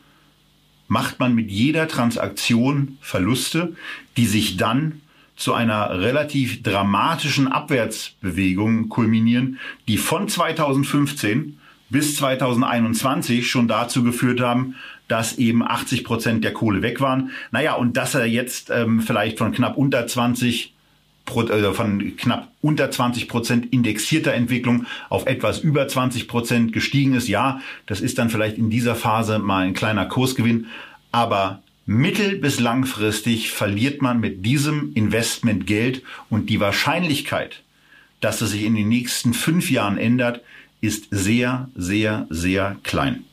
Macht 0.89 1.19
man 1.19 1.35
mit 1.35 1.51
jeder 1.51 1.89
Transaktion 1.89 2.99
Verluste, 3.01 3.75
die 4.17 4.27
sich 4.27 4.57
dann 4.57 5.01
zu 5.37 5.53
einer 5.53 6.01
relativ 6.01 6.63
dramatischen 6.63 7.49
Abwärtsbewegung 7.49 8.89
kulminieren, 8.89 9.59
die 9.89 9.97
von 9.97 10.29
2015 10.29 11.59
bis 11.91 12.17
2021 12.17 13.49
schon 13.49 13.67
dazu 13.67 14.05
geführt 14.05 14.41
haben, 14.41 14.77
dass 15.09 15.39
eben 15.39 15.63
80 15.63 16.05
Prozent 16.05 16.45
der 16.45 16.53
Kohle 16.53 16.83
weg 16.83 17.01
waren. 17.01 17.31
Naja, 17.51 17.75
und 17.75 17.97
dass 17.97 18.15
er 18.15 18.27
jetzt 18.27 18.71
ähm, 18.71 19.01
vielleicht 19.01 19.39
von 19.39 19.53
knapp 19.53 19.77
unter 19.77 20.07
20 20.07 20.74
also 20.74 20.74
von 21.27 22.17
knapp 22.17 22.49
unter 22.61 22.91
20 22.91 23.29
Prozent 23.29 23.73
indexierter 23.73 24.35
Entwicklung 24.35 24.87
auf 25.09 25.27
etwas 25.27 25.59
über 25.59 25.89
20 25.89 26.29
Prozent 26.29 26.73
gestiegen 26.73 27.15
ist. 27.15 27.29
Ja, 27.29 27.61
das 27.87 28.01
ist 28.01 28.19
dann 28.19 28.31
vielleicht 28.31 28.59
in 28.59 28.71
dieser 28.71 28.95
Phase 28.95 29.39
mal 29.39 29.67
ein 29.67 29.75
kleiner 29.75 30.07
Kursgewinn, 30.07 30.67
aber 31.13 31.63
mittel- 31.87 32.39
bis 32.39 32.61
langfristig 32.61 33.51
verliert 33.51 34.03
man 34.03 34.21
mit 34.21 34.45
diesem 34.45 34.93
Investment 34.95 35.67
Geld 35.67 36.03
und 36.31 36.51
die 36.51 36.61
Wahrscheinlichkeit, 36.61 37.63
dass 38.21 38.41
es 38.41 38.51
sich 38.51 38.65
in 38.65 38.75
den 38.75 38.89
nächsten 38.89 39.35
fünf 39.35 39.71
Jahren 39.71 39.99
ändert, 39.99 40.41
ist 40.81 41.09
sehr, 41.11 41.69
sehr, 41.75 42.27
sehr 42.31 42.77
klein. 42.83 43.25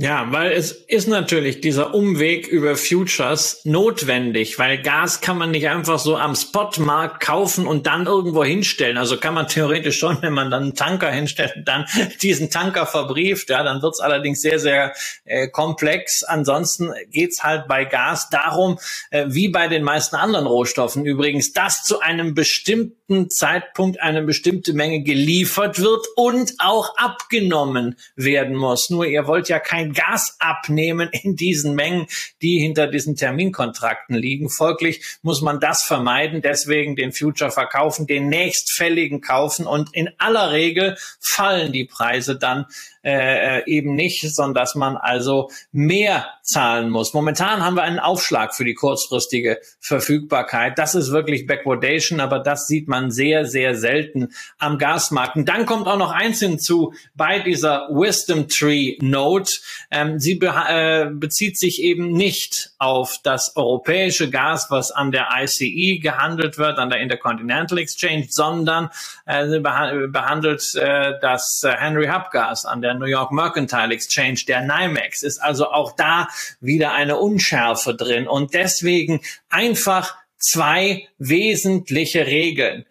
Ja, 0.00 0.30
weil 0.30 0.52
es 0.52 0.70
ist 0.70 1.08
natürlich 1.08 1.60
dieser 1.60 1.92
Umweg 1.92 2.46
über 2.46 2.76
Futures 2.76 3.62
notwendig, 3.64 4.56
weil 4.56 4.80
Gas 4.80 5.20
kann 5.20 5.36
man 5.36 5.50
nicht 5.50 5.68
einfach 5.68 5.98
so 5.98 6.16
am 6.16 6.36
Spotmarkt 6.36 7.18
kaufen 7.18 7.66
und 7.66 7.88
dann 7.88 8.06
irgendwo 8.06 8.44
hinstellen. 8.44 8.96
Also 8.96 9.16
kann 9.16 9.34
man 9.34 9.48
theoretisch 9.48 9.98
schon, 9.98 10.22
wenn 10.22 10.34
man 10.34 10.52
dann 10.52 10.62
einen 10.62 10.74
Tanker 10.76 11.10
hinstellt, 11.10 11.64
dann 11.64 11.84
diesen 12.22 12.48
Tanker 12.48 12.86
verbrieft. 12.86 13.50
Ja, 13.50 13.64
dann 13.64 13.82
wird's 13.82 13.98
allerdings 13.98 14.40
sehr, 14.40 14.60
sehr 14.60 14.94
äh, 15.24 15.48
komplex. 15.48 16.22
Ansonsten 16.22 16.92
geht's 17.10 17.42
halt 17.42 17.66
bei 17.66 17.84
Gas 17.84 18.30
darum, 18.30 18.78
äh, 19.10 19.24
wie 19.26 19.48
bei 19.48 19.66
den 19.66 19.82
meisten 19.82 20.14
anderen 20.14 20.46
Rohstoffen 20.46 21.06
übrigens, 21.06 21.52
dass 21.54 21.82
zu 21.82 21.98
einem 21.98 22.34
bestimmten 22.34 23.30
Zeitpunkt 23.30 24.00
eine 24.00 24.22
bestimmte 24.22 24.74
Menge 24.74 25.02
geliefert 25.02 25.80
wird 25.80 26.06
und 26.14 26.54
auch 26.58 26.96
abgenommen 26.96 27.96
werden 28.14 28.54
muss. 28.54 28.90
Nur 28.90 29.04
ihr 29.04 29.26
wollt 29.26 29.48
ja 29.48 29.58
kein 29.58 29.87
Gas 29.92 30.36
abnehmen 30.38 31.08
in 31.12 31.36
diesen 31.36 31.74
Mengen, 31.74 32.06
die 32.42 32.58
hinter 32.58 32.86
diesen 32.86 33.16
Terminkontrakten 33.16 34.16
liegen. 34.16 34.50
Folglich 34.50 35.18
muss 35.22 35.40
man 35.40 35.60
das 35.60 35.82
vermeiden, 35.82 36.42
deswegen 36.42 36.96
den 36.96 37.12
Future 37.12 37.50
verkaufen, 37.50 38.06
den 38.06 38.28
nächstfälligen 38.28 39.20
kaufen 39.20 39.66
und 39.66 39.94
in 39.94 40.10
aller 40.18 40.52
Regel 40.52 40.96
fallen 41.20 41.72
die 41.72 41.84
Preise 41.84 42.36
dann 42.36 42.66
äh, 43.08 43.62
eben 43.66 43.94
nicht, 43.94 44.20
sondern 44.34 44.54
dass 44.54 44.74
man 44.74 44.96
also 44.96 45.50
mehr 45.72 46.26
zahlen 46.42 46.90
muss. 46.90 47.14
Momentan 47.14 47.64
haben 47.64 47.76
wir 47.76 47.82
einen 47.82 47.98
Aufschlag 47.98 48.54
für 48.54 48.64
die 48.64 48.74
kurzfristige 48.74 49.58
Verfügbarkeit. 49.80 50.78
Das 50.78 50.94
ist 50.94 51.10
wirklich 51.10 51.46
Backwardation, 51.46 52.20
aber 52.20 52.38
das 52.38 52.66
sieht 52.66 52.88
man 52.88 53.10
sehr, 53.10 53.44
sehr 53.44 53.74
selten 53.74 54.28
am 54.58 54.78
Gasmarkt. 54.78 55.36
Und 55.36 55.48
dann 55.48 55.66
kommt 55.66 55.86
auch 55.86 55.98
noch 55.98 56.12
eins 56.12 56.40
hinzu 56.40 56.92
bei 57.14 57.38
dieser 57.38 57.88
Wisdom 57.90 58.48
Tree 58.48 58.96
Note. 59.00 59.52
Ähm, 59.90 60.18
sie 60.18 60.34
be 60.34 60.48
äh, 60.68 61.06
bezieht 61.10 61.58
sich 61.58 61.82
eben 61.82 62.12
nicht 62.12 62.70
auf 62.78 63.16
das 63.22 63.56
europäische 63.56 64.30
Gas, 64.30 64.66
was 64.70 64.90
an 64.90 65.12
der 65.12 65.28
ICE 65.42 65.98
gehandelt 65.98 66.58
wird, 66.58 66.78
an 66.78 66.90
der 66.90 67.00
Intercontinental 67.00 67.78
Exchange, 67.78 68.26
sondern 68.28 68.90
äh, 69.26 69.60
beha 69.60 70.06
behandelt 70.08 70.74
äh, 70.74 71.14
das 71.20 71.62
Henry 71.64 72.08
Hub 72.08 72.30
Gas 72.30 72.64
an 72.64 72.82
der 72.82 72.97
New 72.98 73.06
York 73.06 73.32
Mercantile 73.32 73.94
Exchange, 73.94 74.42
der 74.46 74.62
NYMEX, 74.62 75.22
ist 75.22 75.38
also 75.38 75.70
auch 75.70 75.92
da 75.96 76.28
wieder 76.60 76.92
eine 76.92 77.16
Unschärfe 77.18 77.94
drin. 77.94 78.26
Und 78.26 78.54
deswegen 78.54 79.20
einfach 79.48 80.16
zwei 80.38 81.08
wesentliche 81.18 82.26
Regeln 82.26 82.86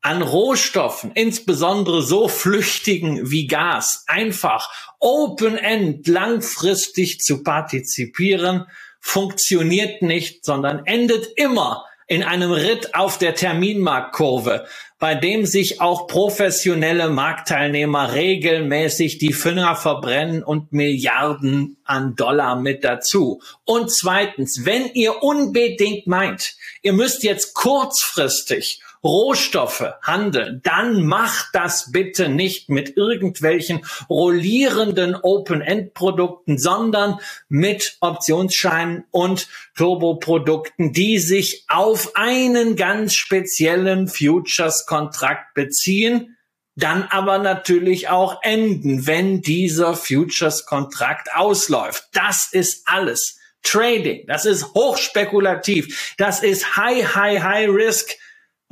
an 0.00 0.20
Rohstoffen, 0.20 1.12
insbesondere 1.14 2.02
so 2.02 2.28
flüchtigen 2.28 3.30
wie 3.30 3.46
Gas, 3.46 4.04
einfach 4.06 4.70
open-end 4.98 6.06
langfristig 6.06 7.20
zu 7.20 7.42
partizipieren, 7.42 8.66
funktioniert 9.00 10.02
nicht, 10.02 10.44
sondern 10.44 10.84
endet 10.84 11.26
immer 11.36 11.86
in 12.06 12.22
einem 12.22 12.52
Ritt 12.52 12.94
auf 12.94 13.18
der 13.18 13.34
Terminmarktkurve, 13.34 14.66
bei 14.98 15.14
dem 15.14 15.46
sich 15.46 15.80
auch 15.80 16.06
professionelle 16.06 17.08
Marktteilnehmer 17.08 18.14
regelmäßig 18.14 19.18
die 19.18 19.32
Finger 19.32 19.76
verbrennen 19.76 20.42
und 20.42 20.72
Milliarden 20.72 21.76
an 21.84 22.14
Dollar 22.16 22.56
mit 22.56 22.84
dazu. 22.84 23.40
Und 23.64 23.90
zweitens, 23.90 24.64
wenn 24.64 24.86
ihr 24.94 25.22
unbedingt 25.22 26.06
meint, 26.06 26.56
ihr 26.82 26.92
müsst 26.92 27.22
jetzt 27.22 27.54
kurzfristig 27.54 28.80
Rohstoffe 29.04 29.84
handeln, 30.02 30.60
dann 30.64 31.04
macht 31.04 31.48
das 31.52 31.92
bitte 31.92 32.28
nicht 32.28 32.70
mit 32.70 32.96
irgendwelchen 32.96 33.84
rollierenden 34.08 35.14
Open-End-Produkten, 35.14 36.58
sondern 36.58 37.20
mit 37.48 37.98
Optionsscheinen 38.00 39.04
und 39.10 39.48
Turboprodukten, 39.76 40.92
die 40.92 41.18
sich 41.18 41.64
auf 41.68 42.12
einen 42.14 42.76
ganz 42.76 43.14
speziellen 43.14 44.08
Futures-Kontrakt 44.08 45.54
beziehen 45.54 46.34
dann 46.76 47.04
aber 47.04 47.38
natürlich 47.38 48.08
auch 48.08 48.42
enden, 48.42 49.06
wenn 49.06 49.42
dieser 49.42 49.94
Futures-Kontrakt 49.94 51.32
ausläuft. 51.34 52.08
Das 52.12 52.48
ist 52.50 52.88
alles. 52.88 53.38
Trading, 53.62 54.26
das 54.26 54.44
ist 54.44 54.74
hochspekulativ, 54.74 56.14
das 56.18 56.42
ist 56.42 56.76
high, 56.76 57.14
high, 57.14 57.42
high 57.42 57.70
risk. 57.70 58.10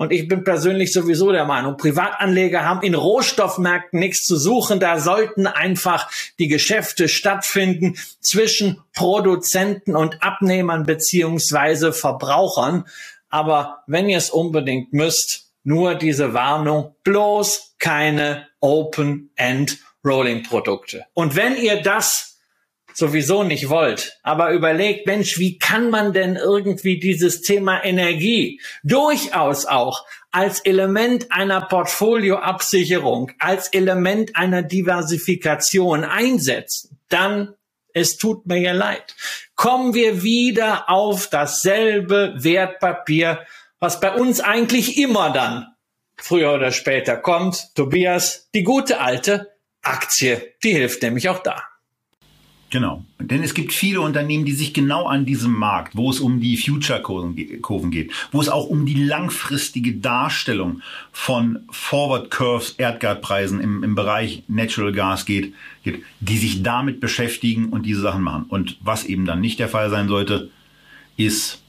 Und 0.03 0.11
ich 0.11 0.26
bin 0.26 0.42
persönlich 0.42 0.92
sowieso 0.92 1.30
der 1.30 1.44
Meinung, 1.44 1.76
Privatanleger 1.76 2.64
haben 2.64 2.82
in 2.82 2.96
Rohstoffmärkten 2.96 4.00
nichts 4.00 4.24
zu 4.24 4.36
suchen. 4.36 4.80
Da 4.80 4.98
sollten 4.98 5.46
einfach 5.46 6.11
die 6.40 6.48
Geschäfte 6.48 7.09
stattfinden 7.09 7.96
zwischen 8.18 8.82
Produzenten 8.94 9.94
und 9.94 10.20
Abnehmern 10.20 10.86
beziehungsweise 10.86 11.92
Verbrauchern. 11.92 12.84
Aber 13.28 13.84
wenn 13.86 14.09
ihr 14.09 14.18
es 14.18 14.30
unbedingt 14.30 14.92
müsst, 14.92 15.53
nur 15.62 15.94
diese 15.94 16.34
Warnung, 16.34 16.96
bloß 17.05 17.76
keine 17.78 18.48
Open-End 18.59 19.78
Rolling 20.05 20.42
Produkte. 20.42 21.05
Und 21.14 21.36
wenn 21.36 21.57
ihr 21.57 21.80
das 21.80 22.32
sowieso 22.95 23.43
nicht 23.43 23.68
wollt, 23.68 24.18
aber 24.22 24.53
überlegt, 24.53 25.07
Mensch, 25.07 25.38
wie 25.38 25.59
kann 25.59 25.90
man 25.90 26.12
denn 26.12 26.36
irgendwie 26.36 26.99
dieses 26.99 27.43
Thema 27.43 27.84
Energie 27.84 28.61
durchaus 28.82 29.66
auch 29.66 30.05
als 30.30 30.61
Element 30.61 31.30
einer 31.30 31.61
Portfolioabsicherung, 31.61 33.32
als 33.38 33.68
Element 33.68 34.34
einer 34.34 34.62
Diversifikation 34.62 36.05
einsetzen, 36.05 36.99
dann 37.09 37.55
es 37.95 38.16
tut 38.16 38.47
mir 38.47 38.59
ja 38.59 38.72
leid. 38.72 39.14
Kommen 39.55 39.93
wir 39.93 40.22
wieder 40.22 40.88
auf 40.88 41.28
dasselbe 41.28 42.34
Wertpapier, 42.38 43.47
was 43.80 44.01
bei 44.01 44.14
uns 44.14 44.40
eigentlich 44.40 44.97
immer 44.97 45.30
dann 45.30 45.66
früher 46.16 46.55
oder 46.55 46.72
später 46.72 47.16
kommt. 47.16 47.74
Tobias, 47.74 48.49
die 48.55 48.62
gute 48.62 49.01
alte 49.01 49.53
Aktie, 49.82 50.55
die 50.62 50.72
hilft 50.72 51.03
nämlich 51.03 51.28
auch 51.28 51.40
da. 51.40 51.64
Genau. 52.73 53.05
Denn 53.18 53.43
es 53.43 53.53
gibt 53.53 53.75
viele 53.75 54.01
Unternehmen, 54.01 54.47
die 54.47 54.53
sich 54.53 54.73
genau 54.73 55.05
an 55.05 55.27
diesem 55.27 55.53
Markt, 55.53 55.95
wo 55.95 56.09
es 56.09 56.20
um 56.20 56.41
die 56.41 56.57
Future-Kurven 56.57 57.91
geht, 57.91 58.12
wo 58.33 58.41
es 58.41 58.49
auch 58.49 58.66
um 58.66 58.87
die 58.87 59.05
langfristige 59.05 59.93
Darstellung 59.93 60.81
von 61.12 61.59
Forward 61.70 62.31
Curves, 62.31 62.70
Erdgaspreisen 62.79 63.61
im, 63.61 63.85
im 63.85 63.95
Bereich 63.95 64.43
Natural 64.49 64.91
Gas 64.91 65.27
geht, 65.27 65.53
geht, 65.85 66.03
die 66.20 66.39
sich 66.39 66.62
damit 66.62 66.99
beschäftigen 66.99 67.68
und 67.68 67.85
diese 67.85 68.01
Sachen 68.01 68.23
machen. 68.23 68.47
Und 68.49 68.79
was 68.81 69.05
eben 69.05 69.27
dann 69.27 69.43
nicht 69.43 69.59
der 69.59 69.68
Fall 69.68 69.91
sein 69.91 70.09
sollte, 70.09 70.51
ist 71.18 71.62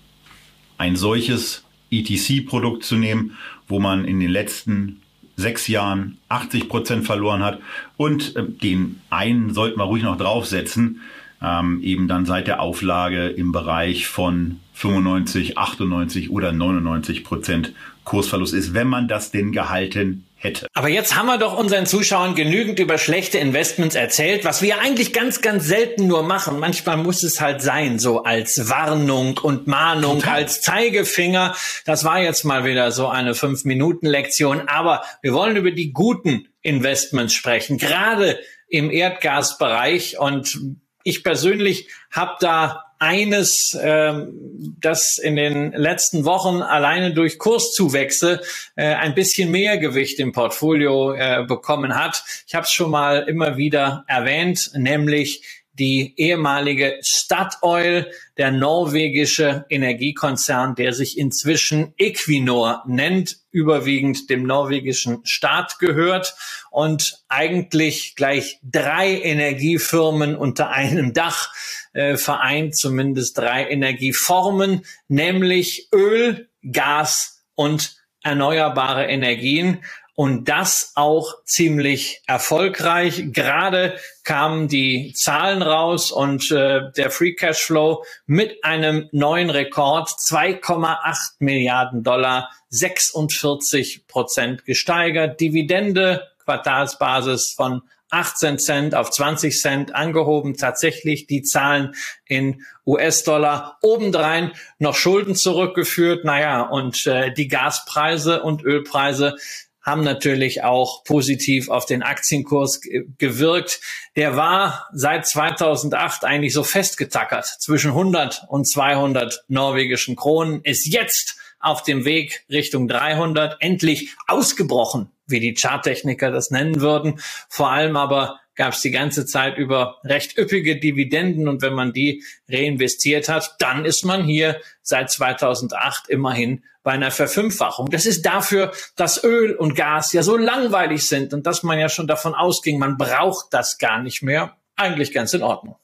ein 0.77 0.95
solches 0.95 1.65
ETC-Produkt 1.91 2.85
zu 2.85 2.95
nehmen, 2.95 3.35
wo 3.67 3.81
man 3.81 4.05
in 4.05 4.21
den 4.21 4.29
letzten 4.29 5.01
sechs 5.35 5.67
Jahren 5.67 6.17
80 6.29 6.69
Prozent 6.69 7.05
verloren 7.05 7.43
hat. 7.43 7.59
Und 7.97 8.35
äh, 8.35 8.43
den 8.45 9.01
einen 9.09 9.53
sollten 9.53 9.79
wir 9.79 9.85
ruhig 9.85 10.03
noch 10.03 10.17
draufsetzen, 10.17 11.01
ähm, 11.41 11.81
eben 11.81 12.07
dann 12.07 12.25
seit 12.25 12.47
der 12.47 12.61
Auflage 12.61 13.27
im 13.27 13.51
Bereich 13.51 14.07
von 14.07 14.59
95, 14.73 15.57
98 15.57 16.31
oder 16.31 16.51
99 16.51 17.23
Prozent 17.23 17.73
Kursverlust 18.03 18.53
ist, 18.53 18.73
wenn 18.73 18.87
man 18.87 19.07
das 19.07 19.31
denn 19.31 19.51
gehalten 19.51 20.25
hätte. 20.43 20.67
Aber 20.73 20.89
jetzt 20.89 21.15
haben 21.15 21.27
wir 21.27 21.37
doch 21.37 21.57
unseren 21.57 21.85
Zuschauern 21.85 22.35
genügend 22.35 22.79
über 22.79 22.97
schlechte 22.97 23.37
Investments 23.37 23.95
erzählt, 23.95 24.45
was 24.45 24.61
wir 24.61 24.79
eigentlich 24.79 25.13
ganz, 25.13 25.41
ganz 25.41 25.65
selten 25.65 26.07
nur 26.07 26.23
machen. 26.23 26.59
Manchmal 26.59 26.97
muss 26.97 27.23
es 27.23 27.41
halt 27.41 27.61
sein, 27.61 27.99
so 27.99 28.23
als 28.23 28.69
Warnung 28.69 29.37
und 29.37 29.67
Mahnung, 29.67 30.19
Total. 30.19 30.35
als 30.35 30.61
Zeigefinger. 30.61 31.55
Das 31.85 32.03
war 32.03 32.19
jetzt 32.19 32.43
mal 32.43 32.65
wieder 32.65 32.91
so 32.91 33.07
eine 33.07 33.35
Fünf-Minuten-Lektion. 33.35 34.67
Aber 34.67 35.03
wir 35.21 35.33
wollen 35.33 35.55
über 35.55 35.71
die 35.71 35.93
guten 35.93 36.47
Investments 36.61 37.33
sprechen, 37.33 37.77
gerade 37.77 38.39
im 38.67 38.89
Erdgasbereich. 38.91 40.19
Und 40.19 40.59
ich 41.03 41.23
persönlich 41.23 41.89
habe 42.11 42.35
da 42.39 42.82
eines, 43.03 43.77
ähm, 43.81 44.77
das 44.79 45.17
in 45.17 45.35
den 45.35 45.73
letzten 45.73 46.23
Wochen 46.23 46.61
alleine 46.61 47.13
durch 47.13 47.37
Kurszuwächse 47.37 48.39
äh, 48.77 48.95
ein 48.95 49.13
bisschen 49.13 49.51
mehr 49.51 49.77
Gewicht 49.77 50.19
im 50.19 50.31
Portfolio 50.31 51.11
äh, 51.11 51.43
bekommen 51.45 51.95
hat. 51.95 52.23
Ich 52.47 52.55
habe 52.55 52.63
es 52.63 52.71
schon 52.71 52.91
mal 52.91 53.23
immer 53.27 53.57
wieder 53.57 54.05
erwähnt, 54.07 54.71
nämlich 54.75 55.63
die 55.73 56.13
ehemalige 56.17 56.99
Statoil, 57.01 58.09
der 58.37 58.51
norwegische 58.51 59.65
Energiekonzern, 59.69 60.75
der 60.75 60.93
sich 60.93 61.17
inzwischen 61.17 61.93
Equinor 61.97 62.83
nennt, 62.87 63.39
überwiegend 63.51 64.29
dem 64.29 64.43
norwegischen 64.43 65.25
Staat 65.25 65.79
gehört 65.79 66.35
und 66.71 67.23
eigentlich 67.27 68.15
gleich 68.15 68.59
drei 68.63 69.19
Energiefirmen 69.21 70.35
unter 70.35 70.69
einem 70.69 71.13
Dach 71.13 71.51
äh, 71.93 72.17
vereint, 72.17 72.75
zumindest 72.75 73.37
drei 73.37 73.69
Energieformen, 73.69 74.85
nämlich 75.07 75.87
Öl, 75.93 76.49
Gas 76.69 77.43
und 77.55 77.95
erneuerbare 78.23 79.05
Energien 79.05 79.83
und 80.15 80.47
das 80.47 80.91
auch 80.95 81.35
ziemlich 81.45 82.21
erfolgreich. 82.27 83.25
Gerade 83.31 83.97
kamen 84.23 84.67
die 84.67 85.13
Zahlen 85.15 85.61
raus 85.61 86.11
und 86.11 86.51
äh, 86.51 86.91
der 86.95 87.09
Free 87.09 87.33
Cash 87.33 87.63
Flow 87.63 88.05
mit 88.25 88.63
einem 88.63 89.09
neuen 89.11 89.49
Rekord 89.49 90.09
2,8 90.09 91.33
Milliarden 91.39 92.03
Dollar, 92.03 92.49
46 92.69 94.07
Prozent 94.07 94.65
gesteigert, 94.65 95.39
Dividende 95.39 96.27
Quartalsbasis 96.43 97.53
von 97.55 97.81
18 98.13 98.59
Cent 98.59 98.95
auf 98.95 99.09
20 99.09 99.59
Cent 99.59 99.95
angehoben. 99.95 100.55
Tatsächlich 100.55 101.27
die 101.27 101.41
Zahlen 101.41 101.95
in 102.25 102.63
US-Dollar. 102.85 103.77
Obendrein 103.81 104.51
noch 104.79 104.95
Schulden 104.95 105.35
zurückgeführt. 105.35 106.25
Naja, 106.25 106.61
und 106.61 107.05
äh, 107.07 107.33
die 107.33 107.47
Gaspreise 107.47 108.43
und 108.43 108.63
Ölpreise 108.63 109.35
haben 109.83 110.03
natürlich 110.03 110.63
auch 110.63 111.03
positiv 111.03 111.69
auf 111.69 111.85
den 111.85 112.03
Aktienkurs 112.03 112.79
gewirkt. 113.17 113.81
Der 114.15 114.37
war 114.37 114.87
seit 114.93 115.27
2008 115.27 116.23
eigentlich 116.23 116.53
so 116.53 116.63
festgetackert 116.63 117.45
zwischen 117.45 117.91
100 117.91 118.45
und 118.47 118.65
200 118.65 119.43
norwegischen 119.49 120.15
Kronen, 120.15 120.61
ist 120.63 120.87
jetzt 120.87 121.35
auf 121.59 121.83
dem 121.83 122.05
Weg 122.05 122.45
Richtung 122.49 122.87
300, 122.87 123.57
endlich 123.59 124.15
ausgebrochen, 124.27 125.09
wie 125.27 125.39
die 125.39 125.53
Charttechniker 125.53 126.31
das 126.31 126.51
nennen 126.51 126.81
würden. 126.81 127.19
Vor 127.49 127.71
allem 127.71 127.95
aber 127.95 128.39
gab 128.55 128.73
es 128.73 128.81
die 128.81 128.91
ganze 128.91 129.25
Zeit 129.25 129.57
über 129.57 129.97
recht 130.03 130.37
üppige 130.37 130.79
Dividenden 130.79 131.47
und 131.47 131.61
wenn 131.61 131.73
man 131.73 131.93
die 131.93 132.23
reinvestiert 132.49 133.29
hat, 133.29 133.55
dann 133.59 133.85
ist 133.85 134.05
man 134.05 134.23
hier 134.23 134.59
seit 134.81 135.09
2008 135.09 136.09
immerhin 136.09 136.63
bei 136.83 136.91
einer 136.91 137.11
Verfünffachung. 137.11 137.89
Das 137.89 138.05
ist 138.05 138.25
dafür, 138.25 138.71
dass 138.95 139.23
Öl 139.23 139.55
und 139.55 139.75
Gas 139.75 140.13
ja 140.13 140.21
so 140.21 140.37
langweilig 140.37 141.07
sind 141.07 141.33
und 141.33 141.47
dass 141.47 141.63
man 141.63 141.79
ja 141.79 141.89
schon 141.89 142.07
davon 142.07 142.35
ausging, 142.35 142.77
man 142.77 142.97
braucht 142.97 143.47
das 143.51 143.77
gar 143.77 144.01
nicht 144.01 144.21
mehr. 144.21 144.57
Eigentlich 144.75 145.13
ganz 145.13 145.33
in 145.33 145.43
Ordnung. 145.43 145.77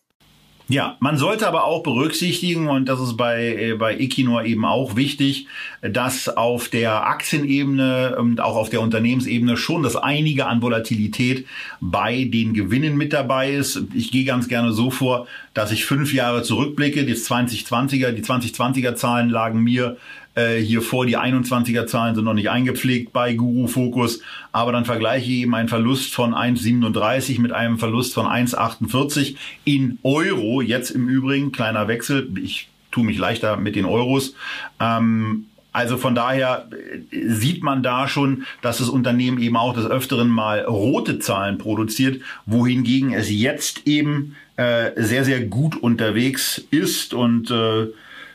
Ja, 0.71 0.97
man 0.99 1.17
sollte 1.17 1.47
aber 1.47 1.63
auch 1.63 1.81
berücksichtigen, 1.81 2.67
und 2.67 2.87
das 2.87 3.01
ist 3.01 3.17
bei, 3.17 3.55
äh, 3.55 3.73
bei 3.73 3.97
Equinor 3.97 4.43
eben 4.43 4.65
auch 4.65 4.95
wichtig, 4.95 5.47
dass 5.81 6.29
auf 6.29 6.69
der 6.69 7.07
Aktienebene 7.07 8.15
und 8.19 8.39
auch 8.39 8.55
auf 8.55 8.69
der 8.69 8.81
Unternehmensebene 8.81 9.57
schon 9.57 9.81
das 9.81 9.95
einige 9.95 10.45
an 10.45 10.61
Volatilität 10.61 11.47
bei 11.81 12.25
den 12.25 12.53
Gewinnen 12.53 12.97
mit 12.97 13.13
dabei 13.13 13.51
ist. 13.51 13.81
Ich 13.95 14.11
gehe 14.11 14.25
ganz 14.25 14.47
gerne 14.47 14.71
so 14.71 14.91
vor, 14.91 15.25
dass 15.55 15.71
ich 15.71 15.85
fünf 15.85 16.13
Jahre 16.13 16.43
zurückblicke. 16.43 17.03
Die 17.03 17.15
2020er, 17.15 18.11
die 18.11 18.21
2020er 18.21 18.93
Zahlen 18.93 19.31
lagen 19.31 19.63
mir 19.63 19.97
äh, 20.35 20.57
hier 20.57 20.81
vor. 20.81 21.05
Die 21.05 21.17
21er 21.17 21.85
Zahlen 21.85 22.15
sind 22.15 22.25
noch 22.25 22.33
nicht 22.33 22.49
eingepflegt 22.49 23.13
bei 23.13 23.33
Guru 23.33 23.67
Focus, 23.67 24.21
aber 24.51 24.71
dann 24.71 24.85
vergleiche 24.85 25.31
ich 25.31 25.39
eben 25.39 25.55
einen 25.55 25.69
Verlust 25.69 26.13
von 26.13 26.33
1,37 26.33 27.39
mit 27.39 27.51
einem 27.51 27.77
Verlust 27.77 28.13
von 28.13 28.25
1,48 28.25 29.35
in 29.65 29.99
Euro. 30.03 30.61
Jetzt 30.61 30.91
im 30.91 31.07
Übrigen, 31.07 31.51
kleiner 31.51 31.87
Wechsel, 31.87 32.29
ich 32.41 32.69
tue 32.91 33.03
mich 33.03 33.17
leichter 33.17 33.57
mit 33.57 33.75
den 33.75 33.85
Euros. 33.85 34.35
Ähm, 34.79 35.45
also 35.71 35.97
von 35.97 36.15
daher 36.15 36.67
äh, 36.71 37.27
sieht 37.27 37.63
man 37.63 37.83
da 37.83 38.07
schon, 38.07 38.45
dass 38.61 38.79
das 38.79 38.89
Unternehmen 38.89 39.39
eben 39.39 39.55
auch 39.55 39.73
des 39.73 39.85
Öfteren 39.85 40.29
mal 40.29 40.61
rote 40.61 41.19
Zahlen 41.19 41.57
produziert, 41.57 42.21
wohingegen 42.45 43.13
es 43.13 43.29
jetzt 43.29 43.87
eben 43.87 44.35
äh, 44.57 44.91
sehr, 44.95 45.23
sehr 45.23 45.45
gut 45.45 45.75
unterwegs 45.75 46.61
ist 46.71 47.13
und 47.13 47.51
äh, 47.51 47.87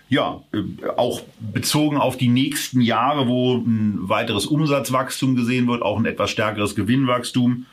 ja, 0.08 0.42
äh, 0.52 0.86
auch 0.96 1.22
bezogen 1.52 1.96
auf 1.96 2.16
die 2.16 2.28
nächsten 2.28 2.80
Jahre, 2.80 3.26
wo 3.26 3.56
ein 3.56 3.98
weiteres 4.02 4.46
Umsatzwachstum 4.46 5.34
gesehen 5.34 5.66
wird, 5.66 5.82
auch 5.82 5.98
ein 5.98 6.06
etwas 6.06 6.30
stärkeres 6.30 6.74
Gewinnwachstum 6.74 7.66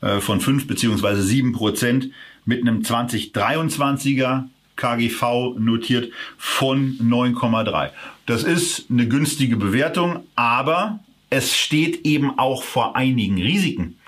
äh, 0.00 0.20
von 0.20 0.40
fünf 0.40 0.66
beziehungsweise 0.66 1.22
sieben 1.22 1.52
Prozent 1.52 2.10
mit 2.44 2.60
einem 2.60 2.80
2023er 2.80 4.44
KGV 4.76 5.58
notiert 5.58 6.12
von 6.38 6.98
9,3. 6.98 7.90
Das 8.26 8.42
ist 8.42 8.90
eine 8.90 9.06
günstige 9.06 9.56
Bewertung, 9.56 10.20
aber 10.34 11.00
es 11.30 11.56
steht 11.56 12.06
eben 12.06 12.38
auch 12.38 12.62
vor 12.62 12.96
einigen 12.96 13.40
Risiken. 13.40 13.98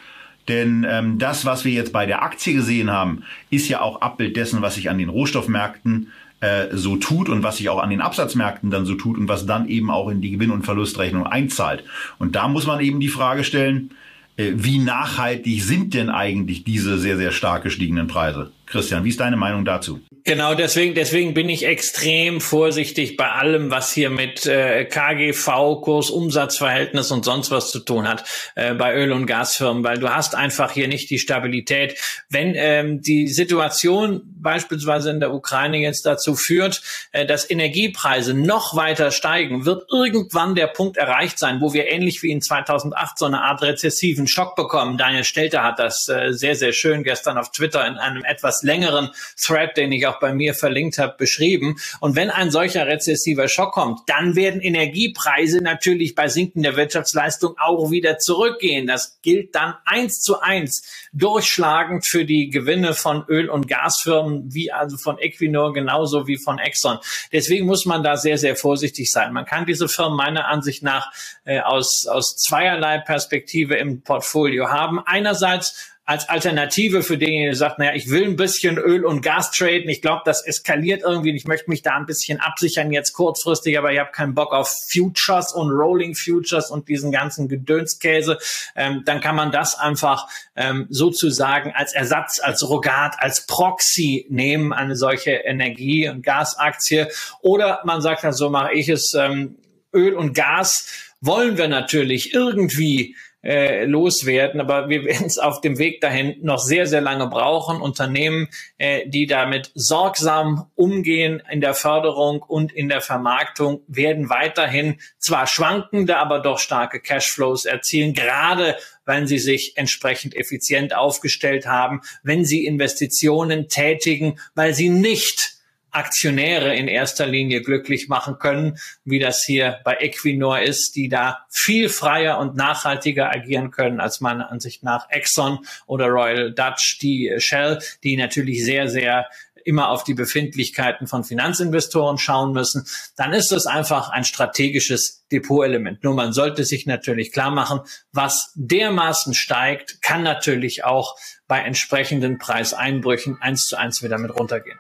Denn 0.48 0.86
ähm, 0.88 1.18
das, 1.18 1.44
was 1.44 1.64
wir 1.64 1.72
jetzt 1.72 1.92
bei 1.92 2.06
der 2.06 2.22
Aktie 2.22 2.52
gesehen 2.52 2.90
haben, 2.90 3.22
ist 3.50 3.68
ja 3.68 3.80
auch 3.80 4.02
Abbild 4.02 4.36
dessen, 4.36 4.62
was 4.62 4.74
sich 4.74 4.90
an 4.90 4.98
den 4.98 5.08
Rohstoffmärkten 5.08 6.08
äh, 6.08 6.23
so 6.72 6.96
tut 6.96 7.28
und 7.28 7.42
was 7.42 7.56
sich 7.58 7.68
auch 7.68 7.82
an 7.82 7.90
den 7.90 8.00
Absatzmärkten 8.00 8.70
dann 8.70 8.86
so 8.86 8.94
tut 8.94 9.18
und 9.18 9.28
was 9.28 9.46
dann 9.46 9.68
eben 9.68 9.90
auch 9.90 10.08
in 10.08 10.20
die 10.20 10.30
Gewinn- 10.30 10.50
und 10.50 10.64
Verlustrechnung 10.64 11.26
einzahlt. 11.26 11.84
Und 12.18 12.36
da 12.36 12.48
muss 12.48 12.66
man 12.66 12.80
eben 12.80 13.00
die 13.00 13.08
Frage 13.08 13.44
stellen, 13.44 13.90
äh, 14.36 14.52
wie 14.54 14.78
nachhaltig 14.78 15.62
sind 15.62 15.94
denn 15.94 16.10
eigentlich 16.10 16.64
diese 16.64 16.98
sehr, 16.98 17.16
sehr 17.16 17.30
stark 17.30 17.62
gestiegenen 17.62 18.08
Preise? 18.08 18.50
Christian, 18.74 19.04
wie 19.04 19.10
ist 19.10 19.20
deine 19.20 19.36
Meinung 19.36 19.64
dazu? 19.64 20.00
Genau, 20.24 20.54
deswegen, 20.54 20.96
deswegen 20.96 21.32
bin 21.32 21.48
ich 21.48 21.64
extrem 21.64 22.40
vorsichtig 22.40 23.16
bei 23.16 23.30
allem, 23.30 23.70
was 23.70 23.92
hier 23.92 24.10
mit 24.10 24.46
äh, 24.46 24.84
KGV, 24.84 25.80
Kurs, 25.80 26.10
Umsatzverhältnis 26.10 27.12
und 27.12 27.24
sonst 27.24 27.52
was 27.52 27.70
zu 27.70 27.78
tun 27.78 28.08
hat 28.08 28.24
äh, 28.56 28.74
bei 28.74 28.96
Öl- 28.96 29.12
und 29.12 29.26
Gasfirmen, 29.26 29.84
weil 29.84 29.98
du 29.98 30.08
hast 30.12 30.34
einfach 30.34 30.72
hier 30.72 30.88
nicht 30.88 31.08
die 31.10 31.20
Stabilität. 31.20 31.96
Wenn 32.30 32.54
ähm, 32.56 33.00
die 33.00 33.28
Situation 33.28 34.22
beispielsweise 34.24 35.10
in 35.10 35.20
der 35.20 35.32
Ukraine 35.32 35.78
jetzt 35.78 36.04
dazu 36.04 36.34
führt, 36.34 36.82
äh, 37.12 37.26
dass 37.26 37.48
Energiepreise 37.48 38.34
noch 38.34 38.74
weiter 38.74 39.12
steigen, 39.12 39.64
wird 39.66 39.84
irgendwann 39.92 40.56
der 40.56 40.66
Punkt 40.66 40.96
erreicht 40.96 41.38
sein, 41.38 41.60
wo 41.60 41.74
wir 41.74 41.92
ähnlich 41.92 42.24
wie 42.24 42.32
in 42.32 42.42
2008 42.42 43.18
so 43.18 43.26
eine 43.26 43.42
Art 43.42 43.62
rezessiven 43.62 44.26
Schock 44.26 44.56
bekommen. 44.56 44.98
Daniel 44.98 45.22
Stelter 45.22 45.62
hat 45.62 45.78
das 45.78 46.08
äh, 46.08 46.32
sehr, 46.32 46.56
sehr 46.56 46.72
schön 46.72 47.04
gestern 47.04 47.38
auf 47.38 47.52
Twitter 47.52 47.86
in 47.86 47.98
einem 47.98 48.24
etwas 48.24 48.63
längeren 48.64 49.10
Thread, 49.40 49.76
den 49.76 49.92
ich 49.92 50.06
auch 50.06 50.18
bei 50.18 50.34
mir 50.34 50.54
verlinkt 50.54 50.98
habe, 50.98 51.14
beschrieben. 51.16 51.76
Und 52.00 52.16
wenn 52.16 52.30
ein 52.30 52.50
solcher 52.50 52.86
rezessiver 52.86 53.48
Schock 53.48 53.72
kommt, 53.72 54.00
dann 54.06 54.34
werden 54.36 54.60
Energiepreise 54.60 55.62
natürlich 55.62 56.14
bei 56.14 56.28
sinkender 56.28 56.76
Wirtschaftsleistung 56.76 57.54
auch 57.58 57.90
wieder 57.90 58.18
zurückgehen. 58.18 58.86
Das 58.86 59.20
gilt 59.22 59.54
dann 59.54 59.74
eins 59.84 60.20
zu 60.20 60.40
eins 60.40 60.82
durchschlagend 61.12 62.06
für 62.06 62.24
die 62.24 62.50
Gewinne 62.50 62.94
von 62.94 63.24
Öl- 63.28 63.48
und 63.48 63.68
Gasfirmen, 63.68 64.52
wie 64.52 64.72
also 64.72 64.96
von 64.96 65.18
Equinor 65.18 65.72
genauso 65.72 66.26
wie 66.26 66.38
von 66.38 66.58
Exxon. 66.58 66.98
Deswegen 67.32 67.66
muss 67.66 67.86
man 67.86 68.02
da 68.02 68.16
sehr, 68.16 68.38
sehr 68.38 68.56
vorsichtig 68.56 69.10
sein. 69.10 69.32
Man 69.32 69.44
kann 69.44 69.66
diese 69.66 69.88
Firmen 69.88 70.16
meiner 70.16 70.48
Ansicht 70.48 70.82
nach 70.82 71.12
äh, 71.44 71.60
aus, 71.60 72.06
aus 72.06 72.36
zweierlei 72.36 72.98
Perspektive 72.98 73.76
im 73.76 74.02
Portfolio 74.02 74.70
haben. 74.70 75.00
Einerseits 75.00 75.93
als 76.06 76.28
Alternative 76.28 77.02
für 77.02 77.16
denjenigen, 77.16 77.52
der 77.52 77.56
sagt, 77.56 77.78
naja, 77.78 77.94
ich 77.94 78.10
will 78.10 78.24
ein 78.24 78.36
bisschen 78.36 78.76
Öl 78.76 79.06
und 79.06 79.22
Gas 79.22 79.50
traden. 79.52 79.88
Ich 79.88 80.02
glaube, 80.02 80.20
das 80.26 80.44
eskaliert 80.46 81.02
irgendwie 81.02 81.30
und 81.30 81.36
ich 81.36 81.46
möchte 81.46 81.70
mich 81.70 81.80
da 81.80 81.96
ein 81.96 82.04
bisschen 82.04 82.40
absichern 82.40 82.92
jetzt 82.92 83.14
kurzfristig, 83.14 83.78
aber 83.78 83.90
ich 83.90 83.98
habe 83.98 84.10
keinen 84.12 84.34
Bock 84.34 84.52
auf 84.52 84.68
Futures 84.92 85.54
und 85.54 85.70
Rolling 85.70 86.14
Futures 86.14 86.70
und 86.70 86.88
diesen 86.88 87.10
ganzen 87.10 87.48
Gedönskäse. 87.48 88.38
Ähm, 88.76 89.02
dann 89.06 89.22
kann 89.22 89.34
man 89.34 89.50
das 89.50 89.78
einfach 89.78 90.28
ähm, 90.56 90.86
sozusagen 90.90 91.72
als 91.74 91.94
Ersatz, 91.94 92.38
als 92.38 92.68
Rogat, 92.68 93.14
als 93.18 93.46
Proxy 93.46 94.26
nehmen, 94.28 94.74
eine 94.74 94.96
solche 94.96 95.30
Energie- 95.30 96.10
und 96.10 96.22
Gasaktie. 96.22 97.08
Oder 97.40 97.80
man 97.84 98.02
sagt 98.02 98.24
dann, 98.24 98.34
so 98.34 98.50
mache 98.50 98.74
ich 98.74 98.90
es, 98.90 99.14
ähm, 99.14 99.56
Öl 99.94 100.14
und 100.14 100.34
Gas 100.34 101.14
wollen 101.22 101.56
wir 101.56 101.68
natürlich 101.68 102.34
irgendwie 102.34 103.16
äh, 103.44 103.84
loswerden. 103.84 104.60
Aber 104.60 104.88
wir 104.88 105.04
werden 105.04 105.26
es 105.26 105.38
auf 105.38 105.60
dem 105.60 105.78
Weg 105.78 106.00
dahin 106.00 106.36
noch 106.42 106.58
sehr, 106.58 106.86
sehr 106.86 107.00
lange 107.00 107.28
brauchen. 107.28 107.80
Unternehmen, 107.80 108.48
äh, 108.78 109.08
die 109.08 109.26
damit 109.26 109.70
sorgsam 109.74 110.70
umgehen 110.74 111.42
in 111.50 111.60
der 111.60 111.74
Förderung 111.74 112.42
und 112.42 112.72
in 112.72 112.88
der 112.88 113.00
Vermarktung, 113.00 113.82
werden 113.86 114.30
weiterhin 114.30 114.98
zwar 115.18 115.46
schwankende, 115.46 116.16
aber 116.16 116.40
doch 116.40 116.58
starke 116.58 117.00
Cashflows 117.00 117.64
erzielen, 117.66 118.14
gerade 118.14 118.76
wenn 119.04 119.26
sie 119.26 119.38
sich 119.38 119.76
entsprechend 119.76 120.34
effizient 120.34 120.96
aufgestellt 120.96 121.66
haben, 121.66 122.00
wenn 122.22 122.44
sie 122.44 122.64
Investitionen 122.64 123.68
tätigen, 123.68 124.38
weil 124.54 124.74
sie 124.74 124.88
nicht 124.88 125.53
Aktionäre 125.94 126.74
in 126.74 126.88
erster 126.88 127.26
Linie 127.26 127.62
glücklich 127.62 128.08
machen 128.08 128.38
können, 128.38 128.78
wie 129.04 129.18
das 129.18 129.42
hier 129.44 129.80
bei 129.84 129.96
Equinor 130.00 130.60
ist, 130.60 130.96
die 130.96 131.08
da 131.08 131.46
viel 131.50 131.88
freier 131.88 132.38
und 132.38 132.56
nachhaltiger 132.56 133.30
agieren 133.30 133.70
können 133.70 134.00
als 134.00 134.20
meiner 134.20 134.50
Ansicht 134.50 134.82
nach 134.82 135.10
Exxon 135.10 135.60
oder 135.86 136.06
Royal 136.06 136.52
Dutch, 136.52 136.98
die 137.00 137.34
Shell, 137.38 137.78
die 138.02 138.16
natürlich 138.16 138.64
sehr, 138.64 138.88
sehr 138.88 139.26
immer 139.64 139.88
auf 139.88 140.04
die 140.04 140.14
Befindlichkeiten 140.14 141.06
von 141.06 141.24
Finanzinvestoren 141.24 142.18
schauen 142.18 142.52
müssen, 142.52 142.86
dann 143.16 143.32
ist 143.32 143.50
das 143.50 143.66
einfach 143.66 144.10
ein 144.10 144.24
strategisches 144.24 145.24
Depotelement. 145.32 146.04
Nur 146.04 146.14
man 146.14 146.32
sollte 146.32 146.64
sich 146.64 146.86
natürlich 146.86 147.32
klar 147.32 147.50
machen, 147.50 147.80
was 148.12 148.52
dermaßen 148.54 149.34
steigt, 149.34 150.02
kann 150.02 150.22
natürlich 150.22 150.84
auch 150.84 151.16
bei 151.48 151.60
entsprechenden 151.60 152.38
Preiseinbrüchen 152.38 153.38
eins 153.40 153.64
zu 153.64 153.76
eins 153.76 154.02
wieder 154.02 154.18
mit 154.18 154.34
runtergehen. 154.34 154.78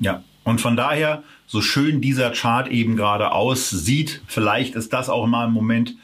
Ja, 0.00 0.22
und 0.44 0.60
von 0.60 0.76
daher, 0.76 1.22
so 1.46 1.60
schön 1.60 2.00
dieser 2.00 2.30
Chart 2.30 2.68
eben 2.68 2.96
gerade 2.96 3.32
aussieht, 3.32 4.22
vielleicht 4.26 4.74
ist 4.74 4.92
das 4.92 5.08
auch 5.08 5.26
mal 5.26 5.46
ein 5.46 5.52
Moment 5.52 5.96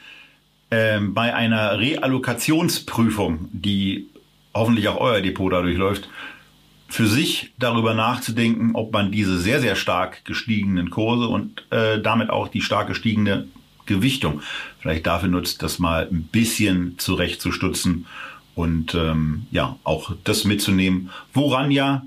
äh, 0.71 1.01
bei 1.01 1.35
einer 1.35 1.79
Reallokationsprüfung, 1.79 3.49
die 3.53 4.09
hoffentlich 4.55 4.89
auch 4.89 5.01
euer 5.01 5.21
Depot 5.21 5.53
dadurch 5.53 5.77
läuft, 5.77 6.09
für 6.89 7.07
sich 7.07 7.53
darüber 7.59 7.95
nachzudenken, 7.95 8.73
ob 8.75 8.93
man 8.93 9.13
diese 9.13 9.39
sehr, 9.39 9.61
sehr 9.61 9.77
stark 9.77 10.25
gestiegenen 10.25 10.91
Kurse 10.91 11.27
und 11.27 11.65
äh, 11.71 12.01
damit 12.01 12.31
auch 12.31 12.49
die 12.49 12.61
stark 12.61 12.89
gestiegene 12.89 13.49
Gewichtung 13.87 14.43
vielleicht 14.79 15.07
dafür 15.07 15.29
nutzt, 15.29 15.63
das 15.63 15.79
mal 15.79 16.07
ein 16.11 16.25
bisschen 16.25 16.99
zurechtzustutzen 16.99 18.07
und 18.55 18.95
ähm, 18.95 19.47
ja, 19.51 19.77
auch 19.85 20.13
das 20.25 20.45
mitzunehmen, 20.45 21.11
woran 21.33 21.71
ja, 21.71 22.05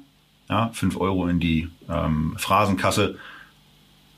ja 0.50 0.70
5 0.74 0.98
Euro 0.98 1.28
in 1.28 1.39
die 1.39 1.70
ähm, 1.89 2.36
Phrasenkasse 2.38 3.18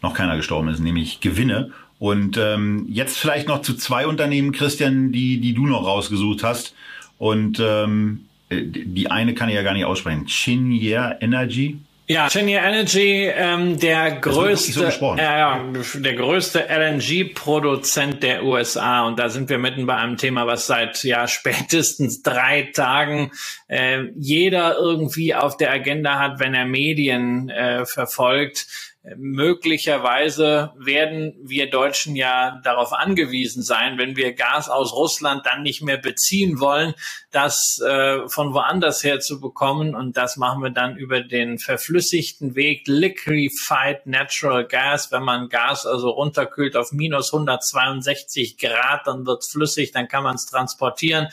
noch 0.01 0.13
keiner 0.13 0.35
gestorben 0.37 0.67
ist, 0.69 0.79
nämlich 0.79 1.21
Gewinne. 1.21 1.71
Und 1.99 2.37
ähm, 2.37 2.85
jetzt 2.89 3.17
vielleicht 3.17 3.47
noch 3.47 3.61
zu 3.61 3.75
zwei 3.75 4.05
Unternehmen, 4.05 4.51
Christian, 4.51 5.11
die, 5.11 5.39
die 5.39 5.53
du 5.53 5.65
noch 5.65 5.85
rausgesucht 5.85 6.43
hast. 6.43 6.75
Und 7.17 7.59
ähm, 7.59 8.25
äh, 8.49 8.63
die 8.63 9.09
eine 9.09 9.33
kann 9.33 9.49
ich 9.49 9.55
ja 9.55 9.63
gar 9.63 9.73
nicht 9.73 9.85
aussprechen. 9.85 10.27
Chenier 10.27 11.17
Energy. 11.21 11.79
Ja, 12.09 12.29
Chenier 12.29 12.61
Energy, 12.61 13.25
ähm, 13.25 13.77
der 13.81 14.11
größte, 14.21 14.91
so 14.91 15.15
äh, 15.15 15.21
ja, 15.21 15.61
der 15.95 16.13
größte 16.13 16.69
LNG-Produzent 16.69 18.23
der 18.23 18.45
USA. 18.45 19.05
Und 19.05 19.19
da 19.19 19.27
sind 19.27 19.49
wir 19.49 19.57
mitten 19.57 19.85
bei 19.85 19.97
einem 19.97 20.15
Thema, 20.15 20.47
was 20.47 20.67
seit 20.67 21.03
ja 21.03 21.27
spätestens 21.27 22.21
drei 22.21 22.71
Tagen 22.73 23.31
äh, 23.67 24.05
jeder 24.15 24.77
irgendwie 24.77 25.35
auf 25.35 25.57
der 25.57 25.69
Agenda 25.69 26.17
hat, 26.17 26.39
wenn 26.39 26.53
er 26.53 26.63
Medien 26.63 27.49
äh, 27.49 27.85
verfolgt. 27.85 28.67
Möglicherweise 29.15 30.71
werden 30.77 31.33
wir 31.41 31.69
Deutschen 31.69 32.15
ja 32.15 32.59
darauf 32.63 32.93
angewiesen 32.93 33.63
sein, 33.63 33.97
wenn 33.97 34.15
wir 34.15 34.33
Gas 34.33 34.69
aus 34.69 34.93
Russland 34.93 35.45
dann 35.45 35.61
nicht 35.61 35.81
mehr 35.81 35.97
beziehen 35.97 36.59
wollen, 36.59 36.93
das 37.37 37.79
äh, 37.81 38.27
von 38.29 38.55
woanders 38.55 39.03
her 39.03 39.19
zu 39.19 39.39
bekommen. 39.39 39.93
Und 39.93 40.17
das 40.17 40.37
machen 40.37 40.63
wir 40.63 40.71
dann 40.71 40.97
über 40.97 41.21
den 41.21 41.59
verflüssigten 41.59 42.55
Weg 42.55 42.87
Liquefied 42.87 44.07
Natural 44.07 44.65
Gas. 44.65 45.11
Wenn 45.11 45.21
man 45.21 45.47
Gas 45.47 45.85
also 45.85 46.09
runterkühlt 46.09 46.75
auf 46.75 46.91
minus 46.91 47.31
162 47.31 48.57
Grad, 48.57 49.05
dann 49.05 49.27
wird 49.27 49.45
flüssig, 49.45 49.91
dann 49.91 50.07
kann 50.07 50.23
man 50.23 50.33
es 50.33 50.47
transportieren 50.47 51.27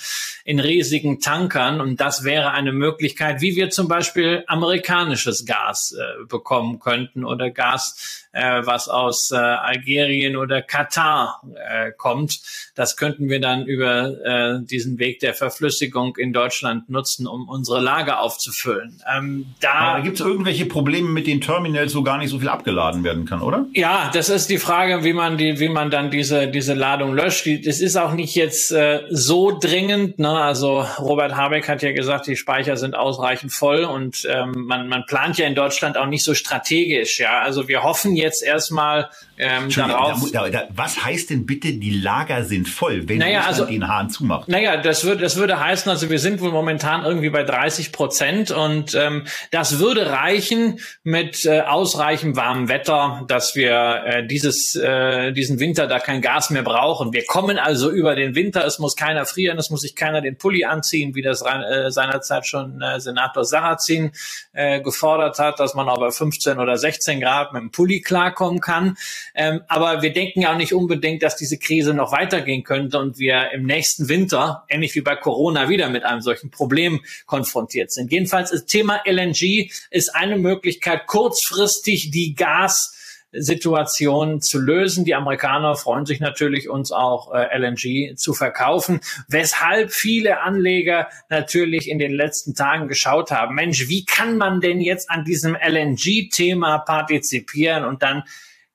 in 0.44 0.60
riesigen 0.60 1.20
Tankern. 1.20 1.80
Und 1.80 2.02
das 2.02 2.22
wäre 2.22 2.50
eine 2.50 2.72
Möglichkeit, 2.72 3.40
wie 3.40 3.56
wir 3.56 3.70
zum 3.70 3.88
Beispiel 3.88 4.44
amerikanisches 4.46 5.46
Gas 5.46 5.96
äh, 5.98 6.24
bekommen 6.26 6.80
könnten 6.80 7.24
oder 7.24 7.50
Gas, 7.50 8.23
äh, 8.34 8.62
was 8.66 8.88
aus 8.88 9.30
äh, 9.30 9.36
Algerien 9.36 10.36
oder 10.36 10.62
Katar 10.62 11.42
äh, 11.54 11.92
kommt. 11.96 12.40
Das 12.74 12.96
könnten 12.96 13.28
wir 13.28 13.40
dann 13.40 13.66
über 13.66 14.12
äh, 14.24 14.64
diesen 14.64 14.98
Weg 14.98 15.20
der 15.20 15.34
Verflüssigung 15.34 16.16
in 16.16 16.32
Deutschland 16.32 16.90
nutzen, 16.90 17.26
um 17.26 17.48
unsere 17.48 17.80
Lager 17.80 18.20
aufzufüllen. 18.20 19.00
Ähm, 19.16 19.46
da 19.60 20.00
gibt 20.00 20.20
es 20.20 20.26
irgendwelche 20.26 20.66
Probleme 20.66 21.08
mit 21.08 21.26
den 21.26 21.40
Terminals, 21.40 21.94
wo 21.94 22.02
gar 22.02 22.18
nicht 22.18 22.30
so 22.30 22.38
viel 22.38 22.48
abgeladen 22.48 23.04
werden 23.04 23.24
kann, 23.24 23.40
oder? 23.40 23.66
Ja, 23.72 24.10
das 24.12 24.28
ist 24.28 24.50
die 24.50 24.58
Frage, 24.58 25.04
wie 25.04 25.12
man 25.12 25.38
die, 25.38 25.58
wie 25.60 25.68
man 25.68 25.90
dann 25.90 26.10
diese 26.10 26.48
diese 26.48 26.74
Ladung 26.74 27.14
löscht. 27.14 27.48
Das 27.64 27.80
ist 27.80 27.96
auch 27.96 28.12
nicht 28.12 28.34
jetzt 28.34 28.70
äh, 28.72 29.02
so 29.10 29.56
dringend. 29.58 30.18
Ne? 30.18 30.30
Also 30.30 30.84
Robert 30.98 31.36
Habeck 31.36 31.68
hat 31.68 31.82
ja 31.82 31.92
gesagt, 31.92 32.26
die 32.26 32.36
Speicher 32.36 32.76
sind 32.76 32.94
ausreichend 32.94 33.52
voll 33.52 33.84
und 33.84 34.26
ähm, 34.28 34.52
man 34.66 34.88
man 34.88 35.04
plant 35.06 35.38
ja 35.38 35.46
in 35.46 35.54
Deutschland 35.54 35.96
auch 35.96 36.06
nicht 36.06 36.24
so 36.24 36.34
strategisch. 36.34 37.20
Ja, 37.20 37.40
also 37.40 37.54
also 37.54 37.68
wir 37.68 37.84
hoffen 37.84 38.16
jetzt 38.16 38.23
erstmal 38.42 39.10
ähm, 39.38 39.68
darauf. 39.70 40.30
Da, 40.32 40.48
da, 40.48 40.68
was 40.74 41.04
heißt 41.04 41.30
denn 41.30 41.44
bitte, 41.44 41.74
die 41.74 42.00
Lager 42.00 42.44
sind 42.44 42.68
voll, 42.68 43.08
wenn 43.08 43.18
naja, 43.18 43.42
also, 43.46 43.66
den 43.66 43.86
Hahn 43.86 44.10
zumacht? 44.10 44.48
Naja, 44.48 44.78
das 44.78 45.04
würde, 45.04 45.22
das 45.22 45.36
würde 45.36 45.60
heißen, 45.60 45.90
also 45.90 46.08
wir 46.08 46.18
sind 46.18 46.40
wohl 46.40 46.50
momentan 46.50 47.04
irgendwie 47.04 47.30
bei 47.30 47.42
30 47.42 47.92
Prozent 47.92 48.50
und 48.50 48.94
ähm, 48.94 49.26
das 49.50 49.78
würde 49.78 50.10
reichen 50.10 50.80
mit 51.02 51.44
äh, 51.44 51.60
ausreichend 51.60 52.36
warmem 52.36 52.68
Wetter, 52.68 53.24
dass 53.28 53.54
wir 53.54 54.02
äh, 54.06 54.26
dieses, 54.26 54.74
äh, 54.76 55.32
diesen 55.32 55.60
Winter 55.60 55.86
da 55.86 55.98
kein 55.98 56.22
Gas 56.22 56.50
mehr 56.50 56.62
brauchen. 56.62 57.12
Wir 57.12 57.26
kommen 57.26 57.58
also 57.58 57.90
über 57.90 58.14
den 58.14 58.34
Winter, 58.34 58.64
es 58.64 58.78
muss 58.78 58.96
keiner 58.96 59.26
frieren, 59.26 59.58
es 59.58 59.70
muss 59.70 59.82
sich 59.82 59.94
keiner 59.94 60.22
den 60.22 60.38
Pulli 60.38 60.64
anziehen, 60.64 61.14
wie 61.14 61.22
das 61.22 61.42
äh, 61.42 61.90
seinerzeit 61.90 62.46
schon 62.46 62.80
äh, 62.80 63.00
Senator 63.00 63.44
Sarrazin 63.44 64.12
äh, 64.52 64.80
gefordert 64.80 65.38
hat, 65.38 65.60
dass 65.60 65.74
man 65.74 65.88
aber 65.88 66.10
15 66.10 66.58
oder 66.58 66.78
16 66.78 67.20
Grad 67.20 67.34
Grad 67.34 67.52
mit 67.52 67.62
dem 67.62 67.70
Pulli 67.70 68.00
klarkommen 68.00 68.60
kann. 68.60 68.96
Ähm, 69.34 69.62
aber 69.68 70.02
wir 70.02 70.12
denken 70.12 70.42
ja 70.42 70.52
auch 70.52 70.56
nicht 70.56 70.72
unbedingt, 70.72 71.22
dass 71.22 71.36
diese 71.36 71.58
Krise 71.58 71.92
noch 71.92 72.12
weitergehen 72.12 72.62
könnte 72.62 72.98
und 72.98 73.18
wir 73.18 73.50
im 73.52 73.64
nächsten 73.64 74.08
Winter, 74.08 74.64
ähnlich 74.68 74.94
wie 74.94 75.00
bei 75.00 75.16
Corona, 75.16 75.68
wieder 75.68 75.88
mit 75.88 76.04
einem 76.04 76.20
solchen 76.20 76.50
Problem 76.50 77.00
konfrontiert 77.26 77.90
sind. 77.90 78.12
Jedenfalls 78.12 78.52
ist 78.52 78.66
Thema 78.66 79.02
LNG 79.04 79.70
ist 79.90 80.14
eine 80.14 80.36
Möglichkeit, 80.36 81.06
kurzfristig 81.06 82.10
die 82.10 82.34
Gas 82.34 82.92
Situation 83.36 84.40
zu 84.40 84.60
lösen. 84.60 85.04
Die 85.04 85.14
Amerikaner 85.14 85.74
freuen 85.76 86.06
sich 86.06 86.20
natürlich, 86.20 86.68
uns 86.68 86.92
auch 86.92 87.32
äh, 87.32 87.58
LNG 87.58 88.16
zu 88.16 88.32
verkaufen, 88.32 89.00
weshalb 89.28 89.92
viele 89.92 90.40
Anleger 90.40 91.08
natürlich 91.28 91.88
in 91.88 91.98
den 91.98 92.12
letzten 92.12 92.54
Tagen 92.54 92.88
geschaut 92.88 93.30
haben, 93.30 93.54
Mensch, 93.54 93.88
wie 93.88 94.04
kann 94.04 94.38
man 94.38 94.60
denn 94.60 94.80
jetzt 94.80 95.10
an 95.10 95.24
diesem 95.24 95.56
LNG-Thema 95.56 96.78
partizipieren 96.78 97.84
und 97.84 98.02
dann 98.02 98.22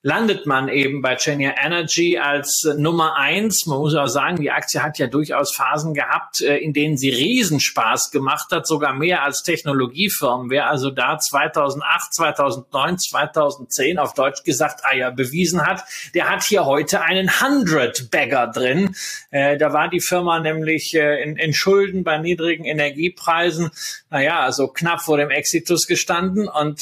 landet 0.01 0.45
man 0.45 0.69
eben 0.69 1.01
bei 1.01 1.17
Chenier 1.17 1.55
Energy 1.61 2.17
als 2.17 2.63
äh, 2.63 2.73
Nummer 2.73 3.17
eins. 3.17 3.65
Man 3.65 3.79
muss 3.79 3.95
auch 3.95 4.07
sagen, 4.07 4.37
die 4.37 4.49
Aktie 4.49 4.81
hat 4.81 4.97
ja 4.97 5.07
durchaus 5.07 5.53
Phasen 5.53 5.93
gehabt, 5.93 6.41
äh, 6.41 6.57
in 6.57 6.71
denen 6.71 6.97
sie 6.97 7.09
Riesenspaß 7.09 8.11
gemacht 8.11 8.47
hat, 8.51 8.65
sogar 8.65 8.93
mehr 8.93 9.23
als 9.23 9.43
Technologiefirmen. 9.43 10.49
Wer 10.49 10.69
also 10.69 10.89
da 10.89 11.17
2008, 11.19 12.13
2009, 12.13 12.97
2010 12.97 13.99
auf 13.99 14.13
Deutsch 14.13 14.43
gesagt 14.45 14.85
Eier 14.85 15.11
bewiesen 15.11 15.65
hat, 15.65 15.83
der 16.13 16.29
hat 16.29 16.43
hier 16.43 16.65
heute 16.65 17.01
einen 17.01 17.41
Hundred 17.41 18.09
Bagger 18.09 18.47
drin. 18.47 18.95
Äh, 19.31 19.57
da 19.57 19.73
war 19.73 19.89
die 19.89 19.99
Firma 19.99 20.39
nämlich 20.39 20.93
in, 20.95 21.35
in 21.35 21.53
Schulden 21.53 22.03
bei 22.03 22.17
niedrigen 22.17 22.63
Energiepreisen, 22.63 23.69
naja, 24.09 24.39
also 24.39 24.67
knapp 24.69 25.01
vor 25.01 25.17
dem 25.17 25.29
Exitus 25.29 25.87
gestanden 25.87 26.47
und 26.47 26.81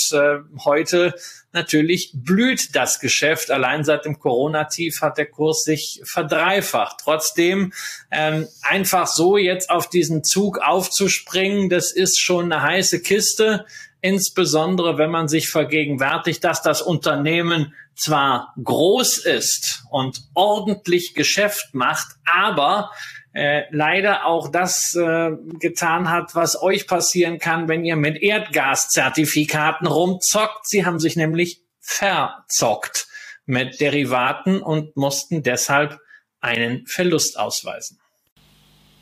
heute 0.63 1.13
natürlich 1.51 2.11
blüht 2.13 2.75
das 2.75 2.99
Geschäft. 2.99 3.51
Allein 3.51 3.83
seit 3.83 4.05
dem 4.05 4.19
Corona-Tief 4.19 5.01
hat 5.01 5.17
der 5.17 5.25
Kurs 5.25 5.63
sich 5.63 6.01
verdreifacht. 6.03 6.97
Trotzdem 7.03 7.73
ähm, 8.11 8.47
einfach 8.61 9.07
so 9.07 9.37
jetzt 9.37 9.69
auf 9.69 9.89
diesen 9.89 10.23
Zug 10.23 10.59
aufzuspringen, 10.59 11.69
das 11.69 11.91
ist 11.91 12.19
schon 12.19 12.51
eine 12.51 12.61
heiße 12.61 13.01
Kiste. 13.01 13.65
Insbesondere 14.01 14.97
wenn 14.97 15.09
man 15.09 15.27
sich 15.27 15.49
vergegenwärtigt, 15.49 16.43
dass 16.43 16.61
das 16.61 16.81
Unternehmen 16.81 17.73
zwar 17.95 18.53
groß 18.63 19.17
ist 19.17 19.83
und 19.89 20.21
ordentlich 20.35 21.15
Geschäft 21.15 21.73
macht, 21.73 22.07
aber 22.25 22.91
äh, 23.38 23.65
leider 23.69 24.25
auch 24.25 24.49
das 24.49 24.95
äh, 24.95 25.31
getan 25.59 26.09
hat, 26.09 26.33
was 26.33 26.59
euch 26.59 26.88
passieren 26.88 27.38
kann, 27.38 27.67
wenn 27.67 27.85
ihr 27.85 27.95
mit 27.95 28.21
Erdgaszertifikaten 28.21 29.85
rumzockt. 29.85 30.67
Sie 30.67 30.85
haben 30.85 30.99
sich 30.99 31.15
nämlich 31.15 31.61
verzockt 31.79 33.07
mit 33.45 33.79
Derivaten 33.79 34.59
und 34.61 34.97
mussten 34.97 35.43
deshalb 35.43 35.99
einen 36.41 36.88
Verlust 36.88 37.39
ausweisen. 37.39 37.99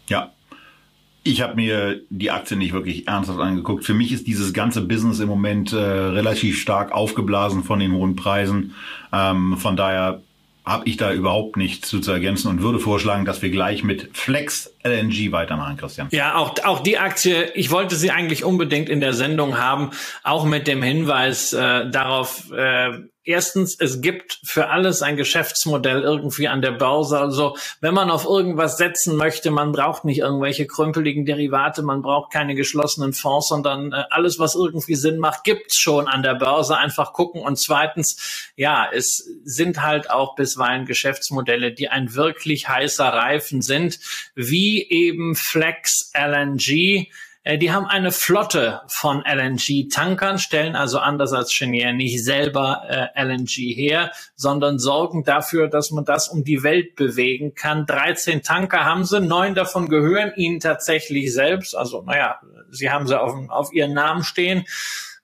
Ja, 0.10 0.34
ich 1.24 1.42
habe 1.42 1.56
mir 1.56 2.02
die 2.10 2.30
Aktie 2.30 2.58
nicht 2.58 2.74
wirklich 2.74 3.08
ernsthaft 3.08 3.40
angeguckt. 3.40 3.86
Für 3.86 3.94
mich 3.94 4.12
ist 4.12 4.28
dieses 4.28 4.52
ganze 4.52 4.82
Business 4.82 5.22
im 5.22 5.30
Moment 5.30 5.72
äh, 5.72 5.78
relativ 5.78 6.60
stark 6.60 6.92
aufgeblasen 6.92 7.64
von 7.64 7.80
den 7.80 7.94
hohen 7.94 8.18
Preisen. 8.18 8.76
Ähm, 9.14 9.56
von 9.58 9.78
daher 9.78 10.22
habe 10.66 10.88
ich 10.90 10.98
da 10.98 11.12
überhaupt 11.12 11.58
nichts 11.58 11.90
zu, 11.90 12.00
ergänzen 12.12 12.48
und 12.50 12.62
würde 12.62 12.80
vorschlagen, 12.80 13.26
dass 13.26 13.42
wir 13.42 13.50
gleich 13.50 13.84
mit 13.84 14.10
Flex 14.14 14.76
LNG 14.84 15.32
weitermachen, 15.32 15.78
Christian. 15.78 16.08
Ja, 16.12 16.36
auch, 16.36 16.56
auch 16.64 16.82
die 16.82 16.98
Aktie, 16.98 17.52
ich 17.54 17.72
wollte 17.72 17.96
sie 17.96 18.12
eigentlich 18.12 18.44
unbedingt 18.44 18.90
in 18.90 19.00
der 19.00 19.14
Sendung 19.14 19.58
haben, 19.58 19.92
auch 20.24 20.46
mit 20.46 20.68
dem 20.68 20.82
Hinweis 20.82 21.54
äh, 21.54 21.90
darauf, 21.90 22.52
äh, 22.52 23.00
erstens, 23.26 23.76
es 23.80 24.02
gibt 24.02 24.40
für 24.44 24.70
alles 24.70 25.02
ein 25.02 25.18
Geschäftsmodell 25.18 26.02
irgendwie 26.02 26.48
an 26.48 26.62
der 26.62 26.72
Börse. 26.72 27.20
Also 27.20 27.58
wenn 27.82 27.94
man 27.94 28.10
auf 28.10 28.26
irgendwas 28.26 28.78
setzen 28.78 29.16
möchte, 29.18 29.52
man 29.52 29.72
braucht 29.72 30.06
nicht 30.06 30.20
irgendwelche 30.20 30.68
krümpeligen 30.68 31.26
Derivate, 31.26 31.82
man 31.82 32.02
braucht 32.02 32.32
keine 32.32 32.56
geschlossenen 32.56 33.14
Fonds, 33.14 33.50
sondern 33.50 33.92
äh, 33.92 34.04
alles, 34.12 34.40
was 34.40 34.56
irgendwie 34.56 34.96
Sinn 34.96 35.18
macht, 35.18 35.44
gibt's 35.44 35.78
schon 35.78 36.08
an 36.08 36.24
der 36.24 36.36
Börse. 36.36 36.78
Einfach 36.78 37.14
gucken. 37.14 37.42
Und 37.42 37.58
zweitens, 37.58 38.52
ja, 38.56 38.88
es 38.94 39.28
sind 39.44 39.82
halt 39.82 40.10
auch 40.10 40.36
bisweilen 40.36 40.86
Geschäftsmodelle, 40.86 41.74
die 41.74 41.90
ein 41.90 42.14
wirklich 42.14 42.70
heißer 42.70 43.06
Reifen 43.06 43.62
sind, 43.62 44.00
wie 44.36 44.88
eben 44.88 45.36
Flex 45.36 46.12
LNG 46.14 47.08
die 47.46 47.72
haben 47.72 47.86
eine 47.86 48.12
Flotte 48.12 48.82
von 48.88 49.24
LNG-Tankern, 49.24 50.40
stellen 50.40 50.76
also 50.76 50.98
anders 50.98 51.32
als 51.32 51.54
Cheniere 51.54 51.94
nicht 51.94 52.24
selber 52.24 53.12
äh, 53.16 53.24
LNG 53.24 53.76
her, 53.76 54.12
sondern 54.36 54.80
sorgen 54.80 55.24
dafür, 55.24 55.68
dass 55.68 55.92
man 55.92 56.06
das 56.06 56.28
um 56.28 56.44
die 56.44 56.64
Welt 56.64 56.96
bewegen 56.96 57.54
kann. 57.54 57.86
13 57.86 58.42
Tanker 58.42 58.84
haben 58.84 59.06
sie, 59.06 59.22
neun 59.22 59.54
davon 59.54 59.90
gehören 59.90 60.34
ihnen 60.36 60.60
tatsächlich 60.60 61.32
selbst. 61.34 61.76
Also 61.76 62.02
naja, 62.02 62.40
sie 62.72 62.90
haben 62.90 63.08
sie 63.08 63.20
auf, 63.20 63.34
auf 63.50 63.72
ihren 63.74 63.94
Namen 63.94 64.24
stehen 64.24 64.66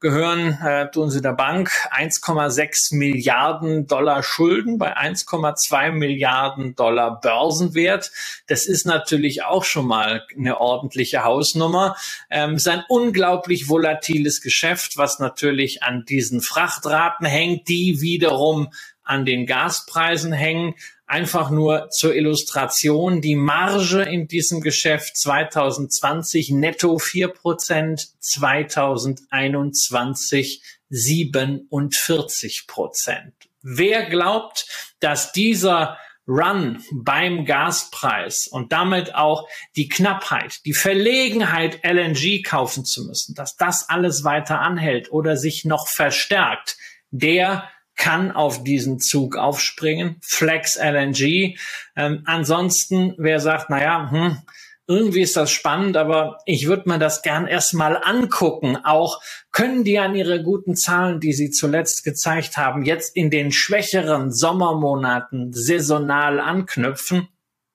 gehören, 0.01 0.59
äh, 0.61 0.89
tun 0.89 1.11
sie 1.11 1.21
der 1.21 1.33
Bank 1.33 1.71
1,6 1.91 2.95
Milliarden 2.95 3.85
Dollar 3.87 4.23
Schulden 4.23 4.79
bei 4.79 4.97
1,2 4.97 5.91
Milliarden 5.91 6.75
Dollar 6.75 7.21
Börsenwert. 7.21 8.11
Das 8.47 8.65
ist 8.65 8.85
natürlich 8.85 9.43
auch 9.43 9.63
schon 9.63 9.85
mal 9.85 10.25
eine 10.35 10.59
ordentliche 10.59 11.23
Hausnummer. 11.23 11.95
Ähm, 12.29 12.55
ist 12.55 12.67
ein 12.67 12.83
unglaublich 12.89 13.69
volatiles 13.69 14.41
Geschäft, 14.41 14.97
was 14.97 15.19
natürlich 15.19 15.83
an 15.83 16.03
diesen 16.03 16.41
Frachtraten 16.41 17.27
hängt, 17.27 17.69
die 17.69 18.01
wiederum 18.01 18.73
an 19.03 19.25
den 19.25 19.45
Gaspreisen 19.45 20.33
hängen. 20.33 20.75
Einfach 21.11 21.49
nur 21.49 21.89
zur 21.89 22.15
Illustration, 22.15 23.19
die 23.19 23.35
Marge 23.35 24.01
in 24.01 24.29
diesem 24.29 24.61
Geschäft 24.61 25.17
2020 25.17 26.51
netto 26.51 26.95
4%, 26.95 28.11
2021 28.17 30.63
47 30.89 32.65
Prozent. 32.65 33.33
Wer 33.61 34.05
glaubt, 34.05 34.65
dass 35.01 35.33
dieser 35.33 35.97
Run 36.25 36.81
beim 36.93 37.43
Gaspreis 37.43 38.47
und 38.47 38.71
damit 38.71 39.13
auch 39.13 39.49
die 39.75 39.89
Knappheit, 39.89 40.63
die 40.63 40.73
Verlegenheit, 40.73 41.81
LNG 41.83 42.41
kaufen 42.41 42.85
zu 42.85 43.05
müssen, 43.05 43.35
dass 43.35 43.57
das 43.57 43.89
alles 43.89 44.23
weiter 44.23 44.61
anhält 44.61 45.11
oder 45.11 45.35
sich 45.35 45.65
noch 45.65 45.89
verstärkt, 45.89 46.77
der 47.09 47.69
kann 48.01 48.31
auf 48.31 48.63
diesen 48.63 48.99
Zug 48.99 49.37
aufspringen. 49.37 50.15
Flex 50.23 50.75
LNG. 50.75 51.55
Ähm, 51.95 52.23
ansonsten, 52.25 53.13
wer 53.19 53.39
sagt, 53.39 53.69
naja, 53.69 54.09
hm, 54.09 54.37
irgendwie 54.87 55.21
ist 55.21 55.37
das 55.37 55.51
spannend, 55.51 55.95
aber 55.97 56.39
ich 56.47 56.65
würde 56.65 56.89
mir 56.89 56.97
das 56.97 57.21
gern 57.21 57.45
erstmal 57.45 57.95
angucken. 57.95 58.75
Auch 58.75 59.21
können 59.51 59.83
die 59.83 59.99
an 59.99 60.15
ihre 60.15 60.41
guten 60.41 60.75
Zahlen, 60.75 61.19
die 61.19 61.33
sie 61.33 61.51
zuletzt 61.51 62.03
gezeigt 62.03 62.57
haben, 62.57 62.85
jetzt 62.85 63.15
in 63.15 63.29
den 63.29 63.51
schwächeren 63.51 64.31
Sommermonaten 64.31 65.53
saisonal 65.53 66.39
anknüpfen? 66.39 67.27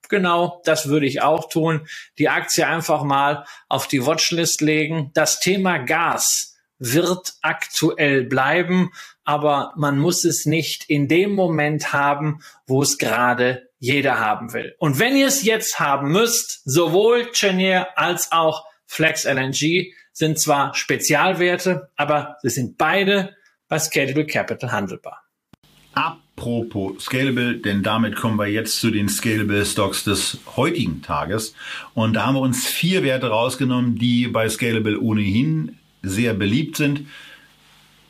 Genau, 0.08 0.60
das 0.64 0.88
würde 0.88 1.06
ich 1.06 1.22
auch 1.22 1.48
tun. 1.48 1.86
Die 2.18 2.30
Aktie 2.30 2.66
einfach 2.66 3.04
mal 3.04 3.44
auf 3.68 3.86
die 3.86 4.04
Watchlist 4.04 4.60
legen. 4.60 5.12
Das 5.14 5.38
Thema 5.38 5.78
Gas 5.78 6.56
wird 6.78 7.34
aktuell 7.42 8.24
bleiben, 8.24 8.90
aber 9.26 9.74
man 9.76 9.98
muss 9.98 10.24
es 10.24 10.46
nicht 10.46 10.88
in 10.88 11.08
dem 11.08 11.34
Moment 11.34 11.92
haben, 11.92 12.40
wo 12.66 12.80
es 12.80 12.96
gerade 12.96 13.68
jeder 13.78 14.18
haben 14.18 14.54
will. 14.54 14.74
Und 14.78 14.98
wenn 14.98 15.16
ihr 15.16 15.26
es 15.26 15.42
jetzt 15.42 15.78
haben 15.78 16.12
müsst, 16.12 16.62
sowohl 16.64 17.30
Chenier 17.32 17.88
als 17.96 18.32
auch 18.32 18.64
Flex 18.86 19.24
LNG 19.24 19.92
sind 20.12 20.38
zwar 20.38 20.74
Spezialwerte, 20.74 21.90
aber 21.96 22.36
sie 22.42 22.50
sind 22.50 22.78
beide 22.78 23.36
bei 23.68 23.78
Scalable 23.78 24.26
Capital 24.26 24.72
handelbar. 24.72 25.22
Apropos 25.92 27.02
Scalable, 27.04 27.58
denn 27.58 27.82
damit 27.82 28.14
kommen 28.14 28.38
wir 28.38 28.46
jetzt 28.46 28.80
zu 28.80 28.90
den 28.90 29.08
Scalable 29.08 29.66
Stocks 29.66 30.04
des 30.04 30.38
heutigen 30.54 31.02
Tages. 31.02 31.54
Und 31.94 32.14
da 32.14 32.26
haben 32.26 32.36
wir 32.36 32.42
uns 32.42 32.66
vier 32.66 33.02
Werte 33.02 33.28
rausgenommen, 33.28 33.96
die 33.96 34.28
bei 34.28 34.48
Scalable 34.48 35.00
ohnehin 35.00 35.78
sehr 36.02 36.32
beliebt 36.32 36.76
sind 36.76 37.06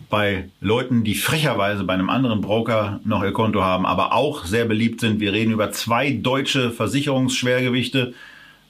bei 0.09 0.49
Leuten, 0.61 1.05
die 1.05 1.15
frecherweise 1.15 1.85
bei 1.85 1.95
einem 1.95 2.11
anderen 2.11 2.41
Broker 2.41 3.01
noch 3.05 3.23
ihr 3.23 3.33
Konto 3.33 3.63
haben, 3.63 3.87
aber 3.87 4.13
auch 4.13 4.45
sehr 4.45 4.65
beliebt 4.65 5.01
sind. 5.01 5.21
Wir 5.21 5.33
reden 5.33 5.53
über 5.53 5.73
zwei 5.73 6.13
deutsche 6.13 6.71
Versicherungsschwergewichte, 6.71 8.15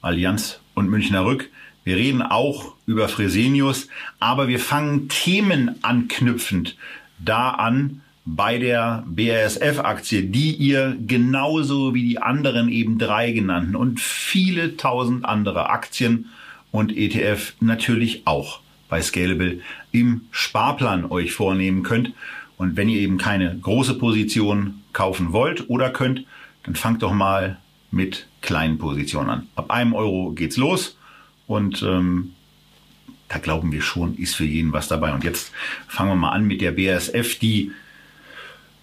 Allianz 0.01 0.59
und 0.73 0.89
Münchner 0.89 1.25
Rück. 1.25 1.49
Wir 1.83 1.95
reden 1.95 2.21
auch 2.21 2.73
über 2.85 3.07
Fresenius, 3.07 3.87
aber 4.19 4.47
wir 4.47 4.59
fangen 4.59 5.09
Themen 5.09 5.75
anknüpfend 5.83 6.75
da 7.19 7.51
an 7.51 8.01
bei 8.25 8.57
der 8.57 9.05
BASF-Aktie, 9.07 10.23
die 10.23 10.51
ihr 10.51 10.97
genauso 11.07 11.93
wie 11.93 12.03
die 12.03 12.21
anderen 12.21 12.67
eben 12.67 12.97
drei 12.97 13.31
genannten 13.31 13.75
und 13.75 14.01
viele 14.01 14.75
tausend 14.75 15.23
andere 15.23 15.69
Aktien 15.69 16.25
und 16.71 16.95
ETF 16.95 17.53
natürlich 17.61 18.23
auch 18.25 18.59
bei 18.89 19.01
Scalable 19.01 19.61
im 19.99 20.21
Sparplan 20.31 21.05
euch 21.05 21.33
vornehmen 21.33 21.83
könnt. 21.83 22.13
Und 22.57 22.75
wenn 22.75 22.89
ihr 22.89 22.99
eben 22.99 23.17
keine 23.17 23.57
große 23.57 23.95
Position 23.95 24.83
kaufen 24.93 25.31
wollt 25.31 25.69
oder 25.69 25.89
könnt, 25.89 26.25
dann 26.63 26.75
fangt 26.75 27.03
doch 27.03 27.13
mal 27.13 27.57
mit 27.91 28.27
kleinen 28.41 28.77
Positionen 28.77 29.29
an. 29.29 29.47
Ab 29.55 29.71
einem 29.71 29.93
Euro 29.93 30.31
geht's 30.31 30.57
los 30.57 30.97
und 31.45 31.83
ähm, 31.83 32.33
da 33.29 33.39
glauben 33.39 33.71
wir 33.71 33.81
schon, 33.81 34.15
ist 34.17 34.35
für 34.35 34.45
jeden 34.45 34.73
was 34.73 34.87
dabei. 34.87 35.13
Und 35.13 35.23
jetzt 35.23 35.51
fangen 35.87 36.11
wir 36.11 36.15
mal 36.15 36.31
an 36.31 36.45
mit 36.45 36.61
der 36.61 36.71
BASF, 36.71 37.39
die 37.39 37.71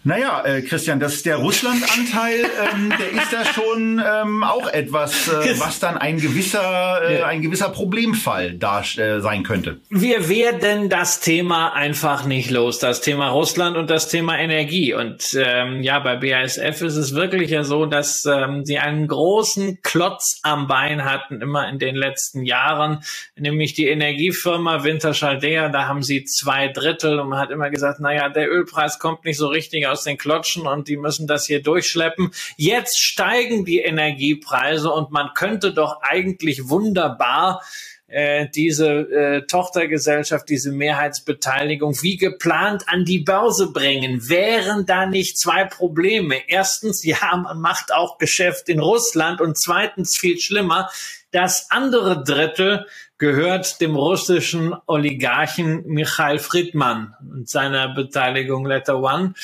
naja, 0.04 0.44
äh, 0.44 0.60
Christian, 0.60 1.00
das 1.00 1.14
ist 1.14 1.24
der 1.24 1.36
Russland-Anteil, 1.36 2.44
ähm, 2.74 2.92
der 2.98 3.22
ist 3.22 3.32
da 3.32 3.44
schon 3.46 4.02
ähm, 4.04 4.44
auch 4.44 4.68
etwas, 4.68 5.28
äh, 5.28 5.58
was 5.58 5.80
dann 5.80 5.96
ein 5.96 6.18
gewisser, 6.18 7.00
äh, 7.02 7.22
ein 7.22 7.40
gewisser 7.40 7.70
Problemfall 7.70 8.52
da 8.52 8.80
äh, 8.80 9.20
sein 9.20 9.44
könnte. 9.44 9.78
Wir 9.88 10.28
werden 10.28 10.90
das 10.90 11.20
Thema 11.20 11.72
einfach 11.72 12.26
nicht 12.26 12.50
los, 12.50 12.78
das 12.78 13.00
Thema 13.00 13.28
Russland 13.30 13.78
und 13.78 13.88
das 13.88 14.08
Thema 14.08 14.38
Energie. 14.38 14.92
Und 14.92 15.34
ähm, 15.42 15.82
ja, 15.82 16.00
bei 16.00 16.16
BASF 16.16 16.82
ist 16.82 16.96
es 16.96 17.14
wirklich 17.14 17.50
ja 17.50 17.64
so, 17.64 17.86
dass 17.86 18.26
ähm, 18.26 18.66
sie 18.66 18.78
einen 18.78 19.08
großen 19.08 19.78
Klotz 19.82 20.38
am 20.42 20.66
Bein 20.66 21.06
hatten, 21.06 21.40
immer 21.40 21.66
in 21.70 21.78
den 21.78 21.96
letzten 21.96 22.44
Jahren, 22.44 23.02
nämlich 23.36 23.72
die 23.72 23.88
Energiefirma 23.88 24.84
Winterschaldea, 24.84 25.70
da 25.70 25.88
haben 25.88 26.02
sie 26.02 26.24
zwei 26.24 26.68
Drittel 26.68 27.20
und 27.20 27.30
man 27.30 27.38
hat 27.38 27.50
immer 27.50 27.70
gesagt, 27.70 28.00
naja, 28.00 28.28
der 28.28 28.50
Ölpreis 28.50 28.98
kommt 28.98 29.24
nicht 29.24 29.38
so 29.38 29.48
richtig 29.48 29.86
aus 29.86 29.93
den 30.02 30.18
Klotschen 30.18 30.66
und 30.66 30.88
die 30.88 30.96
müssen 30.96 31.28
das 31.28 31.46
hier 31.46 31.62
durchschleppen. 31.62 32.32
Jetzt 32.56 33.00
steigen 33.00 33.64
die 33.64 33.78
Energiepreise 33.78 34.90
und 34.90 35.12
man 35.12 35.30
könnte 35.34 35.72
doch 35.72 36.02
eigentlich 36.02 36.68
wunderbar 36.68 37.62
äh, 38.06 38.48
diese 38.54 38.88
äh, 38.88 39.46
Tochtergesellschaft, 39.46 40.48
diese 40.48 40.72
Mehrheitsbeteiligung 40.72 41.96
wie 42.02 42.16
geplant 42.16 42.84
an 42.88 43.04
die 43.04 43.20
Börse 43.20 43.72
bringen. 43.72 44.28
Wären 44.28 44.86
da 44.86 45.06
nicht 45.06 45.38
zwei 45.38 45.64
Probleme? 45.64 46.36
Erstens, 46.46 47.04
ja, 47.04 47.36
man 47.36 47.60
macht 47.60 47.92
auch 47.92 48.18
Geschäft 48.18 48.68
in 48.68 48.80
Russland 48.80 49.40
und 49.40 49.58
zweitens, 49.58 50.16
viel 50.16 50.38
schlimmer, 50.38 50.90
das 51.30 51.70
andere 51.70 52.22
Drittel 52.22 52.86
gehört 53.18 53.80
dem 53.80 53.96
russischen 53.96 54.76
Oligarchen 54.86 55.84
Michail 55.86 56.38
Friedman 56.38 57.14
und 57.20 57.48
seiner 57.48 57.88
Beteiligung 57.88 58.66
Letter 58.66 59.00
One. 59.00 59.34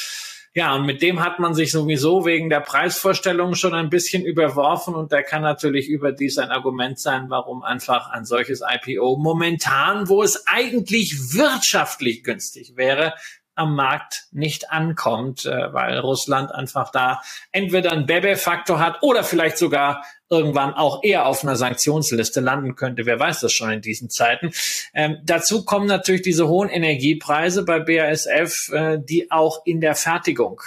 Ja, 0.53 0.75
und 0.75 0.85
mit 0.85 1.01
dem 1.01 1.21
hat 1.21 1.39
man 1.39 1.55
sich 1.55 1.71
sowieso 1.71 2.25
wegen 2.27 2.51
der 2.51 2.59
Preisvorstellung 2.59 3.55
schon 3.55 3.73
ein 3.73 3.89
bisschen 3.89 4.25
überworfen 4.25 4.97
und 4.97 5.13
der 5.13 5.23
kann 5.23 5.43
natürlich 5.43 5.89
überdies 5.89 6.39
ein 6.39 6.51
Argument 6.51 6.99
sein, 6.99 7.27
warum 7.29 7.63
einfach 7.63 8.11
ein 8.11 8.25
solches 8.25 8.61
IPO 8.61 9.17
momentan, 9.17 10.09
wo 10.09 10.25
es 10.25 10.49
eigentlich 10.49 11.35
wirtschaftlich 11.35 12.25
günstig 12.25 12.73
wäre, 12.75 13.15
am 13.61 13.75
Markt 13.75 14.25
nicht 14.33 14.71
ankommt, 14.71 15.45
äh, 15.45 15.73
weil 15.73 15.99
Russland 15.99 16.51
einfach 16.53 16.91
da 16.91 17.21
entweder 17.53 17.93
einen 17.93 18.07
Bebe-Faktor 18.07 18.81
hat 18.81 19.03
oder 19.03 19.23
vielleicht 19.23 19.59
sogar 19.59 20.03
irgendwann 20.31 20.73
auch 20.73 21.03
eher 21.03 21.27
auf 21.27 21.43
einer 21.43 21.57
Sanktionsliste 21.57 22.41
landen 22.41 22.75
könnte. 22.75 23.05
Wer 23.05 23.21
weiß 23.21 23.41
das 23.41 23.53
schon 23.53 23.71
in 23.71 23.83
diesen 23.83 24.09
Zeiten. 24.09 24.51
Ähm, 24.95 25.19
dazu 25.25 25.65
kommen 25.65 25.87
natürlich 25.87 26.23
diese 26.23 26.49
hohen 26.49 26.71
Energiepreise 26.71 27.65
bei 27.65 27.81
BASF, 27.81 28.71
äh, 28.73 28.99
die 28.99 29.31
auch 29.31 29.67
in 29.67 29.81
der 29.81 29.95
Fertigung 29.95 30.63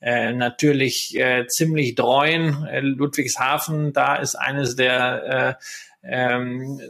äh, 0.00 0.32
natürlich 0.32 1.16
äh, 1.16 1.46
ziemlich 1.48 1.94
dreuen. 1.94 2.64
Äh, 2.66 2.80
Ludwigshafen, 2.80 3.92
da 3.92 4.16
ist 4.16 4.36
eines 4.36 4.76
der 4.76 5.58
äh, 5.58 5.64
ähm, 6.08 6.80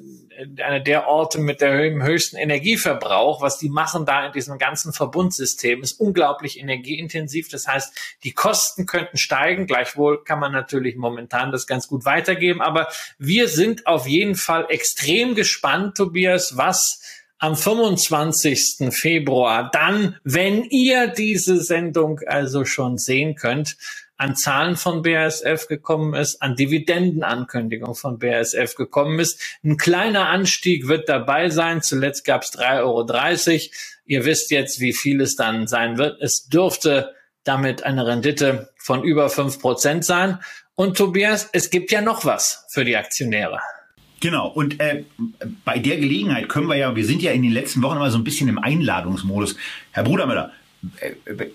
einer 0.63 0.81
der 0.81 1.07
Orte 1.07 1.41
mit 1.41 1.61
dem 1.61 2.03
höchsten 2.03 2.37
Energieverbrauch. 2.37 3.41
Was 3.41 3.59
die 3.59 3.69
machen 3.69 4.05
da 4.05 4.27
in 4.27 4.33
diesem 4.33 4.59
ganzen 4.59 4.93
Verbundsystem 4.93 5.83
ist 5.83 5.99
unglaublich 6.01 6.61
energieintensiv. 6.61 7.49
Das 7.49 7.67
heißt, 7.67 8.19
die 8.25 8.33
Kosten 8.33 8.87
könnten 8.87 9.17
steigen. 9.17 9.67
Gleichwohl 9.67 10.23
kann 10.25 10.39
man 10.39 10.53
natürlich 10.53 10.97
momentan 10.97 11.53
das 11.53 11.67
ganz 11.67 11.89
gut 11.89 12.05
weitergeben. 12.05 12.61
Aber 12.61 12.89
wir 13.19 13.49
sind 13.49 13.87
auf 13.87 14.07
jeden 14.07 14.35
Fall 14.35 14.67
extrem 14.69 15.35
gespannt, 15.35 15.97
Tobias, 15.97 16.57
was 16.57 17.01
am 17.39 17.55
25. 17.55 18.89
Februar, 18.91 19.71
dann, 19.71 20.17
wenn 20.25 20.65
ihr 20.65 21.09
diese 21.09 21.61
Sendung 21.63 22.21
also 22.27 22.65
schon 22.65 22.97
sehen 22.97 23.35
könnt, 23.35 23.77
an 24.17 24.37
Zahlen 24.37 24.77
von 24.77 25.03
BASF 25.03 25.69
gekommen 25.69 26.15
ist, 26.15 26.43
an 26.43 26.57
Dividendenankündigung 26.57 27.95
von 27.95 28.19
BASF 28.19 28.75
gekommen 28.75 29.19
ist. 29.19 29.41
Ein 29.65 29.77
kleiner 29.77 30.29
Anstieg 30.29 30.89
wird 30.89 31.09
dabei 31.09 31.51
sein. 31.51 31.83
Zuletzt 31.83 32.25
gab 32.25 32.43
es 32.43 32.53
3,30 32.53 32.81
Euro. 32.81 33.07
Ihr 34.07 34.25
wisst 34.25 34.51
jetzt, 34.51 34.81
wie 34.81 34.93
viel 34.93 35.21
es 35.21 35.37
dann 35.37 35.67
sein 35.67 35.99
wird. 35.99 36.21
Es 36.21 36.49
dürfte 36.49 37.15
damit 37.45 37.85
eine 37.85 38.07
Rendite 38.07 38.71
von 38.77 39.03
über 39.03 39.29
fünf 39.29 39.61
Prozent 39.61 40.05
sein. 40.05 40.39
Und 40.75 40.97
Tobias, 40.97 41.49
es 41.53 41.71
gibt 41.71 41.91
ja 41.91 42.01
noch 42.01 42.25
was 42.25 42.67
für 42.71 42.85
die 42.85 42.97
Aktionäre. 42.97 43.61
Genau, 44.21 44.49
und 44.49 44.81
äh, 44.81 45.05
bei 45.65 45.79
der 45.79 45.99
Gelegenheit 45.99 46.49
können 46.49 46.69
wir 46.69 46.77
ja, 46.77 46.97
wir 46.97 47.05
sind 47.05 47.23
ja 47.23 47.33
in 47.33 47.43
den 47.43 47.53
letzten 47.53 47.83
Wochen 47.83 47.97
immer 47.97 48.11
so 48.11 48.19
ein 48.19 48.25
bisschen 48.25 48.49
im 48.49 48.59
Einladungsmodus. 48.59 49.57
Herr 49.91 50.05
Brudermüller, 50.05 50.53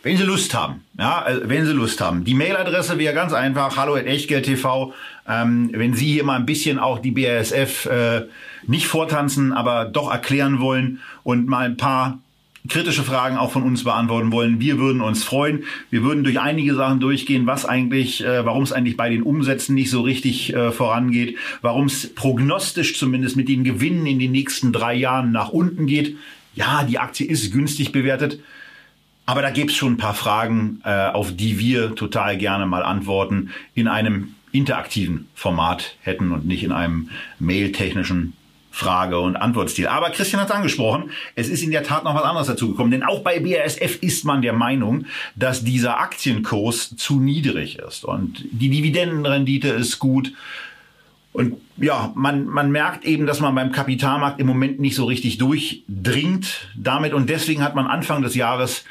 wenn 0.03 0.17
Sie 0.17 0.23
Lust 0.23 0.53
haben, 0.53 0.83
ja, 0.97 1.27
äh, 1.27 1.41
wenn 1.49 1.65
Sie 1.65 1.73
Lust 1.73 2.01
haben. 2.01 2.23
Die 2.23 2.33
Mailadresse 2.33 2.97
wäre 2.97 3.13
ganz 3.13 3.33
einfach, 3.33 3.77
hallo 3.77 3.95
at 3.95 4.05
echtgeld.tv. 4.05 4.93
Ähm, 5.27 5.69
wenn 5.73 5.93
Sie 5.93 6.11
hier 6.11 6.23
mal 6.23 6.35
ein 6.35 6.45
bisschen 6.45 6.79
auch 6.79 6.99
die 6.99 7.11
BASF 7.11 7.85
äh, 7.85 8.23
nicht 8.67 8.87
vortanzen, 8.87 9.53
aber 9.53 9.85
doch 9.85 10.11
erklären 10.11 10.59
wollen 10.59 10.99
und 11.23 11.47
mal 11.47 11.65
ein 11.65 11.77
paar 11.77 12.19
kritische 12.67 13.03
Fragen 13.03 13.37
auch 13.37 13.51
von 13.51 13.63
uns 13.63 13.83
beantworten 13.83 14.31
wollen. 14.31 14.59
Wir 14.59 14.77
würden 14.77 15.01
uns 15.01 15.23
freuen. 15.23 15.63
Wir 15.89 16.03
würden 16.03 16.23
durch 16.23 16.39
einige 16.39 16.75
Sachen 16.75 16.99
durchgehen, 16.99 17.47
was 17.47 17.65
eigentlich, 17.65 18.23
äh, 18.23 18.45
warum 18.45 18.63
es 18.63 18.71
eigentlich 18.71 18.97
bei 18.97 19.09
den 19.09 19.23
Umsätzen 19.23 19.73
nicht 19.73 19.89
so 19.89 20.01
richtig 20.01 20.53
äh, 20.53 20.71
vorangeht, 20.71 21.37
warum 21.61 21.85
es 21.85 22.13
prognostisch 22.13 22.97
zumindest 22.97 23.35
mit 23.35 23.49
den 23.49 23.63
Gewinnen 23.63 24.05
in 24.05 24.19
den 24.19 24.31
nächsten 24.31 24.71
drei 24.71 24.93
Jahren 24.93 25.31
nach 25.31 25.49
unten 25.49 25.87
geht. 25.87 26.17
Ja, 26.53 26.83
die 26.83 26.99
Aktie 26.99 27.27
ist 27.27 27.51
günstig 27.51 27.91
bewertet. 27.91 28.39
Aber 29.25 29.41
da 29.41 29.49
gibt 29.49 29.71
es 29.71 29.77
schon 29.77 29.93
ein 29.93 29.97
paar 29.97 30.13
Fragen, 30.13 30.81
äh, 30.83 31.07
auf 31.07 31.35
die 31.35 31.59
wir 31.59 31.95
total 31.95 32.37
gerne 32.37 32.65
mal 32.65 32.83
antworten 32.83 33.51
in 33.75 33.87
einem 33.87 34.35
interaktiven 34.51 35.27
Format 35.33 35.95
hätten 36.01 36.31
und 36.31 36.45
nicht 36.45 36.63
in 36.63 36.71
einem 36.71 37.09
mailtechnischen 37.39 38.33
Frage- 38.71 39.19
und 39.19 39.35
Antwortstil. 39.35 39.87
Aber 39.87 40.09
Christian 40.11 40.41
hat 40.41 40.49
es 40.49 40.55
angesprochen, 40.55 41.11
es 41.35 41.49
ist 41.49 41.61
in 41.61 41.71
der 41.71 41.83
Tat 41.83 42.05
noch 42.05 42.15
was 42.15 42.23
anderes 42.23 42.47
dazugekommen. 42.47 42.91
Denn 42.91 43.03
auch 43.03 43.21
bei 43.21 43.39
BASF 43.39 43.99
ist 44.01 44.23
man 44.23 44.41
der 44.41 44.53
Meinung, 44.53 45.05
dass 45.35 45.63
dieser 45.63 45.99
Aktienkurs 45.99 46.95
zu 46.95 47.19
niedrig 47.19 47.79
ist. 47.79 48.05
Und 48.05 48.45
die 48.51 48.69
Dividendenrendite 48.69 49.67
ist 49.67 49.99
gut. 49.99 50.33
Und 51.33 51.57
ja, 51.77 52.11
man, 52.15 52.45
man 52.47 52.71
merkt 52.71 53.05
eben, 53.05 53.25
dass 53.25 53.39
man 53.39 53.55
beim 53.55 53.71
Kapitalmarkt 53.71 54.39
im 54.39 54.47
Moment 54.47 54.79
nicht 54.79 54.95
so 54.95 55.05
richtig 55.05 55.37
durchdringt 55.37 56.69
damit. 56.75 57.13
Und 57.13 57.29
deswegen 57.29 57.63
hat 57.63 57.75
man 57.75 57.87
Anfang 57.87 58.21
des 58.21 58.35
Jahres 58.35 58.85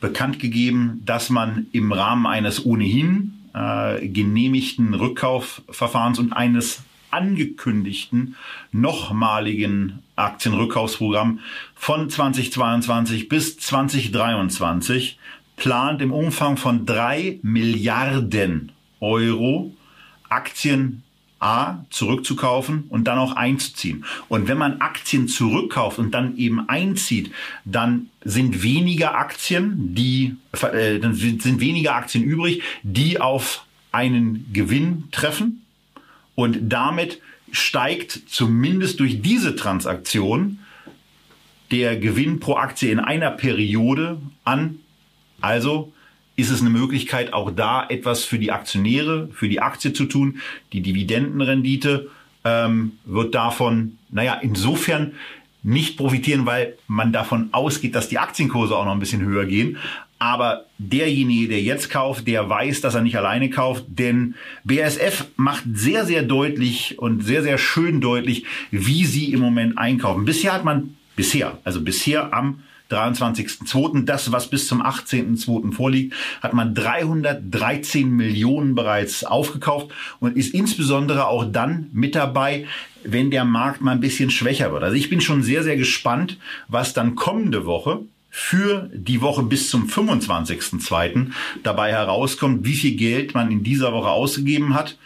bekannt 0.00 0.38
gegeben, 0.38 1.02
dass 1.04 1.30
man 1.30 1.66
im 1.72 1.92
Rahmen 1.92 2.26
eines 2.26 2.64
ohnehin 2.64 3.34
äh, 3.54 4.06
genehmigten 4.08 4.94
Rückkaufverfahrens 4.94 6.18
und 6.18 6.32
eines 6.32 6.82
angekündigten 7.10 8.36
nochmaligen 8.72 10.02
Aktienrückkaufsprogramm 10.16 11.40
von 11.74 12.10
2022 12.10 13.28
bis 13.28 13.58
2023 13.58 15.18
plant 15.56 16.02
im 16.02 16.12
Umfang 16.12 16.56
von 16.56 16.84
drei 16.84 17.38
Milliarden 17.42 18.72
Euro 19.00 19.74
Aktien 20.28 21.02
A 21.38 21.84
zurückzukaufen 21.90 22.84
und 22.88 23.04
dann 23.04 23.18
auch 23.18 23.32
einzuziehen. 23.36 24.04
Und 24.28 24.48
wenn 24.48 24.56
man 24.56 24.80
Aktien 24.80 25.28
zurückkauft 25.28 25.98
und 25.98 26.12
dann 26.12 26.36
eben 26.38 26.68
einzieht, 26.68 27.30
dann 27.64 28.08
sind 28.24 28.62
weniger 28.62 29.16
Aktien, 29.16 29.94
die 29.94 30.36
äh, 30.62 30.98
dann 30.98 31.14
sind 31.14 31.60
weniger 31.60 31.94
Aktien 31.94 32.24
übrig, 32.24 32.62
die 32.82 33.20
auf 33.20 33.64
einen 33.92 34.50
Gewinn 34.52 35.04
treffen 35.12 35.62
und 36.34 36.68
damit 36.68 37.20
steigt 37.50 38.22
zumindest 38.28 39.00
durch 39.00 39.22
diese 39.22 39.56
Transaktion 39.56 40.58
der 41.70 41.96
Gewinn 41.96 42.40
pro 42.40 42.56
Aktie 42.56 42.90
in 42.90 43.00
einer 43.00 43.30
Periode 43.30 44.20
an. 44.44 44.78
Also 45.40 45.92
ist 46.36 46.50
es 46.50 46.60
eine 46.60 46.70
Möglichkeit, 46.70 47.32
auch 47.32 47.50
da 47.50 47.86
etwas 47.88 48.24
für 48.24 48.38
die 48.38 48.52
Aktionäre, 48.52 49.28
für 49.32 49.48
die 49.48 49.60
Aktie 49.60 49.92
zu 49.92 50.04
tun. 50.04 50.40
Die 50.72 50.82
Dividendenrendite 50.82 52.10
ähm, 52.44 52.92
wird 53.04 53.34
davon, 53.34 53.98
naja, 54.10 54.38
insofern 54.42 55.12
nicht 55.62 55.96
profitieren, 55.96 56.46
weil 56.46 56.74
man 56.86 57.12
davon 57.12 57.48
ausgeht, 57.52 57.94
dass 57.94 58.08
die 58.08 58.18
Aktienkurse 58.18 58.76
auch 58.76 58.84
noch 58.84 58.92
ein 58.92 59.00
bisschen 59.00 59.22
höher 59.22 59.46
gehen. 59.46 59.78
Aber 60.18 60.64
derjenige, 60.78 61.48
der 61.48 61.60
jetzt 61.60 61.90
kauft, 61.90 62.26
der 62.26 62.48
weiß, 62.48 62.80
dass 62.80 62.94
er 62.94 63.02
nicht 63.02 63.18
alleine 63.18 63.50
kauft, 63.50 63.84
denn 63.88 64.34
BASF 64.64 65.26
macht 65.36 65.64
sehr, 65.74 66.06
sehr 66.06 66.22
deutlich 66.22 66.98
und 66.98 67.22
sehr, 67.22 67.42
sehr 67.42 67.58
schön 67.58 68.00
deutlich, 68.00 68.44
wie 68.70 69.04
sie 69.04 69.32
im 69.32 69.40
Moment 69.40 69.76
einkaufen. 69.76 70.24
Bisher 70.24 70.54
hat 70.54 70.64
man, 70.64 70.96
bisher, 71.16 71.58
also 71.64 71.82
bisher 71.82 72.32
am 72.32 72.62
23.02., 72.90 74.04
das, 74.04 74.32
was 74.32 74.48
bis 74.48 74.68
zum 74.68 74.82
18.02. 74.82 75.72
vorliegt, 75.72 76.14
hat 76.40 76.54
man 76.54 76.74
313 76.74 78.08
Millionen 78.08 78.74
bereits 78.74 79.24
aufgekauft 79.24 79.88
und 80.20 80.36
ist 80.36 80.54
insbesondere 80.54 81.26
auch 81.26 81.44
dann 81.44 81.90
mit 81.92 82.14
dabei, 82.14 82.66
wenn 83.04 83.30
der 83.30 83.44
Markt 83.44 83.80
mal 83.80 83.92
ein 83.92 84.00
bisschen 84.00 84.30
schwächer 84.30 84.72
wird. 84.72 84.82
Also 84.82 84.96
ich 84.96 85.08
bin 85.08 85.20
schon 85.20 85.42
sehr, 85.42 85.62
sehr 85.62 85.76
gespannt, 85.76 86.38
was 86.68 86.92
dann 86.92 87.14
kommende 87.14 87.66
Woche 87.66 88.00
für 88.30 88.90
die 88.92 89.22
Woche 89.22 89.42
bis 89.42 89.70
zum 89.70 89.86
25.02. 89.86 91.30
dabei 91.62 91.92
herauskommt, 91.92 92.64
wie 92.66 92.74
viel 92.74 92.96
Geld 92.96 93.34
man 93.34 93.50
in 93.50 93.62
dieser 93.62 93.92
Woche 93.92 94.10
ausgegeben 94.10 94.74
hat. 94.74 94.98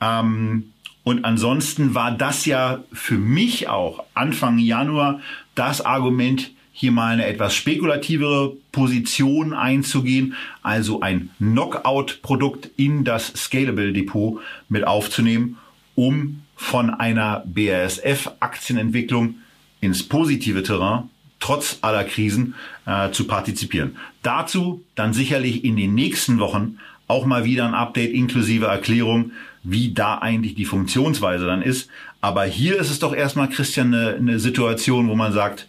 Ähm, 0.00 0.72
und 1.04 1.24
ansonsten 1.24 1.94
war 1.94 2.12
das 2.12 2.46
ja 2.46 2.84
für 2.92 3.18
mich 3.18 3.68
auch 3.68 4.04
Anfang 4.14 4.58
Januar 4.58 5.20
das 5.54 5.80
Argument, 5.80 6.50
hier 6.78 6.92
mal 6.92 7.14
eine 7.14 7.26
etwas 7.26 7.56
spekulativere 7.56 8.52
Position 8.70 9.52
einzugehen, 9.52 10.34
also 10.62 11.00
ein 11.00 11.30
Knockout-Produkt 11.38 12.70
in 12.76 13.02
das 13.02 13.32
Scalable 13.34 13.92
Depot 13.92 14.40
mit 14.68 14.86
aufzunehmen, 14.86 15.58
um 15.96 16.44
von 16.54 16.90
einer 16.90 17.42
BASF-Aktienentwicklung 17.46 19.34
ins 19.80 20.04
positive 20.04 20.62
Terrain 20.62 21.10
trotz 21.40 21.78
aller 21.80 22.04
Krisen 22.04 22.54
äh, 22.86 23.10
zu 23.10 23.26
partizipieren. 23.26 23.96
Dazu 24.22 24.84
dann 24.94 25.12
sicherlich 25.12 25.64
in 25.64 25.76
den 25.76 25.96
nächsten 25.96 26.38
Wochen 26.38 26.78
auch 27.08 27.26
mal 27.26 27.44
wieder 27.44 27.66
ein 27.66 27.74
Update 27.74 28.12
inklusive 28.12 28.66
Erklärung, 28.66 29.32
wie 29.64 29.92
da 29.94 30.18
eigentlich 30.18 30.54
die 30.54 30.64
Funktionsweise 30.64 31.44
dann 31.44 31.62
ist. 31.62 31.90
Aber 32.20 32.44
hier 32.44 32.78
ist 32.78 32.90
es 32.90 33.00
doch 33.00 33.14
erstmal, 33.14 33.48
Christian, 33.48 33.92
eine, 33.92 34.14
eine 34.14 34.38
Situation, 34.38 35.08
wo 35.08 35.16
man 35.16 35.32
sagt, 35.32 35.66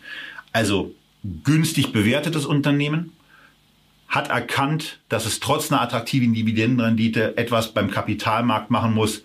also 0.52 0.94
günstig 1.24 1.92
bewertetes 1.92 2.46
Unternehmen, 2.46 3.14
hat 4.08 4.30
erkannt, 4.30 5.00
dass 5.08 5.26
es 5.26 5.40
trotz 5.40 5.72
einer 5.72 5.82
attraktiven 5.82 6.34
Dividendenrendite 6.34 7.38
etwas 7.38 7.74
beim 7.74 7.92
Kapitalmarkt 7.92 8.72
machen 8.72 8.94
muss, 8.94 9.24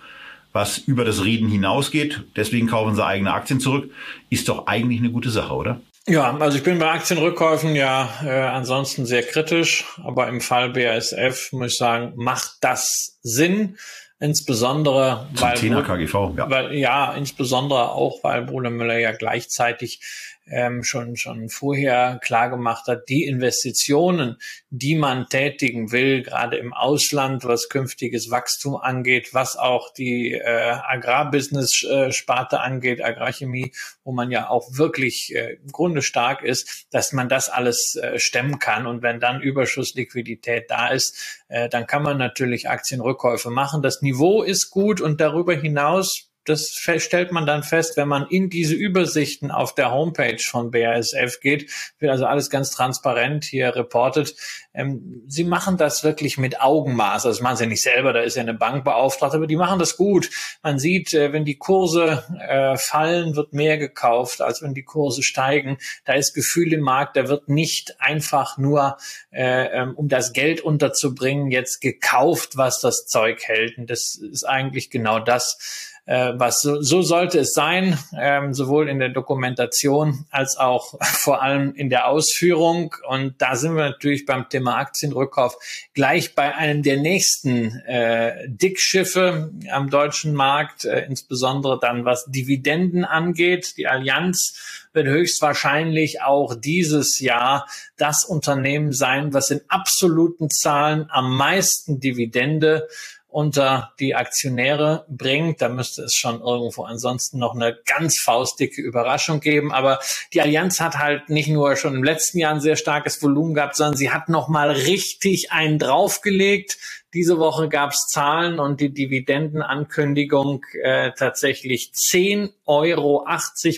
was 0.53 0.79
über 0.79 1.05
das 1.05 1.25
Reden 1.25 1.49
hinausgeht. 1.49 2.23
Deswegen 2.37 2.69
kaufen 2.69 2.95
sie 2.95 3.05
eigene 3.05 3.33
Aktien 3.33 3.61
zurück. 3.61 3.91
Ist 4.31 4.49
doch 4.49 4.67
eigentlich 4.67 5.01
eine 5.01 5.11
gute 5.11 5.31
Sache, 5.31 5.55
oder? 5.55 5.81
Ja, 6.07 6.37
also 6.37 6.59
ich 6.59 6.63
bin 6.63 6.79
bei 6.79 6.91
Aktienrückkäufen 6.91 7.75
ja 7.75 8.11
äh, 8.23 8.29
ansonsten 8.29 9.07
sehr 9.07 9.23
kritisch, 9.23 9.85
aber 10.03 10.29
im 10.29 10.43
Fall 10.43 10.71
BASF 10.71 11.53
muss 11.53 11.73
ich 11.73 11.79
sagen, 11.79 12.13
macht 12.17 12.59
das 12.61 13.19
Sinn. 13.23 13.79
Insbesondere 14.21 15.29
Zum 15.35 15.49
weil, 15.49 15.83
KGV, 15.83 16.15
ja. 16.37 16.49
weil 16.49 16.75
ja, 16.75 17.15
insbesondere 17.15 17.91
auch, 17.91 18.23
weil 18.23 18.43
Bruder 18.43 18.71
Müller 18.71 18.99
ja 18.99 19.13
gleichzeitig 19.13 20.01
ähm, 20.47 20.83
schon, 20.83 21.17
schon 21.17 21.49
vorher 21.49 22.21
klar 22.23 22.51
gemacht 22.51 22.87
hat, 22.87 23.09
die 23.09 23.25
Investitionen, 23.25 24.37
die 24.71 24.97
man 24.97 25.27
tätigen 25.29 25.91
will, 25.93 26.23
gerade 26.23 26.57
im 26.57 26.73
Ausland, 26.73 27.45
was 27.45 27.69
künftiges 27.69 28.31
Wachstum 28.31 28.77
angeht, 28.77 29.31
was 29.33 29.57
auch 29.57 29.93
die 29.93 30.33
äh, 30.33 30.77
Agrarbusiness-Sparte 30.87 32.61
angeht, 32.61 33.03
Agrarchemie, 33.03 33.73
wo 34.05 34.13
man 34.13 34.31
ja 34.31 34.49
auch 34.49 34.69
wirklich 34.73 35.35
äh, 35.35 35.55
im 35.63 35.73
Grunde 35.73 36.03
stark 36.03 36.43
ist, 36.43 36.87
dass 36.91 37.13
man 37.13 37.29
das 37.29 37.49
alles 37.49 37.97
äh, 37.97 38.19
stemmen 38.19 38.59
kann. 38.59 38.87
Und 38.87 39.03
wenn 39.03 39.21
dann 39.21 39.41
Überschussliquidität 39.41 40.71
da 40.71 40.89
ist, 40.89 41.43
äh, 41.49 41.69
dann 41.69 41.87
kann 41.87 42.03
man 42.03 42.19
natürlich 42.19 42.69
Aktienrückkäufe 42.69 43.51
machen. 43.51 43.83
Das 43.83 44.03
Niveau 44.03 44.43
ist 44.43 44.71
gut 44.71 45.01
und 45.01 45.21
darüber 45.21 45.55
hinaus 45.55 46.31
das 46.45 46.77
stellt 46.99 47.33
man 47.33 47.47
dann 47.47 47.63
fest, 47.63 47.97
wenn 47.97 48.09
man 48.09 48.27
in 48.29 48.51
diese 48.51 48.75
Übersichten 48.75 49.51
auf 49.51 49.75
der 49.75 49.91
Homepage 49.91 50.39
von 50.39 50.71
BASF 50.71 51.41
geht, 51.41 51.71
wird 51.99 52.13
also 52.13 52.27
alles 52.27 52.51
ganz 52.51 52.71
transparent 52.71 53.45
hier 53.45 53.75
reportet. 53.75 54.37
Ähm, 54.75 55.23
sie 55.27 55.45
machen 55.45 55.77
das 55.77 56.05
wirklich 56.05 56.37
mit 56.37 56.61
Augenmaß. 56.61 57.27
Also 57.27 57.31
das 57.31 57.41
machen 57.41 57.57
sie 57.57 57.67
nicht 57.67 57.83
selber, 57.83 58.13
da 58.13 58.21
ist 58.21 58.37
ja 58.37 58.43
eine 58.43 58.55
Bank 58.55 58.85
beauftragt, 58.85 59.35
aber 59.35 59.47
die 59.47 59.57
machen 59.57 59.79
das 59.79 59.97
gut. 59.97 60.31
Man 60.63 60.79
sieht, 60.79 61.15
äh, 61.15 61.33
wenn 61.33 61.45
die 61.45 61.57
Kurse 61.57 62.25
äh, 62.39 62.77
fallen, 62.77 63.37
wird 63.37 63.53
mehr 63.53 63.79
gekauft, 63.79 64.43
als 64.43 64.63
wenn 64.63 64.75
die 64.75 64.83
Kurse 64.83 65.23
steigen. 65.23 65.79
Da 66.05 66.13
ist 66.13 66.35
Gefühl 66.35 66.73
im 66.73 66.81
Markt, 66.81 67.17
da 67.17 67.29
wird 67.29 67.49
nicht 67.49 68.01
einfach 68.01 68.59
nur, 68.59 68.99
äh, 69.31 69.67
ähm, 69.67 69.95
um 69.95 70.09
das 70.09 70.33
Geld 70.33 70.61
unterzubringen, 70.61 71.51
jetzt 71.51 71.81
gekauft, 71.81 72.57
was 72.57 72.81
das 72.81 73.07
Zeug 73.07 73.43
hält. 73.45 73.79
Und 73.79 73.89
das 73.89 74.17
ist 74.17 74.45
eigentlich 74.45 74.91
genau 74.91 75.21
das, 75.21 75.94
äh, 76.07 76.33
was 76.37 76.61
so, 76.61 76.83
so 76.83 77.03
sollte 77.03 77.41
es 77.41 77.53
sein, 77.55 77.99
ähm, 78.19 78.53
sowohl 78.53 78.89
in 78.89 78.99
der 78.99 79.09
Dokumentation 79.09 80.27
als 80.31 80.57
auch 80.57 80.95
vor 81.03 81.43
allem 81.43 81.75
in 81.75 81.89
der 81.89 82.09
Ausführung. 82.09 82.95
Und 83.09 83.35
da 83.39 83.57
sind 83.57 83.75
wir 83.77 83.85
natürlich 83.85 84.27
beim 84.27 84.49
Thema 84.49 84.77
Aktienrückkauf 84.77 85.57
gleich 85.95 86.35
bei 86.35 86.55
einem 86.55 86.83
der 86.83 86.99
nächsten 86.99 87.79
äh, 87.87 88.49
Dickschiffe 88.49 89.51
am 89.71 89.89
deutschen 89.91 90.35
Markt, 90.35 90.85
äh, 90.85 91.07
insbesondere 91.07 91.79
dann 91.81 92.05
was 92.05 92.27
Dividenden 92.27 93.05
angeht. 93.05 93.77
Die 93.79 93.87
Allianz 93.87 94.85
wird 94.93 95.09
höchstwahrscheinlich 95.09 96.23
auch 96.23 96.55
dieses 96.55 97.19
Jahr 97.19 97.67
das 97.97 98.25
Unternehmen 98.25 98.93
sein, 98.93 99.33
was 99.33 99.51
in 99.51 99.61
absoluten 99.69 100.51
Zahlen 100.51 101.07
am 101.11 101.37
meisten 101.37 101.99
Dividende 101.99 102.87
unter 103.35 103.93
die 103.99 104.15
Aktionäre 104.15 105.07
bringt. 105.09 105.61
Da 105.61 105.69
müsste 105.69 106.03
es 106.03 106.15
schon 106.15 106.41
irgendwo 106.41 106.85
ansonsten 106.85 107.39
noch 107.41 107.57
eine 107.57 107.77
ganz 107.85 108.21
faustdicke 108.21 108.81
Überraschung 108.81 109.41
geben. 109.41 109.73
Aber 109.73 109.99
die 110.33 110.41
Allianz 110.41 110.81
hat 110.81 110.99
halt 111.01 111.29
nicht 111.31 111.49
nur 111.49 111.75
schon 111.75 111.97
im 111.97 112.05
letzten 112.05 112.39
Jahr 112.39 112.55
ein 112.55 112.61
sehr 112.61 112.77
starkes 112.77 113.21
Volumen 113.21 113.55
gehabt, 113.55 113.75
sondern 113.75 113.97
sie 113.97 114.13
hat 114.13 114.29
noch 114.29 114.47
mal 114.47 114.71
richtig 114.71 115.51
einen 115.51 115.81
draufgelegt. 115.81 116.79
Diese 117.15 117.39
Woche 117.39 117.69
gab 117.69 117.93
es 117.93 118.09
Zahlen 118.09 118.59
und 118.59 118.81
die 118.81 118.93
Dividendenankündigung 118.93 120.65
äh, 120.83 121.13
tatsächlich 121.17 121.93
10,80 121.95 122.51
Euro 122.67 123.25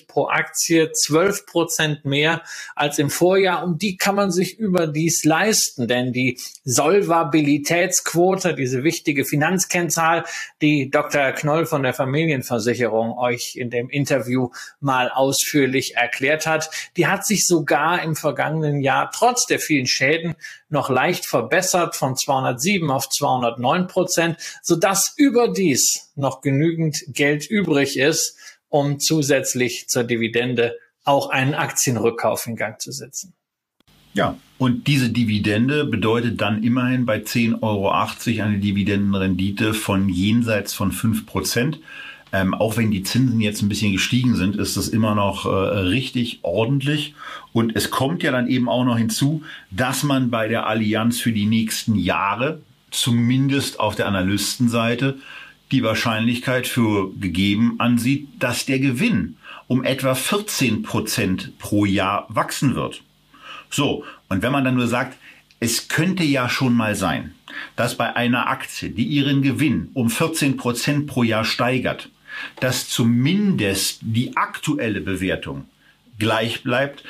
pro 0.06 0.28
Aktie, 0.28 0.90
12 0.90 1.44
Prozent 1.44 2.04
mehr 2.06 2.42
als 2.74 2.98
im 2.98 3.10
Vorjahr. 3.10 3.62
Und 3.62 3.82
die 3.82 3.98
kann 3.98 4.14
man 4.14 4.30
sich 4.30 4.58
überdies 4.58 5.24
leisten, 5.24 5.86
denn 5.86 6.14
die 6.14 6.38
Solvabilitätsquote, 6.64 8.54
diese 8.54 8.84
wichtige 8.84 9.26
Finanzkennzahl, 9.26 10.24
die 10.62 10.88
Dr. 10.88 11.32
Knoll 11.32 11.66
von 11.66 11.82
der 11.82 11.92
Familienversicherung 11.92 13.18
euch 13.18 13.56
in 13.56 13.68
dem 13.68 13.90
Interview 13.90 14.48
mal 14.80 15.10
ausführlich 15.10 15.96
erklärt 15.96 16.46
hat, 16.46 16.70
die 16.96 17.06
hat 17.06 17.26
sich 17.26 17.46
sogar 17.46 18.02
im 18.02 18.16
vergangenen 18.16 18.80
Jahr 18.80 19.10
trotz 19.12 19.44
der 19.44 19.58
vielen 19.58 19.86
Schäden 19.86 20.36
noch 20.68 20.90
leicht 20.90 21.26
verbessert 21.26 21.94
von 21.94 22.16
207 22.16 22.90
auf 22.90 23.08
209 23.08 23.86
Prozent, 23.86 24.36
sodass 24.62 25.14
überdies 25.16 26.12
noch 26.16 26.40
genügend 26.40 27.04
Geld 27.08 27.48
übrig 27.48 27.98
ist, 27.98 28.36
um 28.68 28.98
zusätzlich 28.98 29.88
zur 29.88 30.04
Dividende 30.04 30.76
auch 31.04 31.30
einen 31.30 31.54
Aktienrückkauf 31.54 32.46
in 32.46 32.56
Gang 32.56 32.80
zu 32.80 32.90
setzen. 32.90 33.34
Ja, 34.12 34.38
und 34.58 34.86
diese 34.86 35.10
Dividende 35.10 35.84
bedeutet 35.84 36.40
dann 36.40 36.62
immerhin 36.62 37.04
bei 37.04 37.18
10,80 37.18 37.62
Euro 37.62 37.90
eine 37.90 38.58
Dividendenrendite 38.58 39.74
von 39.74 40.08
jenseits 40.08 40.72
von 40.72 40.90
5 40.90 41.26
Prozent. 41.26 41.80
Ähm, 42.32 42.54
auch 42.54 42.76
wenn 42.76 42.90
die 42.90 43.02
Zinsen 43.02 43.40
jetzt 43.40 43.62
ein 43.62 43.68
bisschen 43.68 43.92
gestiegen 43.92 44.34
sind, 44.34 44.56
ist 44.56 44.76
das 44.76 44.88
immer 44.88 45.14
noch 45.14 45.46
äh, 45.46 45.48
richtig 45.48 46.40
ordentlich. 46.42 47.14
Und 47.52 47.76
es 47.76 47.90
kommt 47.90 48.22
ja 48.22 48.32
dann 48.32 48.48
eben 48.48 48.68
auch 48.68 48.84
noch 48.84 48.98
hinzu, 48.98 49.42
dass 49.70 50.02
man 50.02 50.30
bei 50.30 50.48
der 50.48 50.66
Allianz 50.66 51.20
für 51.20 51.32
die 51.32 51.46
nächsten 51.46 51.94
Jahre, 51.94 52.60
zumindest 52.90 53.80
auf 53.80 53.94
der 53.94 54.06
Analystenseite, 54.06 55.18
die 55.72 55.82
Wahrscheinlichkeit 55.82 56.66
für 56.66 57.12
gegeben 57.14 57.76
ansieht, 57.78 58.28
dass 58.38 58.66
der 58.66 58.78
Gewinn 58.78 59.36
um 59.68 59.84
etwa 59.84 60.14
14 60.14 60.82
Prozent 60.82 61.58
pro 61.58 61.84
Jahr 61.84 62.26
wachsen 62.28 62.74
wird. 62.74 63.02
So, 63.70 64.04
und 64.28 64.42
wenn 64.42 64.52
man 64.52 64.64
dann 64.64 64.76
nur 64.76 64.86
sagt, 64.86 65.16
es 65.58 65.88
könnte 65.88 66.22
ja 66.22 66.48
schon 66.48 66.74
mal 66.74 66.94
sein, 66.94 67.34
dass 67.74 67.96
bei 67.96 68.14
einer 68.14 68.48
Aktie, 68.48 68.90
die 68.90 69.04
ihren 69.04 69.42
Gewinn 69.42 69.88
um 69.94 70.10
14 70.10 70.56
Prozent 70.56 71.06
pro 71.06 71.22
Jahr 71.22 71.44
steigert, 71.44 72.10
dass 72.60 72.88
zumindest 72.88 74.00
die 74.02 74.36
aktuelle 74.36 75.00
Bewertung 75.00 75.64
gleich 76.18 76.62
bleibt, 76.62 77.04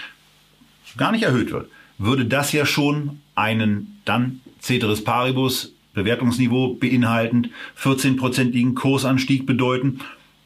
gar 0.97 1.13
nicht 1.13 1.23
erhöht 1.23 1.53
wird, 1.53 1.71
würde 1.99 2.27
das 2.27 2.53
ja 2.53 2.67
schon 2.67 3.21
einen 3.35 4.01
dann 4.05 4.41
Ceteris 4.61 5.05
Paribus 5.05 5.73
Bewertungsniveau 5.95 6.75
beinhaltend 6.75 7.49
14-prozentigen 7.81 8.75
Kursanstieg 8.75 9.47
bedeuten. 9.47 10.01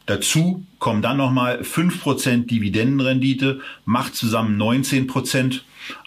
Dazu 0.07 0.65
kommen 0.78 1.02
dann 1.02 1.16
nochmal 1.16 1.61
5% 1.61 2.47
Dividendenrendite, 2.47 3.61
macht 3.85 4.15
zusammen 4.15 4.61
19%. 4.61 5.61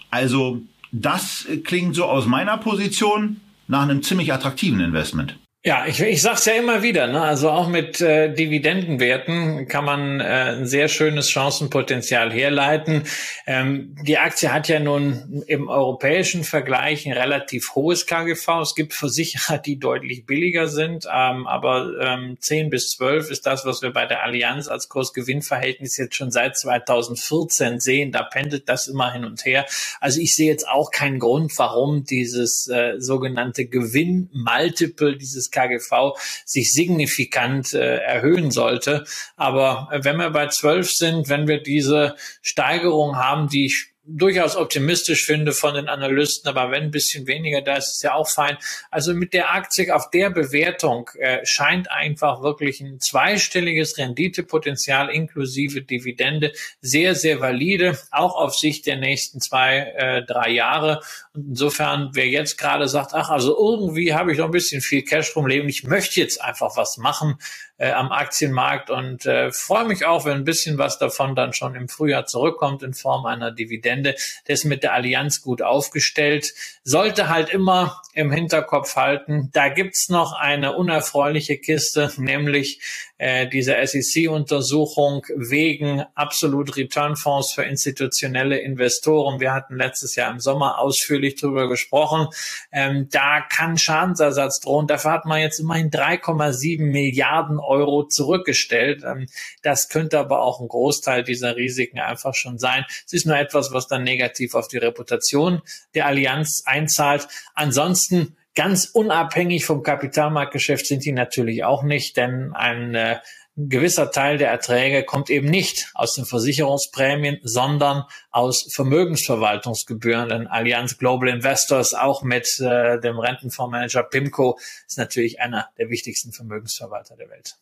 Also 0.09 0.61
das 0.91 1.47
klingt 1.63 1.95
so 1.95 2.05
aus 2.05 2.25
meiner 2.25 2.57
Position 2.57 3.41
nach 3.67 3.83
einem 3.83 4.01
ziemlich 4.01 4.31
attraktiven 4.31 4.79
Investment. 4.79 5.37
Ja, 5.65 5.85
ich, 5.87 6.01
ich 6.01 6.21
sage 6.21 6.35
es 6.35 6.43
ja 6.43 6.55
immer 6.55 6.83
wieder, 6.83 7.07
ne? 7.07 7.21
also 7.21 7.49
auch 7.49 7.69
mit 7.69 8.01
äh, 8.01 8.33
Dividendenwerten 8.33 9.65
kann 9.69 9.85
man 9.85 10.19
äh, 10.19 10.57
ein 10.57 10.67
sehr 10.67 10.89
schönes 10.89 11.29
Chancenpotenzial 11.31 12.33
herleiten. 12.33 13.03
Ähm, 13.47 13.95
die 14.01 14.17
Aktie 14.17 14.51
hat 14.51 14.67
ja 14.67 14.81
nun 14.81 15.41
im 15.47 15.69
europäischen 15.69 16.43
Vergleich 16.43 17.05
ein 17.05 17.13
relativ 17.13 17.75
hohes 17.75 18.05
KGV. 18.07 18.45
Es 18.61 18.75
gibt 18.75 18.93
Versicherer, 18.93 19.57
die 19.57 19.79
deutlich 19.79 20.25
billiger 20.25 20.67
sind, 20.67 21.05
ähm, 21.05 21.47
aber 21.47 21.93
ähm, 21.97 22.35
10 22.41 22.69
bis 22.69 22.89
12 22.89 23.31
ist 23.31 23.45
das, 23.45 23.65
was 23.65 23.81
wir 23.81 23.93
bei 23.93 24.05
der 24.05 24.21
Allianz 24.21 24.67
als 24.67 24.89
Kurs-Gewinn-Verhältnis 24.89 25.95
jetzt 25.95 26.15
schon 26.15 26.31
seit 26.31 26.57
2014 26.57 27.79
sehen. 27.79 28.11
Da 28.11 28.23
pendelt 28.23 28.67
das 28.67 28.89
immer 28.89 29.13
hin 29.13 29.23
und 29.23 29.45
her. 29.45 29.65
Also 30.01 30.19
ich 30.19 30.35
sehe 30.35 30.51
jetzt 30.51 30.67
auch 30.67 30.91
keinen 30.91 31.19
Grund, 31.19 31.57
warum 31.57 32.03
dieses 32.03 32.67
äh, 32.67 32.95
sogenannte 32.97 33.65
Gewinn-Multiple, 33.65 35.15
dieses 35.15 35.52
KGV 35.53 36.17
sich 36.45 36.73
signifikant 36.73 37.73
äh, 37.73 37.97
erhöhen 37.97 38.51
sollte. 38.51 39.05
Aber 39.37 39.87
äh, 39.91 40.03
wenn 40.03 40.17
wir 40.17 40.29
bei 40.31 40.47
12 40.47 40.91
sind, 40.91 41.29
wenn 41.29 41.47
wir 41.47 41.63
diese 41.63 42.15
Steigerung 42.41 43.15
haben, 43.15 43.47
die 43.47 43.67
ich 43.67 43.92
durchaus 44.05 44.55
optimistisch 44.57 45.25
finde 45.25 45.53
von 45.53 45.75
den 45.75 45.87
Analysten, 45.87 46.49
aber 46.49 46.71
wenn 46.71 46.83
ein 46.83 46.91
bisschen 46.91 47.25
weniger 47.25 47.61
da 47.61 47.77
ist, 47.77 47.91
ist 47.91 48.03
ja 48.03 48.13
auch 48.13 48.29
fein. 48.29 48.57
Also 48.91 49.13
mit 49.13 49.33
der 49.33 49.53
Aktie 49.53 49.95
auf 49.95 50.09
der 50.09 50.29
Bewertung 50.29 51.09
äh, 51.19 51.45
scheint 51.45 51.89
einfach 51.89 52.41
wirklich 52.41 52.81
ein 52.81 52.99
zweistelliges 52.99 53.97
Renditepotenzial 53.97 55.09
inklusive 55.09 55.81
Dividende 55.81 56.51
sehr, 56.81 57.15
sehr 57.15 57.39
valide, 57.39 57.97
auch 58.11 58.35
auf 58.35 58.55
Sicht 58.55 58.87
der 58.87 58.97
nächsten 58.97 59.39
zwei, 59.39 59.93
äh, 59.97 60.25
drei 60.25 60.49
Jahre. 60.49 61.01
Und 61.33 61.47
insofern, 61.49 62.09
wer 62.13 62.27
jetzt 62.27 62.57
gerade 62.57 62.89
sagt, 62.89 63.13
ach, 63.13 63.29
also 63.29 63.57
irgendwie 63.57 64.13
habe 64.13 64.33
ich 64.33 64.37
noch 64.37 64.45
ein 64.45 64.51
bisschen 64.51 64.81
viel 64.81 65.03
Cash 65.03 65.33
rumleben, 65.35 65.69
ich 65.69 65.83
möchte 65.83 66.19
jetzt 66.19 66.41
einfach 66.41 66.75
was 66.75 66.97
machen, 66.97 67.37
äh, 67.77 67.91
am 67.91 68.11
Aktienmarkt 68.11 68.89
und 68.89 69.25
äh, 69.25 69.51
freue 69.51 69.85
mich 69.85 70.05
auch, 70.05 70.25
wenn 70.25 70.37
ein 70.37 70.43
bisschen 70.43 70.77
was 70.77 70.99
davon 70.99 71.35
dann 71.35 71.53
schon 71.53 71.75
im 71.75 71.89
Frühjahr 71.89 72.25
zurückkommt 72.25 72.83
in 72.83 72.93
Form 72.93 73.25
einer 73.25 73.51
Dividende. 73.51 74.15
Der 74.47 74.53
ist 74.53 74.65
mit 74.65 74.83
der 74.83 74.93
Allianz 74.93 75.41
gut 75.41 75.61
aufgestellt. 75.61 76.53
Sollte 76.83 77.29
halt 77.29 77.49
immer 77.49 78.01
im 78.13 78.31
Hinterkopf 78.31 78.95
halten, 78.95 79.49
da 79.53 79.69
gibt's 79.69 80.09
noch 80.09 80.33
eine 80.33 80.73
unerfreuliche 80.73 81.57
Kiste, 81.57 82.11
nämlich 82.17 82.79
äh, 83.23 83.47
dieser 83.47 83.87
SEC-Untersuchung 83.87 85.25
wegen 85.33 86.03
absolut 86.13 86.75
Return-Fonds 86.75 87.53
für 87.53 87.63
institutionelle 87.63 88.57
Investoren. 88.57 89.39
Wir 89.39 89.53
hatten 89.53 89.77
letztes 89.77 90.17
Jahr 90.17 90.29
im 90.29 90.41
Sommer 90.41 90.77
ausführlich 90.77 91.35
darüber 91.35 91.69
gesprochen. 91.69 92.27
Ähm, 92.73 93.07
da 93.09 93.39
kann 93.39 93.77
Schadensersatz 93.77 94.59
drohen. 94.59 94.87
Dafür 94.87 95.11
hat 95.11 95.23
man 95.25 95.39
jetzt 95.39 95.61
immerhin 95.61 95.89
3,7 95.89 96.91
Milliarden 96.91 97.59
Euro 97.59 98.03
zurückgestellt. 98.03 99.03
Ähm, 99.05 99.27
das 99.61 99.87
könnte 99.87 100.19
aber 100.19 100.41
auch 100.41 100.59
ein 100.59 100.67
Großteil 100.67 101.23
dieser 101.23 101.55
Risiken 101.55 101.99
einfach 101.99 102.35
schon 102.35 102.59
sein. 102.59 102.83
Es 103.05 103.13
ist 103.13 103.25
nur 103.25 103.37
etwas, 103.37 103.71
was 103.71 103.87
dann 103.87 104.03
negativ 104.03 104.53
auf 104.53 104.67
die 104.67 104.79
Reputation 104.79 105.61
der 105.95 106.07
Allianz 106.07 106.63
einzahlt. 106.65 107.29
Ansonsten 107.55 108.35
Ganz 108.55 108.85
unabhängig 108.85 109.65
vom 109.65 109.81
Kapitalmarktgeschäft 109.81 110.85
sind 110.85 111.05
die 111.05 111.11
natürlich 111.11 111.63
auch 111.63 111.81
nicht, 111.81 112.17
denn 112.17 112.53
ein 112.53 112.93
äh, 112.93 113.17
gewisser 113.55 114.11
Teil 114.11 114.37
der 114.37 114.49
Erträge 114.49 115.03
kommt 115.03 115.29
eben 115.29 115.47
nicht 115.49 115.91
aus 115.93 116.15
den 116.15 116.25
Versicherungsprämien, 116.25 117.39
sondern 117.43 118.03
aus 118.31 118.67
Vermögensverwaltungsgebühren. 118.71 120.29
Denn 120.29 120.47
Allianz 120.47 120.97
Global 120.97 121.29
Investors, 121.29 121.93
auch 121.93 122.23
mit 122.23 122.59
äh, 122.59 122.99
dem 122.99 123.19
Rentenfondsmanager 123.19 124.03
PIMCO, 124.03 124.57
ist 124.87 124.97
natürlich 124.97 125.39
einer 125.39 125.67
der 125.77 125.89
wichtigsten 125.89 126.31
Vermögensverwalter 126.31 127.15
der 127.15 127.29
Welt. 127.29 127.57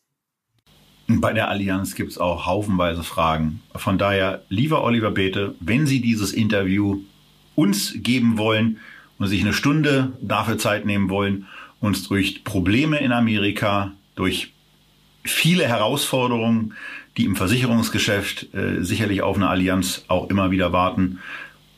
Bei 1.07 1.34
der 1.34 1.49
Allianz 1.49 1.95
gibt 1.95 2.11
es 2.11 2.18
auch 2.18 2.45
haufenweise 2.45 3.03
Fragen. 3.03 3.61
Von 3.76 3.97
daher, 3.97 4.43
lieber 4.47 4.84
Oliver 4.84 5.11
Bete, 5.11 5.55
wenn 5.59 5.85
Sie 5.85 5.99
dieses 6.01 6.31
Interview 6.31 7.01
uns 7.55 7.93
geben 7.97 8.38
wollen, 8.38 8.80
und 9.22 9.27
sich 9.27 9.41
eine 9.41 9.53
Stunde 9.53 10.14
dafür 10.19 10.57
Zeit 10.57 10.88
nehmen 10.88 11.11
wollen, 11.11 11.45
uns 11.80 12.07
durch 12.07 12.43
Probleme 12.43 12.98
in 12.98 13.11
Amerika, 13.11 13.91
durch 14.15 14.52
viele 15.23 15.68
Herausforderungen, 15.68 16.73
die 17.18 17.26
im 17.26 17.35
Versicherungsgeschäft 17.35 18.52
äh, 18.56 18.84
sicherlich 18.84 19.22
auf 19.22 19.35
eine 19.35 19.48
Allianz 19.48 20.06
auch 20.07 20.31
immer 20.31 20.49
wieder 20.49 20.73
warten 20.73 21.19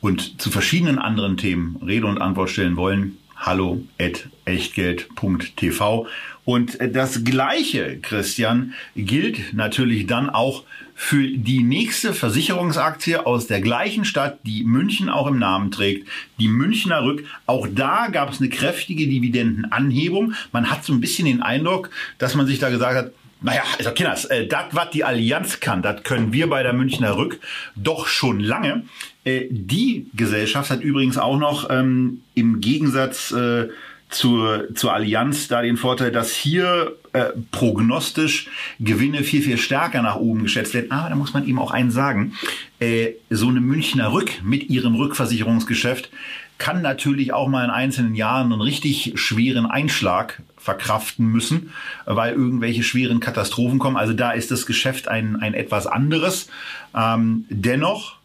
und 0.00 0.40
zu 0.40 0.50
verschiedenen 0.50 0.98
anderen 0.98 1.36
Themen 1.36 1.76
Rede 1.84 2.06
und 2.06 2.18
Antwort 2.18 2.48
stellen 2.48 2.78
wollen, 2.78 3.18
hallo 3.36 3.84
at 4.00 4.26
echtgeld.tv. 4.46 6.06
Und 6.46 6.78
das 6.94 7.24
Gleiche, 7.24 7.98
Christian, 8.00 8.72
gilt 8.96 9.52
natürlich 9.52 10.06
dann 10.06 10.30
auch 10.30 10.62
für 10.94 11.26
die 11.26 11.62
nächste 11.62 12.14
Versicherungsaktie 12.14 13.16
aus 13.16 13.46
der 13.46 13.60
gleichen 13.60 14.04
Stadt, 14.04 14.38
die 14.44 14.64
München 14.64 15.08
auch 15.08 15.26
im 15.26 15.38
Namen 15.38 15.70
trägt, 15.70 16.08
die 16.38 16.48
Münchner 16.48 17.02
Rück. 17.04 17.24
Auch 17.46 17.66
da 17.70 18.08
gab 18.08 18.30
es 18.30 18.40
eine 18.40 18.48
kräftige 18.48 19.06
Dividendenanhebung. 19.06 20.34
Man 20.52 20.70
hat 20.70 20.84
so 20.84 20.92
ein 20.92 21.00
bisschen 21.00 21.26
den 21.26 21.42
Eindruck, 21.42 21.90
dass 22.18 22.34
man 22.34 22.46
sich 22.46 22.60
da 22.60 22.70
gesagt 22.70 22.96
hat, 22.96 23.12
naja, 23.40 23.62
also 23.76 23.90
Kinders, 23.90 24.24
äh, 24.26 24.46
das, 24.46 24.66
was 24.72 24.90
die 24.90 25.04
Allianz 25.04 25.60
kann, 25.60 25.82
das 25.82 26.02
können 26.02 26.32
wir 26.32 26.48
bei 26.48 26.62
der 26.62 26.72
Münchner 26.72 27.16
Rück 27.16 27.40
doch 27.76 28.06
schon 28.06 28.40
lange. 28.40 28.84
Äh, 29.24 29.48
die 29.50 30.06
Gesellschaft 30.14 30.70
hat 30.70 30.80
übrigens 30.80 31.18
auch 31.18 31.36
noch 31.36 31.68
ähm, 31.68 32.22
im 32.34 32.60
Gegensatz 32.60 33.32
äh, 33.32 33.68
zur, 34.08 34.74
zur 34.74 34.94
Allianz 34.94 35.48
da 35.48 35.60
den 35.60 35.76
Vorteil, 35.76 36.10
dass 36.10 36.32
hier 36.34 36.96
äh, 37.14 37.30
prognostisch 37.52 38.48
Gewinne 38.80 39.22
viel, 39.22 39.40
viel 39.40 39.56
stärker 39.56 40.02
nach 40.02 40.16
oben 40.16 40.42
geschätzt 40.42 40.74
werden. 40.74 40.90
Aber 40.90 41.08
da 41.08 41.14
muss 41.14 41.32
man 41.32 41.46
eben 41.46 41.60
auch 41.60 41.70
eins 41.70 41.94
sagen, 41.94 42.34
äh, 42.80 43.12
so 43.30 43.48
eine 43.48 43.60
Münchner 43.60 44.12
Rück 44.12 44.42
mit 44.42 44.68
ihrem 44.68 44.96
Rückversicherungsgeschäft 44.96 46.10
kann 46.58 46.82
natürlich 46.82 47.32
auch 47.32 47.46
mal 47.46 47.64
in 47.64 47.70
einzelnen 47.70 48.16
Jahren 48.16 48.52
einen 48.52 48.60
richtig 48.60 49.12
schweren 49.14 49.66
Einschlag 49.66 50.42
verkraften 50.56 51.26
müssen, 51.26 51.70
weil 52.04 52.32
irgendwelche 52.32 52.82
schweren 52.82 53.20
Katastrophen 53.20 53.78
kommen. 53.78 53.96
Also 53.96 54.12
da 54.12 54.32
ist 54.32 54.50
das 54.50 54.66
Geschäft 54.66 55.06
ein, 55.06 55.36
ein 55.36 55.54
etwas 55.54 55.86
anderes. 55.86 56.48
Ähm, 56.96 57.44
dennoch 57.48 58.16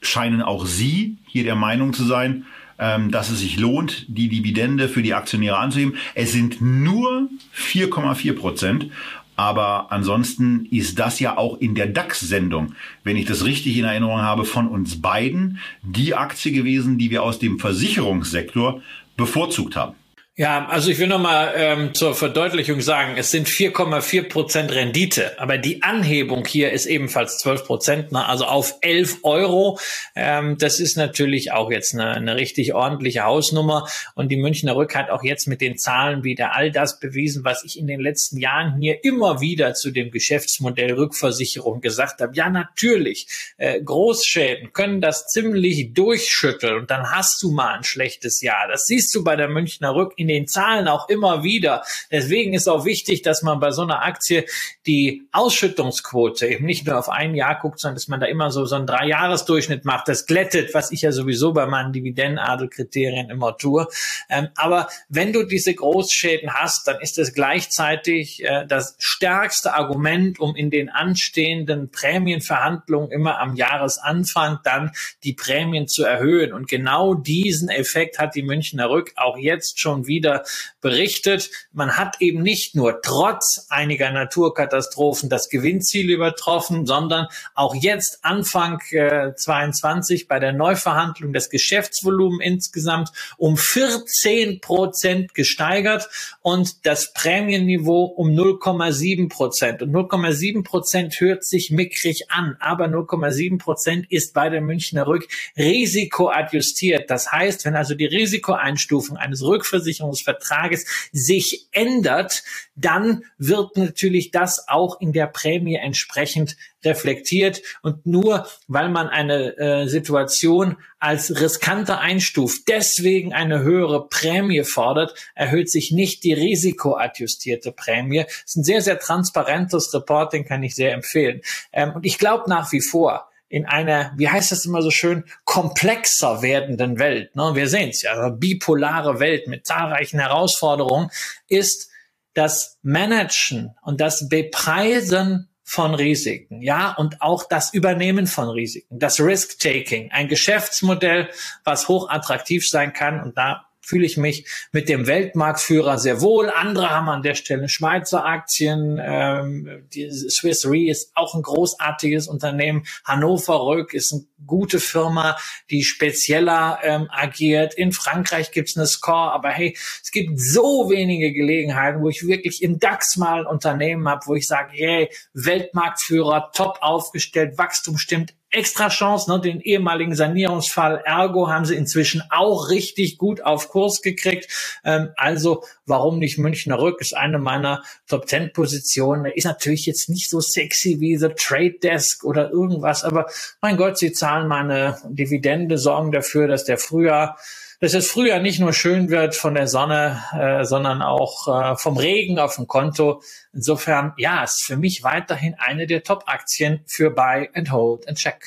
scheinen 0.00 0.42
auch 0.42 0.64
Sie 0.64 1.16
hier 1.26 1.42
der 1.42 1.56
Meinung 1.56 1.92
zu 1.92 2.04
sein, 2.04 2.46
ähm, 2.80 3.10
dass 3.10 3.30
es 3.30 3.40
sich 3.40 3.58
lohnt, 3.58 4.06
die 4.08 4.28
Dividende 4.28 4.88
für 4.88 5.02
die 5.02 5.14
Aktionäre 5.14 5.58
anzuheben. 5.58 5.94
Es 6.14 6.32
sind 6.32 6.60
nur 6.60 7.28
4,4 7.54 8.32
Prozent. 8.32 8.90
Aber 9.36 9.90
ansonsten 9.90 10.66
ist 10.66 10.98
das 10.98 11.18
ja 11.18 11.38
auch 11.38 11.58
in 11.60 11.74
der 11.74 11.86
DAX-Sendung, 11.86 12.74
wenn 13.04 13.16
ich 13.16 13.24
das 13.24 13.46
richtig 13.46 13.78
in 13.78 13.86
Erinnerung 13.86 14.20
habe, 14.20 14.44
von 14.44 14.68
uns 14.68 15.00
beiden 15.00 15.60
die 15.82 16.14
Aktie 16.14 16.52
gewesen, 16.52 16.98
die 16.98 17.10
wir 17.10 17.22
aus 17.22 17.38
dem 17.38 17.58
Versicherungssektor 17.58 18.82
bevorzugt 19.16 19.76
haben. 19.76 19.94
Ja, 20.40 20.68
also 20.68 20.90
ich 20.90 20.98
will 20.98 21.06
nochmal 21.06 21.52
ähm, 21.54 21.92
zur 21.92 22.14
Verdeutlichung 22.14 22.80
sagen, 22.80 23.18
es 23.18 23.30
sind 23.30 23.46
4,4 23.46 24.26
Prozent 24.30 24.72
Rendite, 24.72 25.38
aber 25.38 25.58
die 25.58 25.82
Anhebung 25.82 26.46
hier 26.46 26.72
ist 26.72 26.86
ebenfalls 26.86 27.36
12 27.40 27.64
Prozent, 27.66 28.12
ne? 28.12 28.24
also 28.24 28.46
auf 28.46 28.78
11 28.80 29.18
Euro. 29.22 29.78
Ähm, 30.16 30.56
das 30.56 30.80
ist 30.80 30.96
natürlich 30.96 31.52
auch 31.52 31.70
jetzt 31.70 31.92
eine, 31.92 32.12
eine 32.12 32.36
richtig 32.36 32.72
ordentliche 32.72 33.24
Hausnummer 33.24 33.86
und 34.14 34.30
die 34.30 34.38
Münchner 34.38 34.76
Rück 34.76 34.94
hat 34.94 35.10
auch 35.10 35.22
jetzt 35.22 35.46
mit 35.46 35.60
den 35.60 35.76
Zahlen 35.76 36.24
wieder 36.24 36.56
all 36.56 36.70
das 36.70 37.00
bewiesen, 37.00 37.44
was 37.44 37.62
ich 37.62 37.78
in 37.78 37.86
den 37.86 38.00
letzten 38.00 38.38
Jahren 38.38 38.80
hier 38.80 39.04
immer 39.04 39.42
wieder 39.42 39.74
zu 39.74 39.90
dem 39.90 40.10
Geschäftsmodell 40.10 40.94
Rückversicherung 40.94 41.82
gesagt 41.82 42.22
habe. 42.22 42.34
Ja, 42.34 42.48
natürlich, 42.48 43.26
äh, 43.58 43.78
Großschäden 43.82 44.72
können 44.72 45.02
das 45.02 45.26
ziemlich 45.26 45.92
durchschütteln 45.92 46.78
und 46.78 46.90
dann 46.90 47.10
hast 47.10 47.42
du 47.42 47.50
mal 47.50 47.74
ein 47.74 47.84
schlechtes 47.84 48.40
Jahr. 48.40 48.68
Das 48.68 48.86
siehst 48.86 49.14
du 49.14 49.22
bei 49.22 49.36
der 49.36 49.48
Münchner 49.48 49.94
Rück 49.94 50.14
in 50.16 50.29
den 50.30 50.46
Zahlen 50.46 50.88
auch 50.88 51.08
immer 51.08 51.42
wieder. 51.42 51.82
Deswegen 52.10 52.54
ist 52.54 52.68
auch 52.68 52.84
wichtig, 52.84 53.22
dass 53.22 53.42
man 53.42 53.60
bei 53.60 53.70
so 53.72 53.82
einer 53.82 54.02
Aktie 54.02 54.46
die 54.86 55.28
Ausschüttungsquote 55.32 56.46
eben 56.46 56.64
nicht 56.64 56.86
nur 56.86 56.98
auf 56.98 57.08
ein 57.08 57.34
Jahr 57.34 57.58
guckt, 57.60 57.80
sondern 57.80 57.96
dass 57.96 58.08
man 58.08 58.20
da 58.20 58.26
immer 58.26 58.50
so, 58.50 58.64
so 58.64 58.76
einen 58.76 58.86
Dreijahresdurchschnitt 58.86 59.84
macht. 59.84 60.08
Das 60.08 60.26
glättet, 60.26 60.74
was 60.74 60.92
ich 60.92 61.02
ja 61.02 61.12
sowieso 61.12 61.52
bei 61.52 61.66
meinen 61.66 61.92
Dividendenadelkriterien 61.92 63.30
immer 63.30 63.56
tue. 63.56 63.86
Ähm, 64.28 64.48
aber 64.56 64.88
wenn 65.08 65.32
du 65.32 65.42
diese 65.42 65.74
Großschäden 65.74 66.54
hast, 66.54 66.86
dann 66.86 67.00
ist 67.00 67.18
es 67.18 67.34
gleichzeitig 67.34 68.44
äh, 68.44 68.66
das 68.66 68.96
stärkste 68.98 69.74
Argument, 69.74 70.38
um 70.38 70.54
in 70.54 70.70
den 70.70 70.88
anstehenden 70.88 71.90
Prämienverhandlungen 71.90 73.10
immer 73.10 73.38
am 73.40 73.56
Jahresanfang 73.56 74.60
dann 74.64 74.92
die 75.24 75.32
Prämien 75.32 75.88
zu 75.88 76.04
erhöhen. 76.04 76.52
Und 76.52 76.68
genau 76.68 77.14
diesen 77.14 77.68
Effekt 77.68 78.18
hat 78.18 78.34
die 78.34 78.42
Münchner 78.42 78.90
Rück 78.90 79.12
auch 79.16 79.36
jetzt 79.36 79.80
schon 79.80 80.06
wieder 80.06 80.09
wieder 80.10 80.44
berichtet. 80.82 81.50
Man 81.72 81.96
hat 81.96 82.20
eben 82.20 82.42
nicht 82.42 82.74
nur 82.74 83.00
trotz 83.00 83.66
einiger 83.70 84.10
Naturkatastrophen 84.10 85.30
das 85.30 85.48
Gewinnziel 85.48 86.10
übertroffen, 86.10 86.84
sondern 86.84 87.28
auch 87.54 87.74
jetzt 87.74 88.18
Anfang 88.22 88.82
äh, 88.90 89.32
22 89.34 90.28
bei 90.28 90.38
der 90.38 90.52
Neuverhandlung 90.52 91.32
das 91.32 91.48
Geschäftsvolumen 91.48 92.40
insgesamt 92.40 93.10
um 93.38 93.56
14 93.56 94.60
Prozent 94.60 95.34
gesteigert 95.34 96.08
und 96.42 96.84
das 96.84 97.12
Prämienniveau 97.14 98.04
um 98.04 98.30
0,7 98.30 99.28
Prozent. 99.28 99.82
Und 99.82 99.92
0,7 99.92 100.64
Prozent 100.64 101.20
hört 101.20 101.44
sich 101.44 101.70
mickrig 101.70 102.30
an, 102.30 102.56
aber 102.60 102.86
0,7 102.86 103.58
Prozent 103.58 104.06
ist 104.10 104.34
bei 104.34 104.48
der 104.48 104.60
Münchner 104.60 105.06
Rück 105.06 105.28
risikoadjustiert. 105.56 107.10
Das 107.10 107.30
heißt, 107.30 107.64
wenn 107.64 107.76
also 107.76 107.94
die 107.94 108.06
Risikoeinstufung 108.06 109.16
eines 109.16 109.42
Rückversicherungs 109.42 109.99
Versicherungsvertrages 110.00 110.86
sich 111.12 111.68
ändert, 111.72 112.42
dann 112.74 113.24
wird 113.38 113.76
natürlich 113.76 114.30
das 114.30 114.68
auch 114.68 115.00
in 115.00 115.12
der 115.12 115.26
Prämie 115.26 115.76
entsprechend 115.76 116.56
reflektiert. 116.84 117.60
Und 117.82 118.06
nur 118.06 118.46
weil 118.68 118.88
man 118.88 119.08
eine 119.08 119.56
äh, 119.58 119.86
Situation 119.86 120.76
als 120.98 121.40
riskanter 121.40 122.00
einstuft, 122.00 122.68
deswegen 122.68 123.32
eine 123.32 123.62
höhere 123.62 124.08
Prämie 124.08 124.64
fordert, 124.64 125.14
erhöht 125.34 125.70
sich 125.70 125.92
nicht 125.92 126.24
die 126.24 126.32
risikoadjustierte 126.32 127.72
Prämie. 127.72 128.24
Das 128.24 128.44
ist 128.46 128.56
ein 128.56 128.64
sehr, 128.64 128.82
sehr 128.82 128.98
transparentes 128.98 129.92
Reporting, 129.92 130.46
kann 130.46 130.62
ich 130.62 130.74
sehr 130.74 130.92
empfehlen. 130.92 131.42
Ähm, 131.72 131.92
und 131.94 132.06
ich 132.06 132.18
glaube 132.18 132.48
nach 132.48 132.72
wie 132.72 132.80
vor, 132.80 133.29
in 133.50 133.66
einer, 133.66 134.12
wie 134.16 134.28
heißt 134.28 134.52
das 134.52 134.64
immer 134.64 134.80
so 134.80 134.90
schön, 134.90 135.24
komplexer 135.44 136.40
werdenden 136.40 136.98
Welt, 136.98 137.34
ne? 137.34 137.50
wir 137.54 137.68
sehen 137.68 137.90
es 137.90 138.02
ja, 138.02 138.12
eine 138.12 138.30
bipolare 138.30 139.18
Welt 139.18 139.48
mit 139.48 139.66
zahlreichen 139.66 140.20
Herausforderungen, 140.20 141.10
ist 141.48 141.90
das 142.32 142.78
Managen 142.82 143.74
und 143.82 144.00
das 144.00 144.28
Bepreisen 144.28 145.48
von 145.64 145.94
Risiken, 145.96 146.62
ja, 146.62 146.94
und 146.96 147.20
auch 147.22 147.44
das 147.44 147.74
Übernehmen 147.74 148.28
von 148.28 148.48
Risiken, 148.48 149.00
das 149.00 149.20
Risk-Taking, 149.20 150.12
ein 150.12 150.28
Geschäftsmodell, 150.28 151.28
was 151.64 151.88
hoch 151.88 152.08
attraktiv 152.08 152.68
sein 152.68 152.92
kann 152.92 153.20
und 153.20 153.36
da 153.36 153.66
fühle 153.90 154.06
ich 154.06 154.16
mich 154.16 154.46
mit 154.70 154.88
dem 154.88 155.08
Weltmarktführer 155.08 155.98
sehr 155.98 156.20
wohl. 156.20 156.48
Andere 156.48 156.90
haben 156.90 157.08
an 157.08 157.22
der 157.22 157.34
Stelle 157.34 157.68
Schweizer 157.68 158.24
Aktien. 158.24 159.00
Ähm, 159.02 159.82
die 159.92 160.08
Swiss 160.10 160.64
Re 160.64 160.88
ist 160.88 161.10
auch 161.16 161.34
ein 161.34 161.42
großartiges 161.42 162.28
Unternehmen. 162.28 162.84
Hannover 163.04 163.66
Rück 163.66 163.92
ist 163.92 164.12
eine 164.12 164.22
gute 164.46 164.78
Firma, 164.78 165.36
die 165.70 165.82
spezieller 165.82 166.78
ähm, 166.84 167.08
agiert. 167.10 167.74
In 167.74 167.90
Frankreich 167.90 168.52
gibt's 168.52 168.76
eine 168.76 168.86
Score, 168.86 169.32
aber 169.32 169.50
hey, 169.50 169.76
es 170.02 170.12
gibt 170.12 170.38
so 170.38 170.88
wenige 170.88 171.32
Gelegenheiten, 171.32 172.00
wo 172.00 172.08
ich 172.08 172.24
wirklich 172.24 172.62
im 172.62 172.78
DAX 172.78 173.16
mal 173.16 173.40
ein 173.40 173.46
Unternehmen 173.46 174.08
habe, 174.08 174.24
wo 174.26 174.36
ich 174.36 174.46
sage, 174.46 174.70
hey, 174.72 175.10
Weltmarktführer, 175.34 176.52
top 176.54 176.78
aufgestellt, 176.80 177.58
Wachstum 177.58 177.98
stimmt, 177.98 178.34
extra 178.50 178.88
Chance, 178.88 179.30
ne, 179.30 179.40
den 179.40 179.60
ehemaligen 179.60 180.14
Sanierungsfall 180.14 181.02
Ergo 181.04 181.48
haben 181.48 181.64
sie 181.64 181.76
inzwischen 181.76 182.22
auch 182.30 182.68
richtig 182.68 183.16
gut 183.16 183.42
auf 183.42 183.68
Kurs 183.68 184.02
gekriegt. 184.02 184.48
Ähm, 184.84 185.10
also 185.16 185.64
warum 185.86 186.18
nicht 186.18 186.38
Münchner 186.38 186.78
Rück 186.78 187.00
ist 187.00 187.16
eine 187.16 187.38
meiner 187.38 187.82
Top 188.08 188.28
10 188.28 188.52
Positionen. 188.52 189.26
Ist 189.26 189.44
natürlich 189.44 189.86
jetzt 189.86 190.08
nicht 190.08 190.28
so 190.28 190.40
sexy 190.40 191.00
wie 191.00 191.16
The 191.16 191.28
Trade 191.36 191.76
Desk 191.82 192.24
oder 192.24 192.50
irgendwas, 192.50 193.04
aber 193.04 193.26
mein 193.60 193.76
Gott, 193.76 193.98
sie 193.98 194.12
zahlen 194.12 194.48
meine 194.48 194.98
Dividende, 195.08 195.78
sorgen 195.78 196.12
dafür, 196.12 196.48
dass 196.48 196.64
der 196.64 196.78
Frühjahr 196.78 197.38
dass 197.80 197.94
es 197.94 198.10
früher 198.10 198.40
nicht 198.40 198.60
nur 198.60 198.74
schön 198.74 199.08
wird 199.08 199.34
von 199.34 199.54
der 199.54 199.66
Sonne, 199.66 200.22
äh, 200.38 200.64
sondern 200.64 201.00
auch 201.00 201.48
äh, 201.48 201.76
vom 201.76 201.96
Regen 201.96 202.38
auf 202.38 202.56
dem 202.56 202.66
Konto. 202.66 203.22
Insofern, 203.54 204.12
ja, 204.18 204.44
ist 204.44 204.62
für 204.64 204.76
mich 204.76 205.02
weiterhin 205.02 205.54
eine 205.58 205.86
der 205.86 206.02
Top-Aktien 206.02 206.80
für 206.86 207.10
Buy 207.10 207.48
and 207.54 207.72
Hold 207.72 208.06
and 208.06 208.18
Check. 208.18 208.44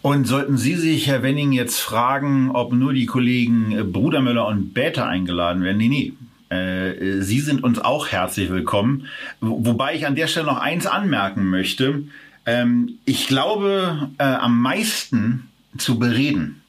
Und 0.00 0.26
sollten 0.26 0.56
Sie 0.56 0.76
sich, 0.76 1.08
Herr 1.08 1.22
Wenning, 1.22 1.52
jetzt 1.52 1.80
fragen, 1.80 2.52
ob 2.52 2.72
nur 2.72 2.94
die 2.94 3.06
Kollegen 3.06 3.72
äh, 3.72 3.82
Brudermüller 3.82 4.46
und 4.46 4.72
Bäter 4.72 5.06
eingeladen 5.06 5.62
werden? 5.62 5.76
Nee, 5.76 5.88
nee. 5.88 6.12
Äh, 6.48 7.20
Sie 7.20 7.40
sind 7.40 7.62
uns 7.62 7.80
auch 7.80 8.08
herzlich 8.08 8.48
willkommen. 8.48 9.08
Wobei 9.40 9.94
ich 9.94 10.06
an 10.06 10.14
der 10.14 10.28
Stelle 10.28 10.46
noch 10.46 10.58
eins 10.58 10.86
anmerken 10.86 11.50
möchte. 11.50 12.04
Ähm, 12.46 12.98
ich 13.04 13.26
glaube, 13.26 14.10
äh, 14.16 14.24
am 14.24 14.62
meisten 14.62 15.50
zu 15.76 15.98
bereden 15.98 16.62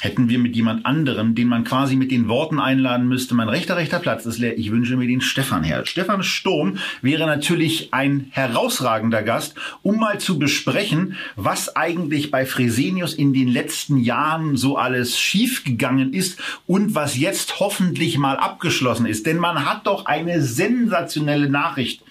hätten 0.00 0.28
wir 0.28 0.38
mit 0.38 0.54
jemand 0.54 0.84
anderem, 0.84 1.34
den 1.34 1.48
man 1.48 1.64
quasi 1.64 1.96
mit 1.96 2.10
den 2.10 2.28
Worten 2.28 2.60
einladen 2.60 3.08
müsste, 3.08 3.34
mein 3.34 3.48
rechter, 3.48 3.76
rechter 3.76 3.98
Platz 3.98 4.26
ist 4.26 4.38
leer, 4.38 4.58
ich 4.58 4.70
wünsche 4.70 4.96
mir 4.96 5.06
den 5.06 5.20
Stefan 5.20 5.64
her. 5.64 5.86
Stefan 5.86 6.22
Sturm 6.22 6.78
wäre 7.00 7.26
natürlich 7.26 7.92
ein 7.92 8.26
herausragender 8.30 9.22
Gast, 9.22 9.54
um 9.82 9.98
mal 9.98 10.18
zu 10.18 10.38
besprechen, 10.38 11.16
was 11.36 11.74
eigentlich 11.74 12.30
bei 12.30 12.44
Fresenius 12.44 13.14
in 13.14 13.32
den 13.32 13.48
letzten 13.48 13.96
Jahren 13.96 14.56
so 14.56 14.76
alles 14.76 15.18
schiefgegangen 15.18 16.12
ist 16.12 16.40
und 16.66 16.94
was 16.94 17.16
jetzt 17.16 17.60
hoffentlich 17.60 18.18
mal 18.18 18.36
abgeschlossen 18.36 19.06
ist. 19.06 19.26
Denn 19.26 19.38
man 19.38 19.64
hat 19.64 19.86
doch 19.86 20.06
eine 20.06 20.42
sensationelle 20.42 21.48
Nachricht 21.48 22.02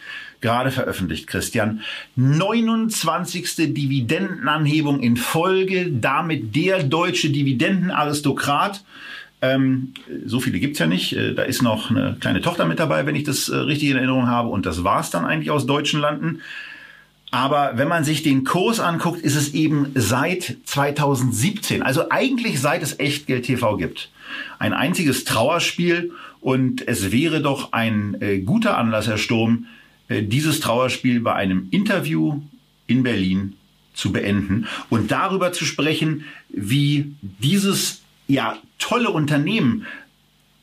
gerade 0.43 0.69
veröffentlicht, 0.69 1.25
Christian. 1.25 1.81
29. 2.15 3.73
Dividendenanhebung 3.73 4.99
in 4.99 5.17
Folge, 5.17 5.89
damit 5.89 6.55
der 6.55 6.83
deutsche 6.83 7.31
Dividendenaristokrat. 7.31 8.83
Ähm, 9.41 9.93
so 10.25 10.39
viele 10.39 10.59
gibt's 10.59 10.79
ja 10.79 10.85
nicht. 10.85 11.13
Äh, 11.13 11.33
da 11.33 11.43
ist 11.43 11.63
noch 11.63 11.89
eine 11.89 12.17
kleine 12.19 12.41
Tochter 12.41 12.65
mit 12.65 12.79
dabei, 12.79 13.05
wenn 13.07 13.15
ich 13.15 13.23
das 13.23 13.49
äh, 13.49 13.55
richtig 13.55 13.89
in 13.89 13.97
Erinnerung 13.97 14.27
habe. 14.27 14.49
Und 14.49 14.65
das 14.65 14.83
war's 14.83 15.09
dann 15.09 15.25
eigentlich 15.25 15.49
aus 15.49 15.65
deutschen 15.65 15.99
Landen. 15.99 16.41
Aber 17.31 17.71
wenn 17.77 17.87
man 17.87 18.03
sich 18.03 18.21
den 18.21 18.43
Kurs 18.43 18.79
anguckt, 18.79 19.21
ist 19.21 19.35
es 19.35 19.55
eben 19.55 19.87
seit 19.95 20.57
2017, 20.65 21.81
also 21.81 22.11
eigentlich 22.11 22.61
seit 22.61 22.83
es 22.83 22.99
Echtgeld 22.99 23.45
TV 23.45 23.77
gibt, 23.77 24.11
ein 24.59 24.73
einziges 24.73 25.23
Trauerspiel. 25.23 26.11
Und 26.41 26.87
es 26.87 27.11
wäre 27.11 27.41
doch 27.41 27.71
ein 27.71 28.17
äh, 28.19 28.39
guter 28.39 28.77
Anlass, 28.77 29.07
Herr 29.07 29.17
Sturm, 29.17 29.65
dieses 30.09 30.59
Trauerspiel 30.59 31.21
bei 31.21 31.33
einem 31.33 31.67
Interview 31.71 32.41
in 32.87 33.03
Berlin 33.03 33.53
zu 33.93 34.11
beenden 34.11 34.67
und 34.89 35.11
darüber 35.11 35.51
zu 35.51 35.65
sprechen, 35.65 36.25
wie 36.49 37.15
dieses 37.21 38.01
ja 38.27 38.57
tolle 38.79 39.09
Unternehmen, 39.09 39.85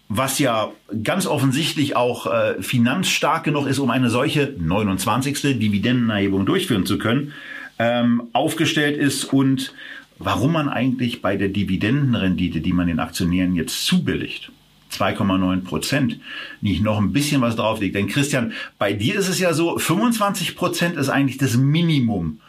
was 0.08 0.38
ja 0.40 0.72
ganz 1.04 1.26
offensichtlich 1.26 1.94
auch 1.94 2.26
äh, 2.26 2.60
finanzstark 2.60 3.44
genug 3.44 3.66
ist, 3.66 3.78
um 3.78 3.90
eine 3.90 4.10
solche 4.10 4.54
29. 4.58 5.58
Dividendenerhebung 5.58 6.46
durchführen 6.46 6.84
zu 6.84 6.98
können, 6.98 7.32
ähm, 7.78 8.24
aufgestellt 8.32 8.98
ist 8.98 9.24
und 9.24 9.72
warum 10.18 10.52
man 10.52 10.68
eigentlich 10.68 11.22
bei 11.22 11.36
der 11.36 11.48
Dividendenrendite, 11.48 12.60
die 12.60 12.72
man 12.72 12.88
den 12.88 12.98
Aktionären 12.98 13.54
jetzt 13.54 13.86
zubilligt, 13.86 14.50
2,9 14.92 15.64
Prozent 15.64 16.20
nicht 16.60 16.82
noch 16.82 16.98
ein 16.98 17.12
bisschen 17.12 17.40
was 17.40 17.56
drauflegt. 17.56 17.94
Denn 17.94 18.08
Christian, 18.08 18.52
bei 18.78 18.92
dir 18.92 19.16
ist 19.16 19.28
es 19.28 19.38
ja 19.38 19.52
so, 19.52 19.78
25 19.78 20.56
Prozent 20.56 20.96
ist 20.96 21.08
eigentlich 21.08 21.38
das 21.38 21.56
Minimum, 21.56 22.40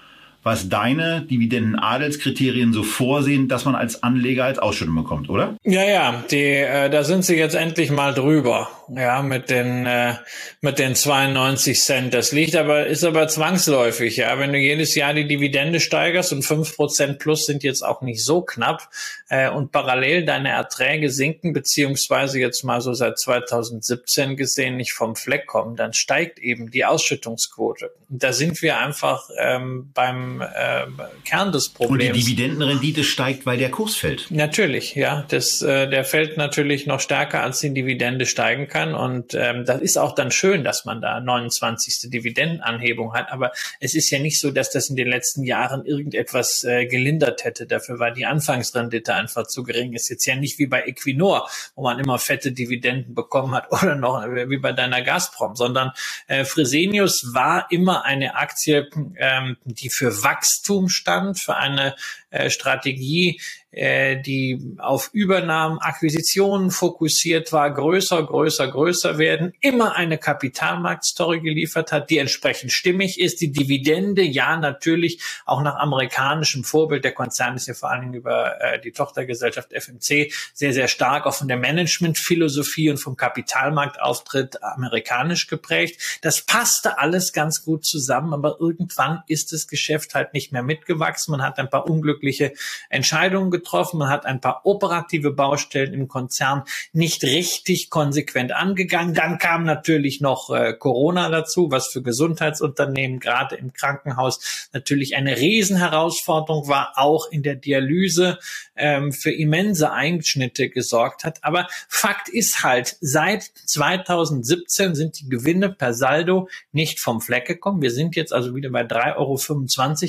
was 0.44 0.70
deine 0.70 1.22
Dividenden-Adelskriterien 1.22 2.74
so 2.74 2.84
vorsehen, 2.84 3.48
dass 3.48 3.66
man 3.66 3.76
als 3.76 4.02
Anleger 4.02 4.46
als 4.46 4.58
Ausschüttung 4.58 4.96
bekommt, 4.96 5.30
oder? 5.30 5.56
Ja, 5.64 5.84
ja, 5.84 6.24
die, 6.32 6.38
äh, 6.38 6.90
da 6.90 7.04
sind 7.04 7.24
sie 7.24 7.36
jetzt 7.36 7.56
endlich 7.56 7.92
mal 7.92 8.14
drüber 8.14 8.70
ja, 8.96 9.22
mit 9.22 9.50
den, 9.50 9.86
äh, 9.86 10.16
mit 10.60 10.78
den 10.78 10.96
92 10.96 11.80
Cent. 11.80 12.14
Das 12.14 12.32
liegt 12.32 12.56
aber, 12.56 12.88
ist 12.88 13.04
aber 13.04 13.28
zwangsläufig, 13.28 14.18
ja. 14.18 14.38
Wenn 14.38 14.52
du 14.52 14.60
jedes 14.60 14.96
Jahr 14.96 15.14
die 15.14 15.28
Dividende 15.28 15.80
steigerst 15.80 16.34
und 16.34 16.44
fünf 16.44 16.76
Prozent 16.76 17.20
plus 17.20 17.46
sind 17.46 17.64
jetzt 17.64 17.84
auch 17.84 18.02
nicht 18.02 18.24
so 18.24 18.42
knapp, 18.42 18.90
äh, 19.30 19.50
und 19.50 19.72
parallel 19.72 20.26
deine 20.26 20.50
Erträge 20.50 21.10
sinken, 21.10 21.54
beziehungsweise 21.54 22.40
jetzt 22.40 22.64
mal 22.64 22.82
so 22.82 22.94
seit 22.94 23.18
2017 23.18 24.36
gesehen 24.36 24.76
nicht 24.76 24.94
vom 24.94 25.16
Fleck 25.16 25.48
kommen, 25.48 25.78
dann 25.78 25.94
steigt 25.94 26.40
eben 26.40 26.70
die 26.70 26.84
Ausschüttungsquote. 26.84 27.92
Und 28.10 28.22
da 28.24 28.34
sind 28.34 28.62
wir 28.62 28.80
einfach 28.80 29.30
ähm, 29.40 29.92
beim 29.94 30.42
äh, 30.42 30.86
Kern 31.24 31.54
des 31.54 31.70
Problems. 31.70 32.10
Und 32.10 32.16
die 32.16 32.24
Dividendenrendite 32.24 33.06
steigt, 33.06 33.46
weil 33.46 33.58
der 33.58 33.72
Kurs 33.72 33.96
fällt. 33.96 34.30
Natürlich, 34.32 34.96
ja. 34.96 35.26
Das, 35.30 35.62
äh, 35.62 35.90
der 35.90 36.04
fällt 36.04 36.36
natürlich 36.36 36.88
noch 36.88 37.00
stärker, 37.00 37.42
als 37.42 37.60
die 37.60 37.74
Dividende 37.74 38.26
steigen 38.26 38.68
kann 38.68 38.81
kann. 38.82 38.96
Und 38.96 39.34
ähm, 39.34 39.66
das 39.66 39.82
ist 39.82 39.98
auch 39.98 40.16
dann 40.16 40.32
schön, 40.32 40.64
dass 40.64 40.86
man 40.86 41.02
da 41.02 41.20
29. 41.20 42.10
Dividendenanhebung 42.10 43.14
hat. 43.14 43.32
Aber 43.32 43.52
es 43.80 43.96
ist 43.96 44.10
ja 44.10 44.20
nicht 44.20 44.40
so, 44.40 44.52
dass 44.52 44.72
das 44.72 44.90
in 44.90 44.96
den 44.96 45.08
letzten 45.08 45.44
Jahren 45.44 45.86
irgendetwas 45.86 46.64
äh, 46.64 46.86
gelindert 46.86 47.44
hätte. 47.44 47.66
Dafür 47.66 48.00
war 48.00 48.12
die 48.12 48.26
Anfangsrendite 48.26 49.14
einfach 49.14 49.48
zu 49.48 49.64
gering. 49.64 49.94
Ist 49.94 50.10
jetzt 50.10 50.26
ja 50.26 50.36
nicht 50.36 50.60
wie 50.60 50.68
bei 50.68 50.84
Equinor, 50.84 51.50
wo 51.76 51.84
man 51.84 52.00
immer 52.00 52.20
fette 52.20 52.52
Dividenden 52.52 53.16
bekommen 53.16 53.54
hat 53.54 53.72
oder 53.84 53.96
noch 53.96 54.24
wie 54.26 54.58
bei 54.58 54.74
deiner 54.74 55.02
Gazprom, 55.02 55.56
sondern 55.56 55.92
äh, 56.28 56.46
Fresenius 56.46 57.34
war 57.34 57.68
immer 57.70 58.06
eine 58.06 58.36
Aktie, 58.36 58.90
ähm, 59.18 59.58
die 59.66 59.90
für 59.90 60.24
Wachstum 60.24 60.90
stand, 60.90 61.40
für 61.40 61.56
eine 61.56 61.96
äh, 62.32 62.50
Strategie, 62.50 63.40
äh, 63.72 64.22
die 64.22 64.76
auf 64.80 65.10
Übernahmen, 65.14 65.80
Akquisitionen 65.80 66.72
fokussiert 66.72 67.54
war, 67.54 67.74
größer, 67.74 68.22
größer, 68.22 68.68
größer 68.68 69.18
werden, 69.18 69.54
immer 69.62 69.96
eine 69.96 70.18
Kapitalmarktstory 70.18 71.40
geliefert 71.40 71.92
hat, 71.94 72.10
die 72.10 72.18
entsprechend 72.18 72.74
stimmig 72.74 73.20
ist. 73.20 73.40
Die 73.40 73.52
Dividende, 73.52 74.24
ja, 74.24 74.58
natürlich 74.58 75.22
auch 75.46 75.62
nach 75.62 75.76
amerikanischem 75.76 76.66
Vorbild. 76.66 77.06
Der 77.06 77.14
Konzern 77.14 77.56
ist 77.56 77.68
ja 77.68 77.74
vor 77.74 77.92
allen 77.92 78.02
Dingen 78.02 78.14
über 78.16 78.60
äh, 78.60 78.82
die 78.82 78.92
Tochtergesellschaft 78.92 79.72
FMC 79.72 80.34
sehr, 80.54 80.74
sehr 80.74 80.90
stark 80.90 81.26
auch 81.26 81.36
von 81.36 81.48
der 81.48 81.58
Managementphilosophie 81.58 82.90
und 82.90 82.98
vom 82.98 83.16
Kapitalmarktauftritt 83.16 84.62
amerikanisch 84.64 85.48
geprägt. 85.48 86.20
Das 86.22 86.42
passte 86.42 87.00
alles 87.00 87.32
ganz 87.32 87.64
gut 87.64 87.86
zusammen, 87.86 88.34
aber 88.34 88.58
irgendwann 88.60 89.24
ist 89.28 89.54
das 89.54 89.68
Geschäft 89.68 90.14
halt 90.14 90.34
nicht 90.34 90.52
mehr 90.52 90.64
mitgewachsen. 90.64 91.32
Man 91.32 91.42
hat 91.42 91.58
ein 91.58 91.70
paar 91.70 91.88
unglückliche 92.22 92.54
Entscheidungen 92.90 93.52
getroffen, 93.52 93.98
man 94.00 94.10
hat 94.10 94.26
ein 94.26 94.40
paar 94.40 94.62
operative 94.66 95.32
Baustellen 95.32 95.94
im 95.94 96.08
Konzern 96.08 96.64
nicht 96.94 97.24
richtig 97.24 97.90
konsequent 97.90 98.52
angegangen. 98.52 99.14
Dann 99.14 99.38
kam 99.38 99.64
natürlich 99.64 100.22
noch 100.22 100.50
äh, 100.50 100.74
Corona 100.74 101.30
dazu, 101.30 101.72
was 101.72 101.88
für 101.88 102.02
Gesundheitsunternehmen 102.02 103.20
gerade 103.20 103.56
im 103.56 103.74
Krankenhaus 103.74 104.70
natürlich 104.74 105.16
eine 105.16 105.38
Riesenherausforderung 105.38 106.68
war, 106.68 106.94
auch 106.96 107.30
in 107.32 107.44
der 107.44 107.56
Dialyse 107.56 108.38
ähm, 108.76 109.12
für 109.12 109.32
immense 109.32 109.92
Einschnitte 109.92 110.70
gesorgt 110.70 111.24
hat. 111.24 111.44
Aber 111.44 111.68
Fakt 111.88 112.30
ist 112.30 112.64
halt, 112.64 112.98
seit 113.02 113.44
2017 113.66 114.96
sind 114.96 115.20
die 115.20 115.30
Gewinne 115.30 115.70
per 115.70 115.94
Saldo 115.94 116.50
nicht 116.72 117.00
vom 117.00 117.22
Fleck 117.22 117.48
gekommen. 117.48 117.82
Wir 117.82 117.92
sind 117.92 118.16
jetzt 118.16 118.34
also 118.34 118.56
wieder 118.56 118.70
bei 118.70 118.84
3,25 118.84 119.18
Euro 119.18 119.38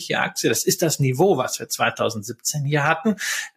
je 0.09 0.15
Aktie. 0.17 0.49
Das 0.49 0.65
ist 0.65 0.83
das 0.83 0.99
Niveau, 1.01 1.37
was 1.37 1.59
wir 1.59 1.69
2017 1.69 2.02
hier 2.65 2.85
hatten. 2.85 3.17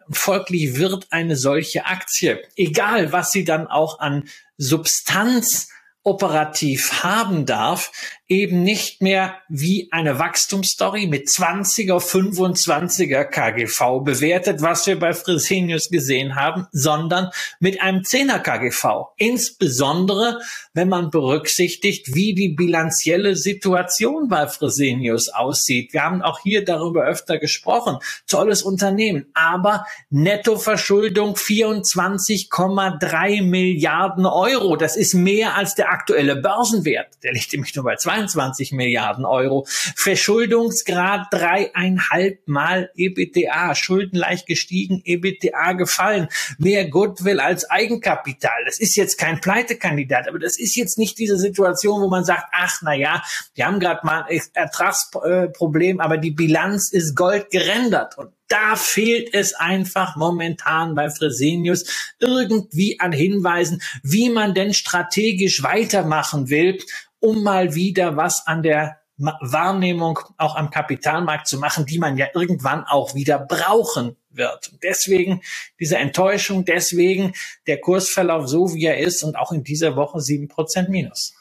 Folglich 0.09 0.75
wird 0.75 1.07
eine 1.11 1.35
solche 1.35 1.85
Aktie, 1.85 2.41
egal 2.55 3.11
was 3.11 3.31
sie 3.31 3.43
dann 3.43 3.67
auch 3.67 3.99
an 3.99 4.29
Substanz 4.57 5.69
operativ 6.03 7.03
haben 7.03 7.45
darf, 7.45 7.91
eben 8.27 8.63
nicht 8.63 9.03
mehr 9.03 9.35
wie 9.49 9.87
eine 9.91 10.17
Wachstumsstory 10.17 11.05
mit 11.05 11.27
20er, 11.27 11.99
25er 11.99 13.23
KGV 13.25 14.03
bewertet, 14.03 14.63
was 14.63 14.87
wir 14.87 14.99
bei 14.99 15.13
Fresenius 15.13 15.89
gesehen 15.89 16.33
haben, 16.35 16.65
sondern 16.71 17.29
mit 17.59 17.81
einem 17.81 18.01
10er 18.01 18.39
KGV. 18.39 19.13
Insbesondere, 19.17 20.39
wenn 20.73 20.89
man 20.89 21.11
berücksichtigt, 21.11 22.15
wie 22.15 22.33
die 22.33 22.49
bilanzielle 22.49 23.35
Situation 23.35 24.27
bei 24.27 24.47
Fresenius 24.47 25.29
aussieht. 25.29 25.93
Wir 25.93 26.03
haben 26.03 26.23
auch 26.23 26.39
hier 26.39 26.65
darüber 26.65 27.05
öfter 27.05 27.37
gesprochen. 27.37 27.99
Tolles 28.27 28.63
Unternehmen, 28.63 29.27
aber 29.35 29.85
Nettoverschuldung 30.09 31.35
24,3 31.35 33.43
Milliarden 33.43 34.25
Euro. 34.25 34.77
Das 34.77 34.97
ist 34.97 35.13
mehr 35.13 35.55
als 35.55 35.75
der 35.75 35.91
aktuelle 35.91 36.35
Börsenwert. 36.35 37.09
Der 37.21 37.33
liegt 37.33 37.53
nämlich 37.53 37.75
nur 37.75 37.85
bei 37.85 37.95
22 38.15 38.71
Milliarden 38.71 39.25
Euro. 39.25 39.65
Verschuldungsgrad 39.95 41.27
dreieinhalb 41.31 42.47
Mal 42.47 42.89
EBITDA. 42.95 43.75
Schulden 43.75 44.17
leicht 44.17 44.47
gestiegen, 44.47 45.01
EBITDA 45.03 45.73
gefallen. 45.73 46.29
Mehr 46.57 46.89
Goodwill 46.89 47.39
als 47.39 47.69
Eigenkapital. 47.69 48.65
Das 48.65 48.79
ist 48.79 48.95
jetzt 48.95 49.17
kein 49.17 49.41
Pleitekandidat, 49.41 50.27
aber 50.27 50.39
das 50.39 50.57
ist 50.57 50.75
jetzt 50.75 50.97
nicht 50.97 51.17
diese 51.17 51.37
Situation, 51.37 52.01
wo 52.01 52.09
man 52.09 52.23
sagt, 52.23 52.45
ach, 52.53 52.81
na 52.81 52.93
ja, 52.93 53.23
wir 53.53 53.65
haben 53.65 53.79
gerade 53.79 54.05
mal 54.05 54.25
ein 54.29 54.41
Ertragsproblem, 54.53 55.99
aber 55.99 56.17
die 56.17 56.31
Bilanz 56.31 56.91
ist 56.91 57.15
Gold 57.15 57.49
gerendert. 57.51 58.17
Und 58.17 58.31
da 58.47 58.75
fehlt 58.75 59.33
es 59.33 59.55
einfach 59.55 60.15
momentan 60.15 60.93
bei 60.93 61.09
Fresenius 61.09 62.13
irgendwie 62.19 62.99
an 62.99 63.11
Hinweisen, 63.11 63.81
wie 64.03 64.29
man 64.29 64.53
denn 64.53 64.73
strategisch 64.73 65.63
weitermachen 65.63 66.49
will, 66.49 66.77
um 67.19 67.43
mal 67.43 67.75
wieder 67.75 68.17
was 68.17 68.45
an 68.47 68.63
der 68.63 68.99
Wahrnehmung 69.17 70.19
auch 70.37 70.55
am 70.55 70.69
Kapitalmarkt 70.69 71.47
zu 71.47 71.57
machen, 71.57 71.85
die 71.85 71.99
man 71.99 72.17
ja 72.17 72.27
irgendwann 72.33 72.83
auch 72.83 73.15
wieder 73.15 73.39
brauchen 73.39 74.17
wird. 74.29 74.73
Deswegen 74.83 75.41
diese 75.79 75.97
Enttäuschung, 75.97 76.65
deswegen 76.65 77.33
der 77.67 77.79
Kursverlauf 77.79 78.47
so, 78.47 78.73
wie 78.73 78.85
er 78.85 78.97
ist 78.97 79.23
und 79.23 79.37
auch 79.37 79.53
in 79.53 79.63
dieser 79.63 79.95
Woche 79.95 80.19
sieben 80.19 80.49
Prozent 80.49 80.89
minus. 80.89 81.33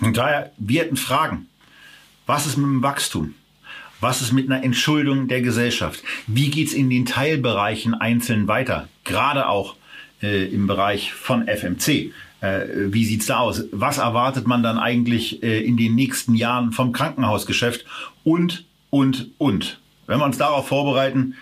Und 0.00 0.16
daher, 0.16 0.52
wir 0.56 0.82
hätten 0.82 0.96
Fragen. 0.96 1.48
Was 2.26 2.46
ist 2.46 2.56
mit 2.56 2.66
dem 2.66 2.82
Wachstum? 2.82 3.34
Was 4.00 4.22
ist 4.22 4.32
mit 4.32 4.50
einer 4.50 4.64
Entschuldung 4.64 5.28
der 5.28 5.42
Gesellschaft? 5.42 6.02
Wie 6.26 6.50
geht's 6.50 6.72
in 6.72 6.88
den 6.88 7.04
Teilbereichen 7.04 7.92
einzeln 7.92 8.48
weiter? 8.48 8.88
Gerade 9.04 9.48
auch 9.48 9.76
äh, 10.22 10.46
im 10.46 10.66
Bereich 10.66 11.12
von 11.12 11.46
FMC. 11.46 12.12
Äh, 12.40 12.66
wie 12.92 13.04
sieht's 13.04 13.26
da 13.26 13.38
aus? 13.38 13.64
Was 13.72 13.98
erwartet 13.98 14.46
man 14.46 14.62
dann 14.62 14.78
eigentlich 14.78 15.42
äh, 15.42 15.62
in 15.64 15.76
den 15.76 15.94
nächsten 15.94 16.34
Jahren 16.34 16.72
vom 16.72 16.92
Krankenhausgeschäft? 16.92 17.84
Und, 18.24 18.64
und, 18.90 19.28
und. 19.38 19.78
Wenn 20.06 20.18
wir 20.18 20.24
uns 20.24 20.38
darauf 20.38 20.68
vorbereiten, 20.68 21.34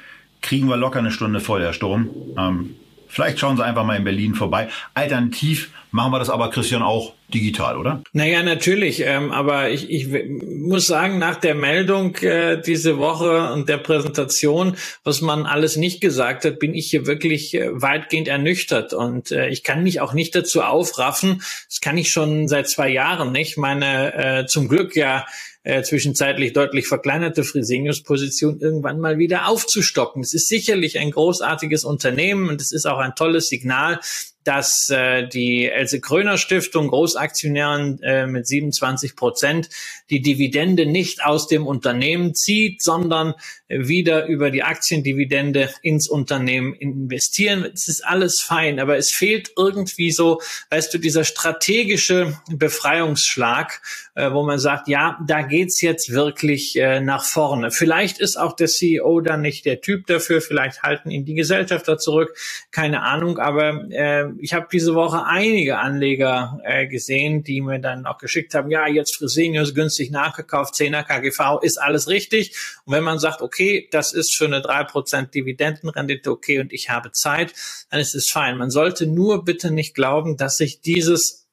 kriegen 0.43 0.69
wir 0.69 0.77
locker 0.77 0.99
eine 0.99 1.11
Stunde 1.11 1.41
voll, 1.41 1.63
Herr 1.63 1.73
Sturm. 1.73 2.11
Ähm, 2.37 2.75
Vielleicht 3.09 3.39
schauen 3.41 3.57
Sie 3.57 3.65
einfach 3.65 3.85
mal 3.85 3.97
in 3.97 4.05
Berlin 4.05 4.35
vorbei. 4.35 4.69
Alternativ 4.95 5.71
machen 5.91 6.13
wir 6.13 6.19
das 6.19 6.31
aber, 6.31 6.51
Christian, 6.51 6.83
auch 6.83 7.15
digital, 7.33 7.77
oder? 7.77 8.03
Naja, 8.13 8.43
natürlich. 8.43 9.03
Ähm, 9.05 9.31
aber 9.33 9.71
ich, 9.71 9.91
ich 9.91 10.09
muss 10.43 10.87
sagen, 10.87 11.19
nach 11.19 11.37
der 11.37 11.55
Meldung 11.55 12.17
äh, 12.17 12.61
diese 12.61 12.99
Woche 12.99 13.53
und 13.53 13.69
der 13.69 13.79
Präsentation, 13.79 14.77
was 15.05 15.21
man 15.21 15.47
alles 15.47 15.77
nicht 15.77 16.01
gesagt 16.01 16.45
hat, 16.45 16.59
bin 16.59 16.75
ich 16.75 16.91
hier 16.91 17.07
wirklich 17.07 17.55
äh, 17.55 17.69
weitgehend 17.73 18.29
ernüchtert. 18.29 18.95
Und 18.95 19.31
äh, 19.31 19.49
ich 19.49 19.63
kann 19.63 19.83
mich 19.83 20.01
auch 20.01 20.15
nicht 20.15 20.35
dazu 20.35 20.63
aufraffen. 20.63 21.43
Das 21.69 21.81
kann 21.81 21.99
ich 21.99 22.11
schon 22.11 22.49
seit 22.49 22.69
zwei 22.69 22.89
Jahren 22.89 23.33
nicht. 23.33 23.59
Meine 23.59 24.15
äh, 24.15 24.47
zum 24.47 24.69
Glück 24.69 24.97
ja 24.97 25.27
äh, 25.69 25.83
zwischenzeitlich 25.83 26.55
deutlich 26.55 26.87
verkleinerte 26.87 27.45
Fresenius-Position 27.45 28.61
irgendwann 28.61 29.01
mal 29.01 29.19
wieder 29.19 29.49
aufzustocken. 29.49 30.23
Es 30.23 30.33
ist 30.33 30.49
sicherlich 30.49 30.99
ein 30.99 31.11
großartiges 31.11 31.85
Unternehmen 31.85 32.49
und 32.49 32.63
es 32.63 32.73
ist 32.73 32.87
auch 32.87 32.99
ein 32.99 33.15
tolles 33.15 33.51
Signal, 33.51 34.01
dass 34.49 34.89
äh, 34.89 35.29
die 35.29 35.67
Else 35.67 36.01
Kröner 36.01 36.39
Stiftung 36.39 36.89
Großaktionären 36.89 38.01
äh, 38.03 38.27
mit 38.27 38.47
27 38.47 39.15
Prozent 39.15 39.69
die 40.09 40.23
Dividende 40.23 40.87
nicht 40.87 41.23
aus 41.23 41.49
dem 41.49 41.67
Unternehmen 41.67 42.35
zieht, 42.35 42.83
sondern 42.83 43.35
wieder 43.69 44.27
über 44.27 44.51
die 44.51 44.63
Aktiendividende 44.63 45.69
ins 45.83 46.09
Unternehmen 46.09 46.73
investieren. 46.73 47.69
Es 47.73 47.89
ist 47.89 48.05
alles 48.05 48.41
fein, 48.41 48.81
aber 48.81 48.97
es 48.97 49.11
fehlt 49.11 49.51
irgendwie 49.57 50.11
so, 50.11 50.41
weißt 50.71 50.95
du, 50.95 50.99
dieser 50.99 51.25
strategische 51.25 52.39
Befreiungsschlag, 52.51 53.83
äh, 54.15 54.33
wo 54.33 54.43
man 54.43 54.59
sagt, 54.59 54.89
ja, 54.89 55.19
da 55.27 55.43
geht's 55.43 55.83
jetzt 55.83 56.11
wirklich 56.11 56.77
äh, 56.77 57.01
nach 57.01 57.25
vorne. 57.25 57.71
Vielleicht 57.71 58.19
ist 58.19 58.39
auch 58.39 58.57
der 58.57 58.69
CEO 58.69 59.21
dann 59.21 59.43
nicht 59.43 59.67
der 59.67 59.83
Typ 59.83 60.07
dafür, 60.07 60.41
vielleicht 60.41 60.83
halten 60.83 61.11
ihn 61.11 61.27
die 61.27 61.35
Gesellschafter 61.35 61.99
zurück, 61.99 62.35
keine 62.71 63.03
Ahnung, 63.03 63.39
aber 63.39 63.85
äh, 63.91 64.29
ich 64.41 64.55
habe 64.55 64.69
diese 64.73 64.95
Woche 64.95 65.25
einige 65.25 65.79
Anleger 65.79 66.61
äh, 66.65 66.87
gesehen, 66.87 67.43
die 67.43 67.61
mir 67.61 67.79
dann 67.79 68.07
auch 68.07 68.19
geschickt 68.19 68.55
haben, 68.55 68.71
ja, 68.71 68.87
jetzt 68.87 69.17
Fresenius 69.17 69.75
günstig 69.75 70.11
nachgekauft, 70.11 70.75
10er 70.75 71.03
KGV, 71.05 71.63
ist 71.63 71.79
alles 71.79 72.09
richtig. 72.09 72.57
Und 72.85 72.95
wenn 72.95 73.05
man 73.05 73.19
sagt, 73.19 73.43
okay, 73.43 73.89
das 73.91 74.13
ist 74.13 74.37
für 74.37 74.47
eine 74.47 74.63
drei 74.63 74.85
Prozent 74.85 75.35
Dividendenrendite 75.35 76.31
okay 76.31 76.59
und 76.61 76.73
ich 76.73 76.91
habe 76.91 77.13
Zeit, 77.13 77.53
dann 77.91 78.01
ist 78.01 78.15
es 78.15 78.31
fein. 78.31 78.59
Man 78.59 78.71
sollte 78.71 79.07
nur 79.07 79.45
bitte 79.45 79.71
nicht 79.71 79.95
glauben, 79.95 80.37
dass 80.37 80.57
sich 80.57 80.81
dieses 80.81 81.47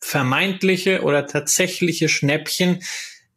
vermeintliche 0.00 1.02
oder 1.02 1.26
tatsächliche 1.26 2.08
Schnäppchen 2.08 2.82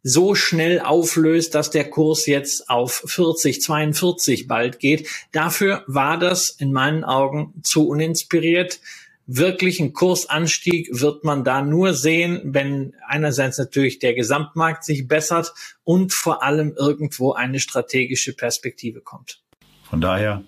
so 0.02 0.34
schnell 0.34 0.80
auflöst, 0.80 1.54
dass 1.54 1.70
der 1.70 1.88
Kurs 1.88 2.26
jetzt 2.26 2.68
auf 2.68 3.04
40, 3.06 3.62
42 3.62 4.48
bald 4.48 4.78
geht. 4.78 5.08
Dafür 5.30 5.84
war 5.86 6.18
das 6.18 6.50
in 6.50 6.72
meinen 6.72 7.04
Augen 7.04 7.54
zu 7.62 7.88
uninspiriert. 7.88 8.80
Wirklichen 9.26 9.92
Kursanstieg 9.92 10.88
wird 10.90 11.22
man 11.22 11.44
da 11.44 11.62
nur 11.62 11.94
sehen, 11.94 12.40
wenn 12.44 12.94
einerseits 13.06 13.56
natürlich 13.58 14.00
der 14.00 14.14
Gesamtmarkt 14.14 14.82
sich 14.84 15.06
bessert 15.06 15.54
und 15.84 16.12
vor 16.12 16.42
allem 16.42 16.74
irgendwo 16.76 17.32
eine 17.32 17.60
strategische 17.60 18.32
Perspektive 18.34 19.00
kommt. 19.00 19.40
Von 19.84 20.00
daher 20.00 20.42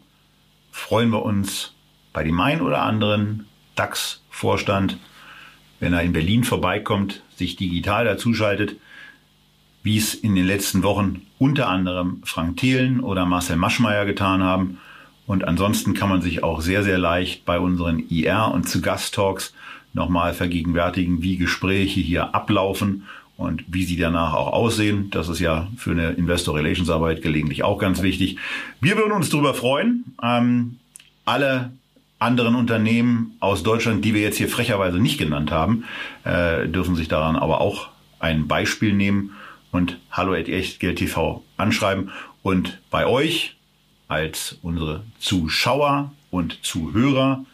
freuen 0.73 1.11
wir 1.11 1.23
uns 1.23 1.73
bei 2.13 2.25
dem 2.25 2.41
einen 2.41 2.63
oder 2.63 2.83
anderen 2.83 3.47
DAX-Vorstand, 3.77 4.99
wenn 5.79 5.93
er 5.93 6.03
in 6.03 6.13
Berlin 6.13 6.43
vorbeikommt, 6.43 7.23
sich 7.37 7.55
digital 7.55 8.05
dazuschaltet 8.05 8.77
wie 9.85 9.99
es 9.99 10.15
in 10.15 10.35
den 10.35 10.47
letzten 10.47 10.83
Wochen 10.83 11.21
unter 11.39 11.69
anderem 11.69 12.23
Frank 12.25 12.57
Thelen 12.57 13.01
oder 13.01 13.27
Marcel 13.27 13.57
Maschmeyer 13.57 14.07
getan 14.07 14.43
haben. 14.43 14.79
Und 15.27 15.47
ansonsten 15.47 15.93
kann 15.93 16.09
man 16.09 16.23
sich 16.23 16.43
auch 16.43 16.63
sehr, 16.63 16.83
sehr 16.83 16.99
leicht 16.99 17.45
bei 17.45 17.61
unseren 17.61 17.99
IR 18.09 18.51
und 18.53 18.69
zu 18.69 18.81
Gast-Talks 18.81 19.55
nochmal 19.93 20.33
vergegenwärtigen, 20.33 21.23
wie 21.23 21.37
Gespräche 21.37 22.01
hier 22.01 22.35
ablaufen 22.35 23.05
und 23.37 23.63
wie 23.69 23.85
sie 23.85 23.99
danach 23.99 24.33
auch 24.33 24.55
aussehen. 24.55 25.11
Das 25.11 25.29
ist 25.29 25.41
ja 25.41 25.69
für 25.77 25.91
eine 25.91 26.13
Investor 26.13 26.57
Relations 26.57 26.89
Arbeit 26.89 27.21
gelegentlich 27.21 27.63
auch 27.63 27.79
ganz 27.79 28.01
wichtig. 28.01 28.39
Wir 28.81 28.97
würden 28.97 29.13
uns 29.13 29.29
darüber 29.29 29.53
freuen. 29.53 30.17
Ähm, 30.23 30.79
alle 31.27 31.73
anderen 32.19 32.55
Unternehmen 32.55 33.37
aus 33.41 33.63
Deutschland, 33.63 34.03
die 34.03 34.15
wir 34.15 34.23
jetzt 34.23 34.39
hier 34.39 34.49
frecherweise 34.49 34.99
nicht 34.99 35.19
genannt 35.19 35.51
haben, 35.51 35.85
äh, 36.25 36.69
dürfen 36.69 36.97
sich 36.97 37.09
daran 37.09 37.37
aber 37.37 37.61
auch 37.61 37.89
ein 38.19 38.49
Beispiel 38.49 38.95
nehmen 38.95 39.33
und 39.75 39.99
hallo 40.13 40.41
TV 40.41 41.43
anschreiben. 41.57 42.11
Und 42.45 42.79
bei 42.91 43.07
euch 43.07 43.57
als 44.07 44.57
unsere 44.63 45.03
Zuschauer 45.19 46.13
und 46.31 46.65
Zuhörer 46.65 47.45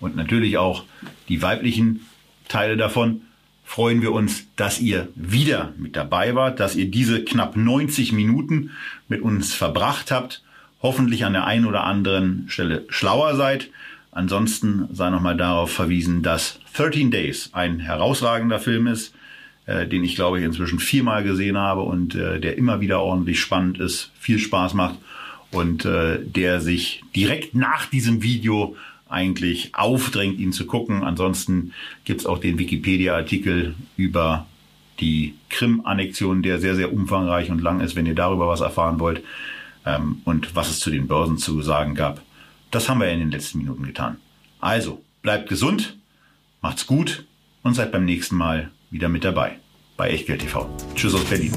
und 0.00 0.16
natürlich 0.16 0.56
auch 0.56 0.84
die 1.28 1.42
weiblichen 1.42 2.06
Teile 2.48 2.78
davon 2.78 3.20
freuen 3.62 4.00
wir 4.00 4.12
uns, 4.12 4.46
dass 4.56 4.80
ihr 4.80 5.08
wieder 5.14 5.74
mit 5.76 5.96
dabei 5.96 6.34
wart, 6.34 6.60
dass 6.60 6.76
ihr 6.76 6.90
diese 6.90 7.24
knapp 7.24 7.58
90 7.58 8.12
Minuten 8.12 8.70
mit 9.08 9.20
uns 9.20 9.52
verbracht 9.52 10.10
habt, 10.10 10.42
hoffentlich 10.82 11.26
an 11.26 11.34
der 11.34 11.44
einen 11.44 11.66
oder 11.66 11.84
anderen 11.84 12.46
Stelle 12.48 12.86
schlauer 12.88 13.36
seid. 13.36 13.68
Ansonsten 14.12 14.88
sei 14.92 15.10
nochmal 15.10 15.36
darauf 15.36 15.70
verwiesen, 15.70 16.22
dass 16.22 16.58
13 16.72 17.10
Days 17.10 17.50
ein 17.52 17.80
herausragender 17.80 18.60
Film 18.60 18.86
ist, 18.86 19.14
äh, 19.70 19.86
den 19.86 20.02
ich 20.04 20.16
glaube 20.16 20.38
ich 20.38 20.44
inzwischen 20.44 20.80
viermal 20.80 21.22
gesehen 21.22 21.56
habe 21.56 21.82
und 21.82 22.14
äh, 22.14 22.40
der 22.40 22.58
immer 22.58 22.80
wieder 22.80 23.00
ordentlich 23.00 23.40
spannend 23.40 23.78
ist, 23.78 24.10
viel 24.18 24.38
Spaß 24.38 24.74
macht 24.74 24.96
und 25.52 25.84
äh, 25.84 26.18
der 26.24 26.60
sich 26.60 27.02
direkt 27.14 27.54
nach 27.54 27.86
diesem 27.86 28.22
Video 28.22 28.76
eigentlich 29.08 29.74
aufdrängt, 29.74 30.38
ihn 30.38 30.52
zu 30.52 30.66
gucken. 30.66 31.02
Ansonsten 31.04 31.72
gibt's 32.04 32.26
auch 32.26 32.38
den 32.38 32.58
Wikipedia-Artikel 32.58 33.74
über 33.96 34.46
die 35.00 35.34
Krim-Annexion, 35.48 36.42
der 36.42 36.58
sehr, 36.58 36.74
sehr 36.74 36.92
umfangreich 36.92 37.50
und 37.50 37.60
lang 37.60 37.80
ist, 37.80 37.96
wenn 37.96 38.06
ihr 38.06 38.14
darüber 38.14 38.48
was 38.48 38.60
erfahren 38.60 39.00
wollt 39.00 39.22
ähm, 39.86 40.20
und 40.24 40.54
was 40.54 40.70
es 40.70 40.80
zu 40.80 40.90
den 40.90 41.06
Börsen 41.06 41.38
zu 41.38 41.62
sagen 41.62 41.94
gab. 41.94 42.22
Das 42.70 42.88
haben 42.88 43.00
wir 43.00 43.10
in 43.10 43.20
den 43.20 43.30
letzten 43.30 43.58
Minuten 43.58 43.84
getan. 43.84 44.18
Also, 44.60 45.02
bleibt 45.22 45.48
gesund, 45.48 45.96
macht's 46.60 46.86
gut 46.86 47.24
und 47.62 47.74
seid 47.74 47.92
beim 47.92 48.04
nächsten 48.04 48.36
Mal 48.36 48.70
wieder 48.90 49.08
mit 49.08 49.24
dabei 49.24 49.58
bei 49.96 50.10
Echtgeld 50.10 50.42
TV. 50.42 50.68
Tschüss 50.94 51.14
aus 51.14 51.24
Berlin. 51.24 51.52